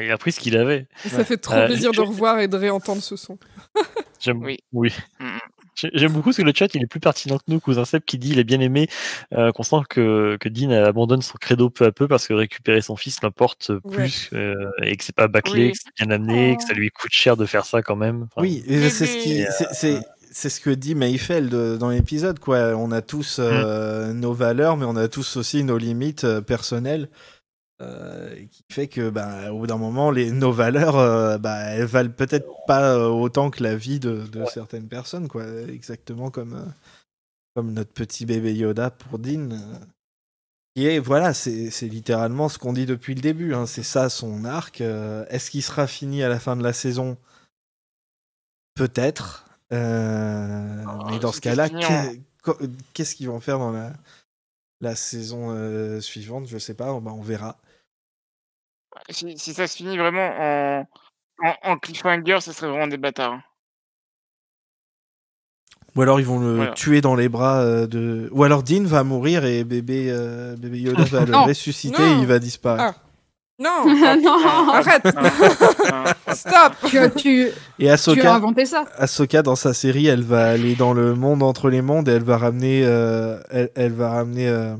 Il 0.00 0.10
a 0.10 0.18
pris 0.18 0.32
ce 0.32 0.40
qu'il 0.40 0.56
avait. 0.56 0.86
Et 1.04 1.08
Ça 1.08 1.18
Ouais. 1.18 1.24
fait 1.24 1.36
trop 1.36 1.54
Euh, 1.54 1.66
plaisir 1.66 1.92
je- 1.92 2.00
de 2.00 2.06
revoir 2.06 2.40
et 2.40 2.48
de 2.48 2.56
réentendre 2.56 3.02
ce 3.02 3.16
son. 3.16 3.38
J'aime 4.20 4.42
Oui. 4.42 4.58
oui. 4.72 4.92
Mhm. 5.20 5.28
J'ai- 5.74 5.90
J'aime 5.92 6.12
beaucoup 6.12 6.30
parce 6.30 6.38
que 6.38 6.42
le 6.42 6.52
chat 6.54 6.74
il 6.74 6.82
est 6.82 6.86
plus 6.86 7.00
pertinent 7.00 7.36
que 7.36 7.44
nous, 7.48 7.60
cousin 7.60 7.84
Seb 7.84 8.02
qui 8.02 8.16
dit 8.18 8.30
il 8.30 8.38
a 8.38 8.42
bien 8.44 8.60
aimé 8.60 8.88
euh, 9.34 9.52
qu'on 9.52 9.62
sent 9.62 9.76
que, 9.90 10.36
que 10.40 10.48
Dean 10.48 10.70
abandonne 10.70 11.20
son 11.22 11.36
credo 11.38 11.68
peu 11.70 11.84
à 11.84 11.92
peu 11.92 12.08
parce 12.08 12.26
que 12.26 12.32
récupérer 12.32 12.80
son 12.80 12.96
fils 12.96 13.22
l'importe 13.22 13.72
plus 13.92 14.30
euh, 14.32 14.54
et 14.82 14.96
que 14.96 15.04
c'est 15.04 15.14
pas 15.14 15.28
bâclé, 15.28 15.66
Oui. 15.66 15.72
que 15.72 15.78
c'est 15.78 16.04
bien 16.04 16.14
amené, 16.14 16.52
Oh. 16.54 16.56
que 16.56 16.64
ça 16.64 16.72
lui 16.72 16.90
coûte 16.90 17.12
cher 17.12 17.36
de 17.36 17.44
faire 17.44 17.66
ça 17.66 17.82
quand 17.82 17.96
même. 17.96 18.22
Enfin, 18.34 18.40
Oui, 18.40 18.64
c'est 18.66 19.06
ce 19.06 19.16
qui, 19.22 19.34
des- 19.34 19.46
c'est- 19.50 19.68
c'est 19.72 20.00
c'est 20.32 20.50
ce 20.50 20.60
que 20.60 20.68
dit 20.70 20.94
Mayfeld 20.94 21.78
dans 21.78 21.88
l'épisode, 21.88 22.38
quoi. 22.40 22.74
On 22.76 22.90
a 22.92 23.00
tous 23.00 23.36
euh, 23.38 24.12
nos 24.12 24.34
valeurs, 24.34 24.76
mais 24.76 24.84
on 24.84 24.96
a 24.96 25.08
tous 25.08 25.36
aussi 25.38 25.64
nos 25.64 25.78
limites 25.78 26.24
euh, 26.24 26.42
personnelles, 26.42 27.04
euh, 27.04 27.35
qui 27.78 28.62
fait 28.72 28.88
que, 28.88 29.10
bah, 29.10 29.52
au 29.52 29.58
bout 29.60 29.66
d'un 29.66 29.76
moment, 29.76 30.10
les 30.10 30.30
nos 30.30 30.52
valeurs, 30.52 30.96
euh, 30.96 31.36
bah, 31.38 31.58
elles 31.64 31.84
valent 31.84 32.12
peut-être 32.12 32.48
pas 32.66 32.94
euh, 32.96 33.08
autant 33.08 33.50
que 33.50 33.62
la 33.62 33.76
vie 33.76 34.00
de, 34.00 34.26
de 34.26 34.44
certaines 34.46 34.88
personnes, 34.88 35.28
quoi. 35.28 35.44
Exactement 35.68 36.30
comme 36.30 36.54
euh, 36.54 36.64
comme 37.54 37.72
notre 37.72 37.92
petit 37.92 38.26
bébé 38.26 38.54
Yoda 38.54 38.90
pour 38.90 39.18
Dean. 39.18 39.50
euh, 39.50 39.78
est, 40.76 40.98
voilà, 40.98 41.32
c'est 41.34 41.70
c'est 41.70 41.88
littéralement 41.88 42.48
ce 42.48 42.58
qu'on 42.58 42.72
dit 42.72 42.86
depuis 42.86 43.14
le 43.14 43.20
début. 43.20 43.54
hein. 43.54 43.66
C'est 43.66 43.82
ça 43.82 44.08
son 44.10 44.44
arc. 44.44 44.80
euh, 44.80 45.24
Est-ce 45.28 45.50
qu'il 45.50 45.62
sera 45.62 45.86
fini 45.86 46.22
à 46.22 46.28
la 46.28 46.38
fin 46.38 46.56
de 46.56 46.62
la 46.62 46.72
saison? 46.72 47.16
Peut-être. 48.74 49.48
Euh, 49.72 50.84
Oh, 50.86 51.02
mais 51.10 51.18
dans 51.18 51.32
ce 51.32 51.40
cas-là, 51.40 51.68
co- 52.42 52.58
qu'est-ce 52.92 53.14
qu'ils 53.16 53.28
vont 53.28 53.40
faire 53.40 53.58
dans 53.58 53.72
la, 53.72 53.92
la 54.80 54.94
saison 54.94 55.48
euh, 55.50 56.00
suivante? 56.00 56.46
Je 56.46 56.58
sais 56.58 56.74
pas, 56.74 56.98
bah, 57.00 57.12
on 57.12 57.22
verra. 57.22 57.58
Si, 59.10 59.36
si 59.38 59.54
ça 59.54 59.66
se 59.66 59.76
finit 59.76 59.96
vraiment 59.98 60.28
en, 60.38 60.86
en, 61.44 61.54
en 61.64 61.76
cliffhanger, 61.78 62.38
ce 62.40 62.52
serait 62.52 62.68
vraiment 62.70 62.86
des 62.88 62.96
bâtards. 62.96 63.32
hein. 63.34 63.42
Ou 65.94 66.02
alors 66.02 66.20
ils 66.20 66.26
vont 66.26 66.38
le 66.40 66.56
Voilà. 66.56 66.72
tuer 66.72 67.00
dans 67.00 67.14
les 67.14 67.28
bras 67.30 67.60
euh, 67.62 67.86
de. 67.86 68.28
Ou 68.32 68.44
alors 68.44 68.62
Dean 68.62 68.84
va 68.84 69.02
mourir 69.02 69.44
et 69.46 69.64
bébé, 69.64 70.08
euh, 70.10 70.54
bébé 70.56 70.78
Yoda 70.80 71.04
va 71.04 71.24
le 71.24 71.34
ressusciter 71.48 72.02
Non. 72.02 72.18
et 72.18 72.20
il 72.20 72.26
va 72.26 72.38
disparaître. 72.38 73.00
Non 73.58 73.86
non 73.86 74.68
Arrête 74.70 75.06
Ah, 75.16 76.04
ah, 76.26 76.34
Stop 76.34 76.74
tu, 76.90 76.98
as- 76.98 77.08
tu, 77.08 77.46
Et 77.46 77.52
tu 77.78 77.88
as 77.88 77.92
Ahsoka, 77.94 78.34
inventé 78.34 78.66
ça. 78.66 78.84
Ahsoka, 78.98 79.40
dans 79.40 79.56
sa 79.56 79.72
série, 79.72 80.06
elle 80.08 80.22
va 80.24 80.50
aller 80.50 80.74
dans 80.74 80.92
le 80.92 81.14
monde 81.14 81.42
entre 81.42 81.70
les 81.70 81.80
mondes 81.80 82.06
et 82.06 82.12
elle 82.12 82.22
va 82.22 82.36
ramener, 82.36 82.82
euh, 82.84 83.40
elle, 83.48 83.70
elle 83.74 83.92
va 83.94 84.10
ramener 84.10 84.46
euh, 84.46 84.76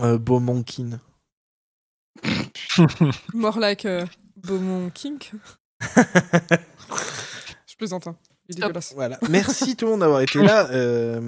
euh, 0.00 0.18
Beaumonkin. 0.18 0.98
More 3.34 3.58
like 3.58 3.84
euh, 3.86 4.04
Beaumont 4.36 4.90
Kink. 4.90 5.32
Je 7.66 7.76
plaisante, 7.76 8.06
hein. 8.06 8.16
Il 8.48 8.54
est 8.54 8.58
Stop. 8.58 8.68
dégueulasse. 8.68 8.92
Voilà. 8.94 9.18
Merci 9.30 9.76
tout 9.76 9.86
le 9.86 9.90
monde 9.92 10.00
d'avoir 10.00 10.20
été 10.20 10.42
là. 10.42 10.68
Euh, 10.72 11.20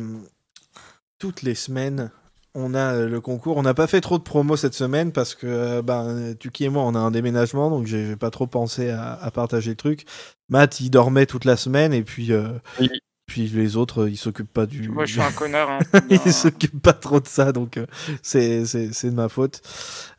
toutes 1.19 1.41
les 1.43 1.55
semaines, 1.55 2.11
on 2.55 2.75
a 2.75 2.95
euh, 2.95 3.09
le 3.09 3.21
concours. 3.23 3.57
On 3.57 3.63
n'a 3.63 3.73
pas 3.75 3.87
fait 3.87 4.03
trop 4.03 4.19
de 4.19 4.23
promos 4.23 4.57
cette 4.57 4.75
semaine 4.75 5.13
parce 5.13 5.35
que 5.35 5.81
ben, 5.81 6.35
Tuki 6.39 6.65
et 6.65 6.69
moi, 6.69 6.83
on 6.83 6.95
a 6.95 6.99
un 6.99 7.11
déménagement, 7.11 7.71
donc 7.71 7.87
j'ai 7.87 8.07
j'ai 8.07 8.17
pas 8.17 8.31
trop 8.31 8.47
pensé 8.47 8.91
à, 8.91 9.15
à 9.15 9.31
partager 9.31 9.71
le 9.71 9.77
truc. 9.77 10.05
Matt, 10.51 10.79
il 10.81 10.91
dormait 10.91 11.25
toute 11.27 11.47
la 11.47 11.57
semaine 11.57 11.95
et 11.95 12.03
puis, 12.03 12.33
euh, 12.33 12.49
Oui. 12.81 12.91
Puis 13.27 13.48
les 13.48 13.77
autres, 13.77 14.03
euh, 14.05 14.11
ils 14.11 14.16
s'occupent 14.16 14.53
pas 14.53 14.66
du. 14.66 14.89
Moi, 14.89 15.05
je 15.05 15.12
suis 15.15 15.20
un 15.20 15.32
connard. 15.36 15.69
Hein. 15.70 16.01
il 16.11 16.32
s'occupe 16.32 16.81
pas 16.81 16.93
trop 16.93 17.20
de 17.20 17.27
ça, 17.27 17.53
donc 17.53 17.77
euh, 17.77 17.86
c'est 18.23 18.65
c'est- 18.66 18.93
c'est 18.93 19.11
de 19.11 19.15
ma 19.16 19.28
faute. 19.28 19.61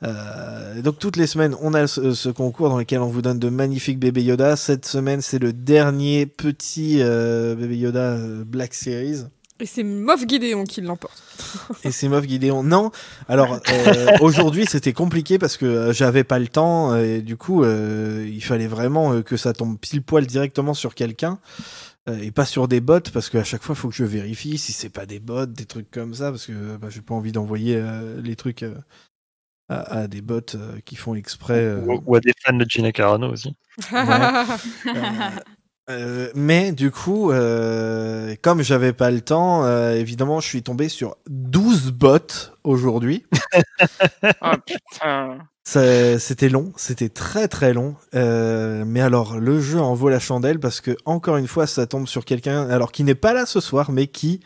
Euh, 0.04 0.82
donc 0.82 1.00
toutes 1.00 1.16
les 1.18 1.28
semaines, 1.28 1.56
on 1.62 1.74
a 1.74 1.88
ce, 1.88 2.14
ce 2.14 2.30
concours 2.30 2.70
dans 2.70 2.78
lequel 2.78 3.00
on 3.00 3.08
vous 3.08 3.22
donne 3.22 3.40
de 3.40 3.50
magnifiques 3.50 4.00
bébés 4.00 4.24
Yoda. 4.24 4.56
Cette 4.56 4.86
semaine, 4.86 5.22
c'est 5.22 5.40
le 5.40 5.54
dernier 5.54 6.26
petit 6.26 6.98
euh, 7.02 7.56
bébé 7.56 7.78
Yoda 7.78 8.00
euh, 8.00 8.44
Black 8.46 8.74
Series. 8.74 9.24
Et 9.60 9.66
c'est 9.66 9.82
Moff 9.84 10.22
Gideon 10.28 10.66
qui 10.66 10.82
l'emporte. 10.82 11.24
Et 11.84 11.90
c'est 11.90 12.08
Moff 12.10 12.28
Gideon. 12.28 12.62
Non, 12.62 12.92
alors 13.28 13.60
euh, 13.70 14.06
aujourd'hui 14.22 14.66
c'était 14.70 14.94
compliqué 14.94 15.40
parce 15.40 15.58
que 15.58 15.66
euh, 15.66 15.94
j'avais 15.94 16.24
pas 16.24 16.38
le 16.38 16.48
temps 16.48 16.96
et 16.96 17.22
du 17.24 17.38
coup 17.38 17.64
euh, 17.64 18.24
il 18.32 18.44
fallait 18.44 18.68
vraiment 18.68 19.14
euh, 19.14 19.24
que 19.24 19.36
ça 19.36 19.54
tombe 19.54 19.80
pile 19.80 20.04
poil 20.04 20.28
directement 20.28 20.76
sur 20.76 20.94
quelqu'un 20.94 21.40
euh, 21.60 21.64
et 22.08 22.32
pas 22.32 22.46
sur 22.46 22.68
des 22.68 22.80
bots 22.82 23.00
parce 23.14 23.30
qu'à 23.30 23.44
chaque 23.44 23.64
fois 23.64 23.76
il 23.76 23.80
faut 23.80 23.90
que 23.90 23.96
je 23.96 24.06
vérifie 24.06 24.58
si 24.58 24.72
c'est 24.74 24.90
pas 24.90 25.06
des 25.06 25.20
bots, 25.20 25.46
des 25.46 25.66
trucs 25.66 25.92
comme 25.92 26.14
ça 26.14 26.32
parce 26.32 26.46
que 26.48 26.78
bah, 26.78 26.90
j'ai 26.90 27.02
pas 27.02 27.14
envie 27.16 27.32
d'envoyer 27.34 27.76
euh, 27.78 28.22
les 28.22 28.36
trucs 28.36 28.64
euh, 28.64 28.76
à, 29.70 30.02
à 30.02 30.08
des 30.08 30.22
bots 30.22 30.42
euh, 30.56 30.80
qui 30.86 30.96
font 30.96 31.16
exprès. 31.16 31.60
euh, 31.60 31.82
Ou, 31.86 32.02
ou 32.06 32.16
à 32.16 32.20
des 32.20 32.34
fans 32.46 32.54
de 32.58 32.66
Gina 32.68 32.92
Carano 32.92 33.32
aussi. 33.32 33.56
Euh, 35.90 36.30
mais 36.36 36.74
du 36.74 36.92
coup, 36.92 37.32
euh, 37.32 38.36
comme 38.42 38.62
j'avais 38.62 38.92
pas 38.92 39.10
le 39.10 39.22
temps, 39.22 39.64
euh, 39.64 39.94
évidemment, 39.94 40.42
je 40.42 40.48
suis 40.48 40.62
tombé 40.62 40.90
sur 40.90 41.16
12 41.30 41.92
bots 41.94 42.20
aujourd'hui. 42.66 43.26
Oh 44.42 44.52
putain. 44.68 45.40
C'était 45.72 46.48
long, 46.50 46.72
c'était 46.78 47.10
très 47.10 47.48
très 47.50 47.74
long. 47.74 47.96
Euh, 48.16 48.84
mais 48.88 49.02
alors, 49.02 49.38
le 49.38 49.60
jeu 49.60 49.80
en 49.80 49.94
vaut 49.96 50.08
la 50.10 50.20
chandelle 50.20 50.60
parce 50.60 50.80
que, 50.80 50.96
encore 51.06 51.36
une 51.38 51.48
fois, 51.48 51.68
ça 51.68 51.86
tombe 51.88 52.08
sur 52.08 52.24
quelqu'un, 52.24 52.70
alors 52.70 52.92
qui 52.94 53.04
n'est 53.04 53.16
pas 53.16 53.34
là 53.34 53.46
ce 53.46 53.60
soir, 53.60 53.92
mais 53.92 54.08
qui 54.08 54.40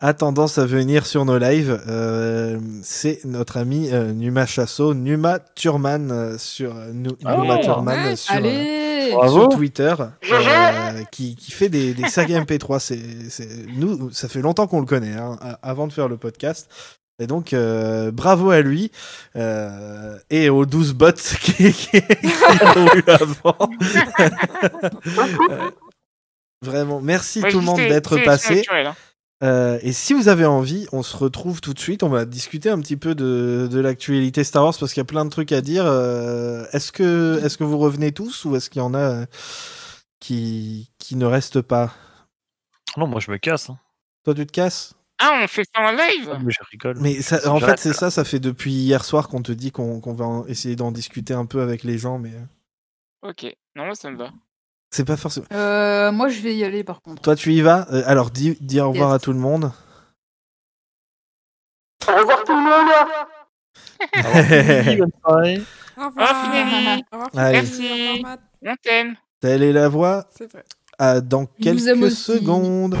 a 0.00 0.14
tendance 0.14 0.56
à 0.58 0.64
venir 0.66 1.04
sur 1.06 1.24
nos 1.26 1.36
lives, 1.38 1.78
euh, 1.88 2.58
c'est 2.82 3.20
notre 3.24 3.58
ami 3.58 3.90
euh, 3.92 4.12
Numa 4.12 4.46
Chasso, 4.46 4.94
Numa 4.94 5.40
Turman 5.54 6.36
sur 6.38 6.74
euh, 6.76 6.90
Nu- 6.92 7.10
Oh, 7.24 7.42
Numa 7.42 7.58
Turman 7.58 8.04
ouais. 8.08 8.16
sur, 8.16 8.34
euh, 8.34 9.48
Twitter, 9.48 9.94
euh, 10.00 11.02
qui, 11.12 11.36
qui 11.36 11.50
fait 11.50 11.68
des, 11.68 11.92
des 11.94 12.08
sagas 12.08 12.40
MP3. 12.40 12.78
C'est, 12.78 12.98
c'est- 13.30 13.66
nous, 13.76 14.10
ça 14.10 14.28
fait 14.28 14.40
longtemps 14.42 14.66
qu'on 14.66 14.80
le 14.80 14.86
connaît, 14.86 15.14
hein, 15.14 15.38
avant 15.62 15.86
de 15.86 15.92
faire 15.92 16.08
le 16.08 16.16
podcast. 16.16 16.68
Et 17.18 17.26
donc, 17.26 17.52
euh, 17.54 18.10
bravo 18.10 18.50
à 18.50 18.60
lui 18.60 18.90
euh, 19.36 20.18
et 20.28 20.50
aux 20.50 20.66
12 20.66 20.92
bots 20.92 21.12
qui, 21.40 21.72
qui, 21.72 21.72
qui 21.72 21.98
l'ont 22.74 22.94
eu 22.94 23.04
avant. 23.08 23.56
Euh, 25.50 25.70
Vraiment, 26.62 27.00
merci 27.00 27.40
Ouais, 27.42 27.50
tout 27.50 27.58
le 27.60 27.64
monde 27.64 27.76
d'être 27.88 28.16
passé. 28.24 28.64
hein. 28.70 28.94
Euh, 29.42 29.78
et 29.82 29.92
si 29.92 30.14
vous 30.14 30.28
avez 30.28 30.46
envie, 30.46 30.86
on 30.92 31.02
se 31.02 31.14
retrouve 31.16 31.60
tout 31.60 31.74
de 31.74 31.78
suite. 31.78 32.02
On 32.02 32.08
va 32.08 32.24
discuter 32.24 32.70
un 32.70 32.80
petit 32.80 32.96
peu 32.96 33.14
de, 33.14 33.68
de 33.70 33.80
l'actualité 33.80 34.42
Star 34.44 34.64
Wars 34.64 34.74
parce 34.78 34.92
qu'il 34.94 35.00
y 35.00 35.02
a 35.02 35.04
plein 35.04 35.24
de 35.26 35.30
trucs 35.30 35.52
à 35.52 35.60
dire. 35.60 35.84
Euh, 35.86 36.64
est-ce 36.72 36.92
que, 36.92 37.38
est-ce 37.44 37.58
que 37.58 37.64
vous 37.64 37.76
revenez 37.78 38.12
tous 38.12 38.46
ou 38.46 38.56
est-ce 38.56 38.70
qu'il 38.70 38.80
y 38.80 38.84
en 38.84 38.94
a 38.94 38.98
euh, 38.98 39.26
qui, 40.20 40.90
qui 40.98 41.16
ne 41.16 41.26
restent 41.26 41.60
pas? 41.60 41.92
Non, 42.96 43.06
moi 43.06 43.20
je 43.20 43.30
me 43.30 43.36
casse. 43.36 43.68
hein. 43.70 43.78
Toi, 44.24 44.34
tu 44.34 44.46
te 44.46 44.52
casses? 44.52 44.94
Ah, 45.18 45.40
on 45.42 45.46
fait 45.48 45.64
ça 45.74 45.80
en 45.82 45.92
live? 45.92 46.38
Mais 46.44 46.52
je 46.52 46.58
rigole. 46.70 46.96
Mais 47.00 47.22
ça- 47.22 47.50
en 47.50 47.58
fait, 47.58 47.78
c'est 47.78 47.92
ça. 47.94 48.10
Ça 48.10 48.24
fait 48.24 48.38
depuis 48.40 48.72
hier 48.72 49.04
soir 49.04 49.28
qu'on 49.28 49.40
te 49.42 49.52
dit 49.52 49.72
qu'on 49.72 50.00
qu'on 50.00 50.12
va 50.14 50.44
essayer 50.48 50.76
d'en 50.76 50.92
discuter 50.92 51.32
un 51.34 51.46
peu 51.46 51.62
avec 51.62 51.84
les 51.84 51.96
gens, 51.98 52.18
mais 52.18 52.32
euh, 52.34 53.30
Ok, 53.30 53.46
non, 53.74 53.94
ça 53.94 54.10
me 54.10 54.18
va. 54.18 54.30
c'est 54.90 55.04
pas 55.06 55.16
forcément. 55.16 55.46
Euh, 55.52 56.12
Moi, 56.12 56.28
je 56.28 56.40
vais 56.42 56.54
y 56.54 56.64
aller 56.64 56.84
par 56.84 57.00
contre. 57.00 57.22
Toi, 57.22 57.34
tu 57.34 57.52
y 57.54 57.62
vas? 57.62 57.86
Euh, 57.92 58.02
Alors, 58.06 58.30
dis, 58.30 58.56
dis 58.60 58.78
au 58.80 58.90
revoir 58.90 59.08
Yes. 59.10 59.16
à 59.16 59.18
tout 59.20 59.32
le 59.32 59.38
monde. 59.38 59.72
Au 62.08 62.12
revoir 62.14 62.44
tout 62.44 62.52
le 62.52 62.60
monde. 62.62 62.92
Au 65.98 66.08
revoir. 66.08 66.44
fini. 66.44 67.04
Au 67.10 67.16
revoir, 67.16 67.30
Allez. 67.36 67.62
Fini. 67.62 67.88
Au 67.88 68.12
revoir, 68.12 68.22
Matt. 68.22 68.40
On 68.62 68.74
t'aime 68.82 69.16
Telle 69.40 69.62
est 69.62 69.72
la 69.72 69.88
voix. 69.88 70.26
C'est 70.36 70.50
vrai. 70.52 70.64
À 70.98 71.20
dans 71.20 71.40
vous 71.40 71.46
aime 71.66 72.00
quelques 72.00 72.02
aussi. 72.04 72.16
secondes. 72.38 72.96